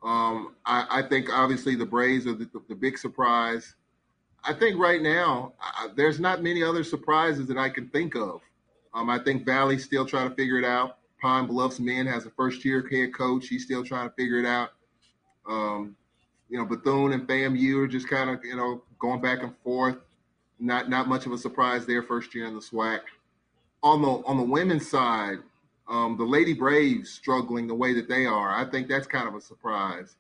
Um, 0.04 0.56
I, 0.66 0.88
I 0.90 1.02
think 1.04 1.32
obviously 1.32 1.76
the 1.76 1.86
Braves 1.86 2.28
are 2.28 2.34
the, 2.34 2.46
the, 2.46 2.62
the 2.70 2.76
big 2.76 2.98
surprise. 2.98 3.76
I 4.44 4.54
think 4.54 4.78
right 4.78 5.02
now 5.02 5.54
I, 5.62 5.90
there's 5.96 6.20
not 6.20 6.44
many 6.44 6.62
other 6.62 6.84
surprises 6.84 7.48
that 7.48 7.58
I 7.58 7.70
can 7.70 7.88
think 7.90 8.16
of. 8.16 8.42
Um, 8.94 9.10
I 9.10 9.20
think 9.20 9.46
Valley's 9.46 9.84
still 9.84 10.06
trying 10.06 10.30
to 10.30 10.36
figure 10.36 10.58
it 10.58 10.66
out. 10.66 10.98
Pine 11.22 11.48
Bluffs 11.48 11.80
men 11.80 12.06
has 12.06 12.26
a 12.26 12.30
first 12.32 12.66
year 12.66 12.88
head 12.92 13.14
coach. 13.14 13.48
He's 13.48 13.64
still 13.64 13.84
trying 13.84 14.10
to 14.10 14.16
figure 14.16 14.40
it 14.40 14.46
out. 14.46 14.72
Um, 15.48 15.96
you 16.50 16.58
know, 16.58 16.66
Bethune 16.66 17.14
and 17.14 17.28
FAMU 17.28 17.84
are 17.84 17.88
just 17.88 18.08
kind 18.10 18.30
of 18.30 18.44
you 18.44 18.56
know 18.56 18.84
going 19.00 19.22
back 19.22 19.42
and 19.42 19.56
forth. 19.64 19.98
Not 20.60 20.90
not 20.90 21.08
much 21.08 21.26
of 21.26 21.32
a 21.32 21.38
surprise 21.38 21.86
there. 21.86 22.04
First 22.04 22.36
year 22.36 22.46
in 22.46 22.54
the 22.54 22.60
SWAC. 22.60 23.00
On 23.82 24.02
the 24.02 24.08
on 24.08 24.38
the 24.38 24.44
women's 24.44 24.90
side, 24.90 25.38
um, 25.90 26.16
the 26.18 26.24
Lady 26.24 26.54
Braves 26.54 27.10
struggling 27.10 27.68
the 27.68 27.76
way 27.76 27.94
that 27.94 28.08
they 28.08 28.26
are, 28.26 28.54
I 28.54 28.70
think 28.70 28.88
that's 28.88 29.08
kind 29.08 29.28
of 29.28 29.36
a 29.36 29.42
surprise. 29.42 30.16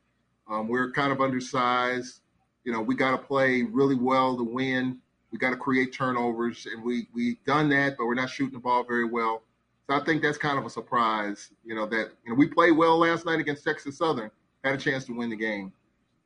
Um, 0.49 0.67
we're 0.67 0.91
kind 0.91 1.11
of 1.11 1.21
undersized. 1.21 2.21
You 2.63 2.71
know, 2.71 2.81
we 2.81 2.95
got 2.95 3.11
to 3.11 3.17
play 3.17 3.63
really 3.63 3.95
well 3.95 4.37
to 4.37 4.43
win. 4.43 4.99
We 5.34 5.39
got 5.39 5.49
to 5.49 5.57
create 5.57 5.91
turnovers, 5.91 6.68
and 6.72 6.84
we 6.84 7.07
we've 7.11 7.43
done 7.43 7.68
that, 7.69 7.97
but 7.97 8.05
we're 8.05 8.14
not 8.14 8.30
shooting 8.30 8.53
the 8.53 8.60
ball 8.60 8.84
very 8.84 9.03
well. 9.03 9.41
So 9.89 9.95
I 9.95 10.03
think 10.05 10.22
that's 10.22 10.38
kind 10.38 10.60
of 10.60 10.65
a 10.65 10.69
surprise. 10.69 11.49
You 11.65 11.73
know 11.73 11.88
that 11.88 12.11
you 12.23 12.30
know 12.30 12.35
we 12.35 12.45
played 12.45 12.73
well 12.73 12.99
last 12.99 13.26
night 13.26 13.39
against 13.39 13.64
Texas 13.64 13.97
Southern, 13.97 14.30
had 14.64 14.76
a 14.76 14.77
chance 14.77 15.05
to 15.05 15.18
win 15.18 15.31
the 15.31 15.35
game. 15.35 15.73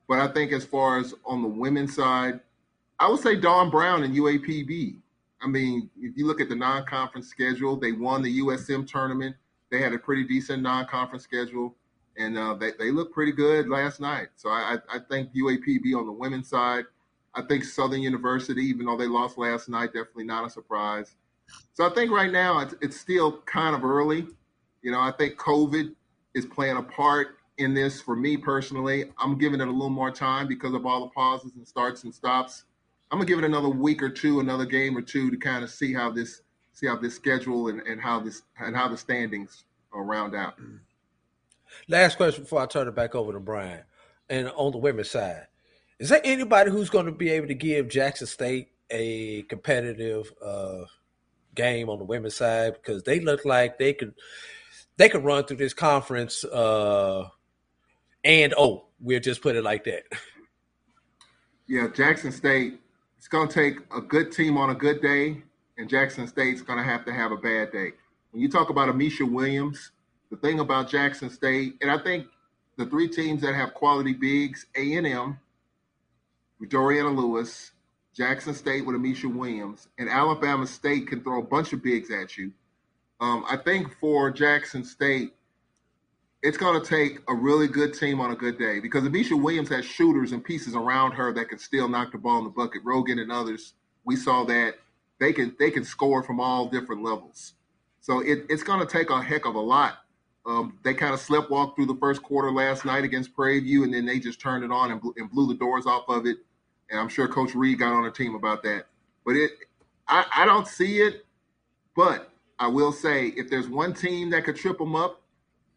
But 0.10 0.20
I 0.20 0.28
think 0.28 0.52
as 0.52 0.66
far 0.66 1.00
as 1.00 1.14
on 1.26 1.42
the 1.42 1.48
women's 1.48 1.96
side, 1.96 2.42
I 3.00 3.10
would 3.10 3.22
say 3.22 3.38
Dawn 3.38 3.70
Brown 3.70 4.04
and 4.04 4.14
UAPB. 4.14 4.98
I 5.42 5.48
mean, 5.48 5.90
if 5.98 6.18
you 6.18 6.28
look 6.28 6.42
at 6.42 6.50
the 6.50 6.56
non-conference 6.56 7.28
schedule, 7.28 7.78
they 7.78 7.94
won 7.94 8.22
the 8.22 8.40
USM 8.42 8.86
tournament. 8.86 9.38
They 9.72 9.82
had 9.82 9.94
a 9.94 10.00
pretty 10.00 10.26
decent 10.26 10.62
non-conference 10.64 11.24
schedule, 11.24 11.76
and 12.18 12.38
uh, 12.38 12.56
they 12.56 12.72
they 12.78 12.92
looked 12.92 13.14
pretty 13.14 13.32
good 13.32 13.70
last 13.70 14.02
night. 14.02 14.28
So 14.36 14.50
I, 14.50 14.80
I 14.94 15.00
think 15.00 15.34
UAPB 15.34 15.96
on 15.98 16.06
the 16.06 16.12
women's 16.12 16.50
side. 16.50 16.84
I 17.38 17.44
think 17.44 17.64
Southern 17.64 18.02
University, 18.02 18.64
even 18.64 18.88
though 18.88 18.98
they 18.98 19.06
lost 19.06 19.38
last 19.38 19.70
night, 19.70 19.94
definitely 19.94 20.24
not 20.24 20.46
a 20.46 20.50
surprise. 20.50 21.16
So 21.74 21.86
I 21.86 21.94
think 21.94 22.10
right 22.10 22.32
now 22.32 22.60
it's, 22.60 22.74
it's 22.82 23.00
still 23.00 23.42
kind 23.42 23.76
of 23.76 23.86
early. 23.86 24.26
You 24.82 24.92
know, 24.92 25.00
I 25.00 25.12
think 25.12 25.38
COVID 25.38 25.94
is 26.34 26.48
playing 26.48 26.78
a 26.78 26.82
part 26.82 27.38
in 27.60 27.76
this 27.76 28.02
for 28.02 28.16
me 28.16 28.38
personally. 28.38 29.06
I'm 29.20 29.38
giving 29.38 29.62
it 29.62 29.68
a 29.68 29.72
little 29.72 29.90
more 29.90 30.10
time 30.10 30.48
because 30.48 30.74
of 30.74 30.86
all 30.86 31.02
the 31.02 31.12
pauses 31.12 31.52
and 31.56 31.68
starts 31.68 32.04
and 32.04 32.14
stops. 32.14 32.64
I'm 33.12 33.20
gonna 33.20 33.28
give 33.28 33.40
it 33.40 33.46
another 33.46 33.70
week 33.70 34.02
or 34.02 34.10
two, 34.10 34.40
another 34.40 34.66
game 34.66 34.98
or 34.98 35.02
two 35.02 35.30
to 35.30 35.38
kind 35.38 35.64
of 35.64 35.70
see 35.70 35.94
how 35.94 36.12
this 36.12 36.42
see 36.74 36.88
how 36.88 36.98
this 36.98 37.16
schedule 37.16 37.70
and, 37.70 37.82
and 37.82 38.02
how 38.02 38.20
this 38.20 38.42
and 38.60 38.76
how 38.76 38.88
the 38.88 38.98
standings 38.98 39.64
are 39.94 40.04
round 40.04 40.36
out. 40.36 40.56
Last 41.88 42.18
question 42.18 42.44
before 42.44 42.62
I 42.62 42.66
turn 42.66 42.88
it 42.88 42.96
back 42.96 43.14
over 43.14 43.32
to 43.32 43.40
Brian. 43.40 43.84
And 44.30 44.50
on 44.50 44.72
the 44.72 44.78
women's 44.78 45.10
side, 45.10 45.48
is 45.99 46.10
there 46.10 46.22
anybody 46.24 46.72
who's 46.72 46.90
going 46.90 47.06
to 47.06 47.11
be 47.11 47.30
able 47.30 47.48
to 47.48 47.56
give 47.56 47.90
Jackson 47.90 48.28
State 48.28 48.69
a 48.90 49.44
competitive 49.44 50.32
uh, 50.44 50.86
game 51.56 51.90
on 51.90 51.99
the 51.99 52.06
women's 52.06 52.36
side? 52.36 52.74
Because 52.74 53.03
they 53.03 53.19
look 53.19 53.45
like 53.45 53.78
they 53.78 53.94
could 53.94 54.14
they 54.98 55.10
could 55.10 55.24
run 55.24 55.44
through 55.45 55.57
this 55.57 55.74
conference 55.74 56.44
uh, 56.44 57.28
and 58.24 58.53
oh, 58.57 58.88
we'll 58.99 59.19
just 59.19 59.41
put 59.41 59.56
it 59.56 59.64
like 59.64 59.84
that. 59.86 60.03
Yeah, 61.69 61.90
Jackson 61.94 62.32
State. 62.32 62.80
It's 63.18 63.28
going 63.28 63.49
to 63.49 63.53
take 63.53 63.80
a 63.94 63.99
good 63.99 64.32
team 64.32 64.57
on 64.57 64.69
a 64.69 64.74
good 64.74 65.02
day, 65.02 65.44
and 65.78 65.90
Jackson 65.90 66.26
State's 66.26 66.61
going 66.61 66.80
to 66.80 66.84
have 66.84 67.03
to 67.03 67.11
have 67.11 67.34
a 67.34 67.36
bad 67.36 67.74
day. 67.74 67.91
When 68.32 68.41
you 68.41 68.48
talk 68.48 68.69
about 68.69 68.88
Ameshya 68.88 69.30
Williams, 69.30 69.91
the 70.32 70.38
thing 70.38 70.61
about 70.61 70.90
Jackson 70.90 71.30
State, 71.30 71.74
and 71.82 71.91
I 71.91 71.98
think 71.98 72.28
the 72.78 72.86
three 72.86 73.10
teams 73.10 73.41
that 73.41 73.53
have 73.53 73.74
quality 73.74 74.14
bigs, 74.14 74.65
A&M, 74.78 75.38
with 76.60 76.70
Doriana 76.70 77.16
Lewis, 77.16 77.72
Jackson 78.16 78.54
State 78.54 78.86
with 78.86 78.96
Ameshya 78.96 79.34
Williams, 79.34 79.88
and 79.98 80.10
Alabama 80.10 80.66
State 80.66 81.08
can 81.08 81.24
throw 81.24 81.40
a 81.40 81.44
bunch 81.44 81.74
of 81.74 81.84
bigs 81.84 82.10
at 82.12 82.38
you. 82.38 82.52
Um, 83.20 83.46
I 83.50 83.58
think 83.58 83.96
for 84.00 84.32
Jackson 84.32 84.84
State, 84.84 85.34
it's 86.44 86.58
going 86.58 86.80
to 86.82 86.88
take 86.88 87.20
a 87.28 87.34
really 87.34 87.68
good 87.68 87.94
team 87.94 88.20
on 88.20 88.32
a 88.32 88.36
good 88.36 88.58
day 88.58 88.80
because 88.80 89.04
Ameshya 89.04 89.42
Williams 89.42 89.70
has 89.70 89.86
shooters 89.86 90.32
and 90.32 90.44
pieces 90.44 90.76
around 90.76 91.14
her 91.14 91.34
that 91.34 91.50
can 91.50 91.58
still 91.58 91.88
knock 91.88 92.12
the 92.12 92.18
ball 92.18 92.40
in 92.40 92.44
the 92.44 92.50
bucket. 92.52 92.82
Rogan 92.84 93.20
and 93.20 93.32
others, 93.32 93.74
we 94.06 94.16
saw 94.16 94.44
that 94.46 94.76
they 95.20 95.34
can 95.34 95.56
they 95.60 95.72
can 95.72 95.84
score 95.84 96.24
from 96.24 96.40
all 96.40 96.70
different 96.70 97.04
levels. 97.04 97.54
So 98.02 98.20
it, 98.20 98.46
it's 98.50 98.64
going 98.64 98.80
to 98.80 98.86
take 98.86 99.10
a 99.10 99.22
heck 99.22 99.46
of 99.46 99.56
a 99.56 99.60
lot. 99.60 99.98
Um, 100.48 100.80
they 100.84 100.94
kind 100.94 101.14
of 101.14 101.19
sleptwalked 101.19 101.76
through 101.76 101.88
the 101.88 101.95
first 101.95 102.24
quarter 102.24 102.52
last 102.52 102.86
night 102.86 103.03
against 103.03 103.36
Prairie 103.36 103.60
View, 103.60 103.84
and 103.84 103.94
then 103.94 104.06
they 104.06 104.18
just 104.18 104.40
turned 104.40 104.64
it 104.64 104.72
on 104.72 104.91
and, 104.91 105.02
blew, 105.02 105.14
and 105.18 105.30
blew 105.30 105.45
the 105.45 105.53
doors 105.56 105.86
off 105.86 106.06
of 106.07 106.26
it. 106.26 106.38
And 106.90 106.99
I'm 106.99 107.10
sure 107.10 107.28
Coach 107.28 107.53
Reed 107.53 107.80
got 107.80 107.91
on 107.91 108.03
the 108.03 108.11
team 108.11 108.34
about 108.34 108.64
that. 108.64 108.86
But 109.26 109.36
it, 109.36 109.52
I, 110.07 110.26
I 110.34 110.45
don't 110.45 110.65
see 110.65 110.99
it. 110.99 111.26
But 111.98 112.32
I 112.60 112.68
will 112.68 112.94
say, 112.94 113.28
if 113.36 113.49
there's 113.49 113.68
one 113.68 113.94
team 113.94 114.30
that 114.30 114.45
could 114.45 114.56
trip 114.56 114.78
them 114.78 114.95
up, 114.95 115.22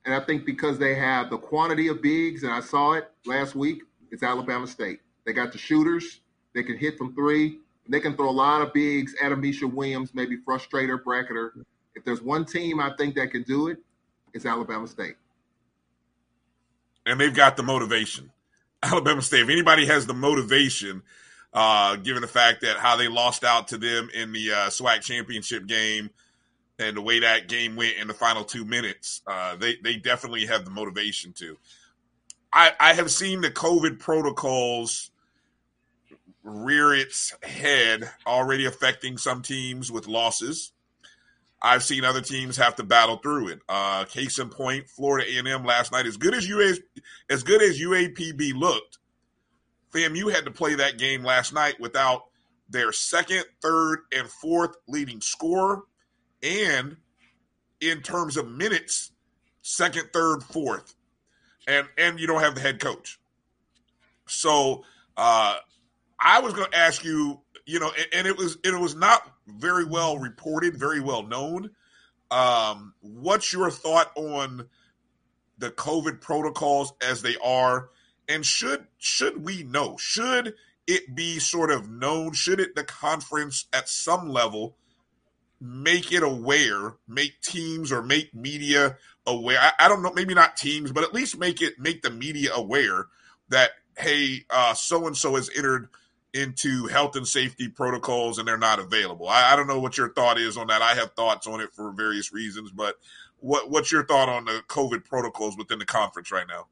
and 0.05 0.15
I 0.15 0.21
think 0.21 0.47
because 0.47 0.79
they 0.79 0.95
have 0.95 1.31
the 1.31 1.39
quantity 1.39 1.89
of 1.89 2.01
bigs, 2.01 2.45
and 2.45 2.53
I 2.53 2.61
saw 2.61 2.93
it 2.93 3.11
last 3.27 3.57
week, 3.57 3.83
it's 4.13 4.23
Alabama 4.23 4.67
State. 4.67 5.01
They 5.27 5.33
got 5.33 5.51
the 5.51 5.59
shooters. 5.59 6.21
They 6.55 6.63
can 6.63 6.77
hit 6.77 6.97
from 6.97 7.15
three. 7.15 7.59
They 7.89 8.01
can 8.01 8.15
throw 8.17 8.29
a 8.29 8.31
lot 8.31 8.63
of 8.63 8.73
bigs 8.73 9.15
at 9.21 9.33
Ameshya 9.33 9.73
Williams, 9.73 10.15
maybe 10.15 10.37
frustrator, 10.37 11.03
bracketer. 11.03 11.51
If 11.95 12.05
there's 12.05 12.23
one 12.23 12.45
team 12.45 12.81
I 12.81 12.95
think 12.97 13.17
that 13.17 13.33
can 13.33 13.43
do 13.43 13.69
it, 13.69 13.79
it's 14.35 14.47
Alabama 14.47 14.87
State. 14.87 15.17
And 17.07 17.21
they've 17.21 17.35
got 17.35 17.57
the 17.57 17.63
motivation. 17.63 18.31
Alabama 18.83 19.23
State, 19.23 19.43
if 19.43 19.49
anybody 19.49 19.87
has 19.87 20.07
the 20.07 20.15
motivation, 20.15 21.03
uh, 21.53 21.97
given 21.97 22.23
the 22.23 22.29
fact 22.29 22.63
that 22.63 22.77
how 22.79 22.97
they 22.97 23.09
lost 23.09 23.45
out 23.45 23.69
to 23.69 23.79
them 23.79 24.09
in 24.15 24.33
the 24.33 24.53
uh, 24.53 24.55
SWAC 24.69 25.03
championship 25.03 25.67
game 25.67 26.11
and 26.79 26.97
the 26.97 27.03
way 27.03 27.21
that 27.21 27.49
game 27.49 27.77
went 27.77 27.97
in 27.97 28.09
the 28.09 28.15
final 28.15 28.45
two 28.45 28.65
minutes, 28.65 29.23
uh, 29.27 29.57
they 29.57 29.77
they 29.83 29.97
definitely 29.97 30.47
have 30.47 30.65
the 30.65 30.71
motivation 30.71 31.33
to. 31.35 31.59
I, 32.53 32.73
I 32.81 32.95
have 32.95 33.11
seen 33.11 33.41
the 33.43 33.51
COVID 33.51 33.99
protocols 33.99 35.11
rear 36.43 36.95
its 36.95 37.35
head, 37.43 38.11
already 38.27 38.67
affecting 38.67 39.19
some 39.19 39.43
teams 39.43 39.93
with 39.93 40.07
losses. 40.07 40.73
I've 41.63 41.83
seen 41.83 42.05
other 42.05 42.23
teams 42.23 42.57
have 42.57 42.77
to 42.77 42.85
battle 42.85 43.19
through 43.19 43.49
it. 43.49 43.61
Uh, 43.69 44.05
case 44.05 44.39
in 44.39 44.49
point, 44.49 44.89
Florida 44.89 45.27
A&M 45.31 45.65
last 45.65 45.93
night, 45.93 46.07
as 46.07 46.17
good 46.17 46.35
as 46.35 46.49
UA, 46.49 46.75
as 47.29 47.43
good 47.43 47.63
as 47.63 47.79
UAPB 47.79 48.55
looked, 48.55 48.99
FAMU 49.93 50.33
had 50.33 50.45
to 50.45 50.51
play 50.51 50.75
that 50.77 50.99
game 50.99 51.23
last 51.23 51.53
night 51.53 51.79
without 51.81 52.25
their 52.69 52.93
second, 52.93 53.45
third, 53.61 54.01
and 54.17 54.29
fourth 54.29 54.77
leading 54.89 55.21
scorer, 55.21 55.83
and 56.43 56.97
in 57.81 58.01
terms 58.01 58.37
of 58.37 58.49
minutes, 58.49 59.13
second, 59.63 60.11
third, 60.13 60.43
fourth, 60.43 60.95
and 61.67 61.87
and 61.99 62.21
you 62.21 62.27
don't 62.27 62.41
have 62.41 62.55
the 62.55 62.61
head 62.61 62.81
coach. 62.81 63.19
So 64.27 64.85
uh, 65.17 65.57
I 66.19 66.41
was 66.41 66.55
going 66.55 66.71
to 66.71 66.79
ask 66.79 67.05
you, 67.05 67.41
you 67.71 67.79
know, 67.79 67.93
and, 67.97 68.07
and 68.13 68.27
it 68.27 68.37
was 68.37 68.59
it 68.65 68.79
was 68.79 68.97
not 68.97 69.23
very 69.47 69.85
well 69.85 70.19
reported, 70.19 70.77
very 70.77 71.01
well 71.01 71.23
known. 71.23 71.71
Um, 72.31 72.95
what's 73.01 73.53
your 73.53 73.71
thought 73.71 74.11
on 74.17 74.69
the 75.59 75.71
COVID 75.71 76.21
protocols 76.21 76.93
as 77.01 77.23
they 77.23 77.37
are, 77.43 77.91
and 78.29 78.45
should 78.45 78.87
should 78.99 79.45
we 79.45 79.63
know? 79.63 79.97
Should 79.99 80.55
it 80.87 81.15
be 81.15 81.39
sort 81.39 81.71
of 81.71 81.89
known? 81.89 82.33
Should 82.33 82.59
it 82.59 82.75
the 82.75 82.85
conference 82.85 83.67
at 83.73 83.89
some 83.89 84.31
level 84.31 84.77
make 85.61 86.11
it 86.13 86.25
aware, 86.25 86.95
make 87.07 87.41
teams 87.41 87.93
or 87.93 88.03
make 88.03 88.35
media 88.35 88.97
aware? 89.27 89.59
I, 89.61 89.85
I 89.85 89.89
don't 89.89 90.03
know, 90.03 90.13
maybe 90.13 90.35
not 90.35 90.57
teams, 90.57 90.91
but 90.91 91.05
at 91.05 91.15
least 91.15 91.39
make 91.39 91.63
it 91.63 91.79
make 91.79 92.03
the 92.03 92.11
media 92.11 92.53
aware 92.53 93.07
that 93.49 93.71
hey, 93.97 94.45
so 94.75 95.07
and 95.07 95.17
so 95.17 95.37
has 95.37 95.51
entered 95.57 95.89
into 96.33 96.87
health 96.87 97.17
and 97.17 97.27
safety 97.27 97.69
protocols 97.69 98.39
and 98.39 98.47
they're 98.47 98.57
not 98.57 98.79
available. 98.79 99.29
I, 99.29 99.53
I, 99.53 99.57
don't 99.57 99.67
know 99.67 99.81
what 99.81 99.99
your 99.99 100.13
thought 100.13 100.39
is 100.39 100.57
on 100.57 100.69
that. 100.69 100.81
I 100.81 100.95
have 100.95 101.13
thoughts 101.15 101.47
on 101.47 101.61
it 101.61 101.73
for 101.73 101.93
various 101.93 102.33
reasons, 102.33 102.71
but 102.71 102.97
what 103.41 103.71
what's 103.71 103.91
your 103.91 104.05
thought 104.05 104.29
on 104.29 104.45
the 104.45 104.63
COVID 104.69 105.05
protocols 105.05 105.57
within 105.57 105.79
the 105.79 105.87
conference 105.87 106.31
right 106.31 106.47
now? 106.47 106.67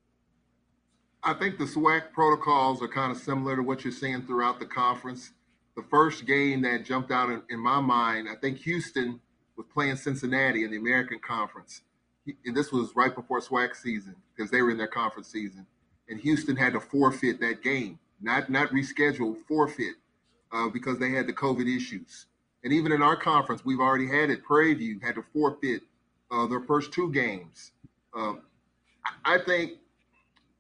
I 1.22 1.35
think 1.35 1.59
the 1.59 1.64
SWAC 1.64 2.12
protocols 2.12 2.80
are 2.82 2.89
kind 2.89 3.10
of 3.10 3.18
similar 3.18 3.56
to 3.56 3.62
what 3.62 3.82
you're 3.82 3.93
seeing 3.93 4.22
throughout 4.22 4.60
the 4.60 4.66
conference. 4.66 5.32
The 5.76 5.82
first 5.82 6.26
game 6.26 6.62
that 6.62 6.85
jumped 6.85 7.10
out 7.10 7.30
in, 7.30 7.43
in 7.51 7.59
my 7.59 7.80
mind, 7.80 8.28
I 8.30 8.36
think 8.36 8.59
Houston 8.59 9.20
was 9.56 9.66
playing 9.72 9.97
Cincinnati 9.97 10.64
in 10.64 10.70
the 10.70 10.76
American 10.76 11.18
Conference. 11.18 11.82
And 12.44 12.56
this 12.56 12.70
was 12.70 12.94
right 12.94 13.14
before 13.14 13.40
SWAC 13.40 13.74
season 13.74 14.14
because 14.35 14.51
they 14.51 14.62
were 14.62 14.70
in 14.70 14.78
their 14.78 14.86
conference 14.86 15.28
season. 15.28 15.66
And 16.09 16.20
Houston 16.20 16.56
had 16.56 16.74
to 16.74 16.80
forfeit 16.80 17.40
that 17.40 17.62
game 17.62 17.98
not 18.20 18.50
not 18.50 18.70
reschedule, 18.70 19.36
forfeit 19.46 19.94
uh, 20.52 20.68
because 20.68 20.98
they 20.98 21.10
had 21.10 21.26
the 21.26 21.32
COVID 21.32 21.74
issues. 21.74 22.26
And 22.64 22.72
even 22.72 22.92
in 22.92 23.02
our 23.02 23.16
conference, 23.16 23.64
we've 23.64 23.80
already 23.80 24.08
had 24.08 24.30
it. 24.30 24.44
Prairie 24.44 24.74
View 24.74 24.98
had 25.02 25.14
to 25.14 25.24
forfeit 25.32 25.82
uh, 26.30 26.46
their 26.46 26.60
first 26.60 26.92
two 26.92 27.12
games. 27.12 27.72
I 28.14 28.34
I 29.24 29.38
think 29.38 29.72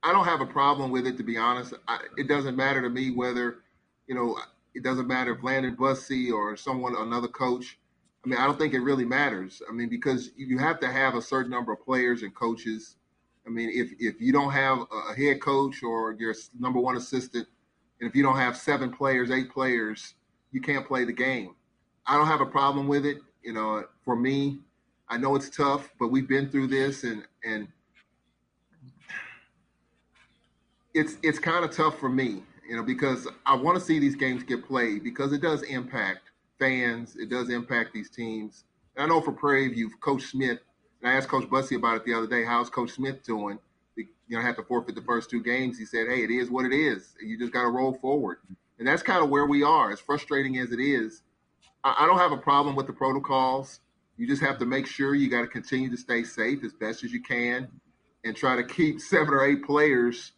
I 0.02 0.12
don't 0.12 0.24
have 0.24 0.40
a 0.40 0.46
problem 0.46 0.90
with 0.90 1.06
it, 1.06 1.16
to 1.16 1.22
be 1.22 1.36
honest. 1.36 1.74
I, 1.88 2.00
it 2.16 2.28
doesn't 2.28 2.56
matter 2.56 2.80
to 2.82 2.88
me 2.88 3.10
whether, 3.10 3.56
you 4.06 4.14
know, 4.14 4.38
it 4.74 4.84
doesn't 4.84 5.08
matter 5.08 5.34
if 5.34 5.42
Landon 5.42 5.76
Bussie 5.76 6.32
or 6.32 6.56
someone, 6.56 6.94
another 6.96 7.28
coach. 7.28 7.78
I 8.24 8.28
mean, 8.28 8.38
I 8.38 8.46
don't 8.46 8.58
think 8.58 8.74
it 8.74 8.80
really 8.80 9.04
matters. 9.04 9.60
I 9.68 9.72
mean, 9.72 9.88
because 9.88 10.30
you 10.36 10.58
have 10.58 10.78
to 10.80 10.90
have 10.90 11.14
a 11.14 11.22
certain 11.22 11.50
number 11.50 11.72
of 11.72 11.84
players 11.84 12.22
and 12.22 12.34
coaches. 12.34 12.96
I 13.48 13.50
mean, 13.50 13.70
if 13.72 13.92
if 13.98 14.20
you 14.20 14.30
don't 14.30 14.52
have 14.52 14.80
a 15.10 15.14
head 15.14 15.40
coach 15.40 15.82
or 15.82 16.12
your 16.18 16.34
number 16.60 16.78
one 16.78 16.96
assistant, 16.96 17.48
and 18.00 18.08
if 18.08 18.14
you 18.14 18.22
don't 18.22 18.36
have 18.36 18.56
seven 18.56 18.90
players, 18.92 19.30
eight 19.30 19.50
players, 19.50 20.14
you 20.52 20.60
can't 20.60 20.86
play 20.86 21.04
the 21.04 21.12
game. 21.12 21.54
I 22.06 22.16
don't 22.16 22.26
have 22.26 22.42
a 22.42 22.46
problem 22.46 22.86
with 22.88 23.06
it. 23.06 23.18
You 23.42 23.54
know, 23.54 23.84
for 24.04 24.16
me, 24.16 24.60
I 25.08 25.16
know 25.16 25.34
it's 25.34 25.48
tough, 25.48 25.90
but 25.98 26.08
we've 26.08 26.28
been 26.28 26.50
through 26.50 26.66
this, 26.66 27.04
and 27.04 27.24
and 27.42 27.68
it's 30.92 31.16
it's 31.22 31.38
kind 31.38 31.64
of 31.64 31.70
tough 31.70 31.98
for 31.98 32.10
me, 32.10 32.42
you 32.68 32.76
know, 32.76 32.82
because 32.82 33.26
I 33.46 33.56
want 33.56 33.78
to 33.78 33.84
see 33.84 33.98
these 33.98 34.16
games 34.16 34.42
get 34.42 34.66
played 34.66 35.02
because 35.02 35.32
it 35.32 35.40
does 35.40 35.62
impact 35.62 36.32
fans, 36.58 37.16
it 37.16 37.30
does 37.30 37.48
impact 37.48 37.94
these 37.94 38.10
teams. 38.10 38.64
And 38.94 39.04
I 39.04 39.08
know 39.08 39.22
for 39.22 39.32
Prairie 39.32 39.68
View, 39.68 39.90
Coach 40.00 40.24
Smith, 40.24 40.58
and 41.02 41.10
I 41.10 41.14
asked 41.14 41.28
Coach 41.28 41.44
Bussie 41.44 41.76
about 41.76 41.96
it 41.96 42.04
the 42.04 42.14
other 42.14 42.26
day. 42.26 42.44
How's 42.44 42.70
Coach 42.70 42.90
Smith 42.90 43.22
doing? 43.22 43.58
You 43.96 44.36
know, 44.36 44.42
had 44.42 44.56
to 44.56 44.62
forfeit 44.62 44.94
the 44.94 45.02
first 45.02 45.30
two 45.30 45.42
games. 45.42 45.78
He 45.78 45.84
said, 45.84 46.06
"Hey, 46.08 46.22
it 46.22 46.30
is 46.30 46.50
what 46.50 46.64
it 46.64 46.72
is. 46.72 47.14
You 47.20 47.38
just 47.38 47.52
got 47.52 47.62
to 47.62 47.68
roll 47.68 47.94
forward." 47.94 48.38
And 48.78 48.86
that's 48.86 49.02
kind 49.02 49.22
of 49.24 49.30
where 49.30 49.46
we 49.46 49.62
are. 49.62 49.90
As 49.90 50.00
frustrating 50.00 50.58
as 50.58 50.70
it 50.70 50.80
is, 50.80 51.22
I, 51.82 51.96
I 52.00 52.06
don't 52.06 52.18
have 52.18 52.32
a 52.32 52.36
problem 52.36 52.76
with 52.76 52.86
the 52.86 52.92
protocols. 52.92 53.80
You 54.16 54.26
just 54.26 54.42
have 54.42 54.58
to 54.58 54.66
make 54.66 54.86
sure 54.86 55.14
you 55.14 55.30
got 55.30 55.42
to 55.42 55.46
continue 55.46 55.90
to 55.90 55.96
stay 55.96 56.24
safe 56.24 56.62
as 56.64 56.72
best 56.72 57.04
as 57.04 57.12
you 57.12 57.22
can, 57.22 57.68
and 58.24 58.36
try 58.36 58.56
to 58.56 58.64
keep 58.64 59.00
seven 59.12 59.32
or 59.32 59.44
eight 59.44 59.64
players 59.64 60.32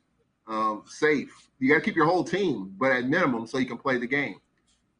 um, 0.46 0.84
safe. 0.86 1.48
You 1.58 1.68
got 1.68 1.76
to 1.76 1.84
keep 1.84 1.96
your 1.96 2.06
whole 2.06 2.24
team, 2.24 2.74
but 2.78 2.92
at 2.92 3.06
minimum, 3.06 3.46
so 3.46 3.58
you 3.58 3.66
can 3.66 3.78
play 3.78 3.98
the 3.98 4.06
game. 4.06 4.36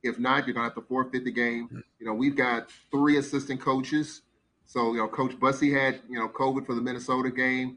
If 0.02 0.18
not, 0.18 0.46
you're 0.46 0.54
gonna 0.54 0.66
have 0.66 0.74
to 0.76 0.82
forfeit 0.82 1.24
the 1.24 1.32
game. 1.32 1.84
You 1.98 2.06
know, 2.06 2.14
we've 2.14 2.36
got 2.36 2.70
three 2.90 3.18
assistant 3.18 3.60
coaches. 3.60 4.22
So 4.70 4.92
you 4.92 4.98
know, 4.98 5.08
Coach 5.08 5.32
Bussie 5.32 5.76
had 5.76 5.98
you 6.08 6.16
know 6.16 6.28
COVID 6.28 6.64
for 6.64 6.76
the 6.76 6.80
Minnesota 6.80 7.28
game. 7.28 7.76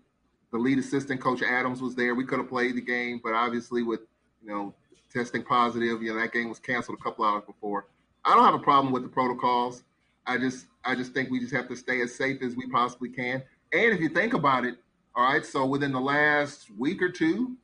The 0.52 0.60
lead 0.60 0.78
assistant, 0.78 1.20
Coach 1.20 1.42
Adams, 1.42 1.82
was 1.82 1.96
there. 1.96 2.14
We 2.14 2.24
could 2.24 2.38
have 2.38 2.48
played 2.48 2.76
the 2.76 2.82
game, 2.82 3.20
but 3.24 3.34
obviously 3.34 3.82
with 3.82 4.02
you 4.44 4.50
know 4.50 4.76
testing 5.12 5.42
positive, 5.42 6.04
you 6.04 6.14
know 6.14 6.20
that 6.20 6.32
game 6.32 6.50
was 6.50 6.60
canceled 6.60 7.00
a 7.00 7.04
couple 7.04 7.26
hours 7.26 7.42
before. 7.48 7.88
I 8.24 8.36
don't 8.36 8.44
have 8.46 8.54
a 8.54 8.60
problem 8.60 8.94
with 8.94 9.02
the 9.02 9.10
protocols. 9.10 9.82
I 10.28 10.38
just 10.38 10.68
I 10.86 10.94
just 10.94 11.14
think 11.16 11.32
we 11.32 11.40
just 11.40 11.52
have 11.52 11.68
to 11.70 11.76
stay 11.76 12.00
as 12.02 12.14
safe 12.14 12.44
as 12.44 12.56
we 12.56 12.68
possibly 12.68 13.10
can. 13.10 13.42
And 13.74 13.92
if 13.92 14.00
you 14.00 14.10
think 14.10 14.36
about 14.36 14.64
it, 14.64 14.76
all 15.16 15.24
right, 15.24 15.44
so 15.44 15.66
within 15.66 15.92
the 15.94 16.00
last 16.00 16.70
week 16.78 17.02
or 17.02 17.10
two, 17.10 17.58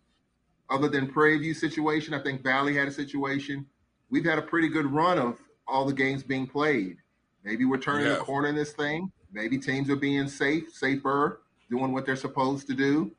other 0.72 0.90
than 0.90 1.06
Prairie 1.06 1.38
View 1.38 1.54
situation, 1.54 2.16
I 2.16 2.24
think 2.24 2.42
Valley 2.42 2.74
had 2.76 2.88
a 2.88 2.92
situation. 2.92 3.68
We've 4.10 4.26
had 4.26 4.40
a 4.40 4.42
pretty 4.42 4.70
good 4.70 4.88
run 4.88 5.20
of 5.20 5.38
all 5.68 5.86
the 5.86 5.94
games 5.94 6.24
being 6.24 6.48
played. 6.48 6.98
Maybe 7.44 7.66
we're 7.66 7.78
turning 7.78 8.08
Yeah. 8.08 8.16
the 8.16 8.22
corner 8.22 8.48
in 8.48 8.56
this 8.56 8.74
thing. 8.74 9.12
Maybe 9.32 9.58
teams 9.58 9.90
are 9.90 9.96
being 9.96 10.28
safe, 10.28 10.74
safer, 10.74 11.42
doing 11.70 11.92
what 11.94 12.06
they're 12.06 12.16
supposed 12.16 12.68
to 12.68 12.74
do. 12.74 13.12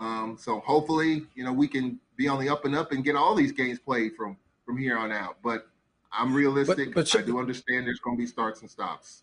Um, 0.00 0.36
so 0.40 0.60
hopefully, 0.60 1.26
you 1.34 1.44
know, 1.44 1.52
we 1.52 1.68
can 1.68 2.00
be 2.16 2.26
on 2.28 2.40
the 2.40 2.48
up 2.48 2.64
and 2.64 2.74
up 2.74 2.92
and 2.92 3.04
get 3.04 3.16
all 3.16 3.34
these 3.34 3.52
games 3.52 3.78
played 3.78 4.16
from 4.16 4.36
from 4.64 4.78
here 4.78 4.96
on 4.96 5.12
out. 5.12 5.36
But 5.42 5.66
I'm 6.12 6.32
realistic. 6.32 6.94
but 6.94 7.14
I 7.14 7.22
do 7.22 7.38
understand 7.38 7.86
there's 7.86 8.00
going 8.00 8.16
to 8.16 8.20
be 8.20 8.26
starts 8.26 8.60
and 8.60 8.70
stops. 8.70 9.22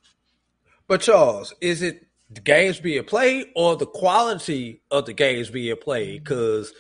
But 0.88 1.02
Charles, 1.02 1.54
is 1.60 1.82
it 1.82 2.08
the 2.30 2.42
games 2.42 2.80
being 2.80 3.04
played 3.04 3.48
or 3.56 3.76
the 3.76 3.86
quality 3.86 4.82
of 4.92 5.06
the 5.06 5.14
games 5.14 5.50
being 5.50 5.76
played? 5.78 6.24
Because 6.24 6.74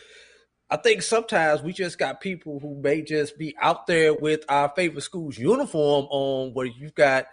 I 0.69 0.77
think 0.77 1.01
sometimes 1.01 1.61
we 1.61 1.73
just 1.73 1.97
got 1.97 2.21
people 2.21 2.59
who 2.59 2.75
may 2.81 3.01
just 3.01 3.37
be 3.37 3.55
out 3.61 3.87
there 3.87 4.13
with 4.13 4.43
our 4.49 4.71
favorite 4.75 5.01
school's 5.01 5.37
uniform 5.37 6.07
on, 6.09 6.53
where 6.53 6.65
you've 6.65 6.95
got 6.95 7.27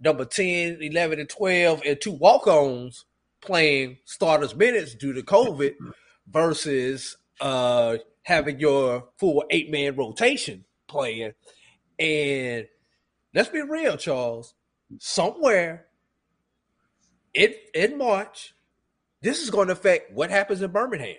number 0.00 0.24
10, 0.24 0.78
11, 0.80 1.20
and 1.20 1.28
12, 1.28 1.82
and 1.86 2.00
two 2.00 2.12
walk 2.12 2.46
ons 2.46 3.04
playing 3.40 3.98
starters 4.04 4.54
minutes 4.54 4.94
due 4.94 5.12
to 5.12 5.22
COVID 5.22 5.74
versus 6.28 7.16
uh, 7.40 7.96
having 8.22 8.58
your 8.58 9.08
full 9.18 9.44
eight 9.50 9.70
man 9.70 9.96
rotation 9.96 10.64
playing. 10.88 11.32
And 11.98 12.66
let's 13.34 13.50
be 13.50 13.62
real, 13.62 13.96
Charles. 13.96 14.54
Somewhere 14.98 15.86
in 17.32 17.54
in 17.74 17.98
March, 17.98 18.54
this 19.22 19.42
is 19.42 19.50
going 19.50 19.68
to 19.68 19.72
affect 19.72 20.12
what 20.12 20.30
happens 20.30 20.62
in 20.62 20.70
Birmingham. 20.70 21.16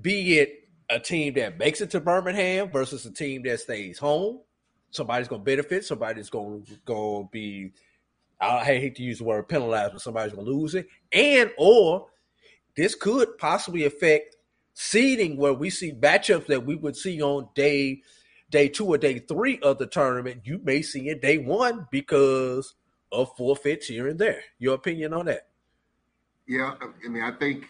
Be 0.00 0.38
it 0.38 0.68
a 0.90 0.98
team 0.98 1.34
that 1.34 1.58
makes 1.58 1.80
it 1.80 1.90
to 1.90 2.00
Birmingham 2.00 2.70
versus 2.70 3.04
a 3.04 3.12
team 3.12 3.42
that 3.42 3.60
stays 3.60 3.98
home. 3.98 4.40
Somebody's 4.90 5.28
to 5.40 5.44
benefit. 5.44 5.84
Somebody's 5.84 6.30
going 6.30 6.64
to 6.86 7.28
be. 7.30 7.72
I 8.40 8.64
hate 8.64 8.94
to 8.96 9.02
use 9.02 9.18
the 9.18 9.24
word 9.24 9.48
penalized, 9.48 9.92
but 9.92 10.02
somebody's 10.02 10.32
to 10.32 10.40
lose 10.40 10.74
it. 10.74 10.86
And 11.12 11.50
or 11.58 12.06
this 12.76 12.94
could 12.94 13.36
possibly 13.38 13.84
affect 13.84 14.36
seeding, 14.74 15.36
where 15.36 15.52
we 15.52 15.70
see 15.70 15.92
matchups 15.92 16.46
that 16.46 16.64
we 16.64 16.76
would 16.76 16.96
see 16.96 17.20
on 17.20 17.48
day 17.54 18.02
day 18.50 18.68
two 18.68 18.86
or 18.86 18.98
day 18.98 19.18
three 19.18 19.58
of 19.60 19.78
the 19.78 19.86
tournament. 19.86 20.42
You 20.44 20.60
may 20.62 20.82
see 20.82 21.08
in 21.08 21.18
day 21.18 21.38
one 21.38 21.86
because 21.90 22.74
of 23.10 23.34
forfeits 23.36 23.86
here 23.86 24.08
and 24.08 24.18
there. 24.18 24.42
Your 24.58 24.74
opinion 24.74 25.12
on 25.12 25.26
that? 25.26 25.48
Yeah, 26.46 26.74
I 27.04 27.08
mean, 27.08 27.22
I 27.22 27.32
think 27.32 27.66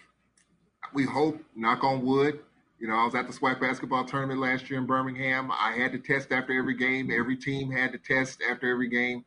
we 0.92 1.04
hope, 1.04 1.42
knock 1.56 1.82
on 1.82 2.04
wood. 2.04 2.40
You 2.78 2.86
know, 2.86 2.94
I 2.94 3.04
was 3.04 3.14
at 3.16 3.26
the 3.26 3.32
SWAC 3.32 3.60
basketball 3.60 4.04
tournament 4.04 4.38
last 4.40 4.70
year 4.70 4.78
in 4.78 4.86
Birmingham. 4.86 5.50
I 5.50 5.72
had 5.72 5.90
to 5.92 5.98
test 5.98 6.30
after 6.30 6.56
every 6.56 6.76
game. 6.76 7.10
Every 7.10 7.36
team 7.36 7.72
had 7.72 7.90
to 7.92 7.98
test 7.98 8.40
after 8.48 8.70
every 8.70 8.88
game. 8.88 9.24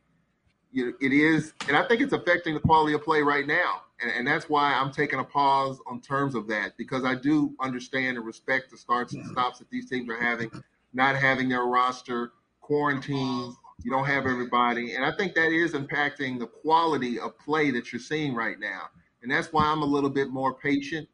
You 0.72 0.86
know, 0.86 0.92
it 1.02 1.12
is, 1.12 1.52
and 1.68 1.76
I 1.76 1.86
think 1.86 2.00
it's 2.00 2.14
affecting 2.14 2.54
the 2.54 2.60
quality 2.60 2.94
of 2.94 3.04
play 3.04 3.20
right 3.20 3.46
now. 3.46 3.82
And, 4.00 4.10
and 4.10 4.26
that's 4.26 4.48
why 4.48 4.72
I'm 4.72 4.90
taking 4.90 5.18
a 5.18 5.24
pause 5.24 5.78
on 5.86 6.00
terms 6.00 6.34
of 6.34 6.48
that 6.48 6.78
because 6.78 7.04
I 7.04 7.14
do 7.14 7.54
understand 7.60 8.16
and 8.16 8.24
respect 8.24 8.70
the 8.70 8.78
starts 8.78 9.12
and 9.12 9.26
stops 9.26 9.58
that 9.58 9.68
these 9.68 9.88
teams 9.88 10.08
are 10.08 10.20
having, 10.20 10.50
not 10.94 11.14
having 11.14 11.50
their 11.50 11.64
roster, 11.64 12.32
quarantines. 12.62 13.54
You 13.84 13.90
don't 13.90 14.06
have 14.06 14.24
everybody, 14.24 14.94
and 14.94 15.04
I 15.04 15.14
think 15.14 15.34
that 15.34 15.52
is 15.52 15.72
impacting 15.72 16.38
the 16.38 16.46
quality 16.46 17.20
of 17.20 17.38
play 17.38 17.70
that 17.72 17.92
you're 17.92 18.00
seeing 18.00 18.34
right 18.34 18.58
now. 18.58 18.84
And 19.22 19.30
that's 19.30 19.52
why 19.52 19.64
I'm 19.64 19.82
a 19.82 19.86
little 19.86 20.10
bit 20.10 20.30
more 20.30 20.54
patient. 20.54 21.08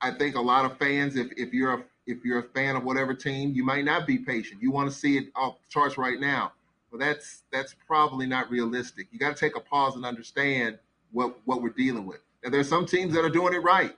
I 0.00 0.12
think 0.12 0.36
a 0.36 0.40
lot 0.40 0.64
of 0.64 0.78
fans, 0.78 1.16
if 1.16 1.28
if 1.36 1.52
you're 1.52 1.74
a 1.74 1.84
if 2.06 2.24
you're 2.24 2.38
a 2.38 2.48
fan 2.54 2.76
of 2.76 2.84
whatever 2.84 3.14
team, 3.14 3.52
you 3.52 3.64
might 3.64 3.84
not 3.84 4.06
be 4.06 4.18
patient. 4.18 4.62
You 4.62 4.70
want 4.70 4.90
to 4.90 4.96
see 4.96 5.18
it 5.18 5.26
off 5.36 5.58
the 5.58 5.68
charts 5.68 5.98
right 5.98 6.18
now. 6.18 6.52
Well, 6.90 6.98
that's 6.98 7.42
that's 7.52 7.74
probably 7.86 8.26
not 8.26 8.50
realistic. 8.50 9.08
You 9.10 9.18
got 9.18 9.36
to 9.36 9.40
take 9.40 9.56
a 9.56 9.60
pause 9.60 9.94
and 9.94 10.04
understand 10.06 10.78
what 11.12 11.38
what 11.44 11.62
we're 11.62 11.70
dealing 11.70 12.06
with. 12.06 12.20
And 12.42 12.54
there's 12.54 12.68
some 12.68 12.86
teams 12.86 13.12
that 13.14 13.24
are 13.24 13.30
doing 13.30 13.52
it 13.52 13.62
right, 13.62 13.96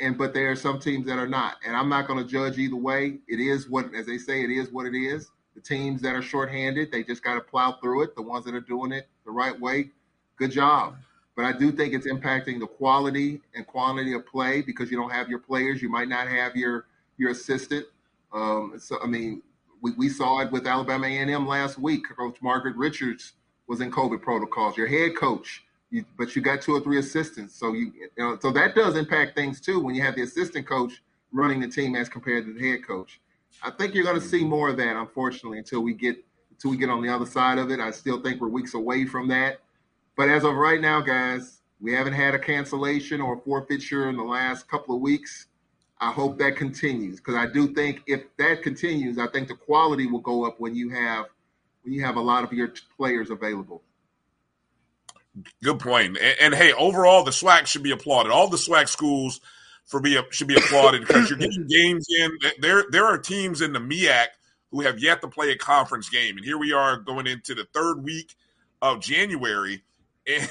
and 0.00 0.18
but 0.18 0.34
there 0.34 0.50
are 0.50 0.56
some 0.56 0.80
teams 0.80 1.06
that 1.06 1.18
are 1.18 1.28
not. 1.28 1.56
And 1.66 1.76
I'm 1.76 1.88
not 1.88 2.08
going 2.08 2.18
to 2.18 2.30
judge 2.30 2.58
either 2.58 2.76
way. 2.76 3.18
It 3.28 3.40
is 3.40 3.68
what, 3.68 3.94
as 3.94 4.06
they 4.06 4.18
say, 4.18 4.42
it 4.42 4.50
is 4.50 4.72
what 4.72 4.86
it 4.86 4.96
is. 4.96 5.30
The 5.54 5.60
teams 5.60 6.02
that 6.02 6.16
are 6.16 6.22
shorthanded, 6.22 6.90
they 6.90 7.04
just 7.04 7.22
got 7.22 7.34
to 7.34 7.40
plow 7.40 7.78
through 7.80 8.02
it. 8.02 8.16
The 8.16 8.22
ones 8.22 8.44
that 8.46 8.54
are 8.54 8.60
doing 8.60 8.90
it 8.90 9.08
the 9.24 9.30
right 9.30 9.58
way, 9.58 9.90
good 10.36 10.50
job. 10.50 10.96
But 11.36 11.44
I 11.44 11.52
do 11.52 11.72
think 11.72 11.94
it's 11.94 12.06
impacting 12.06 12.60
the 12.60 12.66
quality 12.66 13.40
and 13.54 13.66
quantity 13.66 14.14
of 14.14 14.24
play 14.26 14.62
because 14.62 14.90
you 14.90 14.96
don't 14.96 15.10
have 15.10 15.28
your 15.28 15.40
players. 15.40 15.82
You 15.82 15.88
might 15.88 16.08
not 16.08 16.28
have 16.28 16.54
your 16.56 16.86
your 17.16 17.30
assistant. 17.30 17.86
Um, 18.32 18.74
so 18.78 18.98
I 19.02 19.06
mean, 19.06 19.42
we, 19.82 19.92
we 19.92 20.08
saw 20.08 20.40
it 20.40 20.50
with 20.50 20.66
Alabama 20.66 21.06
A&M 21.06 21.46
last 21.46 21.78
week. 21.78 22.04
Coach 22.16 22.38
Margaret 22.40 22.76
Richards 22.76 23.32
was 23.66 23.80
in 23.80 23.90
COVID 23.90 24.22
protocols. 24.22 24.76
Your 24.76 24.86
head 24.86 25.16
coach, 25.16 25.64
you, 25.90 26.04
but 26.18 26.34
you 26.34 26.42
got 26.42 26.62
two 26.62 26.72
or 26.72 26.80
three 26.80 26.98
assistants. 26.98 27.54
So 27.54 27.72
you, 27.72 27.92
you 27.96 28.08
know, 28.16 28.38
so 28.40 28.50
that 28.52 28.74
does 28.74 28.96
impact 28.96 29.34
things 29.34 29.60
too 29.60 29.80
when 29.80 29.94
you 29.94 30.02
have 30.02 30.14
the 30.14 30.22
assistant 30.22 30.66
coach 30.66 31.02
running 31.32 31.60
the 31.60 31.68
team 31.68 31.96
as 31.96 32.08
compared 32.08 32.46
to 32.46 32.54
the 32.54 32.70
head 32.70 32.86
coach. 32.86 33.20
I 33.62 33.70
think 33.70 33.94
you're 33.94 34.04
going 34.04 34.20
to 34.20 34.26
see 34.26 34.44
more 34.44 34.70
of 34.70 34.76
that, 34.78 34.96
unfortunately, 34.96 35.58
until 35.58 35.80
we 35.80 35.94
get 35.94 36.16
until 36.50 36.70
we 36.70 36.76
get 36.76 36.88
on 36.88 37.02
the 37.02 37.12
other 37.12 37.26
side 37.26 37.58
of 37.58 37.70
it. 37.70 37.80
I 37.80 37.90
still 37.90 38.22
think 38.22 38.40
we're 38.40 38.48
weeks 38.48 38.74
away 38.74 39.04
from 39.04 39.28
that. 39.28 39.60
But 40.16 40.28
as 40.28 40.44
of 40.44 40.54
right 40.54 40.80
now, 40.80 41.00
guys, 41.00 41.60
we 41.80 41.92
haven't 41.92 42.12
had 42.12 42.34
a 42.34 42.38
cancellation 42.38 43.20
or 43.20 43.34
a 43.34 43.40
forfeiture 43.40 44.08
in 44.08 44.16
the 44.16 44.22
last 44.22 44.68
couple 44.68 44.94
of 44.94 45.00
weeks. 45.00 45.46
I 46.00 46.12
hope 46.12 46.38
that 46.38 46.56
continues 46.56 47.16
because 47.16 47.34
I 47.34 47.46
do 47.46 47.68
think 47.68 48.02
if 48.06 48.22
that 48.38 48.62
continues, 48.62 49.18
I 49.18 49.26
think 49.28 49.48
the 49.48 49.54
quality 49.54 50.06
will 50.06 50.20
go 50.20 50.44
up 50.44 50.60
when 50.60 50.74
you 50.74 50.90
have 50.90 51.26
when 51.82 51.92
you 51.92 52.04
have 52.04 52.16
a 52.16 52.20
lot 52.20 52.44
of 52.44 52.52
your 52.52 52.72
players 52.96 53.30
available. 53.30 53.82
Good 55.62 55.80
point. 55.80 56.16
And, 56.18 56.36
and 56.40 56.54
hey, 56.54 56.72
overall, 56.72 57.24
the 57.24 57.30
SWAC 57.30 57.66
should 57.66 57.82
be 57.82 57.90
applauded. 57.90 58.32
All 58.32 58.48
the 58.48 58.56
SWAC 58.56 58.88
schools 58.88 59.40
for 59.84 60.00
be 60.00 60.18
should 60.30 60.48
be 60.48 60.56
applauded 60.56 61.02
because 61.02 61.28
you're 61.28 61.38
getting 61.38 61.66
games 61.66 62.06
in. 62.18 62.38
There, 62.58 62.84
there 62.90 63.04
are 63.04 63.18
teams 63.18 63.60
in 63.60 63.72
the 63.72 63.80
MEAC 63.80 64.26
who 64.70 64.80
have 64.80 64.98
yet 64.98 65.20
to 65.20 65.28
play 65.28 65.50
a 65.50 65.56
conference 65.56 66.08
game, 66.08 66.36
and 66.36 66.44
here 66.44 66.58
we 66.58 66.72
are 66.72 66.96
going 66.96 67.26
into 67.26 67.54
the 67.54 67.64
third 67.72 68.02
week 68.02 68.34
of 68.82 69.00
January, 69.00 69.82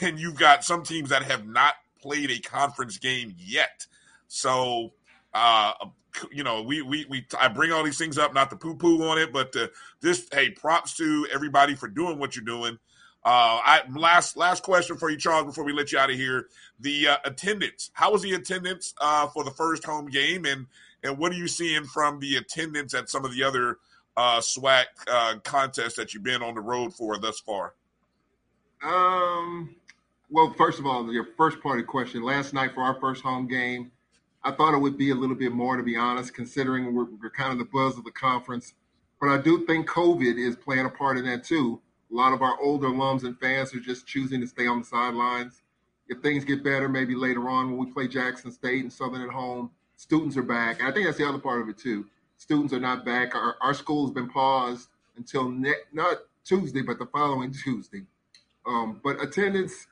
and 0.02 0.20
you've 0.20 0.38
got 0.38 0.64
some 0.64 0.84
teams 0.84 1.10
that 1.10 1.24
have 1.24 1.46
not 1.46 1.76
played 2.02 2.32
a 2.32 2.40
conference 2.40 2.98
game 2.98 3.34
yet. 3.38 3.88
So, 4.28 4.94
uh, 5.34 5.74
you 6.32 6.44
know, 6.44 6.62
we 6.62 6.82
we 6.82 7.06
we 7.10 7.26
I 7.40 7.48
bring 7.48 7.72
all 7.72 7.84
these 7.84 7.98
things 7.98 8.18
up 8.18 8.34
not 8.34 8.50
to 8.52 8.56
poo 8.56 8.76
poo 8.76 9.04
on 9.04 9.18
it, 9.18 9.34
but 9.34 9.52
to 9.54 9.72
just 10.02 10.34
hey, 10.34 10.50
props 10.50 10.96
to 10.98 11.28
everybody 11.34 11.76
for 11.76 11.88
doing 11.88 12.20
what 12.20 12.36
you're 12.36 12.46
doing. 12.46 12.78
Uh, 13.26 13.58
I 13.64 13.82
last 13.96 14.36
last 14.36 14.64
question 14.64 14.98
for 14.98 15.10
you, 15.10 15.18
Charles, 15.18 15.46
before 15.46 15.64
we 15.64 15.72
let 15.72 15.92
you 15.92 16.00
out 16.00 16.10
of 16.10 16.18
here. 16.18 16.48
The 16.80 17.08
uh, 17.08 17.18
attendance. 17.24 17.90
How 17.94 18.12
was 18.12 18.22
the 18.22 18.34
attendance 18.34 18.94
uh, 19.00 19.28
for 19.28 19.44
the 19.44 19.52
first 19.52 19.86
home 19.86 20.08
game, 20.08 20.46
and 20.46 20.68
and 21.04 21.18
what 21.18 21.32
are 21.32 21.36
you 21.36 21.48
seeing 21.48 21.86
from 21.86 22.20
the 22.20 22.36
attendance 22.36 22.94
at 22.94 23.10
some 23.10 23.24
of 23.24 23.34
the 23.34 23.44
other 23.44 23.78
uh, 24.18 24.40
SWAC 24.40 24.86
uh, 25.08 25.36
contests 25.44 25.96
that 25.96 26.14
you've 26.14 26.24
been 26.24 26.44
on 26.44 26.54
the 26.56 26.62
road 26.62 26.94
for 26.94 27.18
thus 27.18 27.40
far? 27.40 27.74
Um, 28.84 29.76
well, 30.30 30.54
first 30.58 30.80
of 30.80 30.86
all, 30.86 31.12
your 31.12 31.28
first 31.38 31.62
part 31.62 31.80
of 31.80 31.86
the 31.86 31.88
question. 31.88 32.22
Last 32.22 32.54
night 32.54 32.74
for 32.74 32.82
our 32.82 33.00
first 33.00 33.24
home 33.24 33.48
game, 33.48 33.92
I 34.44 34.52
thought 34.52 34.74
it 34.74 34.80
would 34.80 34.98
be 34.98 35.12
a 35.12 35.16
little 35.16 35.36
bit 35.36 35.54
more, 35.54 35.78
to 35.78 35.84
be 35.84 35.96
honest, 35.96 36.34
considering 36.34 36.94
we're, 36.94 37.06
we're 37.22 37.30
kind 37.30 37.54
of 37.54 37.60
the 37.60 37.66
buzz 37.66 37.98
of 37.98 38.04
the 38.04 38.12
conference. 38.12 38.74
But 39.22 39.30
I 39.30 39.38
do 39.38 39.66
think 39.66 39.88
COVID 39.88 40.38
is 40.38 40.58
playing 40.58 40.86
a 40.86 40.90
part 40.90 41.18
in 41.18 41.26
that 41.26 41.46
too. 41.46 41.80
A 42.12 42.16
lot 42.16 42.34
of 42.34 42.42
our 42.42 42.60
older 42.62 42.88
alums 42.88 43.24
and 43.24 43.40
fans 43.40 43.74
are 43.74 43.80
just 43.80 44.06
choosing 44.06 44.42
to 44.42 44.48
stay 44.48 44.68
on 44.68 44.80
the 44.80 44.86
sidelines. 44.86 45.62
If 46.10 46.22
things 46.22 46.44
get 46.44 46.64
better, 46.64 46.90
maybe 46.90 47.16
later 47.16 47.48
on 47.48 47.70
when 47.70 47.78
we 47.78 47.94
play 47.94 48.10
Jackson 48.10 48.52
State 48.52 48.84
and 48.84 48.92
Southern 48.92 49.22
at 49.22 49.30
home, 49.30 49.72
students 49.96 50.36
are 50.36 50.44
back. 50.44 50.80
And 50.80 50.90
I 50.90 50.92
think 50.92 51.06
that's 51.06 51.18
the 51.18 51.28
other 51.28 51.40
part 51.40 51.62
of 51.62 51.70
it 51.70 51.78
too. 51.78 52.06
Students 52.38 52.74
are 52.74 52.80
not 52.82 53.06
back. 53.06 53.34
Our, 53.34 53.56
our 53.62 53.74
school 53.74 54.06
has 54.06 54.14
been 54.14 54.30
paused 54.30 54.90
until 55.16 55.50
ne- 55.50 55.74
not 55.94 56.18
Tuesday, 56.44 56.82
but 56.82 57.00
the 57.00 57.06
following 57.06 57.54
Tuesday. 57.64 58.04
Um, 58.66 59.02
but 59.04 59.22
attendance, 59.22 59.88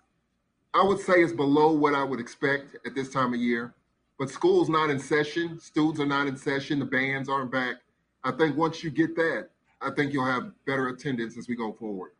I 0.74 0.84
would 0.84 1.00
say, 1.00 1.22
is 1.22 1.34
below 1.34 1.72
what 1.72 1.94
I 1.94 2.04
would 2.04 2.20
expect 2.20 2.76
at 2.86 2.96
this 2.96 3.10
time 3.10 3.34
of 3.34 3.40
year. 3.40 3.74
But 4.18 4.30
school's 4.30 4.70
not 4.70 4.90
in 4.90 5.00
session. 5.00 5.60
Students 5.60 6.00
are 6.00 6.06
not 6.06 6.28
in 6.28 6.38
session. 6.38 6.80
The 6.80 6.86
bands 6.86 7.28
aren't 7.28 7.52
back. 7.52 7.78
I 8.24 8.32
think 8.32 8.56
once 8.56 8.84
you 8.84 8.92
get 8.92 9.16
that, 9.16 9.50
I 9.82 9.90
think 9.92 10.14
you'll 10.14 10.26
have 10.26 10.52
better 10.66 10.90
attendance 10.90 11.38
as 11.38 11.48
we 11.48 11.56
go 11.56 11.74
forward. 11.74 12.12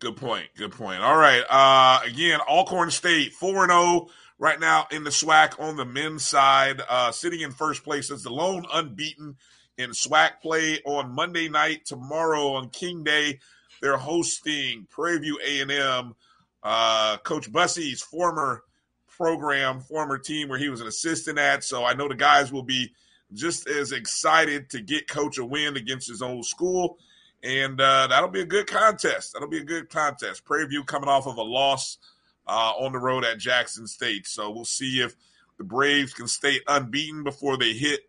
Good 0.00 0.16
point. 0.16 0.48
Good 0.56 0.72
point. 0.72 1.00
All 1.02 1.16
right. 1.16 1.44
Uh, 1.48 2.00
again, 2.04 2.40
Alcorn 2.40 2.90
State 2.90 3.32
four 3.32 3.62
and 3.62 3.70
zero 3.70 3.80
oh 3.80 4.10
right 4.38 4.58
now 4.58 4.86
in 4.90 5.04
the 5.04 5.10
SWAC 5.10 5.58
on 5.60 5.76
the 5.76 5.84
men's 5.84 6.26
side, 6.26 6.82
uh, 6.88 7.12
sitting 7.12 7.40
in 7.40 7.52
first 7.52 7.84
place 7.84 8.10
as 8.10 8.22
the 8.24 8.30
lone 8.30 8.66
unbeaten 8.72 9.36
in 9.78 9.90
SWAC 9.90 10.40
play 10.42 10.80
on 10.84 11.14
Monday 11.14 11.48
night. 11.48 11.86
Tomorrow 11.86 12.54
on 12.54 12.68
King 12.70 13.04
Day, 13.04 13.38
they're 13.84 13.98
hosting 13.98 14.86
Prairie 14.88 15.18
View 15.18 15.38
A 15.46 15.60
and 15.60 15.70
M. 15.70 16.14
Uh, 16.62 17.18
Coach 17.18 17.52
Bussie's 17.52 18.00
former 18.00 18.62
program, 19.06 19.78
former 19.80 20.16
team 20.16 20.48
where 20.48 20.58
he 20.58 20.70
was 20.70 20.80
an 20.80 20.86
assistant 20.86 21.38
at. 21.38 21.62
So 21.62 21.84
I 21.84 21.92
know 21.92 22.08
the 22.08 22.14
guys 22.14 22.50
will 22.50 22.62
be 22.62 22.94
just 23.34 23.68
as 23.68 23.92
excited 23.92 24.70
to 24.70 24.80
get 24.80 25.06
Coach 25.06 25.36
a 25.36 25.44
win 25.44 25.76
against 25.76 26.08
his 26.08 26.22
old 26.22 26.46
school. 26.46 26.96
And 27.42 27.78
uh, 27.78 28.06
that'll 28.06 28.30
be 28.30 28.40
a 28.40 28.46
good 28.46 28.66
contest. 28.66 29.34
That'll 29.34 29.50
be 29.50 29.58
a 29.58 29.64
good 29.64 29.90
contest. 29.90 30.46
Prairie 30.46 30.68
View 30.68 30.84
coming 30.84 31.10
off 31.10 31.26
of 31.26 31.36
a 31.36 31.42
loss 31.42 31.98
uh, 32.46 32.72
on 32.78 32.92
the 32.92 32.98
road 32.98 33.22
at 33.22 33.38
Jackson 33.38 33.86
State. 33.86 34.26
So 34.26 34.50
we'll 34.50 34.64
see 34.64 35.02
if 35.02 35.14
the 35.58 35.64
Braves 35.64 36.14
can 36.14 36.26
stay 36.26 36.58
unbeaten 36.66 37.22
before 37.22 37.58
they 37.58 37.74
hit 37.74 38.00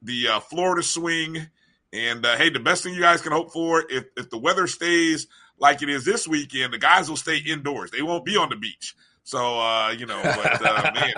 the 0.00 0.28
uh, 0.28 0.40
Florida 0.40 0.82
swing. 0.82 1.48
And 1.92 2.24
uh, 2.24 2.36
hey, 2.36 2.50
the 2.50 2.60
best 2.60 2.82
thing 2.82 2.94
you 2.94 3.00
guys 3.00 3.22
can 3.22 3.32
hope 3.32 3.52
for 3.52 3.84
if, 3.88 4.04
if 4.16 4.30
the 4.30 4.38
weather 4.38 4.66
stays 4.66 5.26
like 5.58 5.82
it 5.82 5.88
is 5.88 6.04
this 6.04 6.28
weekend, 6.28 6.72
the 6.72 6.78
guys 6.78 7.08
will 7.08 7.16
stay 7.16 7.38
indoors. 7.38 7.90
They 7.90 8.02
won't 8.02 8.24
be 8.24 8.36
on 8.36 8.50
the 8.50 8.56
beach. 8.56 8.94
So 9.24 9.60
uh, 9.60 9.90
you 9.90 10.06
know, 10.06 10.20
but 10.22 10.66
uh, 10.66 10.90
man, 10.94 11.12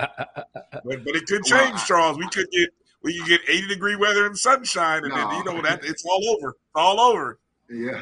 but, 0.83 0.83
but 0.83 1.15
it 1.15 1.25
could 1.27 1.43
change, 1.43 1.83
Charles. 1.85 2.17
We 2.17 2.27
could 2.29 2.49
get 2.51 2.69
we 3.03 3.17
could 3.17 3.27
get 3.27 3.41
80 3.47 3.67
degree 3.67 3.95
weather 3.95 4.25
and 4.25 4.37
sunshine, 4.37 5.03
and 5.03 5.13
no. 5.13 5.15
then 5.15 5.37
you 5.37 5.43
know 5.45 5.61
that 5.61 5.85
it's 5.85 6.03
all 6.05 6.35
over. 6.35 6.49
It's 6.49 6.75
all 6.75 6.99
over. 6.99 7.39
Yeah. 7.69 8.01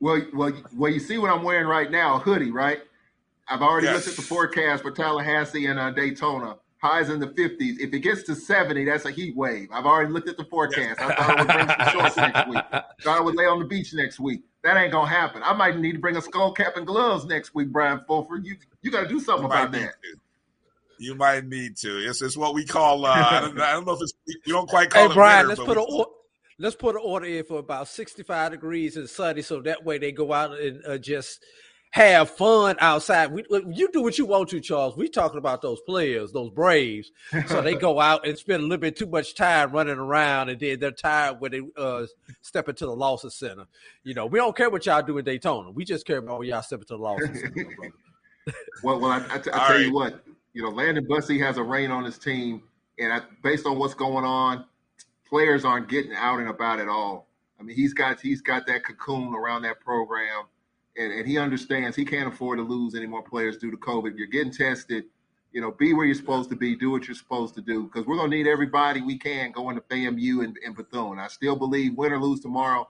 Well, 0.00 0.20
well, 0.34 0.52
well. 0.76 0.92
You 0.92 1.00
see 1.00 1.18
what 1.18 1.30
I'm 1.30 1.42
wearing 1.42 1.66
right 1.66 1.90
now? 1.90 2.16
A 2.16 2.18
hoodie, 2.18 2.50
right? 2.50 2.80
I've 3.48 3.62
already 3.62 3.86
yes. 3.86 3.96
looked 3.96 4.08
at 4.08 4.16
the 4.16 4.22
forecast 4.22 4.82
for 4.82 4.90
Tallahassee 4.90 5.66
and 5.66 5.78
uh, 5.78 5.90
Daytona. 5.90 6.56
Highs 6.80 7.10
in 7.10 7.18
the 7.18 7.26
50s. 7.26 7.80
If 7.80 7.92
it 7.92 8.00
gets 8.00 8.22
to 8.24 8.36
70, 8.36 8.84
that's 8.84 9.04
a 9.04 9.10
heat 9.10 9.36
wave. 9.36 9.68
I've 9.72 9.84
already 9.84 10.12
looked 10.12 10.28
at 10.28 10.36
the 10.36 10.44
forecast. 10.44 11.00
Yes. 11.00 11.10
I 11.10 11.14
thought 11.14 11.30
I 11.30 11.42
would 11.42 11.48
bring 11.48 11.68
some 11.68 12.00
shorts 12.00 12.16
next 12.16 12.48
week. 12.48 12.64
Thought 13.02 13.18
I 13.18 13.20
would 13.20 13.34
lay 13.34 13.46
on 13.46 13.58
the 13.58 13.64
beach 13.64 13.92
next 13.94 14.20
week. 14.20 14.42
That 14.62 14.76
ain't 14.76 14.92
gonna 14.92 15.08
happen. 15.08 15.42
I 15.44 15.52
might 15.54 15.76
need 15.78 15.92
to 15.92 15.98
bring 15.98 16.16
a 16.16 16.22
skull 16.22 16.52
cap 16.52 16.76
and 16.76 16.86
gloves 16.86 17.24
next 17.24 17.54
week, 17.54 17.68
Brian 17.68 18.00
Fulford. 18.06 18.46
You 18.46 18.56
you 18.82 18.90
got 18.90 19.02
to 19.02 19.08
do 19.08 19.18
something 19.18 19.46
about 19.46 19.72
that. 19.72 19.94
To. 20.02 20.18
You 20.98 21.14
might 21.14 21.46
need 21.46 21.76
to. 21.78 21.98
It's, 21.98 22.22
it's 22.22 22.36
what 22.36 22.54
we 22.54 22.64
call. 22.64 23.04
Uh, 23.04 23.10
I, 23.10 23.40
don't, 23.40 23.60
I, 23.60 23.72
don't, 23.72 23.86
know 23.86 23.94
if 23.94 24.02
it's 24.02 24.12
you 24.26 24.52
don't 24.52 24.68
quite 24.68 24.90
call 24.90 25.04
hey, 25.04 25.10
it. 25.10 25.14
Brian, 25.14 25.48
winter, 25.48 25.62
let's 25.62 25.74
put 25.74 25.78
a 25.78 26.04
let's 26.58 26.76
put 26.76 26.96
an 26.96 27.02
order 27.04 27.26
in 27.26 27.44
for 27.44 27.58
about 27.58 27.88
sixty 27.88 28.22
five 28.22 28.52
degrees 28.52 28.96
and 28.96 29.08
sunny, 29.08 29.42
so 29.42 29.60
that 29.62 29.84
way 29.84 29.98
they 29.98 30.12
go 30.12 30.32
out 30.32 30.58
and 30.58 30.84
uh, 30.86 30.98
just 30.98 31.44
have 31.90 32.30
fun 32.30 32.76
outside. 32.80 33.32
We, 33.32 33.44
you 33.50 33.88
do 33.92 34.02
what 34.02 34.18
you 34.18 34.26
want 34.26 34.50
to, 34.50 34.60
Charles. 34.60 34.96
We 34.96 35.08
talking 35.08 35.38
about 35.38 35.62
those 35.62 35.80
players, 35.80 36.32
those 36.32 36.50
Braves. 36.50 37.10
So 37.46 37.62
they 37.62 37.74
go 37.76 37.98
out 38.00 38.26
and 38.26 38.36
spend 38.36 38.60
a 38.60 38.66
little 38.66 38.78
bit 38.78 38.96
too 38.96 39.06
much 39.06 39.34
time 39.34 39.72
running 39.72 39.98
around, 39.98 40.50
and 40.50 40.60
then 40.60 40.80
they're 40.80 40.90
tired 40.90 41.40
when 41.40 41.52
they 41.52 41.62
uh, 41.76 42.06
step 42.42 42.68
into 42.68 42.86
the 42.86 42.94
Lawson 42.94 43.30
Center. 43.30 43.66
You 44.04 44.14
know, 44.14 44.26
we 44.26 44.38
don't 44.38 44.56
care 44.56 44.70
what 44.70 44.84
y'all 44.86 45.02
do 45.02 45.18
in 45.18 45.24
Daytona. 45.24 45.70
We 45.70 45.84
just 45.84 46.06
care 46.06 46.18
about 46.18 46.40
when 46.40 46.48
y'all 46.48 46.62
step 46.62 46.80
into 46.80 46.94
the 46.94 47.02
Lawson 47.02 47.34
Center. 47.34 47.92
well, 48.82 49.00
well, 49.00 49.12
I, 49.12 49.24
I, 49.30 49.38
t- 49.38 49.50
I 49.52 49.58
tell 49.66 49.76
right. 49.76 49.80
you 49.80 49.92
what, 49.92 50.24
you 50.52 50.62
know, 50.62 50.70
Landon 50.70 51.06
Bussie 51.06 51.40
has 51.40 51.56
a 51.56 51.62
reign 51.62 51.90
on 51.90 52.04
his 52.04 52.18
team, 52.18 52.62
and 52.98 53.12
I, 53.12 53.22
based 53.42 53.66
on 53.66 53.78
what's 53.78 53.94
going 53.94 54.24
on, 54.24 54.66
players 55.26 55.64
aren't 55.64 55.88
getting 55.88 56.14
out 56.14 56.38
and 56.38 56.48
about 56.48 56.80
at 56.80 56.88
all. 56.88 57.28
I 57.58 57.62
mean, 57.64 57.76
he's 57.76 57.92
got 57.92 58.20
he's 58.20 58.40
got 58.40 58.66
that 58.68 58.84
cocoon 58.84 59.34
around 59.34 59.62
that 59.62 59.80
program 59.80 60.44
and, 60.98 61.12
and 61.12 61.26
he 61.26 61.38
understands 61.38 61.96
he 61.96 62.04
can't 62.04 62.32
afford 62.32 62.58
to 62.58 62.64
lose 62.64 62.94
any 62.94 63.06
more 63.06 63.22
players 63.22 63.56
due 63.56 63.70
to 63.70 63.76
COVID. 63.76 64.18
You're 64.18 64.26
getting 64.26 64.52
tested. 64.52 65.04
You 65.52 65.62
know, 65.62 65.70
be 65.70 65.94
where 65.94 66.04
you're 66.04 66.14
supposed 66.14 66.50
to 66.50 66.56
be, 66.56 66.76
do 66.76 66.90
what 66.90 67.08
you're 67.08 67.14
supposed 67.14 67.54
to 67.54 67.62
do, 67.62 67.84
because 67.84 68.06
we're 68.06 68.16
gonna 68.16 68.28
need 68.28 68.46
everybody 68.46 69.00
we 69.00 69.16
can 69.16 69.50
going 69.50 69.76
to 69.76 69.82
FAMU 69.82 70.44
and, 70.44 70.58
and 70.64 70.76
Bethune. 70.76 71.18
I 71.18 71.28
still 71.28 71.56
believe 71.56 71.96
win 71.96 72.12
or 72.12 72.18
lose 72.18 72.40
tomorrow, 72.40 72.86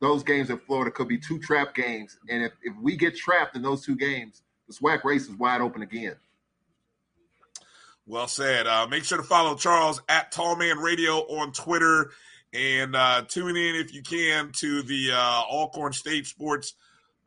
those 0.00 0.24
games 0.24 0.50
in 0.50 0.58
Florida 0.58 0.90
could 0.90 1.06
be 1.06 1.16
two 1.16 1.38
trap 1.38 1.76
games, 1.76 2.18
and 2.28 2.42
if, 2.42 2.52
if 2.62 2.74
we 2.82 2.96
get 2.96 3.14
trapped 3.14 3.54
in 3.54 3.62
those 3.62 3.84
two 3.84 3.94
games, 3.94 4.42
the 4.66 4.74
SWAC 4.74 5.04
race 5.04 5.28
is 5.28 5.36
wide 5.36 5.60
open 5.60 5.82
again. 5.82 6.16
Well 8.04 8.26
said. 8.26 8.66
Uh, 8.66 8.88
make 8.88 9.04
sure 9.04 9.18
to 9.18 9.24
follow 9.24 9.54
Charles 9.54 10.02
at 10.08 10.32
Tallman 10.32 10.78
Radio 10.78 11.18
on 11.18 11.52
Twitter 11.52 12.10
and 12.52 12.96
uh, 12.96 13.22
tune 13.28 13.56
in 13.56 13.76
if 13.76 13.94
you 13.94 14.02
can 14.02 14.50
to 14.56 14.82
the 14.82 15.12
uh, 15.12 15.42
Alcorn 15.48 15.92
State 15.92 16.26
Sports 16.26 16.74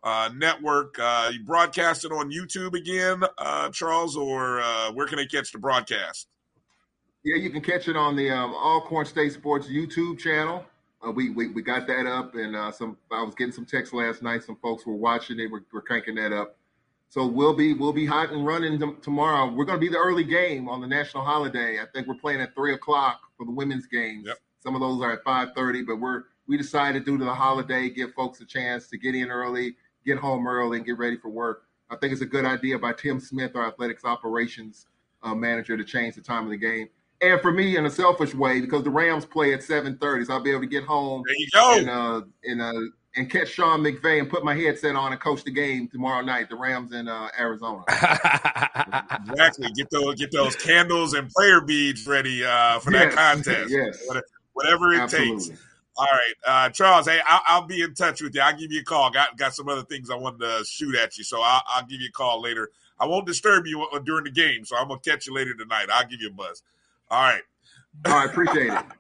uh, 0.06 0.30
network. 0.36 0.98
Uh, 0.98 1.32
you 1.34 1.44
broadcast 1.44 2.06
it 2.06 2.11
on 2.11 2.32
YouTube 2.32 2.73
again, 2.73 3.23
uh, 3.38 3.69
Charles, 3.72 4.15
or 4.15 4.61
uh, 4.61 4.91
where 4.94 5.07
can 5.07 5.18
they 5.18 5.26
catch 5.26 5.52
the 5.52 5.57
broadcast? 5.57 6.27
Yeah, 7.26 7.38
you 7.38 7.49
can 7.49 7.61
catch 7.61 7.88
it 7.88 7.98
on 7.98 8.15
the 8.15 8.30
um, 8.30 8.53
Alcorn 8.53 9.07
State 9.07 9.34
Sports 9.34 9.68
YouTube 9.68 10.19
channel. 10.19 10.64
Uh, 11.06 11.11
we, 11.11 11.32
we 11.32 11.49
we 11.49 11.61
got 11.61 11.88
that 11.88 12.06
up, 12.06 12.36
and 12.36 12.56
uh, 12.56 12.72
some 12.72 12.98
I 13.11 13.23
was 13.23 13.36
getting 13.36 13.52
some 13.52 13.65
texts 13.65 13.94
last 13.94 14.22
night. 14.22 14.44
Some 14.44 14.57
folks 14.57 14.86
were 14.86 14.95
watching 14.95 15.40
it. 15.40 15.52
We're, 15.52 15.65
we're 15.73 15.82
cranking 15.82 16.15
that 16.15 16.32
up. 16.32 16.56
So 17.10 17.26
we'll 17.26 17.56
be 17.56 17.73
we'll 17.73 17.94
be 17.94 18.06
hot 18.06 18.32
and 18.32 18.45
running 18.45 18.80
t- 18.80 18.95
tomorrow. 19.02 19.52
We're 19.52 19.65
going 19.65 19.80
to 19.80 19.86
be 19.86 19.91
the 19.91 19.98
early 19.98 20.23
game 20.23 20.69
on 20.69 20.82
the 20.82 20.88
national 20.88 21.23
holiday. 21.23 21.80
I 21.80 21.86
think 21.94 22.07
we're 22.07 22.15
playing 22.15 22.41
at 22.41 22.53
three 22.53 22.73
o'clock 22.73 23.22
for 23.38 23.45
the 23.45 23.52
women's 23.52 23.88
games. 23.88 24.26
Yep. 24.27 24.38
Some 24.60 24.76
of 24.76 24.82
those 24.82 25.02
are 25.02 25.14
at 25.14 25.23
five 25.23 25.49
thirty, 25.56 25.82
but 25.82 25.98
we're 25.98 26.23
we 26.48 26.57
decided 26.57 27.06
due 27.06 27.18
to 27.18 27.26
the 27.26 27.34
holiday, 27.34 27.90
give 27.90 28.14
folks 28.14 28.40
a 28.41 28.45
chance 28.45 28.88
to 28.90 28.98
get 28.98 29.15
in 29.15 29.32
early, 29.32 29.76
get 30.06 30.18
home 30.18 30.48
early 30.48 30.77
and 30.77 30.86
get 30.86 30.98
ready 30.98 31.18
for 31.18 31.30
work. 31.30 31.64
I 31.90 31.95
think 31.95 32.14
it's 32.14 32.22
a 32.22 32.27
good 32.27 32.45
idea 32.45 32.80
by 32.80 32.94
Tim 32.94 33.19
Smith, 33.19 33.56
our 33.56 33.68
athletics 33.68 34.06
operations 34.06 34.88
uh, 35.23 35.36
manager, 35.36 35.77
to 35.77 35.84
change 35.84 36.15
the 36.15 36.22
time 36.22 36.45
of 36.45 36.49
the 36.49 36.57
game. 36.57 36.90
And 37.22 37.40
for 37.41 37.52
me, 37.52 37.77
in 37.77 37.86
a 37.86 37.90
selfish 37.90 38.34
way, 38.34 38.60
because 38.60 38.84
the 38.84 38.90
Rams 38.90 39.26
play 39.26 39.53
at 39.53 39.61
7:30, 39.61 40.26
so 40.26 40.34
I'll 40.34 40.44
be 40.44 40.52
able 40.52 40.61
to 40.61 40.68
get 40.68 40.84
home. 40.84 41.23
There 41.26 41.36
you 41.38 41.48
go. 41.53 41.77
And 41.77 41.90
uh, 41.90 42.22
and, 42.44 42.61
uh, 42.61 42.91
and 43.15 43.32
catch 43.32 43.49
Sean 43.49 43.82
McVay 43.82 44.19
and 44.19 44.30
put 44.30 44.44
my 44.44 44.53
headset 44.53 44.95
on 44.95 45.14
and 45.14 45.22
coach 45.22 45.44
the 45.44 45.52
game 45.52 45.88
tomorrow 45.88 46.22
night. 46.22 46.49
The 46.49 46.56
Rams 46.56 46.91
in 46.91 47.07
uh, 47.07 47.30
Arizona. 47.40 47.84
exactly. 47.90 49.72
Get 49.76 49.90
those 49.90 50.15
get 50.15 50.32
those 50.32 50.56
candles 50.56 51.14
and 51.14 51.30
prayer 51.32 51.61
beads 51.61 52.06
ready 52.06 52.44
uh, 52.44 52.80
for 52.80 52.91
yes. 52.91 53.15
that 53.15 53.36
contest. 53.36 53.72
yes. 53.72 54.06
Whatever 54.53 54.94
it 54.94 54.99
Absolutely. 54.99 55.49
takes. 55.49 55.61
All 55.98 56.08
right, 56.12 56.34
uh, 56.46 56.70
Charles. 56.70 57.08
Hey, 57.08 57.20
I'll, 57.26 57.42
I'll, 57.48 57.66
be 57.66 57.82
in 57.82 57.94
touch 57.94 58.22
with 58.22 58.36
you. 58.36 58.42
I'll 58.42 58.58
give 58.58 58.72
you 58.72 58.82
a 58.82 58.84
call. 58.84 59.10
Got 59.12 59.38
got 59.38 59.56
some 59.56 59.70
other 59.70 59.84
things 59.84 60.10
I 60.10 60.16
wanted 60.16 60.42
to 60.42 60.66
shoot 60.66 60.94
at 60.96 61.18
you, 61.18 61.24
so 61.24 61.42
I'll, 61.42 61.64
I'll 61.68 61.86
give 61.86 62.02
you 62.02 62.10
a 62.10 62.12
call 62.12 62.42
later. 62.42 62.72
I 63.00 63.06
won't 63.06 63.26
disturb 63.26 63.66
you 63.66 63.82
uh, 63.84 64.00
during 64.00 64.26
the 64.26 64.32
game, 64.32 64.66
so 64.66 64.76
I'm 64.76 64.90
gonna 64.90 65.00
catch 65.00 65.26
you 65.26 65.34
later 65.34 65.56
tonight. 65.56 65.88
I'll 65.92 66.08
give 66.08 66.22
you 66.22 66.30
a 66.30 66.34
buzz. 66.34 66.64
All 67.10 67.22
right. 67.22 67.42
All 68.06 68.12
right, 68.12 68.30
appreciate 68.30 68.74
it. 68.74 68.84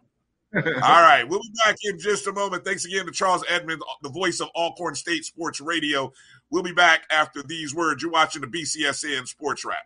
All 0.55 1.01
right, 1.01 1.27
we'll 1.27 1.41
be 1.41 1.51
back 1.65 1.75
in 1.83 1.99
just 1.99 2.27
a 2.27 2.31
moment. 2.31 2.63
Thanks 2.63 2.85
again 2.85 3.05
to 3.05 3.11
Charles 3.11 3.43
Edmonds, 3.49 3.83
the 4.01 4.09
voice 4.09 4.39
of 4.39 4.47
Alcorn 4.55 4.95
State 4.95 5.25
Sports 5.25 5.59
Radio. 5.59 6.13
We'll 6.49 6.63
be 6.63 6.71
back 6.71 7.03
after 7.11 7.43
these 7.43 7.75
words. 7.75 8.01
You're 8.01 8.11
watching 8.11 8.41
the 8.41 8.47
BCSN 8.47 9.27
Sports 9.27 9.65
Wrap. 9.65 9.85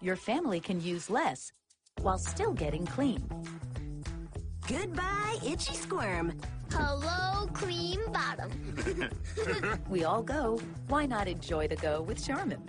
your 0.00 0.16
family 0.16 0.60
can 0.60 0.80
use 0.80 1.10
less 1.10 1.52
while 2.00 2.18
still 2.18 2.52
getting 2.52 2.86
clean. 2.86 3.22
Goodbye, 4.66 5.36
itchy 5.46 5.74
squirm. 5.74 6.32
Hello, 6.70 7.46
cream 7.52 8.00
bottom. 8.12 8.50
We 9.88 10.04
all 10.04 10.22
go. 10.22 10.58
Why 10.88 11.06
not 11.06 11.28
enjoy 11.28 11.68
the 11.68 11.76
go 11.76 12.02
with 12.02 12.24
Charmin? 12.24 12.68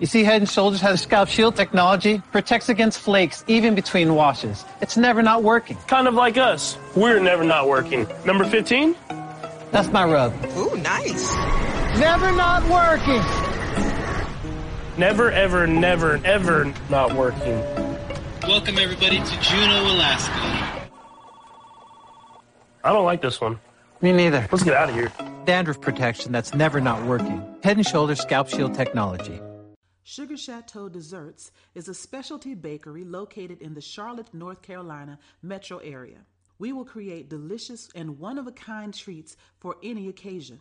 You 0.00 0.06
see, 0.06 0.24
Head 0.24 0.48
& 0.48 0.50
Shoulders 0.50 0.80
has 0.80 1.02
Scalp 1.02 1.28
Shield 1.28 1.56
technology, 1.56 2.22
protects 2.32 2.70
against 2.70 2.98
flakes 2.98 3.44
even 3.48 3.74
between 3.74 4.14
washes. 4.14 4.64
It's 4.80 4.96
never 4.96 5.20
not 5.20 5.42
working. 5.42 5.76
Kind 5.88 6.08
of 6.08 6.14
like 6.14 6.38
us. 6.38 6.78
We're 6.96 7.20
never 7.20 7.44
not 7.44 7.68
working. 7.68 8.06
Number 8.24 8.46
15? 8.46 8.96
That's 9.72 9.92
my 9.92 10.10
rub. 10.10 10.32
Ooh, 10.56 10.74
nice. 10.78 11.36
Never 11.98 12.32
not 12.32 12.62
working. 12.70 13.20
Never, 14.96 15.30
ever, 15.32 15.66
never, 15.66 16.18
ever 16.24 16.72
not 16.88 17.12
working. 17.12 17.58
Welcome 18.44 18.78
everybody 18.78 19.18
to 19.18 19.40
Juneau, 19.42 19.82
Alaska. 19.82 20.88
I 22.82 22.90
don't 22.90 23.04
like 23.04 23.20
this 23.20 23.38
one. 23.38 23.60
Me 24.00 24.12
neither. 24.12 24.48
Let's 24.50 24.64
get 24.64 24.72
out 24.72 24.88
of 24.88 24.94
here. 24.94 25.12
Dandruff 25.44 25.82
protection 25.82 26.32
that's 26.32 26.54
never 26.54 26.80
not 26.80 27.04
working. 27.04 27.44
Head 27.62 27.84
& 27.86 27.86
Shoulders 27.86 28.20
Scalp 28.20 28.48
Shield 28.48 28.74
technology. 28.74 29.38
Sugar 30.12 30.36
Chateau 30.36 30.88
Desserts 30.88 31.52
is 31.76 31.86
a 31.86 31.94
specialty 31.94 32.56
bakery 32.56 33.04
located 33.04 33.62
in 33.62 33.74
the 33.74 33.80
Charlotte, 33.80 34.34
North 34.34 34.60
Carolina 34.60 35.20
metro 35.40 35.78
area. 35.78 36.18
We 36.58 36.72
will 36.72 36.84
create 36.84 37.28
delicious 37.28 37.88
and 37.94 38.18
one 38.18 38.36
of 38.36 38.48
a 38.48 38.50
kind 38.50 38.92
treats 38.92 39.36
for 39.60 39.76
any 39.84 40.08
occasion. 40.08 40.58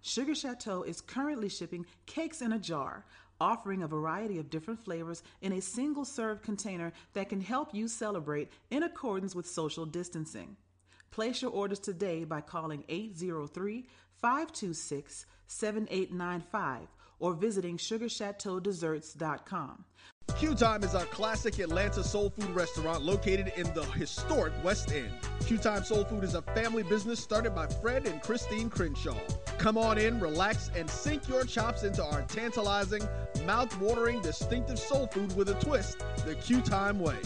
Sugar 0.00 0.34
Chateau 0.34 0.82
is 0.82 1.00
currently 1.00 1.48
shipping 1.48 1.86
cakes 2.06 2.42
in 2.42 2.52
a 2.52 2.58
jar, 2.58 3.04
offering 3.40 3.84
a 3.84 3.86
variety 3.86 4.38
of 4.40 4.50
different 4.50 4.80
flavors 4.80 5.22
in 5.40 5.52
a 5.52 5.60
single 5.60 6.04
serve 6.04 6.42
container 6.42 6.92
that 7.12 7.28
can 7.28 7.40
help 7.40 7.72
you 7.72 7.86
celebrate 7.86 8.50
in 8.72 8.82
accordance 8.82 9.36
with 9.36 9.46
social 9.46 9.86
distancing. 9.86 10.56
Place 11.12 11.42
your 11.42 11.52
orders 11.52 11.78
today 11.78 12.24
by 12.24 12.40
calling 12.40 12.82
803 12.88 13.86
526 14.20 15.26
7895 15.46 16.88
or 17.20 17.34
visiting 17.34 17.76
sugarchateaudesserts.com. 17.76 19.84
Q 20.38 20.54
Time 20.54 20.84
is 20.84 20.94
a 20.94 21.04
classic 21.06 21.58
Atlanta 21.58 22.04
soul 22.04 22.30
food 22.30 22.50
restaurant 22.50 23.02
located 23.02 23.52
in 23.56 23.64
the 23.74 23.82
historic 23.96 24.52
West 24.62 24.92
End. 24.92 25.10
Q 25.44 25.58
Time 25.58 25.82
Soul 25.82 26.04
Food 26.04 26.22
is 26.24 26.34
a 26.34 26.42
family 26.42 26.84
business 26.84 27.20
started 27.20 27.54
by 27.54 27.66
Fred 27.66 28.06
and 28.06 28.22
Christine 28.22 28.70
Crenshaw. 28.70 29.18
Come 29.58 29.76
on 29.76 29.98
in, 29.98 30.20
relax, 30.20 30.70
and 30.76 30.88
sink 30.88 31.28
your 31.28 31.44
chops 31.44 31.82
into 31.82 32.04
our 32.04 32.22
tantalizing, 32.22 33.02
mouth-watering, 33.44 34.22
distinctive 34.22 34.78
soul 34.78 35.08
food 35.08 35.34
with 35.36 35.48
a 35.48 35.54
twist, 35.54 35.98
the 36.24 36.36
Q 36.36 36.60
Time 36.60 37.00
way. 37.00 37.16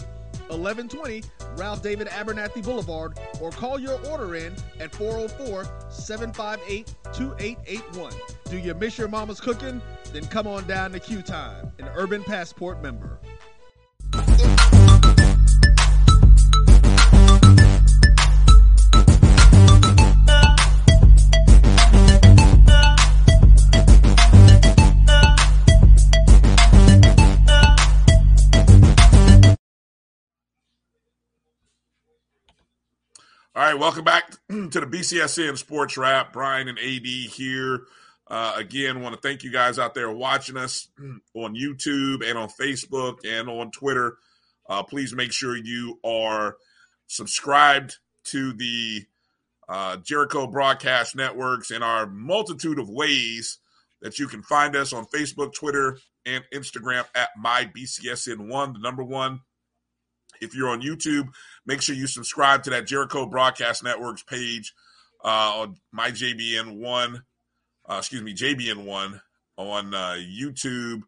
1120 0.49 1.23
Ralph 1.55 1.81
David 1.81 2.07
Abernathy 2.07 2.63
Boulevard, 2.63 3.17
or 3.41 3.51
call 3.51 3.79
your 3.79 3.99
order 4.07 4.35
in 4.35 4.53
at 4.79 4.93
404 4.93 5.65
758 5.89 6.93
2881. 7.13 8.13
Do 8.49 8.57
you 8.57 8.73
miss 8.73 8.97
your 8.97 9.07
mama's 9.07 9.39
cooking? 9.39 9.81
Then 10.11 10.25
come 10.27 10.47
on 10.47 10.67
down 10.67 10.91
to 10.91 10.99
Q 10.99 11.21
Time, 11.21 11.71
an 11.79 11.89
Urban 11.95 12.23
Passport 12.23 12.81
member. 12.81 13.19
All 33.57 33.63
right, 33.63 33.79
welcome 33.79 34.03
back 34.03 34.31
to 34.49 34.67
the 34.67 34.81
BCSN 34.81 35.57
Sports 35.57 35.95
Wrap. 35.95 36.33
Brian 36.33 36.67
and 36.67 36.77
AD 36.77 37.05
here. 37.05 37.83
Uh, 38.27 38.51
again, 38.57 39.01
want 39.01 39.15
to 39.15 39.21
thank 39.21 39.45
you 39.45 39.51
guys 39.51 39.79
out 39.79 39.93
there 39.93 40.11
watching 40.11 40.57
us 40.57 40.89
on 41.33 41.55
YouTube 41.55 42.29
and 42.29 42.37
on 42.37 42.49
Facebook 42.49 43.19
and 43.23 43.47
on 43.47 43.71
Twitter. 43.71 44.17
Uh, 44.67 44.83
please 44.83 45.15
make 45.15 45.31
sure 45.31 45.55
you 45.55 45.97
are 46.03 46.57
subscribed 47.07 47.95
to 48.25 48.51
the 48.51 49.05
uh, 49.69 49.95
Jericho 50.03 50.47
Broadcast 50.47 51.15
Networks 51.15 51.71
and 51.71 51.81
our 51.81 52.07
multitude 52.07 52.77
of 52.77 52.89
ways 52.89 53.59
that 54.01 54.19
you 54.19 54.27
can 54.27 54.43
find 54.43 54.75
us 54.75 54.91
on 54.91 55.05
Facebook, 55.05 55.53
Twitter, 55.53 55.97
and 56.25 56.43
Instagram 56.53 57.05
at 57.15 57.29
MyBCSN1, 57.41 58.73
the 58.73 58.79
number 58.79 59.05
one. 59.05 59.39
If 60.41 60.53
you're 60.53 60.67
on 60.67 60.81
YouTube, 60.81 61.29
make 61.65 61.81
sure 61.81 61.95
you 61.95 62.07
subscribe 62.07 62.63
to 62.63 62.69
that 62.71 62.87
Jericho 62.87 63.25
Broadcast 63.25 63.83
Networks 63.83 64.23
page 64.23 64.73
uh, 65.23 65.61
on 65.61 65.77
my 65.91 66.11
JBN1, 66.11 67.21
uh, 67.89 67.95
excuse 67.97 68.21
me, 68.21 68.33
JBN1 68.33 69.19
on 69.57 69.93
uh, 69.93 70.15
YouTube 70.19 71.01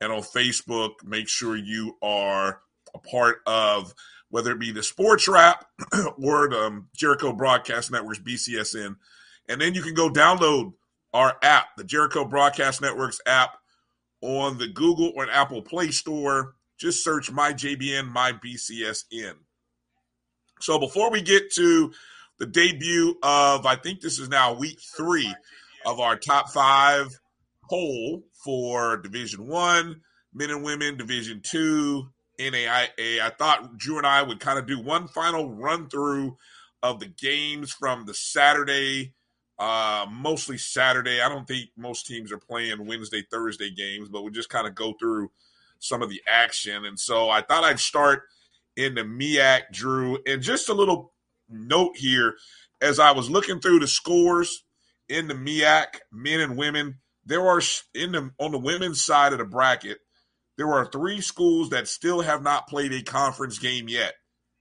and 0.00 0.12
on 0.12 0.22
Facebook. 0.22 1.04
Make 1.04 1.28
sure 1.28 1.56
you 1.56 1.96
are 2.02 2.60
a 2.94 2.98
part 2.98 3.38
of 3.46 3.94
whether 4.30 4.52
it 4.52 4.60
be 4.60 4.72
the 4.72 4.82
Sports 4.82 5.28
Wrap 5.28 5.64
or 6.22 6.48
the 6.48 6.58
um, 6.58 6.88
Jericho 6.94 7.32
Broadcast 7.32 7.90
Networks, 7.90 8.20
BCSN. 8.20 8.96
And 9.48 9.60
then 9.60 9.74
you 9.74 9.82
can 9.82 9.94
go 9.94 10.08
download 10.08 10.72
our 11.12 11.36
app, 11.42 11.76
the 11.76 11.84
Jericho 11.84 12.24
Broadcast 12.24 12.80
Networks 12.80 13.20
app, 13.26 13.50
on 14.22 14.58
the 14.58 14.68
Google 14.68 15.12
or 15.16 15.28
Apple 15.30 15.62
Play 15.62 15.90
Store 15.90 16.54
Just 16.78 17.02
search 17.02 17.30
my 17.30 17.52
JBN, 17.52 18.08
my 18.08 18.32
BCSN. 18.32 19.34
So 20.60 20.78
before 20.78 21.10
we 21.10 21.22
get 21.22 21.52
to 21.54 21.92
the 22.38 22.46
debut 22.46 23.16
of, 23.22 23.66
I 23.66 23.76
think 23.76 24.00
this 24.00 24.18
is 24.18 24.28
now 24.28 24.54
week 24.54 24.78
three 24.96 25.34
of 25.86 26.00
our 26.00 26.16
top 26.16 26.50
five 26.50 27.08
poll 27.68 28.22
for 28.44 28.98
Division 28.98 29.46
One, 29.46 30.02
men 30.34 30.50
and 30.50 30.62
women, 30.62 30.96
Division 30.96 31.40
Two, 31.42 32.10
NAIA. 32.38 33.20
I 33.20 33.30
thought 33.38 33.76
Drew 33.76 33.98
and 33.98 34.06
I 34.06 34.22
would 34.22 34.40
kind 34.40 34.58
of 34.58 34.66
do 34.66 34.80
one 34.80 35.08
final 35.08 35.50
run 35.50 35.88
through 35.88 36.36
of 36.82 37.00
the 37.00 37.06
games 37.06 37.72
from 37.72 38.06
the 38.06 38.14
Saturday, 38.14 39.14
uh, 39.58 40.06
mostly 40.10 40.58
Saturday. 40.58 41.20
I 41.20 41.28
don't 41.28 41.46
think 41.46 41.70
most 41.76 42.06
teams 42.06 42.32
are 42.32 42.38
playing 42.38 42.86
Wednesday, 42.86 43.22
Thursday 43.30 43.70
games, 43.70 44.08
but 44.08 44.22
we 44.22 44.30
just 44.30 44.48
kind 44.48 44.66
of 44.66 44.74
go 44.74 44.94
through 44.94 45.30
some 45.78 46.02
of 46.02 46.10
the 46.10 46.22
action. 46.26 46.84
And 46.84 46.98
so 46.98 47.28
I 47.30 47.42
thought 47.42 47.64
I'd 47.64 47.80
start 47.80 48.24
in 48.80 48.94
the 48.94 49.02
MEAC, 49.02 49.62
Drew, 49.72 50.18
and 50.26 50.42
just 50.42 50.68
a 50.68 50.74
little 50.74 51.12
note 51.48 51.96
here 51.96 52.34
as 52.80 52.98
I 52.98 53.12
was 53.12 53.28
looking 53.30 53.60
through 53.60 53.80
the 53.80 53.88
scores 53.88 54.64
in 55.08 55.28
the 55.28 55.34
MEAC, 55.34 55.86
men 56.12 56.40
and 56.40 56.56
women. 56.56 56.98
There 57.24 57.46
are 57.46 57.60
in 57.94 58.12
the 58.12 58.30
on 58.38 58.52
the 58.52 58.58
women's 58.58 59.04
side 59.04 59.32
of 59.32 59.38
the 59.38 59.44
bracket 59.44 59.98
there 60.56 60.72
are 60.74 60.84
three 60.84 61.22
schools 61.22 61.70
that 61.70 61.88
still 61.88 62.20
have 62.20 62.42
not 62.42 62.68
played 62.68 62.92
a 62.92 63.02
conference 63.02 63.58
game 63.58 63.88
yet 63.88 64.12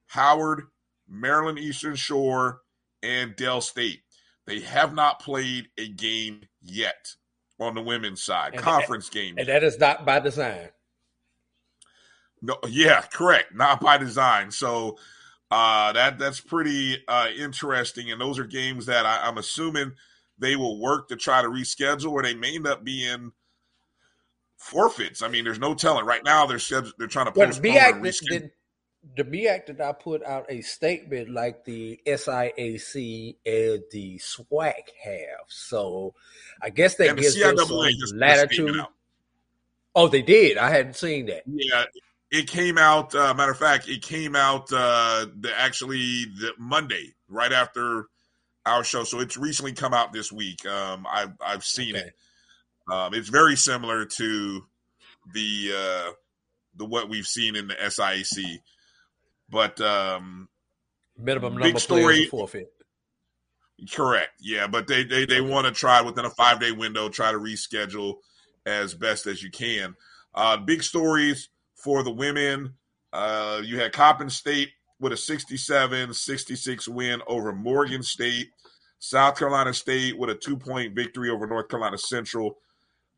Howard, 0.08 0.64
Maryland 1.10 1.60
Eastern 1.60 1.96
Shore, 1.96 2.62
and 3.04 3.36
Del 3.36 3.60
State. 3.62 4.00
They 4.48 4.62
have 4.62 4.94
not 4.94 5.20
played 5.22 5.68
a 5.78 5.90
game 5.90 6.44
yet 6.62 7.16
on 7.60 7.76
the 7.76 7.82
women's 7.82 8.24
side, 8.24 8.54
And 8.54 8.62
conference 8.64 9.10
that- 9.10 9.14
game. 9.14 9.36
And 9.38 9.48
that 9.50 9.64
is 9.64 9.78
not 9.78 10.06
by 10.06 10.20
design. 10.20 10.70
No, 12.42 12.58
yeah, 12.68 13.02
correct. 13.02 13.54
Not 13.54 13.82
by 13.82 13.98
design. 13.98 14.52
So 14.52 14.98
uh, 15.52 15.92
that 15.94 16.20
that's 16.20 16.40
pretty 16.40 17.04
uh, 17.08 17.28
interesting. 17.38 18.12
And 18.12 18.22
those 18.22 18.40
are 18.40 18.46
games 18.46 18.86
that 18.86 19.06
I, 19.06 19.28
I'm 19.28 19.38
assuming 19.38 19.94
they 20.38 20.56
will 20.56 20.80
work 20.80 21.10
to 21.10 21.16
try 21.16 21.42
to 21.42 21.50
reschedule, 21.50 22.12
or 22.12 22.24
they 22.24 22.36
may 22.36 22.56
end 22.56 22.68
up 22.68 22.84
being 22.84 23.32
forfeits. 24.58 25.22
I 25.22 25.28
mean, 25.28 25.44
there's 25.44 25.60
no 25.60 25.74
telling. 25.74 26.06
Right 26.06 26.24
now, 26.24 26.46
they're 26.46 26.60
they're 26.98 27.08
trying 27.08 27.26
to 27.26 27.34
Well, 27.36 27.48
postpone 27.48 27.76
or 27.76 27.94
did, 27.94 28.02
reschedule. 28.02 28.30
did 28.30 28.52
the 29.16 29.24
BIAC 29.24 29.66
did 29.66 29.80
not 29.80 30.00
put 30.02 30.24
out 30.26 30.46
a 30.50 30.62
statement 30.62 31.30
like 31.30 31.64
the 31.66 32.00
SIAC 32.06 33.36
and 33.46 33.84
the 33.92 34.20
SWAC 34.20 34.74
have. 35.04 35.48
So 35.48 36.14
I 36.62 36.70
guess 36.70 36.96
that 36.96 37.10
And 37.10 37.18
the 37.18 37.22
gives 37.24 37.40
them 37.40 37.56
CIAA 37.56 37.60
some 37.60 37.68
just 37.68 37.70
put 37.70 37.88
a 37.88 38.48
statement 38.48 38.78
latitude. 38.78 38.86
Oh, 39.96 40.08
they 40.08 40.22
did. 40.22 40.58
I 40.58 40.70
hadn't 40.70 40.96
seen 40.96 41.26
that. 41.28 41.44
Yeah, 41.48 41.86
it 42.32 42.48
came 42.48 42.78
out. 42.78 43.16
Uh, 43.16 43.34
matter 43.34 43.52
of 43.52 43.58
fact, 43.58 43.88
it 43.88 44.02
came 44.02 44.36
out 44.36 44.72
uh, 44.72 45.26
the 45.40 45.52
actually 45.58 46.26
the 46.26 46.54
Monday 46.58 47.16
right 47.28 47.52
after 47.52 48.06
our 48.66 48.84
show, 48.84 49.04
so 49.04 49.20
it's 49.20 49.38
recently 49.38 49.74
come 49.74 49.94
out 49.94 50.14
this 50.14 50.32
week. 50.32 50.66
Um, 50.66 51.08
I've 51.10 51.34
I've 51.46 51.64
seen 51.64 51.96
it. 51.96 52.14
Um, 52.92 53.14
it's 53.14 53.30
very 53.30 53.56
similar 53.56 54.06
to 54.06 54.66
the 55.34 55.72
uh, 55.76 56.12
the 56.76 56.86
what 56.86 57.10
we've 57.10 57.28
seen 57.28 57.56
in 57.56 57.68
the 57.68 57.76
SIAC, 57.76 58.60
but 59.50 59.80
um, 59.82 60.50
Minimum 61.18 61.56
big 61.56 61.64
number 61.64 61.78
of 61.78 61.82
story. 61.82 62.26
forfeit. 62.26 62.72
Correct. 63.92 64.34
Yeah, 64.40 64.68
but 64.68 64.88
they 64.88 65.04
they 65.04 65.26
they 65.26 65.42
want 65.42 65.66
to 65.68 65.72
try 65.74 66.02
within 66.02 66.26
a 66.26 66.30
five 66.30 66.60
day 66.60 66.72
window, 66.72 67.10
try 67.10 67.32
to 67.32 67.40
reschedule 67.40 68.16
as 68.66 68.94
best 68.94 69.26
as 69.26 69.42
you 69.42 69.50
can. 69.50 69.96
Uh, 70.36 70.58
big 70.58 70.84
stories 70.84 71.50
for 71.84 72.04
the 72.04 72.12
women. 72.12 72.74
Uh, 73.12 73.62
you 73.64 73.80
had 73.80 73.94
Coppin 73.94 74.30
State 74.30 74.70
with 75.00 75.14
a 75.14 75.16
67-66 75.16 76.88
win 76.88 77.22
over 77.28 77.54
Morgan 77.54 78.04
State. 78.04 78.48
South 79.00 79.38
Carolina 79.38 79.74
State 79.74 80.18
with 80.18 80.30
a 80.30 80.36
two 80.36 80.58
point 80.58 80.94
victory 80.94 81.30
over 81.30 81.48
North 81.48 81.70
Carolina 81.70 81.98
Central. 81.98 82.58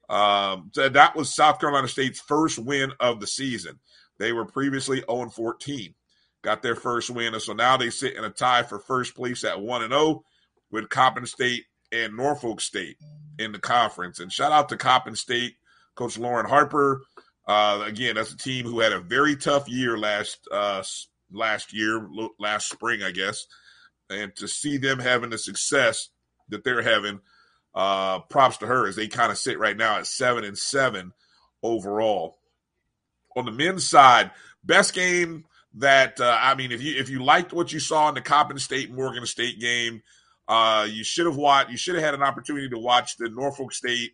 Um, 0.09 0.69
so 0.73 0.89
that 0.89 1.15
was 1.15 1.33
South 1.33 1.59
Carolina 1.59 1.87
State's 1.87 2.19
first 2.19 2.59
win 2.59 2.91
of 2.99 3.19
the 3.19 3.27
season. 3.27 3.79
They 4.19 4.33
were 4.33 4.45
previously 4.45 5.03
0 5.09 5.29
14, 5.29 5.95
got 6.43 6.61
their 6.61 6.75
first 6.75 7.09
win, 7.09 7.33
and 7.33 7.41
so 7.41 7.53
now 7.53 7.77
they 7.77 7.89
sit 7.89 8.15
in 8.15 8.23
a 8.23 8.29
tie 8.29 8.63
for 8.63 8.77
first 8.77 9.15
place 9.15 9.43
at 9.43 9.59
1 9.59 9.83
and 9.83 9.91
0 9.91 10.23
with 10.69 10.89
Coppin 10.89 11.25
State 11.25 11.63
and 11.91 12.15
Norfolk 12.15 12.61
State 12.61 12.97
in 13.39 13.51
the 13.51 13.59
conference. 13.59 14.19
And 14.19 14.31
shout 14.31 14.51
out 14.51 14.69
to 14.69 14.77
Coppin 14.77 15.15
State, 15.15 15.55
Coach 15.95 16.17
Lauren 16.17 16.45
Harper. 16.45 17.01
Uh, 17.47 17.83
again, 17.85 18.15
that's 18.15 18.33
a 18.33 18.37
team 18.37 18.65
who 18.65 18.79
had 18.79 18.93
a 18.93 18.99
very 18.99 19.35
tough 19.35 19.67
year 19.67 19.97
last 19.97 20.47
uh, 20.51 20.83
last 21.31 21.73
year, 21.73 22.07
last 22.39 22.69
spring, 22.69 23.03
I 23.03 23.11
guess. 23.11 23.45
And 24.09 24.35
to 24.37 24.47
see 24.47 24.77
them 24.77 24.99
having 24.99 25.29
the 25.29 25.37
success 25.37 26.09
that 26.49 26.63
they're 26.63 26.81
having, 26.81 27.21
uh, 27.73 28.19
props 28.19 28.57
to 28.57 28.67
her 28.67 28.87
as 28.87 28.95
they 28.95 29.07
kind 29.07 29.31
of 29.31 29.37
sit 29.37 29.57
right 29.59 29.77
now 29.77 29.97
at 29.97 30.07
seven 30.07 30.43
and 30.43 30.57
seven 30.57 31.13
overall. 31.63 32.37
On 33.35 33.45
the 33.45 33.51
men's 33.51 33.87
side, 33.87 34.31
best 34.63 34.93
game 34.93 35.45
that 35.75 36.19
uh, 36.19 36.37
I 36.39 36.55
mean, 36.55 36.71
if 36.71 36.81
you 36.81 36.99
if 36.99 37.09
you 37.09 37.23
liked 37.23 37.53
what 37.53 37.71
you 37.71 37.79
saw 37.79 38.09
in 38.09 38.15
the 38.15 38.21
Coppin 38.21 38.59
State 38.59 38.91
Morgan 38.91 39.25
State 39.25 39.59
game, 39.59 40.01
uh, 40.47 40.87
you 40.89 41.03
should 41.03 41.25
have 41.25 41.37
watched. 41.37 41.71
You 41.71 41.77
should 41.77 41.95
have 41.95 42.03
had 42.03 42.13
an 42.13 42.23
opportunity 42.23 42.69
to 42.69 42.77
watch 42.77 43.17
the 43.17 43.29
Norfolk 43.29 43.73
State 43.73 44.11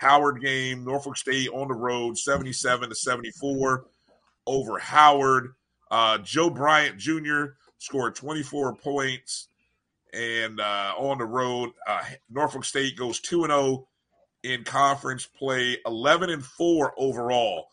Howard 0.00 0.40
game. 0.40 0.82
Norfolk 0.82 1.18
State 1.18 1.50
on 1.50 1.68
the 1.68 1.74
road, 1.74 2.16
seventy-seven 2.16 2.88
to 2.88 2.94
seventy-four 2.94 3.84
over 4.46 4.78
Howard. 4.78 5.52
Uh, 5.90 6.16
Joe 6.18 6.48
Bryant 6.48 6.96
Jr. 6.96 7.56
scored 7.76 8.14
twenty-four 8.14 8.76
points, 8.76 9.48
and 10.14 10.58
uh, 10.58 10.94
on 10.96 11.18
the 11.18 11.26
road, 11.26 11.72
uh, 11.86 12.02
Norfolk 12.30 12.64
State 12.64 12.96
goes 12.96 13.20
two 13.20 13.44
and 13.44 13.52
zero 13.52 13.88
in 14.42 14.64
conference 14.64 15.26
play, 15.26 15.76
eleven 15.84 16.30
and 16.30 16.42
four 16.42 16.94
overall. 16.96 17.66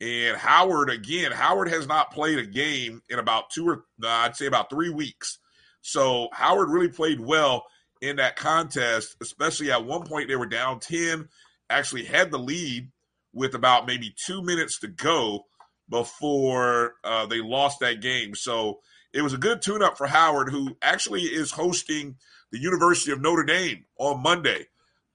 And 0.00 0.36
Howard 0.36 0.90
again, 0.90 1.30
Howard 1.30 1.68
has 1.68 1.86
not 1.86 2.12
played 2.12 2.40
a 2.40 2.46
game 2.46 3.02
in 3.08 3.20
about 3.20 3.50
two 3.50 3.68
or 3.68 3.84
uh, 4.02 4.08
I'd 4.08 4.34
say 4.34 4.46
about 4.46 4.68
three 4.68 4.90
weeks. 4.90 5.38
So 5.80 6.28
Howard 6.32 6.70
really 6.70 6.88
played 6.88 7.20
well 7.20 7.66
in 8.00 8.16
that 8.16 8.34
contest, 8.34 9.14
especially 9.20 9.70
at 9.70 9.84
one 9.84 10.02
point 10.02 10.26
they 10.26 10.36
were 10.36 10.46
down 10.46 10.80
10, 10.80 11.28
actually 11.70 12.04
had 12.04 12.30
the 12.30 12.38
lead 12.38 12.90
with 13.32 13.54
about 13.54 13.86
maybe 13.86 14.14
two 14.24 14.42
minutes 14.42 14.78
to 14.80 14.88
go 14.88 15.44
before 15.90 16.94
uh, 17.04 17.26
they 17.26 17.40
lost 17.40 17.80
that 17.80 18.00
game. 18.00 18.34
So 18.34 18.80
it 19.12 19.22
was 19.22 19.32
a 19.34 19.38
good 19.38 19.62
tune 19.62 19.82
up 19.82 19.96
for 19.96 20.06
Howard, 20.06 20.50
who 20.50 20.76
actually 20.82 21.22
is 21.22 21.50
hosting 21.50 22.16
the 22.52 22.58
University 22.58 23.12
of 23.12 23.20
Notre 23.20 23.44
Dame 23.44 23.84
on 23.98 24.22
Monday 24.22 24.66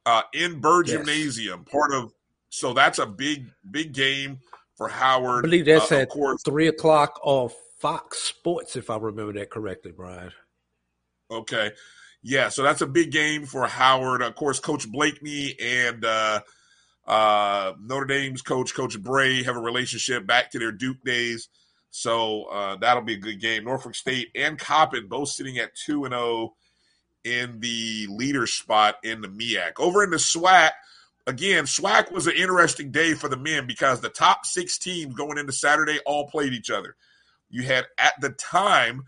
uh, 0.05 0.21
in 0.33 0.59
Burr 0.59 0.83
Yes. 0.85 0.97
Gymnasium. 0.97 1.65
Part 1.65 1.93
of 1.93 2.11
so 2.49 2.73
that's 2.73 2.99
a 2.99 3.05
big, 3.05 3.47
big 3.71 3.93
game 3.93 4.39
for 4.75 4.87
Howard. 4.87 5.39
I 5.39 5.41
believe 5.41 5.65
that's 5.65 5.91
Uh, 5.91 5.97
at 5.97 6.09
course, 6.09 6.41
three 6.43 6.67
o'clock 6.67 7.19
on 7.23 7.49
Fox 7.79 8.19
Sports, 8.19 8.75
if 8.75 8.89
I 8.89 8.97
remember 8.97 9.33
that 9.33 9.49
correctly, 9.49 9.91
Brian. 9.91 10.31
Okay. 11.31 11.71
Yeah, 12.23 12.49
so 12.49 12.63
that's 12.63 12.81
a 12.81 12.87
big 12.87 13.11
game 13.11 13.45
for 13.45 13.67
Howard. 13.67 14.21
Of 14.21 14.35
course, 14.35 14.59
Coach 14.59 14.89
Blakeney 14.89 15.55
and 15.61 16.05
uh, 16.05 16.39
uh, 17.05 17.73
Notre 17.81 18.05
Dame's 18.05 18.41
coach, 18.41 18.73
Coach 18.73 18.99
Brey, 19.01 19.43
have 19.43 19.57
a 19.57 19.61
relationship 19.61 20.25
back 20.25 20.51
to 20.51 20.59
their 20.59 20.71
Duke 20.71 21.03
days. 21.03 21.49
So 21.91 22.45
uh, 22.45 22.77
that'll 22.77 23.03
be 23.03 23.15
a 23.15 23.19
good 23.19 23.41
game. 23.41 23.65
Norfolk 23.65 23.93
State 23.93 24.29
and 24.35 24.57
Coppin 24.57 25.07
both 25.07 25.29
sitting 25.29 25.59
at 25.59 25.75
2 25.85 26.05
and 26.05 26.13
0 26.13 26.53
in 27.25 27.59
the 27.59 28.07
leader 28.09 28.47
spot 28.47 28.95
in 29.03 29.21
the 29.21 29.27
MEAC. 29.27 29.73
Over 29.77 30.03
in 30.03 30.09
the 30.09 30.17
SWAC, 30.17 30.71
again, 31.27 31.65
SWAC 31.65 32.11
was 32.11 32.27
an 32.27 32.33
interesting 32.33 32.91
day 32.91 33.13
for 33.13 33.29
the 33.29 33.37
men 33.37 33.67
because 33.67 33.99
the 33.99 34.09
top 34.09 34.45
six 34.45 34.77
teams 34.77 35.13
going 35.13 35.37
into 35.37 35.51
Saturday 35.53 35.99
all 36.05 36.27
played 36.27 36.53
each 36.53 36.71
other. 36.71 36.95
You 37.49 37.63
had, 37.63 37.85
at 37.97 38.13
the 38.21 38.29
time, 38.29 39.03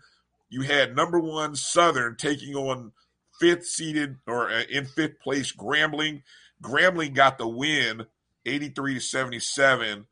you 0.48 0.62
had 0.62 0.94
number 0.94 1.18
one 1.18 1.56
Southern 1.56 2.16
taking 2.16 2.54
on 2.54 2.92
fifth 3.38 3.66
seeded 3.66 4.16
or 4.26 4.50
uh, 4.50 4.62
in 4.70 4.86
fifth 4.86 5.20
place 5.20 5.52
Grambling. 5.52 6.22
Grambling 6.62 7.14
got 7.14 7.38
the 7.38 7.48
win, 7.48 8.06
eighty-three 8.44 8.94
to 8.94 9.00
seventy-seven, 9.00 10.06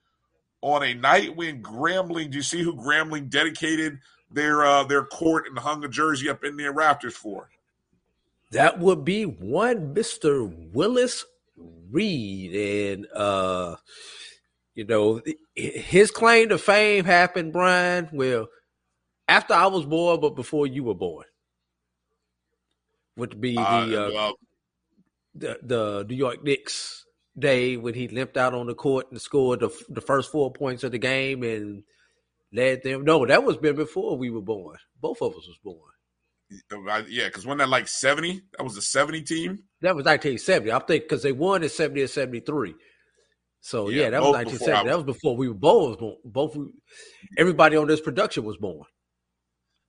on 0.60 0.82
a 0.82 0.94
night 0.94 1.36
when 1.36 1.62
Grambling. 1.62 2.30
Do 2.30 2.36
you 2.36 2.42
see 2.42 2.62
who 2.62 2.74
Grambling 2.74 3.30
dedicated 3.30 3.98
their 4.30 4.64
uh, 4.64 4.84
their 4.84 5.04
court 5.04 5.46
and 5.48 5.58
hung 5.58 5.84
a 5.84 5.88
jersey 5.88 6.28
up 6.28 6.44
in 6.44 6.56
their 6.56 6.72
rafters 6.72 7.16
for? 7.16 7.48
That 8.50 8.78
would 8.78 9.04
be 9.04 9.24
one 9.24 9.94
Mr. 9.94 10.72
Willis 10.72 11.24
Reed. 11.90 12.54
And, 12.54 13.06
uh, 13.12 13.76
you 14.74 14.84
know, 14.84 15.20
his 15.54 16.10
claim 16.10 16.50
to 16.50 16.58
fame 16.58 17.04
happened, 17.04 17.52
Brian, 17.52 18.10
well, 18.12 18.48
after 19.26 19.54
I 19.54 19.66
was 19.66 19.84
born, 19.86 20.20
but 20.20 20.36
before 20.36 20.66
you 20.66 20.84
were 20.84 20.94
born. 20.94 21.24
Would 23.16 23.40
be 23.40 23.54
the, 23.54 23.60
Uh, 23.60 23.86
uh, 23.86 24.10
well, 24.12 24.34
the 25.34 25.58
the 25.62 26.06
New 26.08 26.16
York 26.16 26.42
Knicks 26.42 27.04
day 27.38 27.76
when 27.76 27.94
he 27.94 28.08
limped 28.08 28.36
out 28.36 28.54
on 28.54 28.66
the 28.66 28.74
court 28.74 29.10
and 29.10 29.20
scored 29.20 29.60
the, 29.60 29.70
the 29.88 30.00
first 30.00 30.30
four 30.30 30.52
points 30.52 30.84
of 30.84 30.92
the 30.92 30.98
game 30.98 31.42
and 31.42 31.82
led 32.52 32.82
them. 32.82 33.04
No, 33.04 33.26
that 33.26 33.44
was 33.44 33.56
been 33.56 33.76
before 33.76 34.16
we 34.16 34.30
were 34.30 34.40
born. 34.40 34.76
Both 35.00 35.20
of 35.22 35.32
us 35.32 35.46
was 35.46 35.58
born. 35.62 35.78
Yeah, 37.08 37.26
because 37.26 37.46
when 37.46 37.58
that 37.58 37.68
like 37.68 37.88
seventy, 37.88 38.42
that 38.56 38.62
was 38.62 38.74
the 38.74 38.82
seventy 38.82 39.22
team. 39.22 39.64
That 39.80 39.96
was 39.96 40.04
1970. 40.04 40.72
I 40.72 40.78
think 40.80 41.04
because 41.04 41.22
they 41.22 41.32
won 41.32 41.62
in 41.62 41.68
70 41.68 42.02
and 42.02 42.10
73. 42.10 42.74
So 43.60 43.88
yeah, 43.88 44.04
Yeah, 44.04 44.10
that 44.10 44.22
was 44.22 44.44
before 44.44 44.68
1970. 44.68 44.88
That 44.88 44.96
was 44.96 45.16
before 45.16 45.36
we 45.36 45.48
were 45.48 45.54
both 45.54 45.98
born. 45.98 46.16
Both 46.24 46.56
everybody 47.38 47.76
on 47.76 47.86
this 47.86 48.00
production 48.00 48.44
was 48.44 48.56
born. 48.58 48.84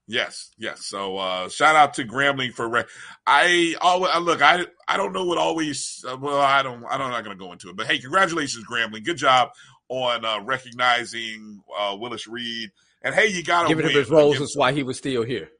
Yes, 0.08 0.50
yes. 0.56 0.84
So 0.86 1.16
uh 1.18 1.48
shout 1.48 1.74
out 1.74 1.94
to 1.94 2.04
Grambling 2.04 2.52
for 2.52 2.68
re- 2.68 2.84
I 3.26 3.74
always 3.80 4.14
look. 4.20 4.40
I 4.40 4.66
I 4.86 4.96
don't 4.96 5.12
know 5.12 5.24
what 5.24 5.38
always. 5.38 6.04
Uh, 6.08 6.16
well, 6.16 6.40
I 6.40 6.62
don't. 6.62 6.84
I 6.84 6.96
don't. 6.96 7.06
I'm 7.06 7.10
not 7.10 7.24
going 7.24 7.36
to 7.36 7.44
go 7.44 7.52
into 7.52 7.70
it. 7.70 7.76
But 7.76 7.86
hey, 7.88 7.98
congratulations, 7.98 8.64
Grambling. 8.70 9.04
Good 9.04 9.16
job 9.16 9.50
on 9.88 10.24
uh 10.24 10.40
recognizing 10.42 11.60
uh 11.76 11.96
Willis 11.98 12.28
Reed. 12.28 12.70
And 13.02 13.14
hey, 13.14 13.26
you 13.26 13.42
got 13.42 13.62
to 13.62 13.68
Giving 13.68 13.86
him 13.86 13.92
his 13.92 14.08
roses 14.10 14.36
against- 14.36 14.56
why 14.58 14.72
he 14.72 14.82
was 14.84 14.96
still 14.96 15.22
here. 15.24 15.50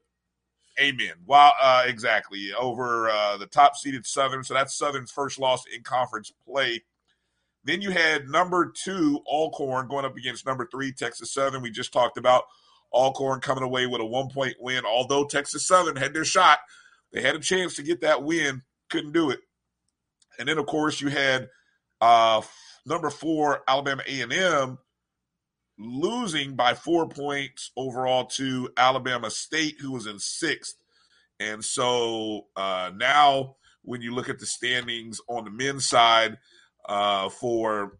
Amen. 0.79 1.13
Wow, 1.25 1.53
uh, 1.59 1.83
exactly. 1.87 2.51
Over 2.53 3.09
uh, 3.09 3.37
the 3.37 3.47
top 3.47 3.75
seeded 3.75 4.05
Southern. 4.05 4.43
So 4.43 4.53
that's 4.53 4.77
Southern's 4.77 5.11
first 5.11 5.39
loss 5.39 5.63
in 5.75 5.81
conference 5.81 6.31
play. 6.45 6.83
Then 7.63 7.81
you 7.81 7.89
had 7.89 8.29
number 8.29 8.71
two, 8.71 9.19
Alcorn, 9.25 9.87
going 9.87 10.05
up 10.05 10.15
against 10.15 10.45
number 10.45 10.67
three, 10.71 10.91
Texas 10.91 11.33
Southern. 11.33 11.63
We 11.63 11.71
just 11.71 11.91
talked 11.91 12.17
about 12.17 12.43
Alcorn 12.93 13.41
coming 13.41 13.63
away 13.63 13.87
with 13.87 14.01
a 14.01 14.05
one 14.05 14.29
point 14.29 14.55
win. 14.59 14.85
Although 14.85 15.25
Texas 15.25 15.67
Southern 15.67 15.95
had 15.95 16.13
their 16.13 16.25
shot, 16.25 16.59
they 17.11 17.21
had 17.21 17.35
a 17.35 17.39
chance 17.39 17.75
to 17.75 17.83
get 17.83 18.01
that 18.01 18.23
win, 18.23 18.63
couldn't 18.89 19.13
do 19.13 19.29
it. 19.29 19.39
And 20.39 20.47
then, 20.47 20.57
of 20.57 20.65
course, 20.65 21.01
you 21.01 21.09
had 21.09 21.49
uh, 22.01 22.41
number 22.85 23.09
four, 23.09 23.63
Alabama 23.67 24.03
A&M, 24.07 24.77
losing 25.79 26.55
by 26.55 26.73
four 26.73 27.07
points 27.07 27.71
overall 27.75 28.25
to 28.25 28.69
Alabama 28.77 29.29
State, 29.29 29.75
who 29.79 29.91
was 29.91 30.07
in 30.07 30.19
sixth. 30.19 30.75
And 31.39 31.63
so 31.63 32.47
uh, 32.55 32.91
now, 32.95 33.55
when 33.83 34.01
you 34.01 34.13
look 34.13 34.29
at 34.29 34.39
the 34.39 34.45
standings 34.45 35.21
on 35.27 35.45
the 35.45 35.51
men's 35.51 35.87
side 35.87 36.37
uh, 36.87 37.29
for 37.29 37.97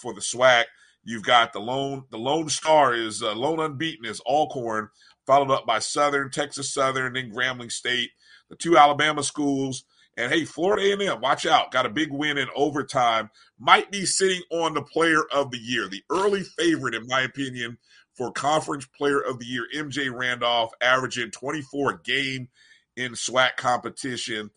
for 0.00 0.14
the 0.14 0.20
SWAC, 0.20 0.64
you've 1.08 1.24
got 1.24 1.54
the 1.54 1.58
lone 1.58 2.04
the 2.10 2.18
lone 2.18 2.50
star 2.50 2.94
is 2.94 3.22
uh, 3.22 3.34
lone 3.34 3.60
unbeaten 3.60 4.04
is 4.04 4.20
Alcorn, 4.20 4.90
followed 5.26 5.50
up 5.50 5.66
by 5.66 5.78
Southern, 5.78 6.30
Texas 6.30 6.72
Southern, 6.72 7.14
then 7.14 7.32
Grambling 7.32 7.72
State, 7.72 8.10
the 8.50 8.56
two 8.56 8.76
Alabama 8.76 9.22
schools. 9.22 9.84
And 10.18 10.32
hey, 10.32 10.44
Florida 10.44 10.82
A&M, 10.82 11.20
watch 11.20 11.46
out! 11.46 11.70
Got 11.70 11.86
a 11.86 11.90
big 11.90 12.12
win 12.12 12.38
in 12.38 12.48
overtime. 12.54 13.30
Might 13.58 13.90
be 13.90 14.04
sitting 14.04 14.42
on 14.50 14.74
the 14.74 14.82
Player 14.82 15.22
of 15.32 15.50
the 15.50 15.58
Year, 15.58 15.88
the 15.88 16.02
early 16.10 16.42
favorite, 16.42 16.94
in 16.94 17.06
my 17.06 17.22
opinion, 17.22 17.78
for 18.14 18.32
Conference 18.32 18.84
Player 18.84 19.20
of 19.20 19.38
the 19.38 19.46
Year. 19.46 19.66
MJ 19.74 20.12
Randolph 20.12 20.72
averaging 20.82 21.30
24 21.30 21.90
a 21.90 21.98
game 22.02 22.48
in 22.96 23.12
SWAC 23.12 23.56
competition. 23.56 24.50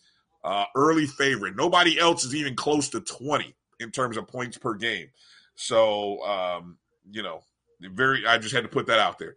Uh, 0.44 0.65
early 0.76 1.06
favorite. 1.06 1.56
Nobody 1.56 1.99
else 1.99 2.23
is 2.23 2.34
even 2.34 2.56
close 2.56 2.90
to 2.90 2.99
20 2.99 3.53
in 3.80 3.91
terms 3.91 4.18
of 4.18 4.28
points 4.28 4.57
per 4.57 4.73
game. 4.73 5.10
So, 5.61 6.23
um, 6.23 6.77
you 7.09 7.21
know, 7.21 7.41
very. 7.79 8.25
I 8.25 8.38
just 8.38 8.53
had 8.53 8.63
to 8.63 8.69
put 8.69 8.88
that 8.88 8.99
out 8.99 9.19
there. 9.19 9.35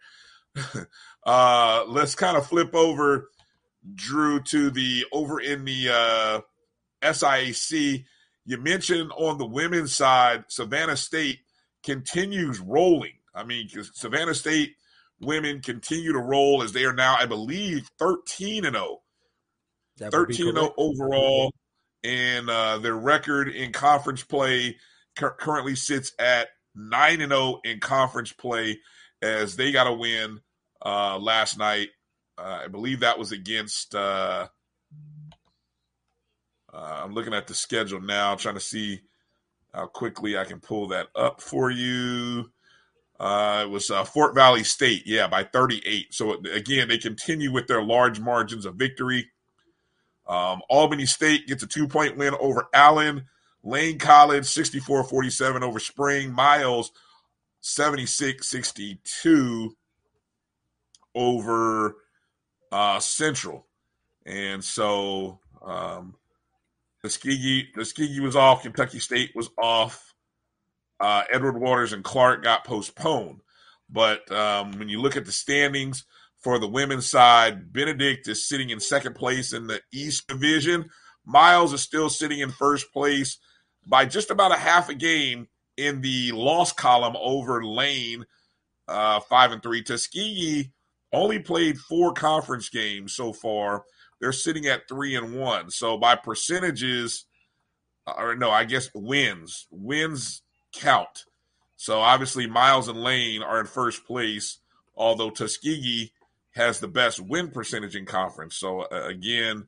uh, 1.26 1.84
let's 1.86 2.14
kind 2.14 2.36
of 2.36 2.46
flip 2.46 2.74
over, 2.74 3.30
Drew, 3.94 4.40
to 4.44 4.70
the 4.70 5.04
over 5.12 5.40
in 5.40 5.64
the 5.64 5.90
uh, 5.90 6.40
SIAC. 7.02 8.04
You 8.46 8.58
mentioned 8.58 9.10
on 9.16 9.38
the 9.38 9.46
women's 9.46 9.94
side, 9.94 10.44
Savannah 10.48 10.96
State 10.96 11.40
continues 11.82 12.58
rolling. 12.58 13.18
I 13.34 13.44
mean, 13.44 13.68
Savannah 13.92 14.34
State 14.34 14.76
women 15.20 15.60
continue 15.60 16.12
to 16.12 16.20
roll 16.20 16.62
as 16.62 16.72
they 16.72 16.84
are 16.84 16.94
now, 16.94 17.16
I 17.18 17.26
believe, 17.26 17.90
13 17.98 18.64
and 18.64 18.76
0. 18.76 19.02
That 19.98 20.12
would 20.12 20.28
be 20.28 20.34
13 20.36 20.54
0 20.54 20.74
overall. 20.78 21.52
And 22.02 22.48
uh, 22.48 22.78
their 22.78 22.96
record 22.96 23.48
in 23.48 23.72
conference 23.72 24.22
play 24.22 24.76
currently 25.14 25.76
sits 25.76 26.12
at 26.18 26.48
9 26.74 27.20
and 27.20 27.32
0 27.32 27.60
in 27.64 27.80
conference 27.80 28.32
play 28.32 28.78
as 29.22 29.56
they 29.56 29.72
got 29.72 29.86
a 29.86 29.92
win 29.92 30.40
uh, 30.84 31.18
last 31.18 31.58
night. 31.58 31.88
Uh, 32.36 32.62
I 32.64 32.68
believe 32.68 33.00
that 33.00 33.18
was 33.18 33.32
against. 33.32 33.94
Uh, 33.94 34.48
uh, 36.72 37.00
I'm 37.04 37.14
looking 37.14 37.34
at 37.34 37.46
the 37.46 37.54
schedule 37.54 38.00
now, 38.00 38.34
trying 38.34 38.56
to 38.56 38.60
see 38.60 39.00
how 39.72 39.86
quickly 39.86 40.36
I 40.36 40.44
can 40.44 40.60
pull 40.60 40.88
that 40.88 41.08
up 41.14 41.40
for 41.40 41.70
you. 41.70 42.50
Uh, 43.18 43.62
it 43.66 43.70
was 43.70 43.90
uh, 43.90 44.02
Fort 44.04 44.34
Valley 44.34 44.64
State, 44.64 45.04
yeah, 45.06 45.28
by 45.28 45.44
38. 45.44 46.12
So 46.12 46.34
again, 46.52 46.88
they 46.88 46.98
continue 46.98 47.52
with 47.52 47.68
their 47.68 47.82
large 47.82 48.18
margins 48.18 48.66
of 48.66 48.74
victory. 48.74 49.30
Um, 50.26 50.62
Albany 50.68 51.06
State 51.06 51.46
gets 51.46 51.62
a 51.62 51.66
two 51.66 51.86
point 51.86 52.16
win 52.16 52.34
over 52.40 52.66
Allen. 52.74 53.26
Lane 53.64 53.98
College 53.98 54.46
64 54.46 55.04
47 55.04 55.62
over 55.62 55.80
Spring. 55.80 56.30
Miles 56.30 56.92
76 57.60 58.46
62 58.46 59.76
over 61.14 61.96
uh, 62.70 63.00
Central. 63.00 63.66
And 64.26 64.62
so 64.62 65.40
um, 65.64 66.14
Tuskegee, 67.02 67.68
Tuskegee 67.74 68.20
was 68.20 68.36
off. 68.36 68.62
Kentucky 68.62 68.98
State 68.98 69.32
was 69.34 69.50
off. 69.58 70.14
Uh, 71.00 71.22
Edward 71.32 71.58
Waters 71.58 71.92
and 71.92 72.04
Clark 72.04 72.42
got 72.42 72.64
postponed. 72.64 73.40
But 73.90 74.30
um, 74.32 74.72
when 74.78 74.88
you 74.88 75.00
look 75.00 75.16
at 75.16 75.24
the 75.24 75.32
standings 75.32 76.04
for 76.38 76.58
the 76.58 76.68
women's 76.68 77.06
side, 77.06 77.72
Benedict 77.72 78.28
is 78.28 78.46
sitting 78.46 78.70
in 78.70 78.80
second 78.80 79.14
place 79.14 79.52
in 79.52 79.66
the 79.66 79.80
East 79.92 80.28
Division. 80.28 80.90
Miles 81.24 81.72
is 81.72 81.80
still 81.80 82.10
sitting 82.10 82.40
in 82.40 82.50
first 82.50 82.92
place 82.92 83.38
by 83.86 84.06
just 84.06 84.30
about 84.30 84.52
a 84.52 84.58
half 84.58 84.88
a 84.88 84.94
game 84.94 85.48
in 85.76 86.00
the 86.00 86.32
loss 86.32 86.72
column 86.72 87.16
over 87.20 87.64
Lane, 87.64 88.24
uh, 88.88 89.20
five 89.20 89.52
and 89.52 89.62
three. 89.62 89.82
Tuskegee 89.82 90.70
only 91.12 91.38
played 91.38 91.78
four 91.78 92.12
conference 92.12 92.68
games 92.68 93.14
so 93.14 93.32
far. 93.32 93.84
They're 94.20 94.32
sitting 94.32 94.66
at 94.66 94.88
three 94.88 95.16
and 95.16 95.34
one. 95.34 95.70
So 95.70 95.96
by 95.96 96.16
percentages, 96.16 97.26
or 98.06 98.34
no, 98.34 98.50
I 98.50 98.64
guess 98.64 98.88
wins. 98.94 99.66
Wins 99.70 100.42
count. 100.72 101.24
So 101.76 102.00
obviously 102.00 102.46
Miles 102.46 102.88
and 102.88 103.02
Lane 103.02 103.42
are 103.42 103.60
in 103.60 103.66
first 103.66 104.06
place, 104.06 104.58
although 104.96 105.30
Tuskegee 105.30 106.12
has 106.52 106.78
the 106.78 106.88
best 106.88 107.20
win 107.20 107.50
percentage 107.50 107.96
in 107.96 108.06
conference. 108.06 108.56
So 108.56 108.82
uh, 108.82 109.06
again, 109.06 109.66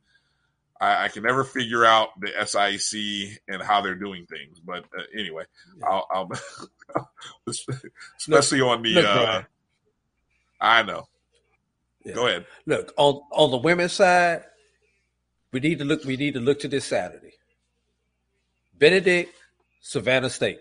I, 0.79 1.05
I 1.05 1.07
can 1.09 1.23
never 1.23 1.43
figure 1.43 1.85
out 1.85 2.09
the 2.19 2.31
SIC 2.45 3.39
and 3.47 3.61
how 3.61 3.81
they're 3.81 3.95
doing 3.95 4.25
things. 4.25 4.59
But 4.59 4.85
uh, 4.97 5.03
anyway, 5.17 5.43
I'll, 5.83 6.07
I'll 6.11 6.29
especially 8.17 8.61
on 8.61 8.81
the. 8.81 8.93
look, 8.93 9.05
uh, 9.05 9.41
I 10.59 10.83
know. 10.83 11.07
Go 12.13 12.27
ahead. 12.27 12.45
Look 12.65 12.93
on 12.97 13.21
on 13.31 13.51
the 13.51 13.57
women's 13.57 13.93
side, 13.93 14.43
we 15.51 15.59
need 15.59 15.79
to 15.79 15.85
look. 15.85 16.03
We 16.05 16.17
need 16.17 16.35
to 16.35 16.39
look 16.39 16.59
to 16.59 16.67
this 16.67 16.85
Saturday. 16.85 17.33
Benedict, 18.77 19.33
Savannah 19.81 20.29
State 20.29 20.59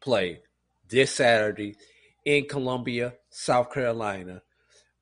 play 0.00 0.40
this 0.88 1.12
Saturday 1.12 1.76
in 2.24 2.46
Columbia, 2.46 3.14
South 3.30 3.72
Carolina. 3.72 4.42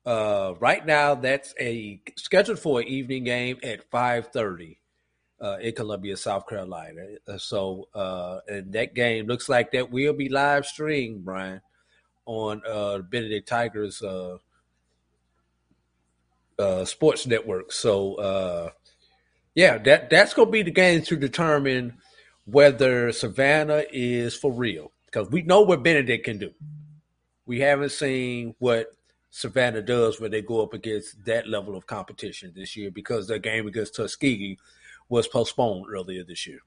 Uh, 0.05 0.53
right 0.59 0.85
now, 0.85 1.15
that's 1.15 1.53
a 1.59 2.01
scheduled 2.17 2.59
for 2.59 2.81
an 2.81 2.87
evening 2.87 3.23
game 3.23 3.57
at 3.63 3.89
five 3.89 4.27
thirty 4.27 4.79
uh, 5.41 5.57
in 5.61 5.73
Columbia, 5.73 6.17
South 6.17 6.47
Carolina. 6.47 7.01
Uh, 7.27 7.37
So, 7.37 7.87
uh, 7.95 8.39
and 8.47 8.73
that 8.73 8.93
game 8.95 9.27
looks 9.27 9.47
like 9.47 9.71
that 9.71 9.91
will 9.91 10.13
be 10.13 10.27
live 10.27 10.65
streamed, 10.65 11.23
Brian, 11.23 11.61
on 12.25 12.61
uh, 12.67 12.99
Benedict 12.99 13.47
Tigers 13.47 14.01
uh, 14.01 14.37
uh, 16.59 16.83
sports 16.83 17.25
network. 17.25 17.71
So, 17.71 18.15
uh, 18.15 18.69
yeah, 19.55 19.77
that 19.79 20.09
that's 20.09 20.33
going 20.33 20.47
to 20.49 20.51
be 20.51 20.63
the 20.63 20.71
game 20.71 21.01
to 21.03 21.15
determine 21.15 21.97
whether 22.45 23.11
Savannah 23.13 23.83
is 23.91 24.35
for 24.35 24.51
real 24.51 24.91
because 25.05 25.29
we 25.29 25.43
know 25.43 25.61
what 25.61 25.83
Benedict 25.83 26.25
can 26.25 26.39
do. 26.39 26.51
We 27.45 27.61
haven't 27.61 27.91
seen 27.91 28.55
what 28.59 28.87
Savannah 29.35 29.81
does 29.81 30.21
when 30.21 30.29
they 30.29 30.43
go 30.43 30.61
up 30.61 30.75
against 30.75 31.25
that 31.25 31.47
level 31.47 31.75
of 31.75 31.87
competition 31.87 32.53
this 32.55 32.77
year 32.77 32.91
because 32.91 33.27
their 33.27 33.39
game 33.39 33.65
against 33.65 33.95
Tuskegee 33.95 34.59
was 35.09 35.27
postponed 35.27 35.87
earlier 35.89 36.23
this 36.23 36.45
year. 36.45 36.59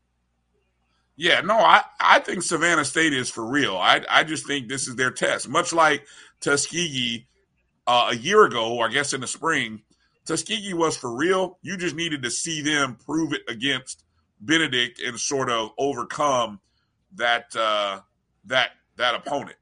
Yeah, 1.15 1.43
no, 1.43 1.57
I, 1.57 1.83
I 2.01 2.19
think 2.19 2.43
Savannah 2.43 2.85
State 2.85 3.13
is 3.13 3.31
for 3.31 3.47
real. 3.47 3.77
I 3.77 4.05
I 4.11 4.25
just 4.25 4.49
think 4.49 4.69
this 4.69 4.89
is 4.89 4.97
their 4.97 5.13
test. 5.13 5.49
Much 5.49 5.73
like 5.73 6.09
Tuskegee 6.41 7.29
uh, 7.87 8.09
a 8.11 8.17
year 8.17 8.45
ago, 8.45 8.81
I 8.81 8.89
guess 8.89 9.13
in 9.13 9.21
the 9.21 9.29
spring, 9.29 9.83
Tuskegee 10.25 10.75
was 10.75 10.97
for 10.97 11.15
real. 11.15 11.59
You 11.63 11.77
just 11.77 11.95
needed 11.95 12.25
to 12.25 12.33
see 12.33 12.63
them 12.63 12.97
prove 12.97 13.33
it 13.33 13.43
against 13.49 14.03
Benedict 14.41 15.01
and 15.01 15.19
sort 15.21 15.51
of 15.51 15.71
overcome 15.79 16.59
that 17.15 17.55
uh, 17.55 18.01
that 18.47 18.71
that 18.97 19.15
opponent. 19.15 19.57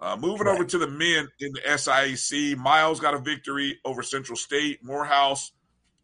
Uh, 0.00 0.16
moving 0.16 0.46
right. 0.46 0.54
over 0.54 0.64
to 0.64 0.78
the 0.78 0.86
men 0.86 1.28
in 1.40 1.52
the 1.52 1.60
SIAC, 1.66 2.56
Miles 2.56 3.00
got 3.00 3.14
a 3.14 3.18
victory 3.18 3.78
over 3.84 4.02
Central 4.02 4.36
State. 4.36 4.84
Morehouse 4.84 5.52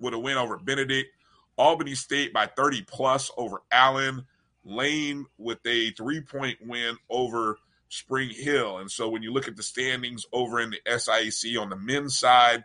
with 0.01 0.15
a 0.15 0.19
win 0.19 0.37
over 0.37 0.57
Benedict. 0.57 1.11
Albany 1.57 1.95
State 1.95 2.33
by 2.33 2.47
30 2.47 2.83
plus 2.83 3.31
over 3.37 3.63
Allen. 3.71 4.27
Lane 4.65 5.27
with 5.39 5.59
a 5.67 5.91
three 5.93 6.21
point 6.21 6.59
win 6.67 6.97
over 7.09 7.59
Spring 7.89 8.31
Hill. 8.31 8.79
And 8.79 8.91
so 8.91 9.09
when 9.09 9.23
you 9.23 9.33
look 9.33 9.47
at 9.47 9.57
the 9.57 9.63
standings 9.63 10.25
over 10.33 10.61
in 10.61 10.71
the 10.71 10.81
SIAC 10.87 11.61
on 11.61 11.69
the 11.69 11.77
men's 11.77 12.19
side, 12.19 12.65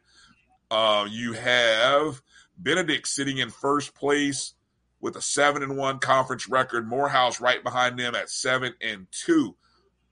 uh, 0.72 1.06
you 1.10 1.34
have 1.34 2.22
Benedict 2.58 3.08
sitting 3.08 3.38
in 3.38 3.50
first 3.50 3.94
place 3.94 4.54
with 5.02 5.16
a 5.16 5.22
seven 5.22 5.62
and 5.62 5.78
one 5.78 6.00
conference 6.00 6.50
record. 6.50 6.88
Morehouse 6.88 7.40
right 7.40 7.64
behind 7.64 8.00
them 8.00 8.16
at 8.16 8.30
seven 8.30 8.74
and 8.82 9.06
two 9.12 9.56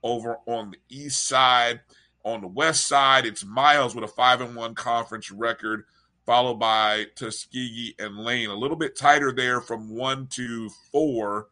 over 0.04 0.38
on 0.46 0.72
the 0.72 0.78
east 0.90 1.28
side. 1.28 1.82
On 2.24 2.42
the 2.42 2.48
west 2.48 2.88
side, 2.88 3.26
it's 3.26 3.46
Miles 3.46 3.96
with 3.96 4.04
a 4.04 4.08
five 4.08 4.42
and 4.42 4.56
one 4.56 4.76
conference 4.76 5.32
record, 5.32 5.86
followed 6.26 6.56
by 6.56 7.06
Tuskegee 7.16 7.96
and 8.00 8.18
Lane. 8.18 8.50
A 8.50 8.56
little 8.56 8.76
bit 8.76 8.98
tighter 8.98 9.32
there 9.32 9.62
from 9.62 9.96
one 9.96 10.28
to 10.32 10.70
four 10.92 11.48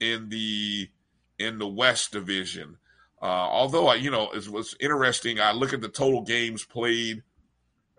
in 0.00 0.28
the 0.30 0.88
in 1.38 1.58
the 1.58 1.68
West 1.68 2.12
Division. 2.12 2.78
Uh, 3.20 3.26
although 3.26 3.88
I, 3.88 3.96
you 3.96 4.10
know 4.10 4.30
it 4.30 4.48
was 4.48 4.74
interesting. 4.80 5.40
I 5.40 5.52
look 5.52 5.72
at 5.72 5.82
the 5.82 5.88
total 5.88 6.22
games 6.22 6.64
played. 6.64 7.22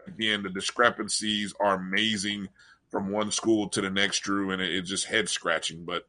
Again, 0.08 0.42
the 0.42 0.50
discrepancies 0.50 1.54
are 1.60 1.76
amazing 1.76 2.50
from 2.90 3.12
one 3.12 3.32
school 3.32 3.70
to 3.70 3.82
the 3.82 3.90
next, 3.90 4.22
Drew, 4.22 4.52
and 4.52 4.62
it, 4.62 4.74
it's 4.74 4.90
just 4.90 5.06
head 5.06 5.30
scratching. 5.30 5.86
But 5.86 6.08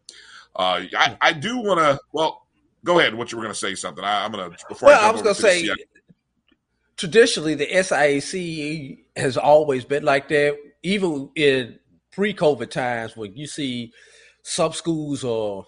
uh, 0.57 0.85
I, 0.97 1.17
I 1.21 1.33
do 1.35 1.59
want 1.59 1.81
to. 1.81 2.01
Well, 2.13 2.42
go 2.85 2.99
ahead. 2.99 3.15
What 3.15 3.33
you 3.33 3.39
were 3.39 3.45
going 3.45 3.55
to 3.55 3.59
say 3.59 3.75
something? 3.75 4.05
I, 4.05 4.25
am 4.25 4.33
going 4.33 4.51
to. 4.51 4.57
Before 4.69 4.89
well, 4.89 5.05
I, 5.05 5.09
I 5.09 5.13
was 5.13 5.23
going 5.23 5.35
to 5.35 5.41
say. 5.41 5.71
Traditionally, 6.97 7.55
the 7.55 7.67
SIAC 7.67 8.99
has 9.17 9.37
always 9.37 9.85
been 9.85 10.05
like 10.05 10.29
that. 10.29 10.57
Even 10.83 11.31
in 11.35 11.79
pre-COVID 12.13 12.71
times, 12.71 13.17
when 13.17 13.35
you 13.35 13.47
see 13.47 13.93
some 14.43 14.73
schools 14.73 15.25
are 15.25 15.65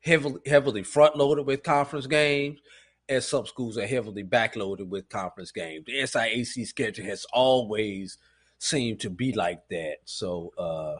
heavily 0.00 0.40
heavily 0.46 0.82
front 0.82 1.16
loaded 1.16 1.46
with 1.46 1.62
conference 1.62 2.06
games, 2.06 2.60
and 3.08 3.22
some 3.22 3.44
schools 3.44 3.76
are 3.76 3.86
heavily 3.86 4.22
backloaded 4.22 4.88
with 4.88 5.08
conference 5.08 5.50
games. 5.50 5.84
The 5.86 5.94
SIAC 6.02 6.66
schedule 6.66 7.04
has 7.06 7.26
always 7.32 8.16
seemed 8.58 9.00
to 9.00 9.10
be 9.10 9.32
like 9.32 9.60
that. 9.70 9.96
So, 10.04 10.52
uh, 10.56 10.96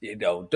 you 0.00 0.16
know, 0.16 0.48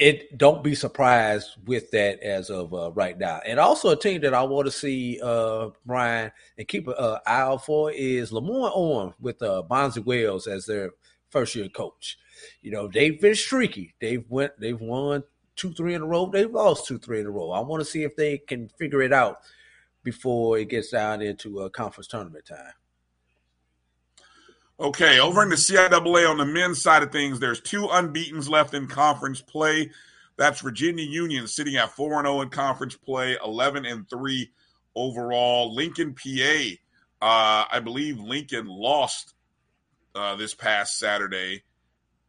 it 0.00 0.38
don't 0.38 0.64
be 0.64 0.74
surprised 0.74 1.50
with 1.66 1.90
that 1.90 2.20
as 2.20 2.48
of 2.48 2.72
uh, 2.72 2.90
right 2.92 3.18
now. 3.18 3.38
And 3.46 3.60
also 3.60 3.90
a 3.90 3.96
team 3.96 4.22
that 4.22 4.32
I 4.32 4.42
want 4.42 4.64
to 4.64 4.72
see, 4.72 5.20
uh, 5.22 5.68
Brian, 5.84 6.32
and 6.56 6.66
keep 6.66 6.88
an 6.88 6.94
uh, 6.96 7.18
eye 7.26 7.42
out 7.42 7.66
for 7.66 7.92
is 7.92 8.30
LeMoyne-Owen 8.30 9.12
with 9.20 9.42
uh, 9.42 9.62
Bonzi 9.70 10.02
Wells 10.02 10.46
as 10.46 10.64
their 10.64 10.92
first 11.28 11.54
year 11.54 11.68
coach. 11.68 12.18
You 12.62 12.70
know, 12.70 12.88
they've 12.88 13.20
been 13.20 13.34
streaky. 13.34 13.94
They've 14.00 14.24
went, 14.30 14.58
they've 14.58 14.80
won 14.80 15.22
two, 15.54 15.74
three 15.74 15.92
in 15.92 16.00
a 16.00 16.06
row. 16.06 16.30
They've 16.32 16.50
lost 16.50 16.86
two, 16.86 16.98
three 16.98 17.20
in 17.20 17.26
a 17.26 17.30
row. 17.30 17.50
I 17.50 17.60
want 17.60 17.82
to 17.82 17.84
see 17.84 18.02
if 18.02 18.16
they 18.16 18.38
can 18.38 18.70
figure 18.78 19.02
it 19.02 19.12
out 19.12 19.40
before 20.02 20.58
it 20.58 20.70
gets 20.70 20.88
down 20.88 21.20
into 21.20 21.60
a 21.60 21.68
conference 21.68 22.06
tournament 22.06 22.46
time. 22.46 22.72
Okay, 24.80 25.20
over 25.20 25.42
in 25.42 25.50
the 25.50 25.56
CIAA 25.56 26.26
on 26.26 26.38
the 26.38 26.46
men's 26.46 26.80
side 26.80 27.02
of 27.02 27.12
things, 27.12 27.38
there's 27.38 27.60
two 27.60 27.86
unbeaten's 27.88 28.48
left 28.48 28.72
in 28.72 28.86
conference 28.86 29.42
play. 29.42 29.90
That's 30.38 30.62
Virginia 30.62 31.04
Union 31.04 31.46
sitting 31.48 31.76
at 31.76 31.90
4 31.90 32.22
0 32.22 32.40
in 32.40 32.48
conference 32.48 32.96
play, 32.96 33.36
11 33.44 33.84
and 33.84 34.08
3 34.08 34.50
overall. 34.96 35.74
Lincoln, 35.74 36.14
PA, 36.14 36.62
uh, 37.20 37.64
I 37.70 37.80
believe 37.80 38.20
Lincoln 38.20 38.68
lost 38.68 39.34
uh, 40.14 40.36
this 40.36 40.54
past 40.54 40.98
Saturday. 40.98 41.62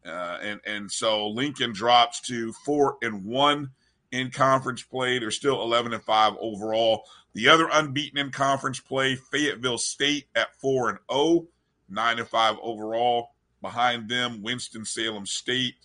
Uh, 0.05 0.37
and 0.41 0.59
and 0.65 0.91
so 0.91 1.29
Lincoln 1.29 1.71
drops 1.71 2.19
to 2.21 2.51
four 2.65 2.97
and 3.01 3.23
one 3.23 3.69
in 4.11 4.29
conference 4.29 4.81
play. 4.81 5.19
They're 5.19 5.31
still 5.31 5.61
eleven 5.61 5.93
and 5.93 6.03
five 6.03 6.33
overall. 6.37 7.03
The 7.33 7.47
other 7.47 7.69
unbeaten 7.71 8.17
in 8.17 8.31
conference 8.31 8.81
play, 8.81 9.15
Fayetteville 9.15 9.77
State 9.77 10.25
at 10.35 10.53
4 10.57 10.89
and 10.89 10.99
0, 11.09 11.47
9 11.91 12.19
and 12.19 12.27
5 12.27 12.57
overall. 12.61 13.29
Behind 13.61 14.09
them, 14.09 14.41
Winston 14.41 14.85
Salem 14.85 15.25
State, 15.27 15.75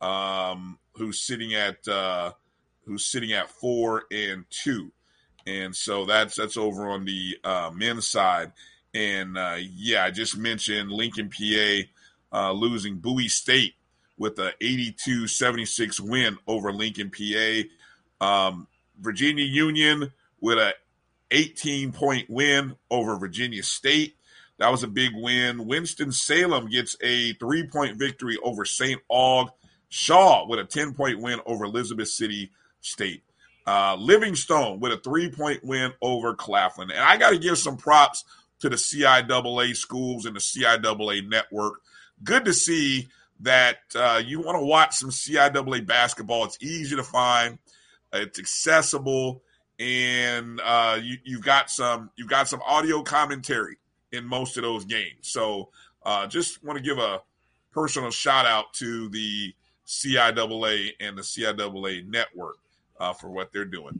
um, 0.00 0.78
who's 0.94 1.20
sitting 1.20 1.54
at 1.54 1.86
uh, 1.86 2.32
who's 2.86 3.04
sitting 3.04 3.32
at 3.32 3.50
four 3.50 4.04
and 4.10 4.46
two, 4.48 4.90
and 5.46 5.76
so 5.76 6.06
that's 6.06 6.34
that's 6.34 6.56
over 6.56 6.88
on 6.88 7.04
the 7.04 7.36
uh, 7.44 7.70
men's 7.74 8.06
side. 8.06 8.52
And 8.94 9.36
uh, 9.36 9.56
yeah, 9.58 10.04
I 10.04 10.12
just 10.12 10.38
mentioned 10.38 10.90
Lincoln, 10.90 11.28
PA, 11.28 11.80
uh, 12.32 12.52
losing 12.52 12.96
Bowie 12.96 13.28
State 13.28 13.74
with 14.16 14.38
a 14.38 14.52
82-76 14.62 16.00
win 16.00 16.38
over 16.46 16.72
Lincoln, 16.72 17.10
PA. 17.10 17.62
Um, 18.20 18.68
Virginia 19.00 19.44
Union 19.44 20.12
with 20.40 20.58
a 20.58 20.74
18 21.30 21.92
point 21.92 22.30
win 22.30 22.76
over 22.90 23.16
Virginia 23.16 23.62
State. 23.62 24.16
That 24.58 24.70
was 24.70 24.82
a 24.82 24.88
big 24.88 25.12
win. 25.14 25.66
Winston 25.66 26.12
Salem 26.12 26.68
gets 26.68 26.96
a 27.02 27.32
three 27.34 27.66
point 27.66 27.96
victory 27.96 28.38
over 28.42 28.64
St. 28.64 29.00
Aug. 29.10 29.48
Shaw 29.88 30.46
with 30.48 30.58
a 30.58 30.64
10 30.64 30.94
point 30.94 31.20
win 31.20 31.40
over 31.46 31.64
Elizabeth 31.64 32.08
City 32.08 32.50
State. 32.80 33.22
Uh, 33.66 33.96
Livingstone 33.98 34.80
with 34.80 34.92
a 34.92 34.98
three 34.98 35.30
point 35.30 35.64
win 35.64 35.92
over 36.02 36.34
Claflin. 36.34 36.90
And 36.90 37.00
I 37.00 37.16
got 37.16 37.30
to 37.30 37.38
give 37.38 37.58
some 37.58 37.76
props 37.76 38.24
to 38.60 38.68
the 38.68 38.76
CIAA 38.76 39.76
schools 39.76 40.26
and 40.26 40.36
the 40.36 40.40
CIAA 40.40 41.28
network. 41.28 41.80
Good 42.22 42.44
to 42.44 42.52
see 42.52 43.08
that 43.40 43.78
uh, 43.94 44.22
you 44.24 44.40
want 44.40 44.58
to 44.58 44.64
watch 44.64 44.94
some 44.94 45.10
CIAA 45.10 45.86
basketball. 45.86 46.44
It's 46.44 46.58
easy 46.60 46.96
to 46.96 47.02
find, 47.02 47.58
it's 48.12 48.38
accessible 48.38 49.42
and 49.78 50.60
uh, 50.62 50.98
you, 51.02 51.16
you've 51.24 51.42
got 51.42 51.70
some 51.70 52.10
you've 52.16 52.28
got 52.28 52.48
some 52.48 52.60
audio 52.66 53.02
commentary 53.02 53.76
in 54.14 54.24
most 54.24 54.56
of 54.56 54.62
those 54.62 54.84
games. 54.84 55.18
So 55.22 55.70
uh, 56.04 56.26
just 56.26 56.62
want 56.64 56.78
to 56.78 56.84
give 56.84 56.98
a 56.98 57.20
personal 57.72 58.10
shout 58.10 58.46
out 58.46 58.72
to 58.74 59.08
the 59.10 59.54
CIAA 59.86 60.90
and 61.00 61.16
the 61.16 61.22
CIAA 61.22 62.06
network 62.06 62.56
uh, 62.98 63.12
for 63.12 63.30
what 63.30 63.52
they're 63.52 63.64
doing. 63.64 63.98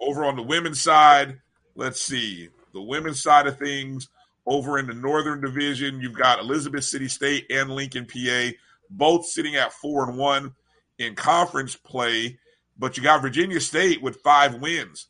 Over 0.00 0.24
on 0.24 0.36
the 0.36 0.42
women's 0.42 0.80
side, 0.80 1.40
let's 1.74 2.00
see 2.00 2.48
the 2.72 2.82
women's 2.82 3.22
side 3.22 3.46
of 3.46 3.58
things. 3.58 4.08
Over 4.46 4.78
in 4.78 4.86
the 4.86 4.94
Northern 4.94 5.40
Division, 5.40 6.00
you've 6.00 6.14
got 6.14 6.40
Elizabeth 6.40 6.84
City 6.84 7.08
State 7.08 7.46
and 7.50 7.70
Lincoln, 7.70 8.06
PA, 8.06 8.48
both 8.90 9.26
sitting 9.26 9.56
at 9.56 9.72
four 9.72 10.08
and 10.08 10.18
one 10.18 10.54
in 10.98 11.14
conference 11.14 11.76
play. 11.76 12.38
But 12.78 12.96
you 12.96 13.02
got 13.02 13.22
Virginia 13.22 13.60
State 13.60 14.02
with 14.02 14.22
five 14.22 14.54
wins 14.54 15.09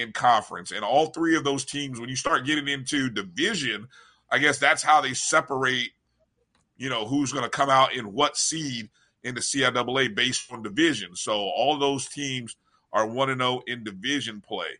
in 0.00 0.12
conference. 0.12 0.70
And 0.70 0.84
all 0.84 1.06
three 1.06 1.36
of 1.36 1.44
those 1.44 1.64
teams, 1.64 1.98
when 1.98 2.08
you 2.08 2.16
start 2.16 2.44
getting 2.44 2.68
into 2.68 3.08
division, 3.08 3.88
I 4.30 4.38
guess 4.38 4.58
that's 4.58 4.82
how 4.82 5.00
they 5.00 5.14
separate, 5.14 5.90
you 6.76 6.88
know, 6.88 7.06
who's 7.06 7.32
going 7.32 7.44
to 7.44 7.50
come 7.50 7.70
out 7.70 7.94
in 7.94 8.12
what 8.12 8.36
seed 8.36 8.90
in 9.22 9.34
the 9.34 9.40
CIAA 9.40 10.14
based 10.14 10.52
on 10.52 10.62
division. 10.62 11.16
So 11.16 11.32
all 11.32 11.78
those 11.78 12.06
teams 12.06 12.56
are 12.92 13.06
1 13.06 13.38
0 13.38 13.62
in 13.66 13.84
division 13.84 14.40
play. 14.40 14.78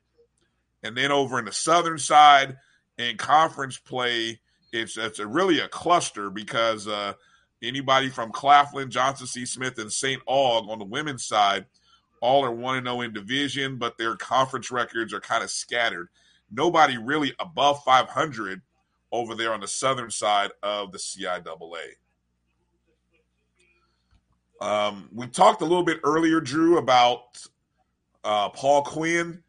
And 0.83 0.97
then 0.97 1.11
over 1.11 1.39
in 1.39 1.47
the 1.47 1.53
southern 1.53 1.99
side 1.99 2.59
in 2.99 3.17
conference 3.17 3.79
play, 3.79 4.41
it's 4.73 4.97
it's 4.99 5.19
a 5.19 5.27
really 5.27 5.61
a 5.61 5.69
cluster 5.69 6.29
because 6.31 6.87
uh, 6.87 7.15
anybody 7.63 8.11
from 8.11 8.31
Claflin, 8.31 8.91
Johnson 8.91 9.27
C. 9.27 9.47
Smith, 9.47 9.79
and 9.79 9.91
St. 9.91 10.25
Aug 10.27 10.69
on 10.69 10.79
the 10.79 10.85
women's 10.85 11.25
side– 11.25 11.65
all 12.21 12.45
are 12.45 12.53
1 12.53 12.85
0 12.85 13.01
in 13.01 13.13
division, 13.13 13.77
but 13.77 13.99
their 13.99 14.17
conference 14.17 14.71
records 14.71 15.13
are 15.13 15.21
kind 15.21 15.43
of 15.43 15.51
scattered. 15.51 16.09
Nobody 16.51 16.97
really 16.97 17.35
above 17.39 17.83
500 17.85 18.63
over 19.13 19.35
there 19.35 19.53
on 19.53 19.61
the 19.61 19.69
southern 19.69 20.11
side 20.11 20.51
of 20.63 20.93
the 20.93 20.99
CIAA. 20.99 21.97
Um, 24.61 25.09
we 25.13 25.27
talked 25.27 25.61
a 25.61 25.65
little 25.65 25.85
bit 25.85 25.99
earlier, 26.03 26.41
Drew, 26.41 26.79
about 26.79 27.43
uh, 28.25 28.49
Paul 28.51 28.83
Quinn. 28.83 29.43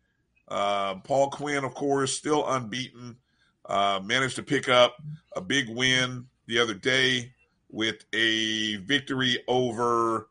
Uh, 0.48 0.95
Paul 0.95 1.30
Quinn, 1.30 1.64
of 1.64 1.73
course, 1.73 2.14
still 2.14 2.48
unbeaten. 2.48 3.18
Uh, 3.65 3.99
managed 4.03 4.38
to 4.38 4.44
pick 4.44 4.69
up 4.69 4.95
a 5.35 5.41
big 5.41 5.69
win 5.69 6.26
the 6.45 6.60
other 6.60 6.73
day 6.73 7.34
with 7.69 8.06
a 8.14 8.77
victory 8.77 9.44
over 9.48 10.30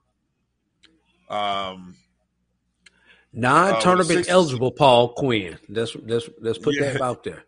um, 1.29 1.95
Non-tournament 3.37 4.29
uh, 4.29 4.33
eligible 4.33 4.73
Paul 4.73 5.11
Quinn. 5.11 5.59
Let's 5.69 5.95
let's 5.95 6.29
let's 6.41 6.59
put 6.59 6.75
yeah. 6.75 6.93
that 6.93 7.03
out 7.03 7.23
there. 7.23 7.45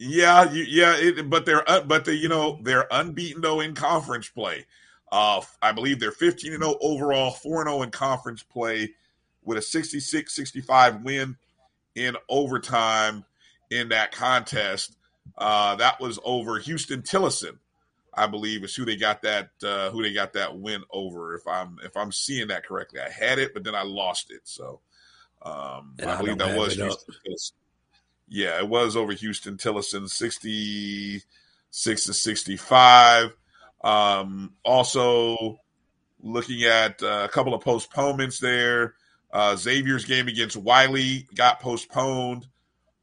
Yeah, 0.00 0.50
you, 0.50 0.64
yeah, 0.64 0.96
it, 0.96 1.30
but 1.30 1.46
they're 1.46 1.68
uh, 1.70 1.82
but 1.82 2.04
they 2.04 2.14
you 2.14 2.28
know 2.28 2.58
they're 2.62 2.88
unbeaten 2.90 3.40
though 3.40 3.60
in 3.60 3.74
conference 3.74 4.28
play. 4.28 4.66
Uh, 5.10 5.40
I 5.62 5.72
believe 5.72 6.00
they're 6.00 6.10
15 6.10 6.52
and 6.52 6.62
0 6.62 6.76
overall, 6.80 7.30
4 7.30 7.62
and 7.62 7.70
0 7.70 7.82
in 7.82 7.90
conference 7.90 8.42
play, 8.42 8.90
with 9.42 9.56
a 9.56 9.62
66-65 9.62 11.02
win 11.02 11.36
in 11.94 12.14
overtime 12.28 13.24
in 13.70 13.88
that 13.88 14.12
contest. 14.12 14.96
Uh, 15.38 15.76
that 15.76 15.98
was 16.00 16.18
over 16.24 16.60
Huston-Tillotson, 16.60 17.58
I 18.12 18.26
believe, 18.26 18.64
is 18.64 18.74
who 18.74 18.84
they 18.84 18.96
got 18.96 19.22
that 19.22 19.50
uh, 19.62 19.90
who 19.90 20.02
they 20.02 20.12
got 20.12 20.32
that 20.34 20.58
win 20.58 20.82
over. 20.90 21.34
If 21.34 21.46
I'm 21.46 21.78
if 21.84 21.96
I'm 21.96 22.12
seeing 22.12 22.48
that 22.48 22.66
correctly, 22.66 23.00
I 23.00 23.08
had 23.08 23.38
it, 23.38 23.54
but 23.54 23.64
then 23.64 23.74
I 23.74 23.82
lost 23.82 24.30
it. 24.30 24.40
So 24.44 24.80
um, 25.42 25.94
I 26.00 26.06
I 26.06 26.16
believe 26.16 26.38
that 26.38 26.56
was. 26.56 26.78
Huston 26.78 27.14
Yeah, 28.28 28.58
it 28.58 28.68
was 28.68 28.96
over 28.96 29.12
Huston 29.12 29.58
sixty 30.08 31.22
six 31.70 32.04
to 32.04 32.14
sixty 32.14 32.56
five. 32.56 33.34
Um, 33.82 34.54
also 34.64 35.60
looking 36.20 36.64
at 36.64 37.02
uh, 37.02 37.22
a 37.24 37.28
couple 37.28 37.54
of 37.54 37.62
postponements 37.62 38.40
there. 38.40 38.94
Uh, 39.32 39.56
Xavier's 39.56 40.04
game 40.04 40.26
against 40.28 40.56
Wiley 40.56 41.28
got 41.34 41.60
postponed. 41.60 42.46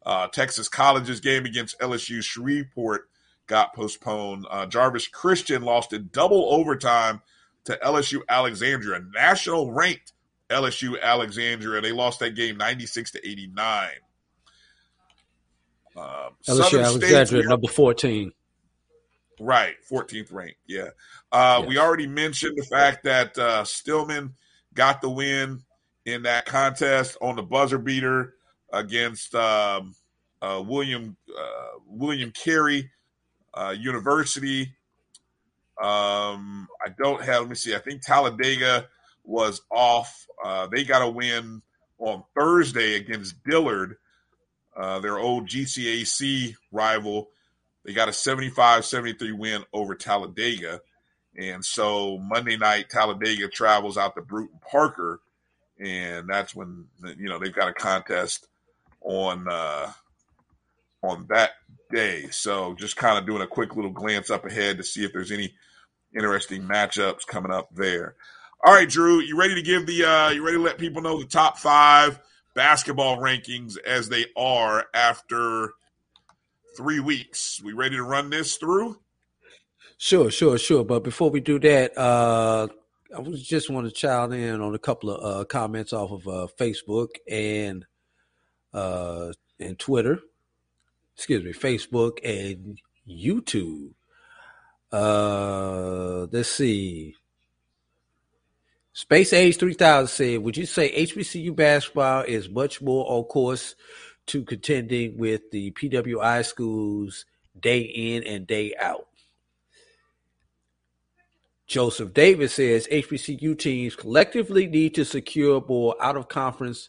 Uh, 0.06 0.28
Texas 0.28 0.70
College's 0.70 1.20
game 1.20 1.46
against 1.46 1.80
LSU 1.80 2.24
Shreveport 2.24 3.10
got 3.48 3.74
postponed. 3.74 4.46
Uh, 4.50 4.66
Jarvis 4.66 5.08
Christian 5.08 5.62
lost 5.62 5.94
in 5.94 6.10
double 6.12 6.54
overtime 6.54 7.22
to 7.66 7.80
LSU 7.84 8.22
Alexandria, 8.30 9.02
national 9.14 9.72
ranked 9.72 10.14
LSU 10.50 11.02
Alexandria. 11.02 11.82
They 11.82 11.92
lost 11.92 12.20
that 12.20 12.36
game 12.36 12.58
96 12.58 13.12
to 13.12 13.28
89. 13.28 13.90
Uh, 15.96 16.30
LSU 16.48 16.56
Southern 16.56 16.64
State's- 16.70 16.74
Alexandria, 17.14 17.44
number 17.50 17.68
14. 17.68 18.32
Right, 19.40 19.76
14th 19.92 20.32
rank. 20.32 20.56
Yeah. 20.68 20.90
Uh, 21.32 21.64
We 21.68 21.78
already 21.78 22.08
mentioned 22.08 22.58
the 22.58 22.64
fact 22.64 23.04
that 23.04 23.38
uh, 23.38 23.66
Stillman 23.66 24.34
got 24.74 25.02
the 25.02 25.10
win 25.10 25.62
in 26.06 26.24
that 26.24 26.46
contest 26.46 27.18
on 27.22 27.36
the 27.36 27.44
buzzer 27.44 27.78
beater 27.78 28.36
against 28.72 29.36
um, 29.36 29.94
uh, 30.42 30.64
William 30.66 31.18
uh, 31.38 31.80
William 31.88 32.32
Carey 32.32 32.92
uh, 33.54 33.76
University. 33.78 34.74
Um, 35.82 36.68
I 36.86 36.90
don't 36.98 37.22
have. 37.22 37.42
Let 37.42 37.50
me 37.50 37.56
see. 37.56 37.76
I 37.76 37.80
think 37.80 38.02
Talladega 38.02 38.88
was 39.26 39.62
off. 39.72 40.28
Uh, 40.44 40.68
they 40.68 40.84
got 40.84 41.02
a 41.02 41.10
win 41.10 41.62
on 41.98 42.24
Thursday 42.36 42.96
against 42.96 43.44
Dillard, 43.44 43.98
uh, 44.76 45.00
their 45.00 45.18
old 45.18 45.48
GCAC 45.48 46.56
rival. 46.72 47.30
They 47.84 47.94
got 47.94 48.10
a 48.10 48.12
75-73 48.12 49.38
win 49.38 49.64
over 49.72 49.96
Talladega. 49.96 50.82
And 51.38 51.64
so 51.64 52.18
Monday 52.18 52.58
night, 52.58 52.90
Talladega 52.90 53.48
travels 53.50 53.98
out 53.98 54.16
to 54.16 54.22
Bruton 54.22 54.60
Parker, 54.70 55.20
and 55.78 56.30
that's 56.30 56.56
when 56.56 56.86
you 57.18 57.28
know 57.28 57.40
they've 57.40 57.54
got 57.54 57.68
a 57.68 57.74
contest 57.74 58.48
on 59.02 59.46
uh, 59.50 59.92
on 61.04 61.26
that 61.30 61.52
day. 61.92 62.28
So 62.32 62.74
just 62.76 62.96
kind 62.96 63.18
of 63.18 63.26
doing 63.26 63.42
a 63.42 63.48
quick 63.48 63.76
little 63.76 63.92
glance 63.92 64.30
up 64.30 64.46
ahead 64.46 64.78
to 64.78 64.84
see 64.84 65.04
if 65.04 65.12
there's 65.12 65.32
any 65.32 65.54
interesting 66.16 66.64
matchups 66.64 67.28
coming 67.28 67.52
up 67.52 67.68
there. 67.76 68.16
All 68.64 68.74
right, 68.74 68.90
Drew, 68.90 69.20
you 69.20 69.38
ready 69.38 69.56
to 69.56 69.62
give 69.62 69.86
the 69.86 70.06
uh, 70.06 70.30
you 70.30 70.44
ready 70.44 70.58
to 70.58 70.64
let 70.64 70.78
people 70.78 71.02
know 71.02 71.20
the 71.20 71.26
top 71.26 71.58
five 71.58 72.20
basketball 72.56 73.18
rankings 73.18 73.78
as 73.86 74.10
they 74.10 74.26
are 74.36 74.86
after 74.94 75.74
three 76.76 77.00
weeks? 77.00 77.62
We 77.64 77.74
ready 77.74 77.96
to 77.96 78.04
run 78.04 78.30
this 78.30 78.56
through? 78.56 79.00
Sure, 79.98 80.32
sure, 80.32 80.58
sure. 80.58 80.84
But 80.84 81.04
before 81.04 81.30
we 81.30 81.40
do 81.42 81.60
that, 81.60 81.98
uh, 81.98 82.68
I 83.16 83.22
just 83.36 83.70
want 83.70 83.88
to 83.88 83.94
chime 83.94 84.34
in 84.34 84.62
on 84.62 84.74
a 84.74 84.80
couple 84.80 85.12
of 85.12 85.42
uh, 85.42 85.46
comments 85.46 85.94
off 85.94 86.12
of 86.12 86.28
uh, 86.28 86.48
Facebook 86.60 87.10
and 87.30 87.86
uh, 88.74 89.32
and 89.60 89.78
Twitter. 89.78 90.20
Excuse 91.16 91.44
me, 91.44 91.54
Facebook 91.54 92.18
and 92.24 92.80
YouTube. 93.08 93.92
Uh, 94.92 96.28
let's 96.32 96.50
see. 96.50 97.16
Space 98.96 99.34
Age 99.34 99.58
3000 99.58 100.08
said, 100.08 100.40
Would 100.40 100.56
you 100.56 100.66
say 100.66 101.06
HBCU 101.06 101.54
basketball 101.54 102.22
is 102.22 102.48
much 102.48 102.82
more 102.82 103.06
on 103.10 103.26
course 103.26 103.76
to 104.28 104.46
contending 104.46 105.18
with 105.18 105.52
the 105.52 105.72
PWI 105.72 106.46
schools 106.46 107.26
day 107.60 107.82
in 107.82 108.24
and 108.24 108.48
day 108.48 108.74
out? 108.82 109.08
Joseph 111.68 112.14
Davis 112.14 112.54
says 112.54 112.88
HBCU 112.90 113.60
teams 113.60 113.98
collectively 113.98 114.66
need 114.66 114.96
to 114.96 115.04
secure 115.04 115.62
more 115.68 115.98
out 116.02 116.16
of 116.16 116.30
conference 116.30 116.88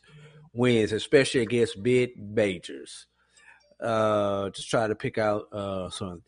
wins, 0.54 0.92
especially 0.92 1.40
against 1.40 1.76
mid 1.76 2.10
majors. 2.16 3.08
Uh, 3.80 4.50
just 4.50 4.70
try 4.70 4.86
to 4.86 4.94
pick 4.94 5.18
out 5.18 5.52
uh, 5.52 5.90
some. 5.90 6.22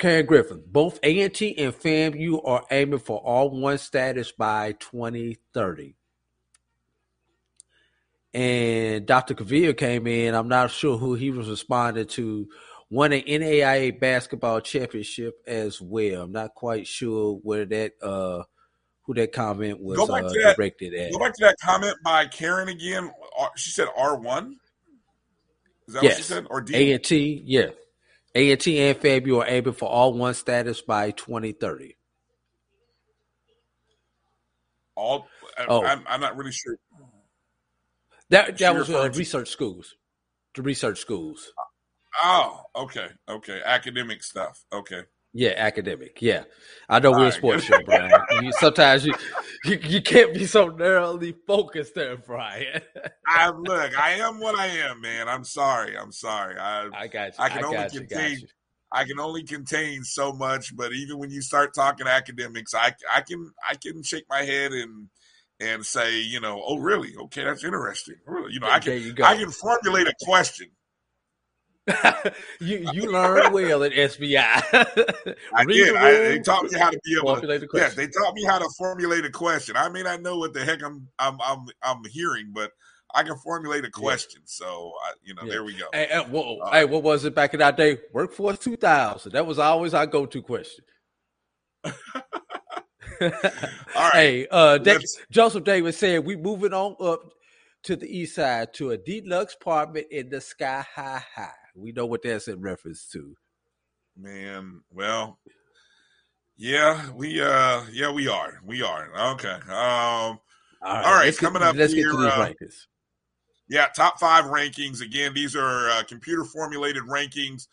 Karen 0.00 0.26
Griffin, 0.26 0.62
both 0.66 0.98
A&T 1.02 1.58
and 1.58 1.74
FAMU 1.74 2.40
are 2.44 2.64
aiming 2.70 2.98
for 2.98 3.22
R 3.24 3.48
one 3.48 3.78
status 3.78 4.32
by 4.32 4.72
2030. 4.72 5.94
And 8.32 9.06
Dr. 9.06 9.34
Cavil 9.34 9.74
came 9.74 10.06
in. 10.06 10.34
I'm 10.34 10.48
not 10.48 10.70
sure 10.70 10.96
who 10.96 11.14
he 11.14 11.30
was 11.30 11.48
responding 11.48 12.06
to. 12.06 12.48
Won 12.88 13.12
an 13.12 13.22
NAIA 13.22 14.00
basketball 14.00 14.60
championship 14.60 15.34
as 15.46 15.80
well. 15.80 16.22
I'm 16.22 16.32
not 16.32 16.54
quite 16.54 16.88
sure 16.88 17.38
where 17.42 17.64
that 17.66 17.92
uh 18.02 18.42
who 19.02 19.14
that 19.14 19.32
comment 19.32 19.80
was 19.80 19.96
Go 19.96 20.06
back 20.06 20.24
uh, 20.24 20.32
to 20.32 20.40
that. 20.42 20.56
directed 20.56 20.94
at. 20.94 21.12
Go 21.12 21.18
back 21.18 21.34
to 21.34 21.44
that 21.44 21.56
comment 21.62 21.96
by 22.04 22.26
Karen 22.26 22.68
again. 22.68 23.12
She 23.56 23.70
said 23.70 23.88
R 23.96 24.16
one. 24.16 24.56
Is 25.86 25.94
that 25.94 26.02
yes. 26.02 26.12
what 26.12 26.16
she 26.16 26.22
said? 26.22 26.46
Or 26.50 26.60
D? 26.60 26.74
A 26.74 26.94
and 26.94 27.04
T, 27.04 27.42
yeah. 27.44 27.66
A 28.34 28.52
and 28.52 28.60
T 28.60 28.78
and 28.80 28.98
FAMU 28.98 29.42
are 29.42 29.46
aiming 29.48 29.72
for 29.74 29.90
R 29.90 30.10
one 30.12 30.34
status 30.34 30.80
by 30.82 31.10
2030. 31.10 31.96
All. 34.96 35.26
I- 35.58 35.66
Oh. 35.68 35.84
I'm, 35.84 36.02
I'm 36.06 36.20
not 36.20 36.36
really 36.38 36.52
sure. 36.52 36.76
That 38.30 38.56
that 38.58 38.74
was 38.74 38.88
uh, 38.88 39.08
to- 39.08 39.18
research 39.18 39.48
schools. 39.50 39.94
The 40.54 40.62
research 40.62 40.98
schools. 40.98 41.52
Oh, 42.24 42.62
okay, 42.74 43.08
okay. 43.28 43.60
Academic 43.64 44.22
stuff. 44.22 44.64
Okay. 44.72 45.02
Yeah, 45.32 45.52
academic. 45.56 46.18
Yeah, 46.22 46.44
I 46.88 46.98
know 46.98 47.12
we're 47.12 47.26
a 47.28 47.32
sports 47.32 47.64
show, 47.64 47.78
Brian. 47.84 48.10
You, 48.42 48.52
sometimes 48.52 49.04
you, 49.06 49.14
you 49.64 49.78
you 49.82 50.02
can't 50.02 50.34
be 50.34 50.46
so 50.46 50.68
narrowly 50.68 51.34
focused 51.46 51.94
there, 51.94 52.16
Brian. 52.16 52.82
I 53.26 53.50
look. 53.50 53.98
I 53.98 54.12
am 54.12 54.40
what 54.40 54.58
I 54.58 54.66
am, 54.66 55.00
man. 55.00 55.28
I'm 55.28 55.44
sorry. 55.44 55.96
I'm 55.96 56.12
sorry. 56.12 56.58
I 56.58 56.88
I 56.92 57.06
got 57.08 57.38
you. 57.38 57.44
I 57.44 57.48
can 57.48 57.64
I 57.64 57.66
only 57.66 57.76
got 57.76 57.94
you, 57.94 58.00
got 58.00 58.08
contain. 58.08 58.38
you. 58.40 58.46
I 58.92 59.04
can 59.04 59.20
only 59.20 59.44
contain 59.44 60.02
so 60.02 60.32
much, 60.32 60.74
but 60.74 60.92
even 60.92 61.18
when 61.18 61.30
you 61.30 61.42
start 61.42 61.74
talking 61.74 62.06
academics, 62.06 62.74
I 62.74 62.94
I 63.12 63.20
can 63.20 63.52
I 63.68 63.74
can 63.76 64.02
shake 64.02 64.24
my 64.28 64.42
head 64.42 64.72
and 64.72 65.08
and 65.60 65.84
say, 65.84 66.20
you 66.20 66.40
know, 66.40 66.62
oh 66.66 66.78
really? 66.78 67.14
Okay, 67.24 67.44
that's 67.44 67.64
interesting. 67.64 68.16
Really, 68.26 68.54
you 68.54 68.60
know, 68.60 68.68
I 68.68 68.80
can. 68.80 69.14
I 69.22 69.36
can 69.36 69.50
formulate 69.50 70.08
a 70.08 70.14
question. 70.22 70.68
you 72.60 72.78
you 72.78 73.10
learn 73.10 73.52
well 73.52 73.82
at 73.82 73.92
SBI. 73.92 74.36
I 75.54 75.64
did. 75.66 75.94
the 75.94 75.98
I, 75.98 76.12
they 76.28 76.38
taught 76.40 76.64
me 76.70 76.78
how 76.78 76.90
to 76.90 77.00
be 77.04 77.16
able 77.16 77.34
to. 77.34 77.40
formulate 77.40 77.62
a 77.62 77.68
Yes, 77.74 77.94
question. 77.94 77.96
they 77.96 78.06
taught 78.20 78.34
me 78.34 78.44
how 78.44 78.58
to 78.58 78.68
formulate 78.78 79.24
a 79.24 79.30
question. 79.30 79.76
I 79.76 79.88
may 79.88 80.02
not 80.02 80.22
know 80.22 80.36
what 80.38 80.52
the 80.52 80.64
heck 80.64 80.82
I'm 80.82 81.08
I'm 81.18 81.38
I'm, 81.42 81.66
I'm 81.82 82.04
hearing, 82.04 82.50
but 82.52 82.70
I 83.14 83.22
can 83.24 83.36
formulate 83.38 83.84
a 83.84 83.90
question. 83.90 84.42
So 84.44 84.92
I, 85.04 85.12
you 85.24 85.34
know, 85.34 85.42
Yeah. 85.44 85.52
there 85.54 85.64
we 85.64 85.72
go. 85.74 85.86
Hey, 85.92 86.06
hey, 86.10 86.20
whoa, 86.28 86.58
Uh, 86.60 86.70
hey, 86.70 86.84
what 86.84 87.02
was 87.02 87.24
it 87.24 87.34
back 87.34 87.54
in 87.54 87.62
our 87.62 87.72
day? 87.72 87.98
Workforce 88.12 88.58
2000. 88.58 89.32
That 89.32 89.46
was 89.46 89.58
always 89.58 89.94
our 89.94 90.06
go-to 90.06 90.42
question. 90.42 90.84
All 91.84 92.00
right. 93.30 94.12
Hey, 94.12 94.46
uh, 94.50 94.78
Da- 94.78 94.98
Joseph 95.30 95.64
Davis 95.64 95.98
said 95.98 96.24
we 96.24 96.36
moving 96.36 96.72
on 96.72 96.94
up 97.00 97.32
to 97.82 97.96
the 97.96 98.06
east 98.06 98.36
side 98.36 98.72
to 98.74 98.90
a 98.92 98.98
deluxe 98.98 99.54
apartment 99.54 100.06
in 100.10 100.28
the 100.28 100.40
sky 100.40 100.84
high 100.94 101.22
high. 101.34 101.50
We 101.74 101.92
know 101.92 102.06
what 102.06 102.22
that's 102.22 102.48
in 102.48 102.60
reference 102.60 103.06
to. 103.12 103.36
Man, 104.16 104.80
well, 104.92 105.38
yeah, 106.56 107.10
we 107.12 107.40
uh, 107.40 107.84
yeah, 107.92 108.10
we 108.10 108.28
are, 108.28 108.60
we 108.64 108.82
are. 108.82 109.08
Okay. 109.32 109.48
Um, 109.48 109.60
all 109.70 110.38
right, 110.82 111.04
right, 111.04 111.24
let's 111.26 111.38
get- 111.38 111.46
coming 111.46 111.62
up 111.62 111.76
let's 111.76 111.94
get 111.94 112.00
here. 112.00 112.12
to 112.12 112.16
these 112.18 112.26
uh, 112.26 112.46
rankings. 112.46 112.74
Yeah, 113.68 113.86
top 113.94 114.18
five 114.18 114.46
rankings. 114.46 115.00
Again, 115.00 115.32
these 115.32 115.54
are 115.54 115.90
uh, 115.90 116.02
computer 116.02 116.44
formulated 116.44 117.04
rankings 117.04 117.68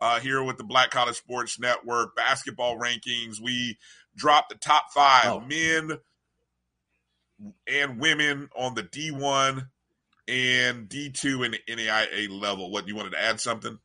uh, 0.00 0.20
here 0.20 0.42
with 0.44 0.56
the 0.58 0.64
Black 0.64 0.90
College 0.90 1.16
Sports 1.16 1.58
Network 1.58 2.14
basketball 2.14 2.78
rankings. 2.78 3.40
We 3.42 3.76
dropped 4.16 4.50
the 4.50 4.54
top 4.58 4.92
five 4.94 5.26
Oh. 5.26 5.40
men 5.40 5.98
and 7.66 7.98
women 7.98 8.48
on 8.56 8.74
the 8.74 8.82
D1 8.84 9.66
and 10.30 10.88
D2 10.88 11.44
and 11.44 11.54
the 11.54 11.60
NAIA 11.68 12.30
level. 12.30 12.70
What 12.70 12.86
you 12.88 12.96
wanted 12.96 13.10
to 13.10 13.20
add 13.22 13.40
something? 13.40 13.78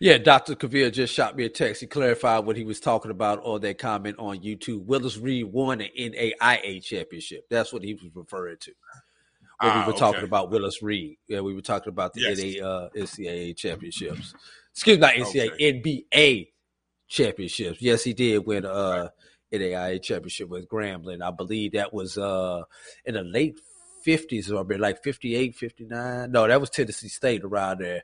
Yeah, 0.00 0.18
Dr. 0.18 0.54
Cavil 0.56 0.90
just 0.90 1.14
shot 1.14 1.36
me 1.36 1.44
a 1.44 1.48
text. 1.48 1.80
He 1.80 1.86
clarified 1.86 2.44
what 2.44 2.56
he 2.56 2.64
was 2.64 2.80
talking 2.80 3.10
about 3.10 3.44
on 3.44 3.60
that 3.60 3.78
comment 3.78 4.16
on 4.18 4.38
YouTube. 4.40 4.84
Willis 4.84 5.16
Reed 5.18 5.44
won 5.46 5.80
an 5.80 5.90
NAIA 5.96 6.82
championship. 6.82 7.44
That's 7.50 7.72
what 7.72 7.84
he 7.84 7.94
was 7.94 8.04
referring 8.14 8.56
to. 8.60 8.72
When 9.60 9.70
Ah, 9.72 9.86
we 9.86 9.92
were 9.92 9.98
talking 9.98 10.24
about 10.24 10.50
Willis 10.50 10.82
Reed. 10.82 11.16
Yeah, 11.28 11.40
we 11.40 11.54
were 11.54 11.62
talking 11.62 11.90
about 11.90 12.12
the 12.14 12.22
Yes. 12.22 12.38
NA, 12.60 12.66
uh, 12.66 12.88
NCAA 12.96 13.56
championships. 13.56 14.34
Excuse 14.74 14.96
me, 14.96 15.00
not 15.00 15.14
NCAA, 15.14 15.60
NBA 15.60 16.48
championships. 17.08 17.80
Yes, 17.80 18.02
he 18.04 18.12
did 18.12 18.44
win 18.46 18.66
uh 18.66 19.08
NAIA 19.52 20.02
championship 20.02 20.48
with 20.48 20.68
Grambling. 20.68 21.22
I 21.22 21.30
believe 21.30 21.72
that 21.72 21.92
was 21.94 22.18
uh 22.18 22.62
in 23.04 23.14
the 23.14 23.22
late 23.22 23.58
50s 24.06 24.50
or 24.50 24.64
maybe 24.64 24.80
like 24.80 25.02
58, 25.02 25.54
59. 25.54 26.30
No, 26.30 26.46
that 26.46 26.60
was 26.60 26.70
Tennessee 26.70 27.08
State 27.08 27.42
around 27.44 27.80
there. 27.80 28.02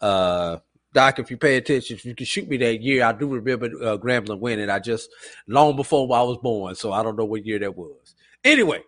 Uh 0.00 0.58
Doc, 0.92 1.18
if 1.18 1.30
you 1.30 1.38
pay 1.38 1.56
attention, 1.56 1.96
if 1.96 2.04
you 2.04 2.14
can 2.14 2.26
shoot 2.26 2.48
me 2.48 2.58
that 2.58 2.82
year, 2.82 3.04
I 3.04 3.12
do 3.12 3.26
remember 3.28 3.66
uh, 3.66 3.96
Grambling 3.96 4.40
winning. 4.40 4.68
I 4.68 4.78
just 4.78 5.10
long 5.46 5.74
before 5.74 6.02
I 6.14 6.22
was 6.22 6.36
born, 6.38 6.74
so 6.74 6.92
I 6.92 7.02
don't 7.02 7.16
know 7.16 7.24
what 7.24 7.46
year 7.46 7.58
that 7.60 7.76
was. 7.76 8.14
Anyway, 8.44 8.82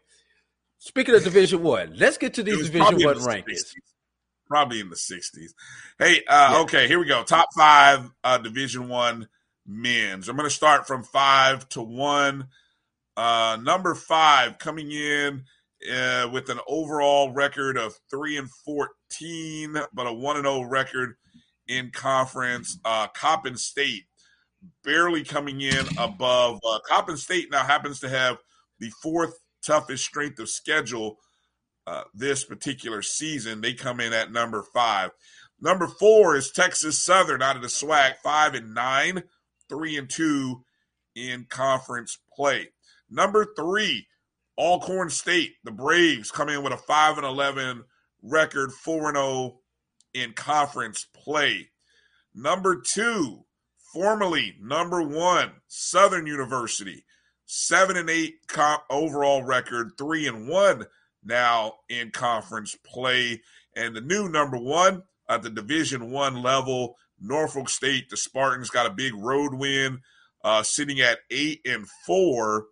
speaking 0.78 1.14
of 1.14 1.24
Division 1.24 1.62
One, 1.62 1.94
let's 1.96 2.18
get 2.18 2.34
to 2.34 2.42
these 2.42 2.68
Division 2.68 3.02
One 3.02 3.18
the 3.18 3.20
rankings. 3.20 3.64
60s. 3.64 3.74
Probably 4.46 4.80
in 4.80 4.90
the 4.90 4.96
sixties. 4.96 5.54
Hey, 5.98 6.20
uh, 6.28 6.60
okay, 6.64 6.86
here 6.86 6.98
we 6.98 7.06
go. 7.06 7.22
Top 7.24 7.48
five 7.56 8.10
uh, 8.22 8.36
Division 8.36 8.88
One 8.88 9.28
men's. 9.66 10.28
I'm 10.28 10.36
going 10.36 10.48
to 10.48 10.54
start 10.54 10.86
from 10.86 11.02
five 11.02 11.66
to 11.70 11.80
one. 11.80 12.48
Uh, 13.16 13.56
number 13.62 13.94
five 13.94 14.58
coming 14.58 14.90
in 14.90 15.44
uh, 15.92 16.28
with 16.32 16.48
an 16.50 16.60
overall 16.68 17.32
record 17.32 17.76
of 17.76 17.94
three 18.10 18.36
and 18.36 18.50
fourteen, 18.64 19.76
but 19.92 20.06
a 20.06 20.12
one 20.12 20.36
and 20.36 20.46
zero 20.46 20.62
record 20.62 21.14
in 21.66 21.90
conference. 21.90 22.78
Uh, 22.84 23.06
Coppin 23.08 23.56
State 23.56 24.04
barely 24.82 25.24
coming 25.24 25.60
in 25.60 25.86
above. 25.98 26.58
Uh, 26.66 26.78
Coppin 26.86 27.16
State 27.16 27.50
now 27.50 27.64
happens 27.64 28.00
to 28.00 28.08
have 28.08 28.38
the 28.78 28.90
fourth 29.02 29.38
toughest 29.64 30.04
strength 30.04 30.38
of 30.38 30.48
schedule 30.48 31.18
uh, 31.86 32.04
this 32.14 32.44
particular 32.44 33.02
season. 33.02 33.60
They 33.60 33.74
come 33.74 34.00
in 34.00 34.12
at 34.12 34.32
number 34.32 34.62
five. 34.74 35.10
Number 35.60 35.86
four 35.86 36.36
is 36.36 36.50
Texas 36.50 37.02
Southern 37.02 37.42
out 37.42 37.56
of 37.56 37.62
the 37.62 37.68
SWAC, 37.68 38.16
five 38.22 38.54
and 38.54 38.74
nine, 38.74 39.22
three 39.68 39.96
and 39.96 40.08
two 40.08 40.64
in 41.14 41.46
conference 41.48 42.18
play. 42.34 42.68
Number 43.10 43.46
three, 43.56 44.06
Alcorn 44.58 45.10
State, 45.10 45.54
the 45.64 45.72
Braves 45.72 46.30
come 46.30 46.48
in 46.48 46.62
with 46.62 46.72
a 46.72 46.76
five 46.76 47.16
and 47.18 47.26
eleven 47.26 47.84
record, 48.22 48.72
four 48.72 49.08
and 49.08 49.16
zero 49.16 49.60
in 50.12 50.32
conference 50.32 51.06
play. 51.12 51.70
Number 52.34 52.80
two, 52.80 53.44
formerly 53.92 54.54
number 54.60 55.02
one, 55.02 55.52
Southern 55.66 56.26
University, 56.26 57.04
seven 57.46 57.96
and 57.96 58.08
eight 58.08 58.46
comp 58.46 58.82
overall 58.90 59.42
record, 59.42 59.92
three 59.98 60.26
and 60.26 60.48
one 60.48 60.86
now 61.24 61.74
in 61.88 62.10
conference 62.10 62.76
play. 62.84 63.42
And 63.76 63.94
the 63.96 64.00
new 64.00 64.28
number 64.28 64.56
one 64.56 65.02
at 65.28 65.42
the 65.42 65.50
Division 65.50 66.10
One 66.10 66.42
level, 66.42 66.96
Norfolk 67.20 67.68
State, 67.68 68.10
the 68.10 68.16
Spartans 68.16 68.70
got 68.70 68.86
a 68.86 68.90
big 68.90 69.14
road 69.14 69.54
win, 69.54 70.00
uh, 70.44 70.62
sitting 70.62 71.00
at 71.00 71.18
eight 71.30 71.60
and 71.64 71.88
four, 72.06 72.66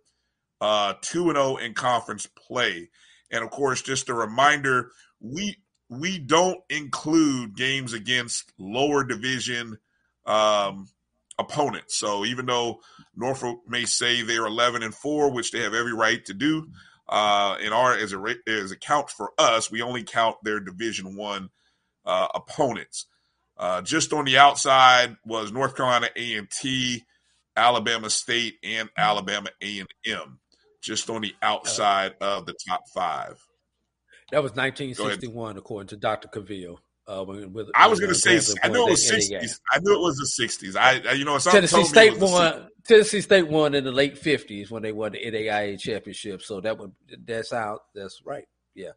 uh, 0.63 0.93
two 1.01 1.29
and 1.29 1.35
zero 1.35 1.57
in 1.57 1.73
conference 1.73 2.25
play. 2.25 2.89
And 3.29 3.43
of 3.43 3.51
course, 3.51 3.81
just 3.81 4.07
a 4.07 4.13
reminder, 4.13 4.91
we 5.19 5.57
we 5.89 6.17
don't 6.17 6.59
include 6.69 7.57
games 7.57 7.91
against 7.91 8.53
lower 8.57 9.03
division 9.03 9.77
um, 10.25 10.87
opponents. 11.37 11.97
So 11.97 12.23
even 12.23 12.45
though 12.45 12.79
Norfolk 13.13 13.59
may 13.67 13.83
say 13.83 14.21
they're 14.21 14.45
11 14.45 14.83
and 14.83 14.95
four, 14.95 15.31
which 15.33 15.51
they 15.51 15.59
have 15.59 15.73
every 15.73 15.93
right 15.93 16.23
to 16.25 16.33
do, 16.33 16.69
uh, 17.09 17.57
in 17.61 17.73
our 17.73 17.97
as 17.97 18.13
a 18.13 18.35
as 18.47 18.71
a 18.71 18.77
count 18.77 19.09
for 19.09 19.31
us, 19.37 19.69
we 19.69 19.81
only 19.81 20.03
count 20.03 20.37
their 20.43 20.61
Division 20.61 21.17
One 21.17 21.49
uh, 22.05 22.29
opponents. 22.33 23.07
Uh, 23.57 23.81
just 23.81 24.13
on 24.13 24.23
the 24.23 24.37
outside 24.37 25.17
was 25.25 25.51
North 25.51 25.75
Carolina 25.75 26.07
A 26.15 26.35
and 26.35 26.49
T, 26.49 27.03
Alabama 27.53 28.09
State, 28.09 28.55
and 28.63 28.89
Alabama 28.97 29.49
A 29.61 29.79
and 29.79 29.89
M. 30.05 30.39
Just 30.83 31.09
on 31.09 31.21
the 31.21 31.33
outside 31.41 32.15
of 32.19 32.45
the 32.45 32.53
top 32.67 32.81
five. 32.93 33.39
That 34.31 34.43
was 34.43 34.51
1961, 34.51 35.57
according 35.57 35.87
to 35.89 35.97
Dr. 35.97 36.27
Cavil. 36.27 36.79
Uh, 37.05 37.23
when, 37.23 37.51
with, 37.51 37.69
I 37.75 37.87
was 37.87 37.99
going 37.99 38.13
to 38.13 38.15
uh, 38.15 38.39
say, 38.39 38.57
I 38.63 38.69
knew 38.69 38.87
it 38.87 38.91
was 38.91 39.07
the 39.07 39.15
NAIA. 39.15 39.19
sixties. 39.19 39.61
I 39.69 39.79
knew 39.79 39.93
it 39.93 40.01
was 40.01 40.15
the 40.15 40.25
sixties. 40.25 40.75
I, 40.75 41.01
I, 41.07 41.11
you 41.13 41.25
know, 41.25 41.37
Tennessee 41.37 41.83
State 41.83 42.13
it 42.13 42.19
was 42.19 42.31
the 42.31 42.35
won. 42.35 42.67
Tennessee 42.87 43.21
State 43.21 43.47
won 43.47 43.75
in 43.75 43.83
the 43.83 43.91
late 43.91 44.17
fifties 44.17 44.71
when 44.71 44.83
they 44.83 44.93
won 44.93 45.11
the 45.11 45.19
NAIA 45.19 45.77
championship. 45.77 46.41
So 46.41 46.61
that 46.61 46.77
would 46.77 46.93
that's 47.25 47.51
out. 47.51 47.81
That's 47.93 48.21
right. 48.25 48.45
Yeah. 48.73 48.91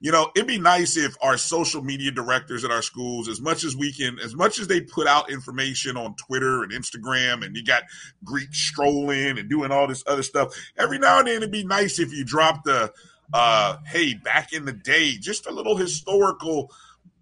You 0.00 0.12
know, 0.12 0.30
it'd 0.36 0.46
be 0.46 0.60
nice 0.60 0.96
if 0.96 1.16
our 1.20 1.36
social 1.36 1.82
media 1.82 2.12
directors 2.12 2.64
at 2.64 2.70
our 2.70 2.82
schools, 2.82 3.28
as 3.28 3.40
much 3.40 3.64
as 3.64 3.74
we 3.74 3.92
can, 3.92 4.18
as 4.20 4.34
much 4.34 4.60
as 4.60 4.68
they 4.68 4.80
put 4.80 5.08
out 5.08 5.30
information 5.30 5.96
on 5.96 6.14
Twitter 6.14 6.62
and 6.62 6.72
Instagram, 6.72 7.44
and 7.44 7.56
you 7.56 7.64
got 7.64 7.82
Greek 8.22 8.54
strolling 8.54 9.38
and 9.38 9.50
doing 9.50 9.72
all 9.72 9.88
this 9.88 10.04
other 10.06 10.22
stuff, 10.22 10.54
every 10.76 10.98
now 10.98 11.18
and 11.18 11.26
then 11.26 11.38
it'd 11.38 11.50
be 11.50 11.64
nice 11.64 11.98
if 11.98 12.12
you 12.12 12.24
dropped 12.24 12.64
the, 12.64 12.92
uh, 13.32 13.76
hey, 13.86 14.14
back 14.14 14.52
in 14.52 14.64
the 14.64 14.72
day, 14.72 15.16
just 15.16 15.46
a 15.46 15.52
little 15.52 15.76
historical, 15.76 16.70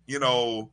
you 0.07 0.19
know, 0.19 0.70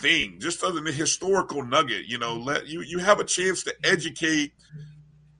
thing, 0.00 0.38
just 0.40 0.64
other 0.64 0.80
than 0.80 0.92
historical 0.92 1.64
nugget, 1.64 2.06
you 2.06 2.18
know, 2.18 2.34
let 2.34 2.66
you 2.66 2.80
you 2.82 2.98
have 2.98 3.20
a 3.20 3.24
chance 3.24 3.62
to 3.62 3.74
educate 3.84 4.52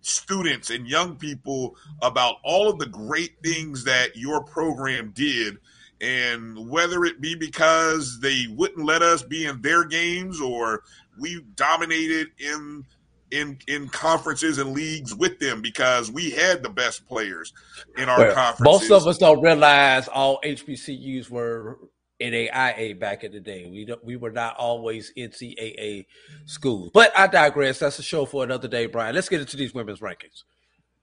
students 0.01 0.71
and 0.71 0.87
young 0.87 1.17
people 1.17 1.77
about 2.03 2.37
all 2.45 2.69
of 2.69 2.79
the 2.79 2.87
great 2.87 3.33
things 3.43 3.85
that 3.85 4.17
your 4.17 4.45
program 4.45 5.11
did 5.15 5.59
and 6.01 6.71
whether 6.71 7.05
it 7.05 7.21
be 7.21 7.35
because 7.37 8.21
they 8.21 8.47
wouldn't 8.51 8.87
let 8.87 9.03
us 9.03 9.23
be 9.23 9.47
in 9.47 9.63
their 9.63 9.85
games 9.85 10.41
or 10.41 10.83
we 11.19 11.43
dominated 11.57 12.29
in 12.39 12.85
in 13.33 13.59
in 13.69 13.89
conferences 13.91 14.59
and 14.59 14.73
leagues 14.73 15.15
with 15.15 15.39
them 15.41 15.63
because 15.63 16.11
we 16.11 16.31
had 16.31 16.63
the 16.63 16.71
best 16.71 17.07
players 17.09 17.53
in 17.97 18.09
our 18.09 18.25
Well, 18.25 18.35
conferences. 18.35 18.61
most 18.61 18.91
of 18.91 19.07
us 19.07 19.19
don't 19.19 19.43
realize 19.43 20.09
all 20.09 20.41
HBCUs 20.45 21.31
were 21.31 21.79
NAIA 22.21 22.99
back 22.99 23.25
in 23.25 23.33
the 23.33 23.41
day. 23.41 23.67
We 23.71 23.85
don't, 23.87 24.05
we 24.05 24.17
were 24.17 24.33
not 24.33 24.57
always 24.57 25.13
NCAA 25.17 26.07
schools. 26.47 26.91
But 26.93 27.13
I 27.19 27.27
digress. 27.29 27.81
That's 27.81 27.99
a 27.99 28.03
show 28.03 28.27
for 28.27 28.45
another 28.45 28.69
day, 28.69 28.87
Brian. 28.87 29.15
Let's 29.15 29.29
get 29.29 29.41
into 29.41 29.57
these 29.57 29.75
women's 29.75 30.01
rankings. 30.01 30.45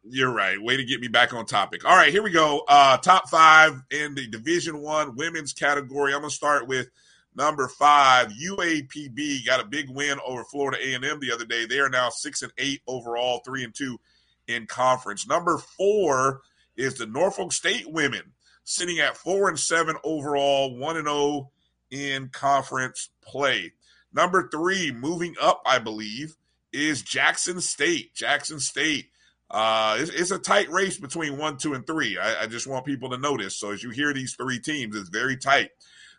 You're 0.07 0.32
right. 0.32 0.61
Way 0.61 0.77
to 0.77 0.86
get 0.86 1.02
me 1.02 1.07
back 1.07 1.34
on 1.34 1.48
topic. 1.48 1.84
All 1.84 1.95
right, 1.95 2.11
here 2.11 2.22
we 2.22 2.30
go. 2.30 2.64
Uh, 2.68 2.98
top 2.98 3.27
five 3.27 3.82
in 3.90 4.14
the 4.14 4.27
Division 4.27 4.80
One 4.80 5.15
women's 5.15 5.52
category. 5.52 6.14
I'm 6.14 6.22
gonna 6.22 6.30
start 6.30 6.68
with 6.68 6.90
number 7.36 7.68
five. 7.68 8.27
UAPB 8.27 9.48
got 9.48 9.61
a 9.61 9.65
big 9.65 9.90
win 9.90 10.19
over 10.23 10.44
Florida 10.44 10.77
A&M 10.80 11.19
the 11.19 11.32
other 11.34 11.45
day. 11.45 11.65
They 11.65 11.80
are 11.80 11.90
now 11.90 12.10
six 12.10 12.44
and 12.44 12.53
eight 12.60 12.82
overall, 12.88 13.41
three 13.44 13.64
and 13.64 13.73
two 13.73 13.99
in 14.48 14.68
conference. 14.68 15.27
Number 15.27 15.57
four 15.57 16.41
is 16.77 16.94
the 16.94 17.07
Norfolk 17.07 17.52
State 17.52 17.91
women, 17.91 18.34
sitting 18.64 18.99
at 18.99 19.18
four 19.18 19.49
and 19.49 19.60
seven 19.60 19.95
overall, 20.03 20.77
one 20.77 20.98
and 20.98 21.07
zero 21.07 21.49
in 21.90 22.30
conference 22.30 23.10
play. 23.23 23.73
Number 24.14 24.49
three, 24.49 24.91
moving 24.91 25.34
up, 25.41 25.64
I 25.65 25.80
believe, 25.80 26.36
is 26.72 27.02
Jackson 27.02 27.60
State. 27.60 28.14
Jackson 28.14 28.60
State. 28.60 29.10
Uh, 29.56 29.95
it's, 29.99 30.11
it's 30.11 30.32
a 30.32 30.38
tight 30.38 30.69
race 30.69 30.98
between 30.98 31.38
one, 31.38 31.56
two, 31.56 31.76
and 31.76 31.88
three. 31.88 32.18
I, 32.18 32.44
I 32.44 32.45
just 32.45 32.68
want 32.68 32.86
people 32.86 33.11
to 33.11 33.18
notice. 33.18 33.56
So 33.56 33.72
as 33.72 33.82
you 33.82 33.90
hear 33.90 34.14
these 34.14 34.36
three 34.36 34.60
teams, 34.60 34.98
it's 34.98 35.07
very 35.07 35.38
tight. 35.38 35.69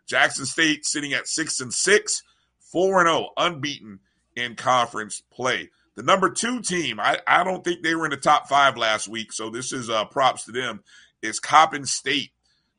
Jackson 0.07 0.47
State 0.47 0.87
sitting 0.87 1.13
at 1.13 1.29
six 1.29 1.61
and 1.61 1.71
six, 1.71 2.23
four 2.59 2.99
and 2.99 3.09
zero, 3.09 3.29
unbeaten 3.37 4.01
in 4.37 4.55
conference 4.55 5.23
play. 5.31 5.69
The 5.97 6.03
number 6.03 6.31
two 6.31 6.63
team, 6.63 6.99
I, 6.99 7.19
I 7.27 7.45
don't 7.45 7.63
think 7.63 7.83
they 7.83 7.95
were 7.95 8.07
in 8.07 8.11
the 8.11 8.17
top 8.17 8.49
five 8.49 8.79
last 8.79 9.07
week, 9.07 9.35
so 9.35 9.51
this 9.51 9.71
is 9.71 9.91
uh, 9.91 10.07
props 10.07 10.47
to 10.47 10.53
them. 10.53 10.83
Is 11.21 11.39
Coppin 11.39 11.85
State. 11.85 12.31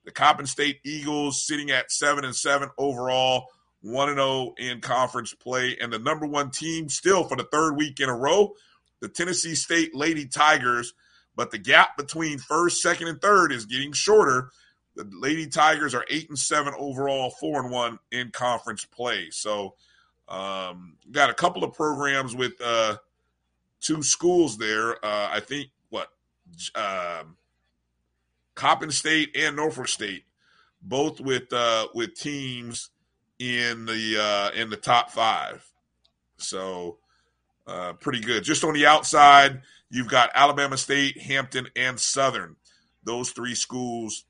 The 0.06 0.12
Coppin 0.12 0.48
State 0.48 0.80
Eagles 0.84 1.46
sitting 1.46 1.70
at 1.70 1.92
seven 1.92 2.26
and 2.26 2.36
seven 2.36 2.70
overall, 2.80 3.46
one 3.82 4.10
and 4.10 4.18
zero 4.18 4.56
in 4.58 4.82
conference 4.82 5.36
play, 5.36 5.78
and 5.80 5.94
the 5.94 6.00
number 6.00 6.26
one 6.26 6.50
team 6.50 6.90
still 6.90 7.26
for 7.26 7.38
the 7.38 7.44
third 7.44 7.76
week 7.78 8.00
in 8.00 8.10
a 8.10 8.16
row, 8.18 8.54
the 9.00 9.10
Tennessee 9.10 9.56
State 9.56 9.96
Lady 9.96 10.26
Tigers. 10.26 10.94
But 11.36 11.52
the 11.52 11.60
gap 11.60 11.98
between 11.98 12.40
first, 12.40 12.82
second, 12.82 13.08
and 13.08 13.22
third 13.22 13.52
is 13.52 13.66
getting 13.66 13.94
shorter. 13.94 14.50
The 14.96 15.08
Lady 15.12 15.46
Tigers 15.46 15.94
are 15.94 16.06
eight 16.10 16.30
and 16.30 16.40
seven 16.40 16.74
overall, 16.78 17.30
four 17.30 17.62
and 17.62 17.72
one 17.72 18.00
in 18.12 18.32
conference 18.32 18.86
play. 18.86 19.30
So, 19.30 19.76
um, 20.28 20.98
got 21.12 21.30
a 21.30 21.36
couple 21.36 21.64
of 21.64 21.74
programs 21.74 22.36
with 22.36 22.54
uh, 22.60 22.98
two 23.80 24.02
schools 24.02 24.58
there. 24.58 24.94
Uh, 25.06 25.30
I 25.32 25.40
think 25.40 25.70
what 25.90 26.10
um, 26.74 27.38
Coppin 28.56 28.90
State 28.90 29.36
and 29.38 29.56
Norfolk 29.56 29.88
State, 29.88 30.24
both 30.82 31.22
with 31.22 31.54
uh, 31.54 31.88
with 31.94 32.16
teams 32.16 32.90
in 33.40 33.86
the 33.86 34.18
uh, 34.20 34.60
in 34.60 34.70
the 34.70 34.78
top 34.78 35.12
five. 35.12 35.64
So 36.38 36.98
uh, 37.68 37.94
pretty 37.94 38.22
good. 38.22 38.44
Just 38.44 38.64
on 38.64 38.74
the 38.74 38.86
outside, 38.86 39.62
you've 39.90 40.10
got 40.10 40.32
Alabama 40.34 40.78
State, 40.78 41.22
Hampton, 41.22 41.68
and 41.76 42.00
Southern. 42.00 42.56
Those 43.04 43.32
three 43.32 43.56
schools 43.56 44.26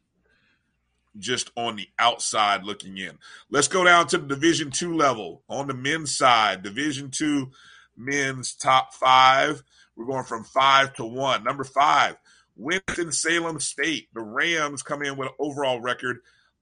just 1.18 1.52
on 1.56 1.76
the 1.76 1.88
outside 1.98 2.64
looking 2.64 2.98
in. 2.98 3.18
Let's 3.50 3.68
go 3.68 3.84
down 3.84 4.08
to 4.08 4.18
the 4.18 4.28
Division 4.28 4.72
two 4.72 4.96
level 4.96 5.42
on 5.50 5.68
the 5.68 5.74
men's 5.74 6.16
side. 6.16 6.64
Division 6.64 7.10
two 7.12 7.52
men's 7.96 8.54
top 8.54 8.94
five. 8.94 9.64
We're 9.96 10.06
going 10.06 10.26
from 10.26 10.44
five 10.44 10.94
to 10.96 11.06
one. 11.06 11.44
Number 11.44 11.64
five, 11.64 12.18
Winston 12.56 13.12
Salem 13.12 13.60
State. 13.60 14.10
The 14.14 14.22
Rams 14.22 14.84
come 14.84 15.02
in 15.02 15.18
with 15.18 15.30
an 15.30 15.36
overall 15.40 15.80
record 15.80 16.20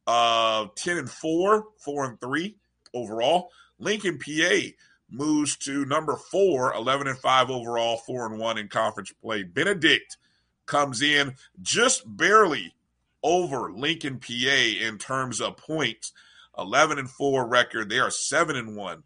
of 0.08 0.76
10 0.76 0.98
and 0.98 1.10
4, 1.10 1.66
4 1.80 2.06
and 2.06 2.22
3 2.22 2.56
overall. 2.94 3.50
Lincoln, 3.80 4.20
PA 4.20 4.60
moves 5.16 5.56
to 5.58 5.86
number 5.86 6.16
4, 6.16 6.74
11 6.74 7.08
and 7.08 7.18
5 7.18 7.50
overall, 7.50 7.98
4 7.98 8.28
and 8.28 8.40
1 8.40 8.58
in 8.58 8.68
conference 8.68 9.12
play. 9.22 9.44
Benedict 9.44 10.18
comes 10.66 11.02
in 11.02 11.36
just 11.62 12.04
barely 12.06 12.74
over 13.24 13.72
Lincoln, 13.72 14.20
PA 14.20 14.34
in 14.82 14.98
terms 14.98 15.42
of 15.42 15.58
points. 15.58 16.12
11 16.58 17.00
and 17.00 17.10
4 17.10 17.48
record. 17.48 17.90
They 17.90 18.00
are 18.00 18.12
7 18.12 18.56
and 18.56 18.76
1 18.76 19.04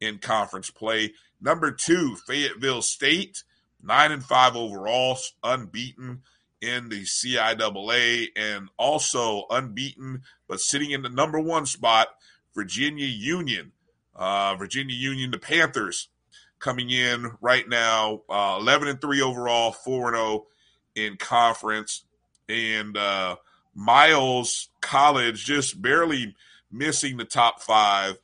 in 0.00 0.18
conference 0.18 0.70
play. 0.70 1.14
Number 1.40 1.70
2, 1.70 2.16
Fayetteville 2.26 2.82
State, 2.82 3.44
9 3.82 4.12
and 4.12 4.24
5 4.24 4.56
overall, 4.56 5.18
unbeaten 5.42 6.22
in 6.60 6.88
the 6.88 7.02
CIAA 7.02 8.28
and 8.34 8.68
also 8.76 9.44
unbeaten, 9.50 10.22
but 10.48 10.60
sitting 10.60 10.90
in 10.90 11.02
the 11.02 11.08
number 11.08 11.38
one 11.38 11.66
spot, 11.66 12.08
Virginia 12.54 13.06
Union. 13.06 13.72
Uh, 14.18 14.56
Virginia 14.56 14.94
Union, 14.94 15.30
the 15.30 15.38
Panthers 15.38 16.08
coming 16.58 16.90
in 16.90 17.30
right 17.40 17.68
now, 17.68 18.22
uh, 18.28 18.58
11 18.60 18.88
and 18.88 19.00
3 19.00 19.22
overall, 19.22 19.70
4 19.72 20.08
and 20.08 20.16
0 20.16 20.46
in 20.96 21.16
conference. 21.16 22.04
And 22.48 22.96
uh, 22.96 23.36
Miles 23.74 24.68
College 24.80 25.44
just 25.44 25.80
barely 25.80 26.34
missing 26.72 27.16
the 27.16 27.24
top 27.24 27.62
five. 27.62 28.18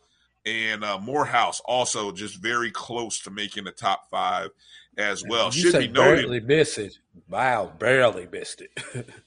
And 0.45 0.83
uh, 0.85 0.99
Morehouse 0.99 1.61
also 1.65 2.11
just 2.13 2.37
very 2.43 2.71
close 2.71 3.21
to 3.21 3.31
making 3.31 3.65
the 3.65 3.71
top 3.71 4.11
five 4.11 4.51
as 4.99 5.23
well. 5.27 5.47
You 5.53 5.71
Should 5.71 5.79
be 5.79 5.89
noted. 5.89 6.23
barely 6.23 6.41
miss 6.41 6.77
it. 6.77 6.99
Miles 7.29 7.71
barely 7.79 8.27
missed 8.31 8.61
it. 8.63 9.09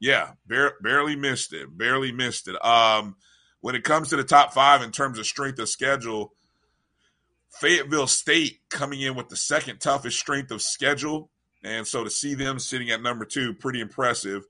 Yeah, 0.00 0.30
bar- 0.48 0.74
barely 0.80 1.16
missed 1.16 1.52
it. 1.52 1.76
Barely 1.76 2.12
missed 2.12 2.46
it. 2.48 2.64
Um, 2.64 3.16
when 3.60 3.74
it 3.74 3.84
comes 3.84 4.08
to 4.10 4.16
the 4.16 4.24
top 4.24 4.52
five 4.52 4.82
in 4.82 4.90
terms 4.90 5.18
of 5.18 5.26
strength 5.26 5.58
of 5.58 5.68
schedule, 5.68 6.32
Fayetteville 7.50 8.06
State 8.06 8.60
coming 8.68 9.00
in 9.00 9.14
with 9.14 9.28
the 9.28 9.36
second 9.36 9.80
toughest 9.80 10.18
strength 10.18 10.50
of 10.50 10.62
schedule, 10.62 11.30
and 11.64 11.86
so 11.86 12.04
to 12.04 12.10
see 12.10 12.34
them 12.34 12.58
sitting 12.58 12.90
at 12.90 13.02
number 13.02 13.24
two, 13.24 13.54
pretty 13.54 13.80
impressive. 13.80 14.44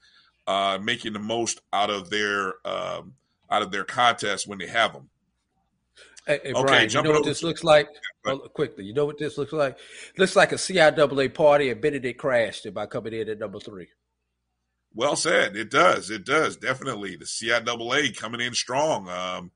Uh, 0.46 0.78
making 0.82 1.12
the 1.12 1.18
most 1.18 1.60
out 1.74 1.90
of 1.90 2.08
their 2.08 2.54
um, 2.66 3.12
out 3.50 3.60
of 3.60 3.70
their 3.70 3.84
contest 3.84 4.48
when 4.48 4.56
they 4.56 4.66
have 4.66 4.94
them. 4.94 5.10
Hey, 6.26 6.40
hey, 6.42 6.52
Okay, 6.52 6.62
Brian, 6.62 6.90
you 6.90 7.02
know 7.02 7.10
what 7.10 7.24
this 7.24 7.42
looks 7.42 7.62
like? 7.62 7.86
On, 8.26 8.38
quickly, 8.54 8.84
you 8.84 8.94
know 8.94 9.04
what 9.04 9.18
this 9.18 9.36
looks 9.36 9.52
like? 9.52 9.76
Looks 10.16 10.36
like 10.36 10.52
a 10.52 10.54
CIAA 10.54 11.34
party, 11.34 11.68
and 11.68 11.80
Benedict 11.82 12.18
crashed 12.18 12.64
it 12.64 12.72
by 12.72 12.86
coming 12.86 13.12
in 13.12 13.28
at 13.28 13.38
number 13.38 13.60
three. 13.60 13.88
Well 14.94 15.16
said. 15.16 15.56
It 15.56 15.70
does. 15.70 16.10
It 16.10 16.24
does 16.24 16.56
definitely. 16.56 17.16
The 17.16 17.24
CIAA 17.24 18.16
coming 18.16 18.40
in 18.40 18.54
strong. 18.54 19.08
Um, 19.08 19.52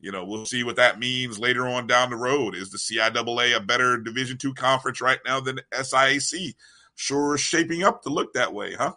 you 0.00 0.12
know, 0.12 0.24
we'll 0.24 0.46
see 0.46 0.62
what 0.62 0.76
that 0.76 0.98
means 0.98 1.38
later 1.38 1.66
on 1.66 1.86
down 1.86 2.10
the 2.10 2.16
road. 2.16 2.54
Is 2.54 2.70
the 2.70 2.78
CIAA 2.78 3.56
a 3.56 3.60
better 3.60 3.98
Division 3.98 4.36
two 4.36 4.54
conference 4.54 5.00
right 5.00 5.20
now 5.24 5.40
than 5.40 5.56
the 5.56 5.64
SIAC? 5.72 6.54
Sure, 6.94 7.36
shaping 7.36 7.82
up 7.82 8.02
to 8.02 8.10
look 8.10 8.34
that 8.34 8.52
way, 8.52 8.74
huh? 8.74 8.92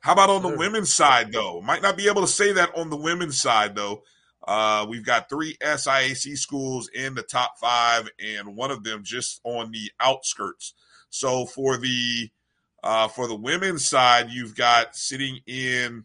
How 0.00 0.14
about 0.14 0.30
on 0.30 0.42
the 0.42 0.56
women's 0.56 0.92
side, 0.92 1.30
though? 1.30 1.60
Might 1.60 1.82
not 1.82 1.96
be 1.96 2.08
able 2.08 2.22
to 2.22 2.26
say 2.26 2.52
that 2.52 2.76
on 2.76 2.90
the 2.90 2.96
women's 2.96 3.40
side, 3.40 3.76
though. 3.76 4.02
Uh, 4.46 4.84
we've 4.88 5.04
got 5.06 5.28
three 5.28 5.56
SIAC 5.62 6.36
schools 6.36 6.90
in 6.92 7.14
the 7.14 7.22
top 7.22 7.58
five, 7.60 8.08
and 8.18 8.56
one 8.56 8.72
of 8.72 8.82
them 8.82 9.04
just 9.04 9.40
on 9.44 9.70
the 9.70 9.92
outskirts. 10.00 10.74
So 11.10 11.46
for 11.46 11.76
the 11.76 12.30
uh, 12.82 13.08
for 13.08 13.26
the 13.28 13.34
women's 13.34 13.86
side, 13.86 14.30
you've 14.30 14.56
got 14.56 14.96
sitting 14.96 15.40
in 15.46 16.04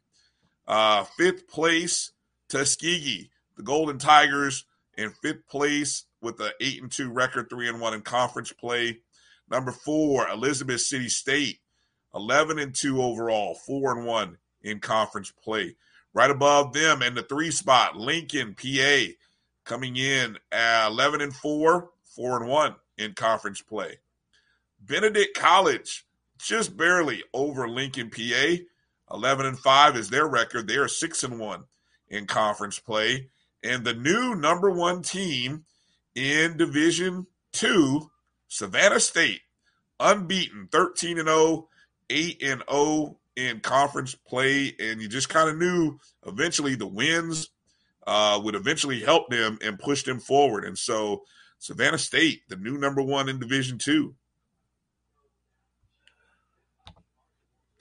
uh, 0.67 1.03
fifth 1.17 1.47
place 1.47 2.11
Tuskegee, 2.49 3.29
the 3.55 3.63
Golden 3.63 3.97
Tigers, 3.97 4.65
in 4.97 5.09
fifth 5.09 5.47
place 5.47 6.05
with 6.21 6.39
an 6.39 6.51
eight 6.61 6.81
and 6.81 6.91
two 6.91 7.11
record, 7.11 7.49
three 7.49 7.69
and 7.69 7.79
one 7.79 7.93
in 7.93 8.01
conference 8.01 8.51
play. 8.51 8.99
Number 9.49 9.71
four, 9.71 10.27
Elizabeth 10.29 10.81
City 10.81 11.09
State, 11.09 11.59
eleven 12.13 12.59
and 12.59 12.73
two 12.73 13.01
overall, 13.01 13.55
four 13.55 13.95
and 13.95 14.05
one 14.05 14.37
in 14.61 14.79
conference 14.79 15.31
play. 15.31 15.75
Right 16.13 16.31
above 16.31 16.73
them 16.73 17.01
in 17.01 17.13
the 17.13 17.21
three 17.21 17.51
spot, 17.51 17.95
Lincoln, 17.95 18.55
PA, 18.55 19.03
coming 19.65 19.95
in 19.97 20.37
at 20.51 20.87
eleven 20.87 21.21
and 21.21 21.35
four, 21.35 21.91
four 22.03 22.41
and 22.41 22.49
one 22.49 22.75
in 22.97 23.13
conference 23.13 23.61
play. 23.61 23.99
Benedict 24.81 25.37
College, 25.37 26.06
just 26.37 26.77
barely 26.77 27.23
over 27.33 27.67
Lincoln, 27.67 28.09
PA. 28.09 28.55
11 29.11 29.45
and 29.45 29.59
5 29.59 29.95
is 29.95 30.09
their 30.09 30.27
record. 30.27 30.67
They 30.67 30.75
are 30.75 30.87
6 30.87 31.23
and 31.23 31.39
1 31.39 31.63
in 32.09 32.25
conference 32.25 32.79
play. 32.79 33.29
And 33.63 33.83
the 33.83 33.93
new 33.93 34.35
number 34.35 34.69
one 34.69 35.01
team 35.01 35.65
in 36.15 36.57
Division 36.57 37.27
2, 37.53 38.09
Savannah 38.47 38.99
State, 38.99 39.41
unbeaten, 39.99 40.67
13 40.71 41.19
and 41.19 41.27
0, 41.27 41.69
8 42.09 42.43
and 42.43 42.63
0 42.69 43.17
in 43.35 43.59
conference 43.61 44.15
play. 44.15 44.75
And 44.79 45.01
you 45.01 45.07
just 45.07 45.29
kind 45.29 45.49
of 45.49 45.57
knew 45.57 45.99
eventually 46.25 46.75
the 46.75 46.87
wins 46.87 47.49
uh, 48.05 48.39
would 48.43 48.55
eventually 48.55 49.01
help 49.01 49.29
them 49.29 49.57
and 49.61 49.79
push 49.79 50.03
them 50.03 50.19
forward. 50.19 50.65
And 50.65 50.77
so 50.77 51.23
Savannah 51.59 51.97
State, 51.97 52.41
the 52.49 52.55
new 52.55 52.77
number 52.77 53.01
one 53.01 53.29
in 53.29 53.39
Division 53.39 53.77
2. 53.77 54.13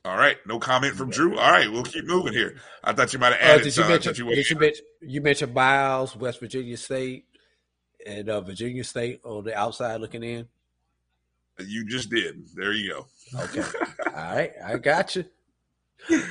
All 0.06 0.16
right, 0.16 0.36
no 0.46 0.60
comment 0.60 0.94
from 0.94 1.10
Drew. 1.10 1.36
All 1.36 1.50
right, 1.50 1.70
we'll 1.70 1.82
keep 1.82 2.04
moving 2.04 2.32
here. 2.32 2.56
I 2.84 2.92
thought 2.92 3.12
you 3.12 3.18
might 3.18 3.32
have 3.32 3.40
Uh, 3.42 3.52
added. 3.54 3.64
did 3.64 3.76
you 3.76 3.82
mention? 3.88 4.14
you 4.14 4.34
Did 4.36 4.50
you 4.50 4.56
mention? 4.56 4.84
You 5.00 5.20
mentioned 5.20 5.52
Miles, 5.52 6.14
West 6.14 6.38
Virginia 6.38 6.76
State, 6.76 7.24
and 8.06 8.28
uh, 8.28 8.40
Virginia 8.40 8.84
State 8.84 9.20
on 9.24 9.42
the 9.44 9.54
outside 9.56 10.00
looking 10.00 10.22
in. 10.22 10.46
You 11.58 11.86
just 11.86 12.08
did. 12.10 12.46
There 12.54 12.72
you 12.72 12.92
go. 12.92 13.06
Okay. 13.42 13.62
All 14.06 14.12
right, 14.36 14.52
I 14.64 14.76
got 14.76 15.16
you. 15.16 15.24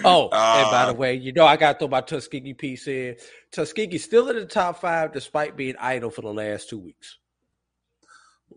Oh, 0.06 0.23
and 0.26 0.31
by 0.72 0.84
Uh, 0.84 0.85
the 0.88 0.93
way, 0.93 1.15
you 1.15 1.34
know 1.34 1.45
I 1.45 1.57
got 1.57 1.73
to 1.73 1.80
throw 1.80 1.88
my 1.89 1.99
Tuskegee 2.02 2.53
piece 2.53 2.88
in. 2.88 3.18
Tuskegee 3.52 3.97
still 3.97 4.30
in 4.30 4.38
the 4.38 4.45
top 4.45 4.80
five 4.80 5.11
despite 5.11 5.57
being 5.57 5.76
idle 5.80 6.11
for 6.11 6.22
the 6.22 6.31
last 6.34 6.69
two 6.69 6.80
weeks. 6.80 7.18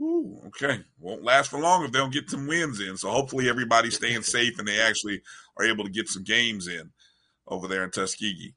Ooh, 0.01 0.41
okay. 0.47 0.81
Won't 1.01 1.25
last 1.25 1.51
for 1.51 1.59
long 1.59 1.85
if 1.85 1.93
they 1.93 1.99
don't 1.99 2.13
get 2.13 2.31
some 2.31 2.47
wins 2.47 2.81
in. 2.81 2.97
So 2.97 3.11
hopefully 3.11 3.49
everybody's 3.49 3.97
staying 3.97 4.23
safe 4.23 4.59
and 4.59 4.69
they 4.69 4.81
actually 4.81 5.23
are 5.57 5.65
able 5.65 5.85
to 5.85 5.91
get 5.91 6.09
some 6.09 6.23
games 6.23 6.69
in 6.69 6.91
over 7.47 7.67
there 7.67 7.85
in 7.85 7.91
Tuskegee. 7.91 8.55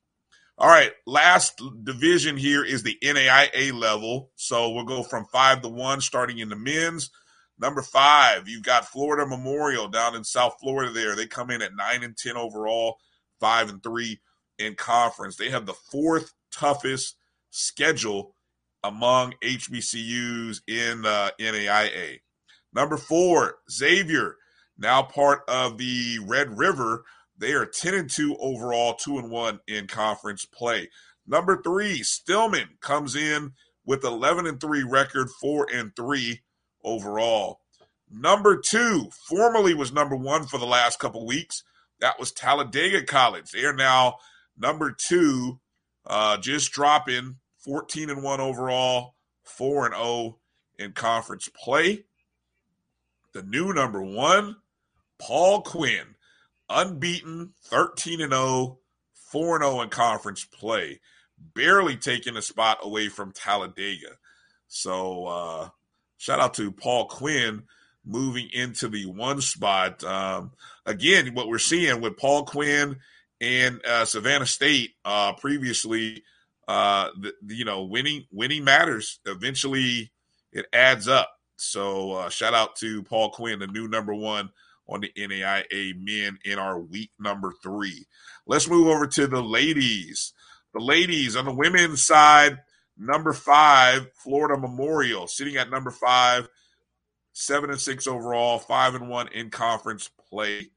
All 0.57 0.67
right, 0.67 0.91
last 1.07 1.59
division 1.83 2.37
here 2.37 2.63
is 2.63 2.83
the 2.83 2.97
NAIA 3.01 3.73
level. 3.73 4.29
So 4.35 4.69
we'll 4.69 4.85
go 4.85 5.01
from 5.01 5.25
five 5.25 5.61
to 5.63 5.69
one, 5.69 6.01
starting 6.01 6.37
in 6.37 6.49
the 6.49 6.55
men's. 6.55 7.09
Number 7.57 7.81
five, 7.81 8.47
you've 8.47 8.63
got 8.63 8.85
Florida 8.87 9.25
Memorial 9.25 9.87
down 9.87 10.15
in 10.15 10.23
South 10.23 10.55
Florida. 10.61 10.91
There, 10.91 11.15
they 11.15 11.25
come 11.25 11.49
in 11.49 11.61
at 11.61 11.75
nine 11.75 12.03
and 12.03 12.15
ten 12.15 12.37
overall, 12.37 12.97
five 13.39 13.69
and 13.69 13.81
three 13.81 14.19
in 14.59 14.75
conference. 14.75 15.35
They 15.35 15.49
have 15.49 15.65
the 15.65 15.73
fourth 15.73 16.33
toughest 16.51 17.15
schedule 17.49 18.35
among 18.83 19.33
HBCUs 19.43 20.61
in 20.67 21.05
uh, 21.05 21.31
NAIA. 21.39 22.19
Number 22.73 22.97
four, 22.97 23.55
Xavier, 23.69 24.37
now 24.77 25.03
part 25.03 25.41
of 25.47 25.77
the 25.77 26.19
Red 26.25 26.57
River. 26.57 27.03
They 27.37 27.53
are 27.53 27.65
10 27.65 27.93
and 27.93 28.09
2 28.09 28.37
overall, 28.39 28.93
2 28.93 29.17
and 29.17 29.31
1 29.31 29.59
in 29.67 29.87
conference 29.87 30.45
play. 30.45 30.89
Number 31.27 31.61
three, 31.61 32.03
Stillman 32.03 32.77
comes 32.81 33.15
in 33.15 33.53
with 33.85 34.03
11 34.03 34.47
and 34.47 34.59
3 34.59 34.83
record, 34.83 35.29
4 35.41 35.67
and 35.73 35.95
3 35.95 36.41
overall. 36.83 37.59
Number 38.13 38.57
two, 38.57 39.09
formerly 39.27 39.73
was 39.73 39.93
number 39.93 40.17
one 40.17 40.45
for 40.45 40.57
the 40.57 40.65
last 40.65 40.99
couple 40.99 41.25
weeks. 41.25 41.63
That 42.01 42.19
was 42.19 42.31
Talladega 42.31 43.03
College. 43.03 43.51
They 43.51 43.63
are 43.63 43.75
now 43.75 44.15
number 44.57 44.91
two, 44.91 45.59
uh, 46.05 46.37
just 46.37 46.73
dropping 46.73 47.37
14 47.63 48.09
and 48.09 48.23
1 48.23 48.39
overall, 48.39 49.15
4 49.43 49.87
and 49.87 49.95
0 49.95 50.37
in 50.79 50.91
conference 50.93 51.49
play. 51.49 52.05
The 53.33 53.43
new 53.43 53.73
number 53.73 54.01
one, 54.01 54.57
Paul 55.19 55.61
Quinn, 55.61 56.15
unbeaten, 56.69 57.53
13 57.63 58.21
and 58.21 58.33
0, 58.33 58.79
4 59.31 59.55
and 59.55 59.63
0 59.63 59.81
in 59.81 59.89
conference 59.89 60.43
play. 60.45 60.99
barely 61.55 61.95
taking 61.95 62.37
a 62.37 62.41
spot 62.41 62.79
away 62.83 63.09
from 63.09 63.31
Talladega. 63.31 64.17
So 64.67 65.25
uh, 65.25 65.69
shout 66.17 66.39
out 66.39 66.53
to 66.55 66.71
Paul 66.71 67.05
Quinn 67.07 67.63
moving 68.05 68.49
into 68.51 68.87
the 68.87 69.05
one 69.05 69.41
spot. 69.41 70.03
Um, 70.03 70.51
again, 70.85 71.33
what 71.33 71.47
we're 71.47 71.59
seeing 71.59 72.01
with 72.01 72.17
Paul 72.17 72.45
Quinn 72.45 72.97
and 73.39 73.81
uh, 73.85 74.05
Savannah 74.05 74.45
State 74.45 74.91
uh, 75.03 75.33
previously, 75.33 76.23
uh, 76.71 77.09
the, 77.19 77.33
you 77.53 77.65
know, 77.65 77.83
winning 77.83 78.25
winning 78.31 78.63
matters. 78.63 79.19
Eventually, 79.25 80.13
it 80.53 80.67
adds 80.71 81.05
up. 81.09 81.29
So 81.57 82.13
uh, 82.13 82.29
shout 82.29 82.53
out 82.53 82.77
to 82.77 83.03
Paul 83.03 83.29
Quinn, 83.31 83.59
the 83.59 83.67
new 83.67 83.89
number 83.89 84.13
one 84.13 84.51
on 84.87 85.01
the 85.01 85.11
NAIA 85.17 85.93
men 86.01 86.39
in 86.45 86.57
our 86.59 86.79
week 86.79 87.11
number 87.19 87.53
three. 87.61 88.05
Let's 88.47 88.69
move 88.69 88.87
over 88.87 89.05
to 89.05 89.27
the 89.27 89.43
ladies. 89.43 90.31
The 90.73 90.79
ladies 90.79 91.35
on 91.35 91.43
the 91.43 91.53
women's 91.53 92.03
side, 92.03 92.59
number 92.97 93.33
five, 93.33 94.07
Florida 94.15 94.57
Memorial, 94.57 95.27
sitting 95.27 95.57
at 95.57 95.69
number 95.69 95.91
five, 95.91 96.47
seven 97.33 97.69
and 97.69 97.81
six 97.81 98.07
overall, 98.07 98.59
five 98.59 98.95
and 98.95 99.09
one 99.09 99.27
in 99.33 99.49
conference 99.49 100.09
play. 100.29 100.69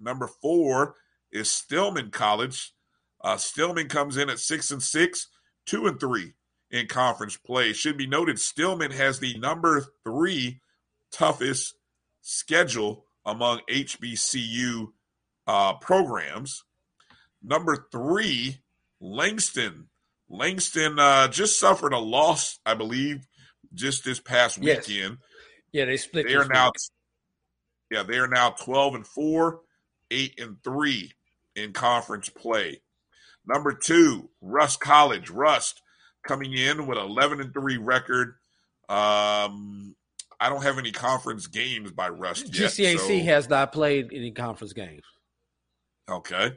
Number 0.00 0.26
four 0.26 0.94
is 1.30 1.50
Stillman 1.50 2.12
College. 2.12 2.72
Uh, 3.20 3.36
Stillman 3.36 3.88
comes 3.88 4.16
in 4.16 4.30
at 4.30 4.38
six 4.38 4.70
and 4.70 4.82
six, 4.82 5.28
two 5.66 5.86
and 5.86 5.98
three 5.98 6.34
in 6.70 6.86
conference 6.86 7.36
play. 7.36 7.72
Should 7.72 7.96
be 7.96 8.06
noted, 8.06 8.38
Stillman 8.38 8.90
has 8.92 9.18
the 9.18 9.36
number 9.38 9.84
three 10.04 10.60
toughest 11.10 11.74
schedule 12.20 13.04
among 13.24 13.60
HBCU 13.70 14.88
uh, 15.46 15.74
programs. 15.74 16.64
Number 17.42 17.86
three, 17.90 18.58
Langston. 19.00 19.88
Langston 20.28 20.98
uh, 20.98 21.28
just 21.28 21.58
suffered 21.58 21.92
a 21.92 21.98
loss, 21.98 22.58
I 22.66 22.74
believe, 22.74 23.26
just 23.74 24.04
this 24.04 24.20
past 24.20 24.58
Yes. 24.60 24.86
weekend. 24.86 25.18
Yeah, 25.72 25.86
they 25.86 25.96
split. 25.96 26.26
They 26.26 26.34
are 26.34 26.46
now, 26.46 26.66
week. 26.66 26.74
yeah, 27.90 28.02
they 28.02 28.18
are 28.18 28.28
now 28.28 28.50
twelve 28.50 28.94
and 28.94 29.06
four, 29.06 29.60
eight 30.10 30.38
and 30.40 30.56
three 30.62 31.12
in 31.56 31.72
conference 31.72 32.28
play. 32.28 32.80
Number 33.48 33.72
two, 33.72 34.28
Rust 34.42 34.78
College. 34.78 35.30
Rust 35.30 35.80
coming 36.26 36.52
in 36.52 36.86
with 36.86 36.98
eleven 36.98 37.40
and 37.40 37.52
three 37.52 37.78
record. 37.78 38.34
Um, 38.90 39.96
I 40.38 40.50
don't 40.50 40.62
have 40.62 40.78
any 40.78 40.92
conference 40.92 41.46
games 41.46 41.90
by 41.90 42.10
Rust 42.10 42.54
yet. 42.54 42.70
GCAC 42.70 42.98
so- 42.98 43.24
has 43.24 43.48
not 43.48 43.72
played 43.72 44.10
any 44.12 44.32
conference 44.32 44.74
games. 44.74 45.02
Okay, 46.10 46.52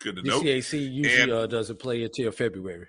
good 0.00 0.16
to 0.16 0.22
know. 0.22 0.40
GCAC 0.40 0.90
usually 0.90 1.22
And- 1.22 1.32
uh, 1.32 1.46
doesn't 1.46 1.78
play 1.78 2.02
until 2.02 2.32
February. 2.32 2.88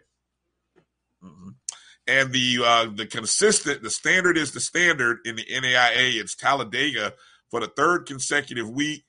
And 2.06 2.34
the 2.34 2.58
uh, 2.64 2.88
the 2.94 3.06
consistent, 3.06 3.82
the 3.84 3.90
standard 3.90 4.38
is 4.38 4.52
the 4.52 4.60
standard 4.60 5.20
in 5.26 5.36
the 5.36 5.46
NAIA. 5.46 6.20
It's 6.20 6.36
Talladega 6.36 7.14
for 7.50 7.62
the 7.62 7.68
third 7.68 8.06
consecutive 8.06 8.70
week. 8.70 9.06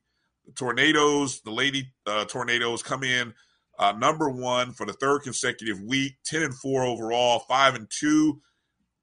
The 0.47 0.53
Tornadoes, 0.53 1.41
the 1.41 1.51
Lady 1.51 1.93
uh, 2.07 2.25
Tornadoes, 2.27 2.83
come 2.83 3.03
in 3.03 3.35
uh, 3.79 3.93
number 3.93 4.29
one 4.29 4.73
for 4.73 4.87
the 4.87 4.93
third 4.93 5.23
consecutive 5.23 5.81
week. 5.81 6.15
Ten 6.25 6.43
and 6.43 6.55
four 6.55 6.85
overall, 6.85 7.41
five 7.41 7.75
and 7.75 7.89
two 7.91 8.41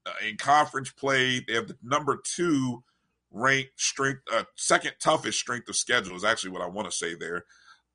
uh, 0.06 0.14
in 0.28 0.38
conference 0.38 0.92
play. 0.92 1.40
They 1.40 1.54
have 1.54 1.68
the 1.68 1.78
number 1.84 2.22
two 2.24 2.84
ranked 3.32 3.80
strength, 3.80 4.22
uh, 4.32 4.44
second 4.56 4.94
toughest 5.00 5.40
strength 5.40 5.70
of 5.70 5.76
schedule 5.76 6.16
is 6.16 6.24
actually 6.24 6.52
what 6.52 6.62
I 6.62 6.68
want 6.68 6.90
to 6.90 6.96
say 6.96 7.16
there 7.16 7.46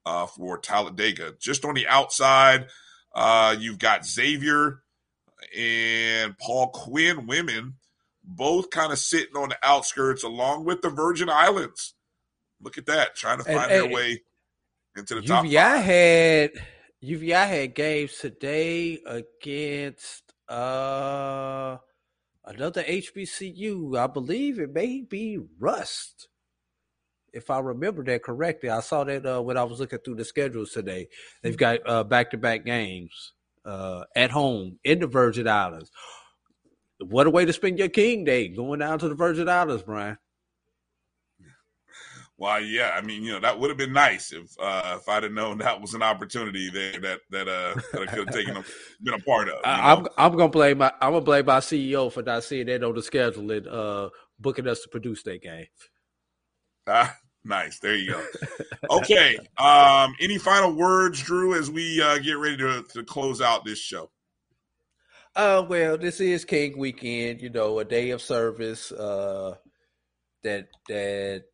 uh, 0.04 0.26
for 0.26 0.58
Talladega. 0.58 1.34
Just 1.38 1.64
on 1.64 1.74
the 1.74 1.86
outside, 1.86 2.68
uh, 3.14 3.54
you've 3.58 3.78
got 3.78 4.06
Xavier 4.06 4.82
and 5.56 6.36
Paul 6.38 6.68
Quinn 6.68 7.26
women, 7.26 7.74
both 8.24 8.70
kind 8.70 8.92
of 8.92 8.98
sitting 8.98 9.36
on 9.36 9.50
the 9.50 9.58
outskirts 9.62 10.22
along 10.22 10.64
with 10.64 10.82
the 10.82 10.90
Virgin 10.90 11.28
Islands. 11.28 11.94
Look 12.60 12.78
at 12.78 12.86
that, 12.86 13.14
trying 13.14 13.38
to 13.42 13.48
And, 13.48 13.58
find 13.58 13.70
their 13.70 13.88
hey, 13.88 13.94
way 13.94 14.22
into 14.96 15.16
the 15.16 15.22
top. 15.22 15.44
UVI 15.44 15.82
had 15.82 16.50
UVI 17.02 17.46
had 17.46 17.74
games 17.74 18.16
today 18.18 19.00
against 19.06 20.32
uh 20.48 21.76
another 22.44 22.82
HBCU. 22.82 23.98
I 23.98 24.06
believe 24.06 24.58
it 24.58 24.72
may 24.72 25.02
be 25.02 25.38
Rust. 25.58 26.28
If 27.32 27.50
I 27.50 27.58
remember 27.58 28.02
that 28.04 28.22
correctly, 28.22 28.70
I 28.70 28.80
saw 28.80 29.04
that 29.04 29.26
uh, 29.26 29.42
when 29.42 29.58
I 29.58 29.64
was 29.64 29.80
looking 29.80 29.98
through 29.98 30.14
the 30.14 30.24
schedules 30.24 30.70
today. 30.70 31.08
They've 31.42 31.56
got 31.56 31.80
uh, 31.84 32.02
back-to-back 32.04 32.64
games 32.64 33.32
uh, 33.66 34.04
at 34.14 34.30
home 34.30 34.78
in 34.84 35.00
the 35.00 35.06
Virgin 35.06 35.46
Islands. 35.46 35.90
What 36.98 37.26
a 37.26 37.30
way 37.30 37.44
to 37.44 37.52
spend 37.52 37.78
your 37.78 37.90
King 37.90 38.24
Day 38.24 38.48
going 38.48 38.78
down 38.78 38.98
to 39.00 39.08
the 39.08 39.14
Virgin 39.14 39.50
Islands, 39.50 39.82
Brian. 39.82 40.16
Well, 42.38 42.60
yeah, 42.60 42.92
I 42.94 43.00
mean, 43.00 43.22
you 43.24 43.32
know, 43.32 43.40
that 43.40 43.58
would 43.58 43.70
have 43.70 43.78
been 43.78 43.94
nice 43.94 44.32
if 44.32 44.54
uh, 44.60 44.98
if 45.00 45.08
I'd 45.08 45.22
have 45.22 45.32
known 45.32 45.58
that 45.58 45.80
was 45.80 45.94
an 45.94 46.02
opportunity 46.02 46.70
there 46.70 47.00
that 47.00 47.20
that 47.30 47.48
uh 47.48 47.80
that 47.92 48.02
I 48.02 48.06
could 48.06 48.26
have 48.26 48.34
taken 48.34 48.56
a, 48.56 48.64
been 49.02 49.14
a 49.14 49.18
part 49.20 49.48
of. 49.48 49.56
I, 49.64 49.92
I'm? 49.92 50.06
I'm 50.18 50.32
gonna 50.36 50.48
blame 50.48 50.78
my 50.78 50.92
I'm 51.00 51.12
gonna 51.12 51.24
blame 51.24 51.46
my 51.46 51.60
CEO 51.60 52.12
for 52.12 52.22
not 52.22 52.44
seeing 52.44 52.66
that 52.66 52.84
on 52.84 52.94
the 52.94 53.02
schedule 53.02 53.50
and 53.50 53.66
uh 53.66 54.10
booking 54.38 54.68
us 54.68 54.82
to 54.82 54.88
produce 54.88 55.22
that 55.22 55.42
game. 55.42 55.66
Ah, 56.86 57.16
nice. 57.44 57.78
There 57.78 57.96
you 57.96 58.12
go. 58.12 58.24
Okay. 58.88 59.36
Um, 59.58 60.14
any 60.20 60.38
final 60.38 60.72
words, 60.72 61.20
Drew, 61.20 61.58
as 61.58 61.68
we 61.68 62.00
uh, 62.00 62.18
get 62.18 62.34
ready 62.34 62.56
to, 62.58 62.84
to 62.92 63.02
close 63.02 63.40
out 63.40 63.64
this 63.64 63.80
show? 63.80 64.10
Uh 65.34 65.64
well, 65.68 65.98
this 65.98 66.20
is 66.20 66.44
King 66.44 66.78
Weekend, 66.78 67.40
you 67.40 67.50
know, 67.50 67.78
a 67.80 67.84
day 67.84 68.10
of 68.10 68.22
service 68.22 68.92
uh 68.92 69.56
that 70.44 70.68
that 70.88 71.44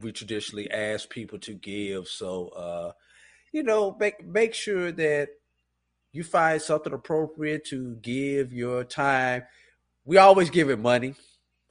we 0.00 0.12
traditionally 0.12 0.70
ask 0.70 1.08
people 1.08 1.38
to 1.40 1.54
give. 1.54 2.08
So 2.08 2.48
uh, 2.48 2.92
you 3.52 3.62
know, 3.62 3.96
make 3.98 4.26
make 4.26 4.54
sure 4.54 4.92
that 4.92 5.28
you 6.12 6.24
find 6.24 6.60
something 6.60 6.92
appropriate 6.92 7.64
to 7.66 7.96
give 7.96 8.52
your 8.52 8.84
time. 8.84 9.42
We 10.04 10.16
always 10.18 10.50
giving 10.50 10.80
money. 10.82 11.14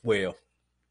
Well, 0.03 0.35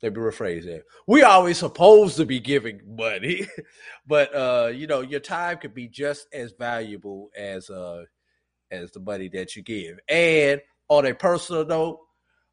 let 0.03 0.15
me 0.15 0.21
rephrase 0.21 0.65
that. 0.65 0.85
We 1.07 1.23
always 1.23 1.59
supposed 1.59 2.17
to 2.17 2.27
be 2.27 2.41
giving 2.41 2.81
money, 2.97 3.47
but 4.07 4.35
uh, 4.35 4.71
you 4.75 4.87
know, 4.87 5.01
your 5.01 5.21
time 5.21 5.59
could 5.59 5.75
be 5.75 5.89
just 5.89 6.27
as 6.33 6.53
valuable 6.53 7.31
as 7.37 7.71
uh 7.71 8.05
as 8.71 8.91
the 8.91 9.01
money 9.01 9.29
that 9.29 9.55
you 9.55 9.63
give. 9.63 9.99
And 10.09 10.61
on 10.89 11.07
a 11.07 11.15
personal 11.15 11.65
note, 11.65 12.01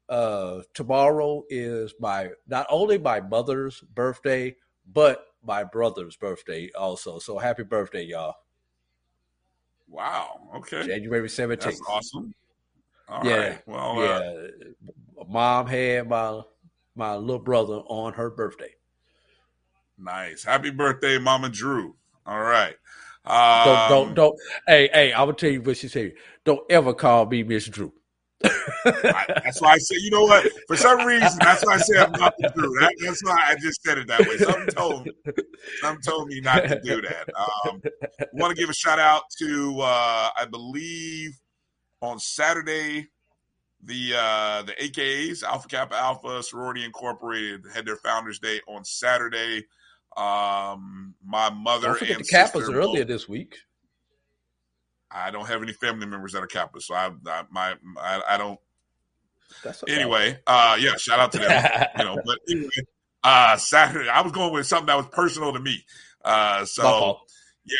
uh 0.08 0.60
tomorrow 0.74 1.44
is 1.48 1.94
my 1.98 2.30
not 2.46 2.66
only 2.70 2.98
my 2.98 3.20
mother's 3.20 3.80
birthday, 3.80 4.54
but 4.86 5.26
my 5.44 5.64
brother's 5.64 6.16
birthday 6.16 6.70
also. 6.78 7.18
So 7.18 7.38
happy 7.38 7.62
birthday, 7.62 8.04
y'all. 8.04 8.34
Wow. 9.88 10.48
Okay. 10.56 10.86
January 10.86 11.28
17th. 11.28 11.60
That's 11.60 11.82
awesome. 11.88 12.34
All 13.08 13.26
yeah. 13.26 13.36
right. 13.36 13.62
Well, 13.66 13.98
uh, 13.98 14.02
yeah. 14.02 14.46
Mom 15.28 15.66
had 15.66 16.08
my 16.08 16.40
my 16.94 17.16
little 17.16 17.38
brother 17.38 17.80
on 17.86 18.12
her 18.14 18.30
birthday. 18.30 18.74
nice. 19.98 20.44
Happy 20.44 20.70
birthday, 20.70 21.18
Mama 21.18 21.48
Drew. 21.48 21.96
All 22.26 22.40
right. 22.40 22.74
Don't 23.24 23.34
Um, 23.34 23.88
don't 23.88 24.14
don't 24.14 24.40
hey, 24.66 24.88
hey, 24.92 25.12
I'm 25.12 25.26
gonna 25.26 25.34
tell 25.34 25.50
you 25.50 25.60
what 25.62 25.76
she 25.76 25.88
said. 25.88 26.12
Don't 26.44 26.60
ever 26.70 26.94
call 26.94 27.26
me 27.26 27.42
Miss 27.42 27.66
Drew. 27.66 27.92
I, 28.44 29.24
that's 29.44 29.60
why 29.60 29.72
I 29.72 29.78
said, 29.78 29.98
you 30.00 30.10
know 30.10 30.22
what? 30.22 30.50
For 30.66 30.76
some 30.76 31.04
reason, 31.06 31.38
that's 31.40 31.64
why 31.64 31.74
I 31.74 31.78
said 31.78 31.96
I'm 31.98 32.12
not 32.12 32.34
to 32.38 32.52
do 32.54 32.62
that. 32.80 32.94
That's 33.00 33.22
why 33.22 33.36
I 33.48 33.54
just 33.60 33.82
said 33.82 33.98
it 33.98 34.06
that 34.08 34.20
way. 34.20 34.38
Something 34.38 34.66
told 34.68 35.06
me, 35.06 35.12
something 35.80 36.02
told 36.02 36.28
me 36.28 36.40
not 36.40 36.64
to 36.66 36.80
do 36.82 37.02
that. 37.02 37.28
Um, 37.36 37.82
want 38.32 38.54
to 38.54 38.60
give 38.60 38.70
a 38.70 38.74
shout 38.74 38.98
out 38.98 39.24
to, 39.40 39.80
uh, 39.80 40.28
I 40.36 40.46
believe, 40.50 41.32
on 42.00 42.18
Saturday, 42.18 43.08
the 43.82 44.14
uh, 44.16 44.62
the 44.62 44.72
AKAs, 44.72 45.42
Alpha 45.42 45.68
Kappa 45.68 45.96
Alpha 45.96 46.42
Sorority 46.42 46.84
Incorporated, 46.84 47.62
had 47.74 47.86
their 47.86 47.96
Founders 47.96 48.38
Day 48.38 48.60
on 48.68 48.84
Saturday. 48.84 49.66
Um, 50.16 51.14
my 51.24 51.50
mother 51.50 51.94
and 51.94 52.20
the 52.20 52.24
Kappas 52.24 52.62
earlier 52.74 52.80
both- 52.82 53.06
this 53.06 53.28
week. 53.28 53.56
I 55.10 55.30
don't 55.30 55.46
have 55.46 55.62
any 55.62 55.72
family 55.72 56.06
members 56.06 56.32
that 56.32 56.42
are 56.42 56.46
Kappa, 56.46 56.80
so 56.80 56.94
I, 56.94 57.10
I 57.26 57.42
my 57.50 57.74
I, 57.98 58.22
I 58.30 58.36
don't 58.38 58.60
anyway, 59.88 60.38
uh, 60.46 60.76
yeah, 60.80 60.96
shout 60.96 61.18
out 61.18 61.32
to 61.32 61.38
them. 61.38 61.88
you 61.98 62.04
know, 62.04 62.18
but 62.24 62.38
anyway, 62.48 62.68
uh, 63.22 63.56
Saturday, 63.56 64.08
I 64.08 64.22
was 64.22 64.32
going 64.32 64.52
with 64.52 64.66
something 64.66 64.86
that 64.86 64.96
was 64.96 65.06
personal 65.12 65.52
to 65.52 65.60
me. 65.60 65.84
Uh, 66.24 66.64
so 66.64 67.18
yeah, 67.64 67.76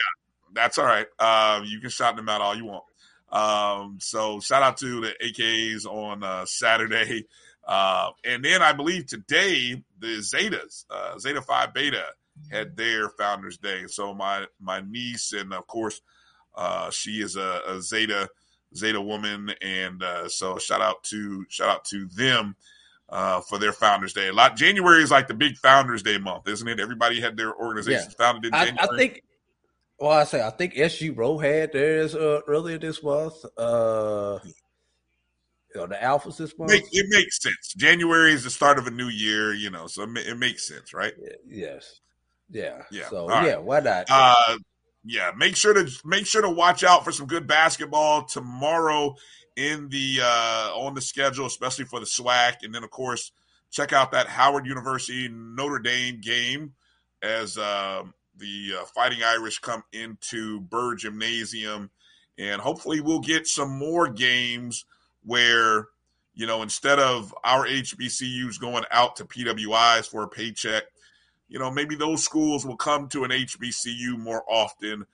that's 0.52 0.78
all 0.78 0.84
right. 0.84 1.06
Um, 1.18 1.64
you 1.64 1.80
can 1.80 1.90
shout 1.90 2.16
them 2.16 2.28
out 2.28 2.40
all 2.40 2.54
you 2.54 2.66
want. 2.66 2.84
Um, 3.30 3.98
so 4.00 4.40
shout 4.40 4.62
out 4.62 4.76
to 4.78 5.00
the 5.00 5.14
AKs 5.24 5.86
on 5.86 6.22
uh, 6.22 6.44
Saturday. 6.46 7.26
Uh, 7.66 8.10
and 8.24 8.44
then 8.44 8.62
I 8.62 8.72
believe 8.72 9.06
today 9.06 9.82
the 10.00 10.18
Zetas, 10.18 10.84
uh, 10.90 11.18
Zeta 11.18 11.42
Phi 11.42 11.66
Beta, 11.66 12.04
had 12.50 12.76
their 12.76 13.08
Founders 13.10 13.58
Day. 13.58 13.84
So 13.86 14.14
my 14.14 14.46
my 14.60 14.80
niece 14.80 15.32
and 15.32 15.52
of 15.52 15.66
course 15.66 16.00
uh, 16.54 16.90
she 16.90 17.20
is 17.22 17.36
a, 17.36 17.60
a 17.68 17.80
Zeta 17.82 18.28
Zeta 18.76 19.00
Woman, 19.00 19.52
and 19.62 20.02
uh, 20.02 20.28
so 20.28 20.58
shout 20.58 20.80
out 20.80 21.02
to 21.04 21.44
shout 21.48 21.68
out 21.68 21.84
to 21.86 22.06
them 22.08 22.54
uh, 23.08 23.40
for 23.40 23.58
their 23.58 23.72
Founders 23.72 24.12
Day. 24.12 24.28
A 24.28 24.32
lot 24.32 24.56
January 24.56 25.02
is 25.02 25.10
like 25.10 25.28
the 25.28 25.34
big 25.34 25.56
Founders 25.58 26.02
Day 26.02 26.18
month, 26.18 26.48
isn't 26.48 26.68
it? 26.68 26.78
Everybody 26.80 27.20
had 27.20 27.36
their 27.36 27.54
organizations 27.54 28.14
Yeah. 28.18 28.24
founded 28.24 28.46
in 28.46 28.54
I, 28.54 28.66
January. 28.66 28.88
I 28.92 28.96
think. 28.96 29.22
Well, 29.98 30.10
I 30.12 30.24
say 30.24 30.40
I 30.40 30.50
think 30.50 30.74
SG 30.74 31.14
Rho 31.16 31.36
had 31.38 31.72
theirs 31.72 32.14
uh, 32.14 32.40
earlier 32.46 32.78
this 32.78 33.02
month. 33.02 33.34
Uh, 33.58 34.38
you 35.74 35.80
know, 35.80 35.86
the 35.86 35.94
Alphas 35.96 36.36
this 36.38 36.56
month. 36.58 36.70
Make, 36.72 36.84
it 36.90 37.06
makes 37.10 37.40
sense. 37.42 37.74
January 37.76 38.32
is 38.32 38.44
the 38.44 38.50
start 38.50 38.78
of 38.78 38.86
a 38.86 38.90
new 38.90 39.08
year, 39.08 39.52
you 39.52 39.70
know, 39.70 39.86
so 39.86 40.02
it, 40.02 40.16
it 40.16 40.38
makes 40.38 40.66
sense, 40.66 40.92
right? 40.94 41.12
Yes. 41.46 42.00
Yeah. 42.50 42.82
Yeah. 42.90 43.08
So 43.08 43.18
All 43.18 43.28
right. 43.28 43.46
yeah, 43.46 43.56
why 43.58 43.80
not? 43.80 44.06
Uh, 44.10 44.56
yeah, 45.04 45.30
make 45.36 45.56
sure 45.56 45.72
to 45.72 45.90
make 46.04 46.26
sure 46.26 46.42
to 46.42 46.50
watch 46.50 46.84
out 46.84 47.04
for 47.04 47.12
some 47.12 47.26
good 47.26 47.46
basketball 47.46 48.24
tomorrow 48.24 49.14
in 49.56 49.88
the 49.88 50.20
uh, 50.22 50.70
on 50.74 50.94
the 50.94 51.00
schedule, 51.00 51.46
especially 51.46 51.84
for 51.84 52.00
the 52.00 52.06
SWAC, 52.06 52.62
and 52.62 52.74
then 52.74 52.84
of 52.84 52.90
course 52.90 53.32
check 53.70 53.92
out 53.92 54.12
that 54.12 54.26
Howard 54.26 54.66
University 54.66 55.28
Notre 55.30 55.78
Dame 55.78 56.20
game 56.20 56.74
as 57.22 57.56
um, 57.56 58.14
the 58.36 58.74
uh, 58.80 58.84
Fighting 58.86 59.22
Irish 59.22 59.58
come 59.58 59.84
into 59.92 60.60
Burr 60.60 60.96
Gymnasium, 60.96 61.90
and 62.38 62.60
hopefully 62.60 63.00
we'll 63.00 63.20
get 63.20 63.46
some 63.46 63.70
more 63.70 64.08
games 64.08 64.84
where 65.24 65.88
you 66.34 66.46
know 66.46 66.62
instead 66.62 66.98
of 66.98 67.34
our 67.42 67.66
HBCUs 67.66 68.60
going 68.60 68.84
out 68.90 69.16
to 69.16 69.24
PWIs 69.24 70.06
for 70.06 70.24
a 70.24 70.28
paycheck 70.28 70.84
you 71.50 71.58
know, 71.58 71.70
maybe 71.70 71.96
those 71.96 72.24
schools 72.24 72.64
will 72.64 72.76
come 72.76 73.08
to 73.08 73.24
an 73.24 73.32
HBCU 73.32 74.16
more 74.16 74.44
often, 74.48 75.04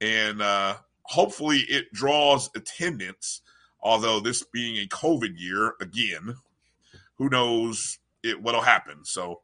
and 0.00 0.42
uh, 0.42 0.76
hopefully 1.02 1.60
it 1.60 1.90
draws 1.92 2.50
attendance. 2.54 3.40
Although 3.80 4.20
this 4.20 4.44
being 4.44 4.76
a 4.76 4.88
COVID 4.88 5.34
year 5.36 5.74
again, 5.80 6.36
who 7.16 7.30
knows 7.30 7.98
it 8.22 8.42
what'll 8.42 8.60
happen. 8.60 9.04
So 9.04 9.40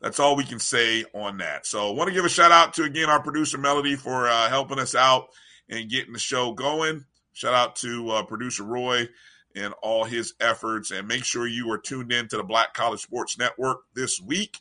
that's 0.00 0.18
all 0.18 0.36
we 0.36 0.44
can 0.44 0.58
say 0.58 1.04
on 1.12 1.38
that. 1.38 1.66
So 1.66 1.92
want 1.92 2.08
to 2.08 2.14
give 2.14 2.24
a 2.24 2.30
shout 2.30 2.50
out 2.50 2.74
to 2.74 2.84
again 2.84 3.10
our 3.10 3.22
producer 3.22 3.58
Melody 3.58 3.96
for 3.96 4.26
uh, 4.26 4.48
helping 4.48 4.78
us 4.78 4.94
out 4.94 5.28
and 5.68 5.90
getting 5.90 6.14
the 6.14 6.18
show 6.18 6.52
going. 6.54 7.04
Shout 7.34 7.52
out 7.54 7.76
to 7.76 8.10
uh, 8.10 8.22
producer 8.22 8.62
Roy 8.62 9.08
and 9.54 9.74
all 9.82 10.04
his 10.04 10.32
efforts, 10.40 10.90
and 10.92 11.06
make 11.06 11.24
sure 11.24 11.46
you 11.46 11.70
are 11.72 11.78
tuned 11.78 12.10
in 12.10 12.26
to 12.28 12.38
the 12.38 12.42
Black 12.42 12.72
College 12.72 13.00
Sports 13.00 13.38
Network 13.38 13.80
this 13.94 14.18
week 14.20 14.58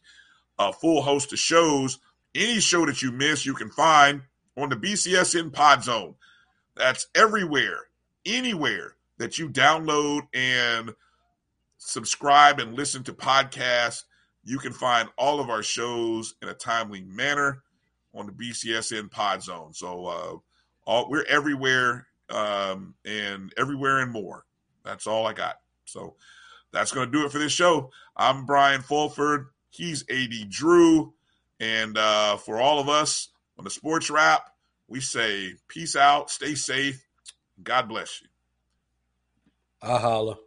a 0.69 0.73
full 0.73 1.01
host 1.01 1.33
of 1.33 1.39
shows. 1.39 1.99
Any 2.35 2.59
show 2.59 2.85
that 2.85 3.01
you 3.01 3.11
miss, 3.11 3.45
you 3.45 3.53
can 3.53 3.69
find 3.69 4.21
on 4.57 4.69
the 4.69 4.75
BCSN 4.75 5.53
Pod 5.53 5.83
Zone. 5.83 6.15
That's 6.75 7.07
everywhere, 7.13 7.79
anywhere 8.25 8.95
that 9.17 9.37
you 9.37 9.49
download 9.49 10.21
and 10.33 10.93
subscribe 11.77 12.59
and 12.59 12.75
listen 12.75 13.03
to 13.03 13.13
podcasts. 13.13 14.03
You 14.43 14.57
can 14.57 14.73
find 14.73 15.09
all 15.17 15.39
of 15.39 15.49
our 15.49 15.63
shows 15.63 16.35
in 16.41 16.49
a 16.49 16.53
timely 16.53 17.01
manner 17.01 17.63
on 18.13 18.25
the 18.25 18.31
BCSN 18.31 19.11
Pod 19.11 19.43
Zone. 19.43 19.73
So 19.73 20.05
uh, 20.05 20.35
all, 20.85 21.09
we're 21.09 21.25
everywhere 21.25 22.07
um, 22.29 22.95
and 23.05 23.53
everywhere 23.57 23.99
and 23.99 24.11
more. 24.11 24.45
That's 24.83 25.07
all 25.07 25.25
I 25.25 25.33
got. 25.33 25.55
So 25.85 26.15
that's 26.71 26.91
going 26.91 27.11
to 27.11 27.17
do 27.17 27.25
it 27.25 27.31
for 27.31 27.39
this 27.39 27.51
show. 27.51 27.91
I'm 28.17 28.45
Brian 28.45 28.81
Fulford. 28.81 29.47
He's 29.73 30.03
AD 30.09 30.49
Drew. 30.49 31.13
And 31.59 31.97
uh, 31.97 32.37
for 32.37 32.59
all 32.59 32.79
of 32.79 32.89
us 32.89 33.29
on 33.57 33.63
the 33.63 33.71
Sports 33.71 34.09
Wrap, 34.09 34.49
we 34.87 34.99
say 34.99 35.53
peace 35.67 35.95
out, 35.95 36.29
stay 36.29 36.55
safe, 36.55 37.03
God 37.61 37.87
bless 37.87 38.21
you. 38.21 38.27
I 39.81 39.97
holla. 39.97 40.37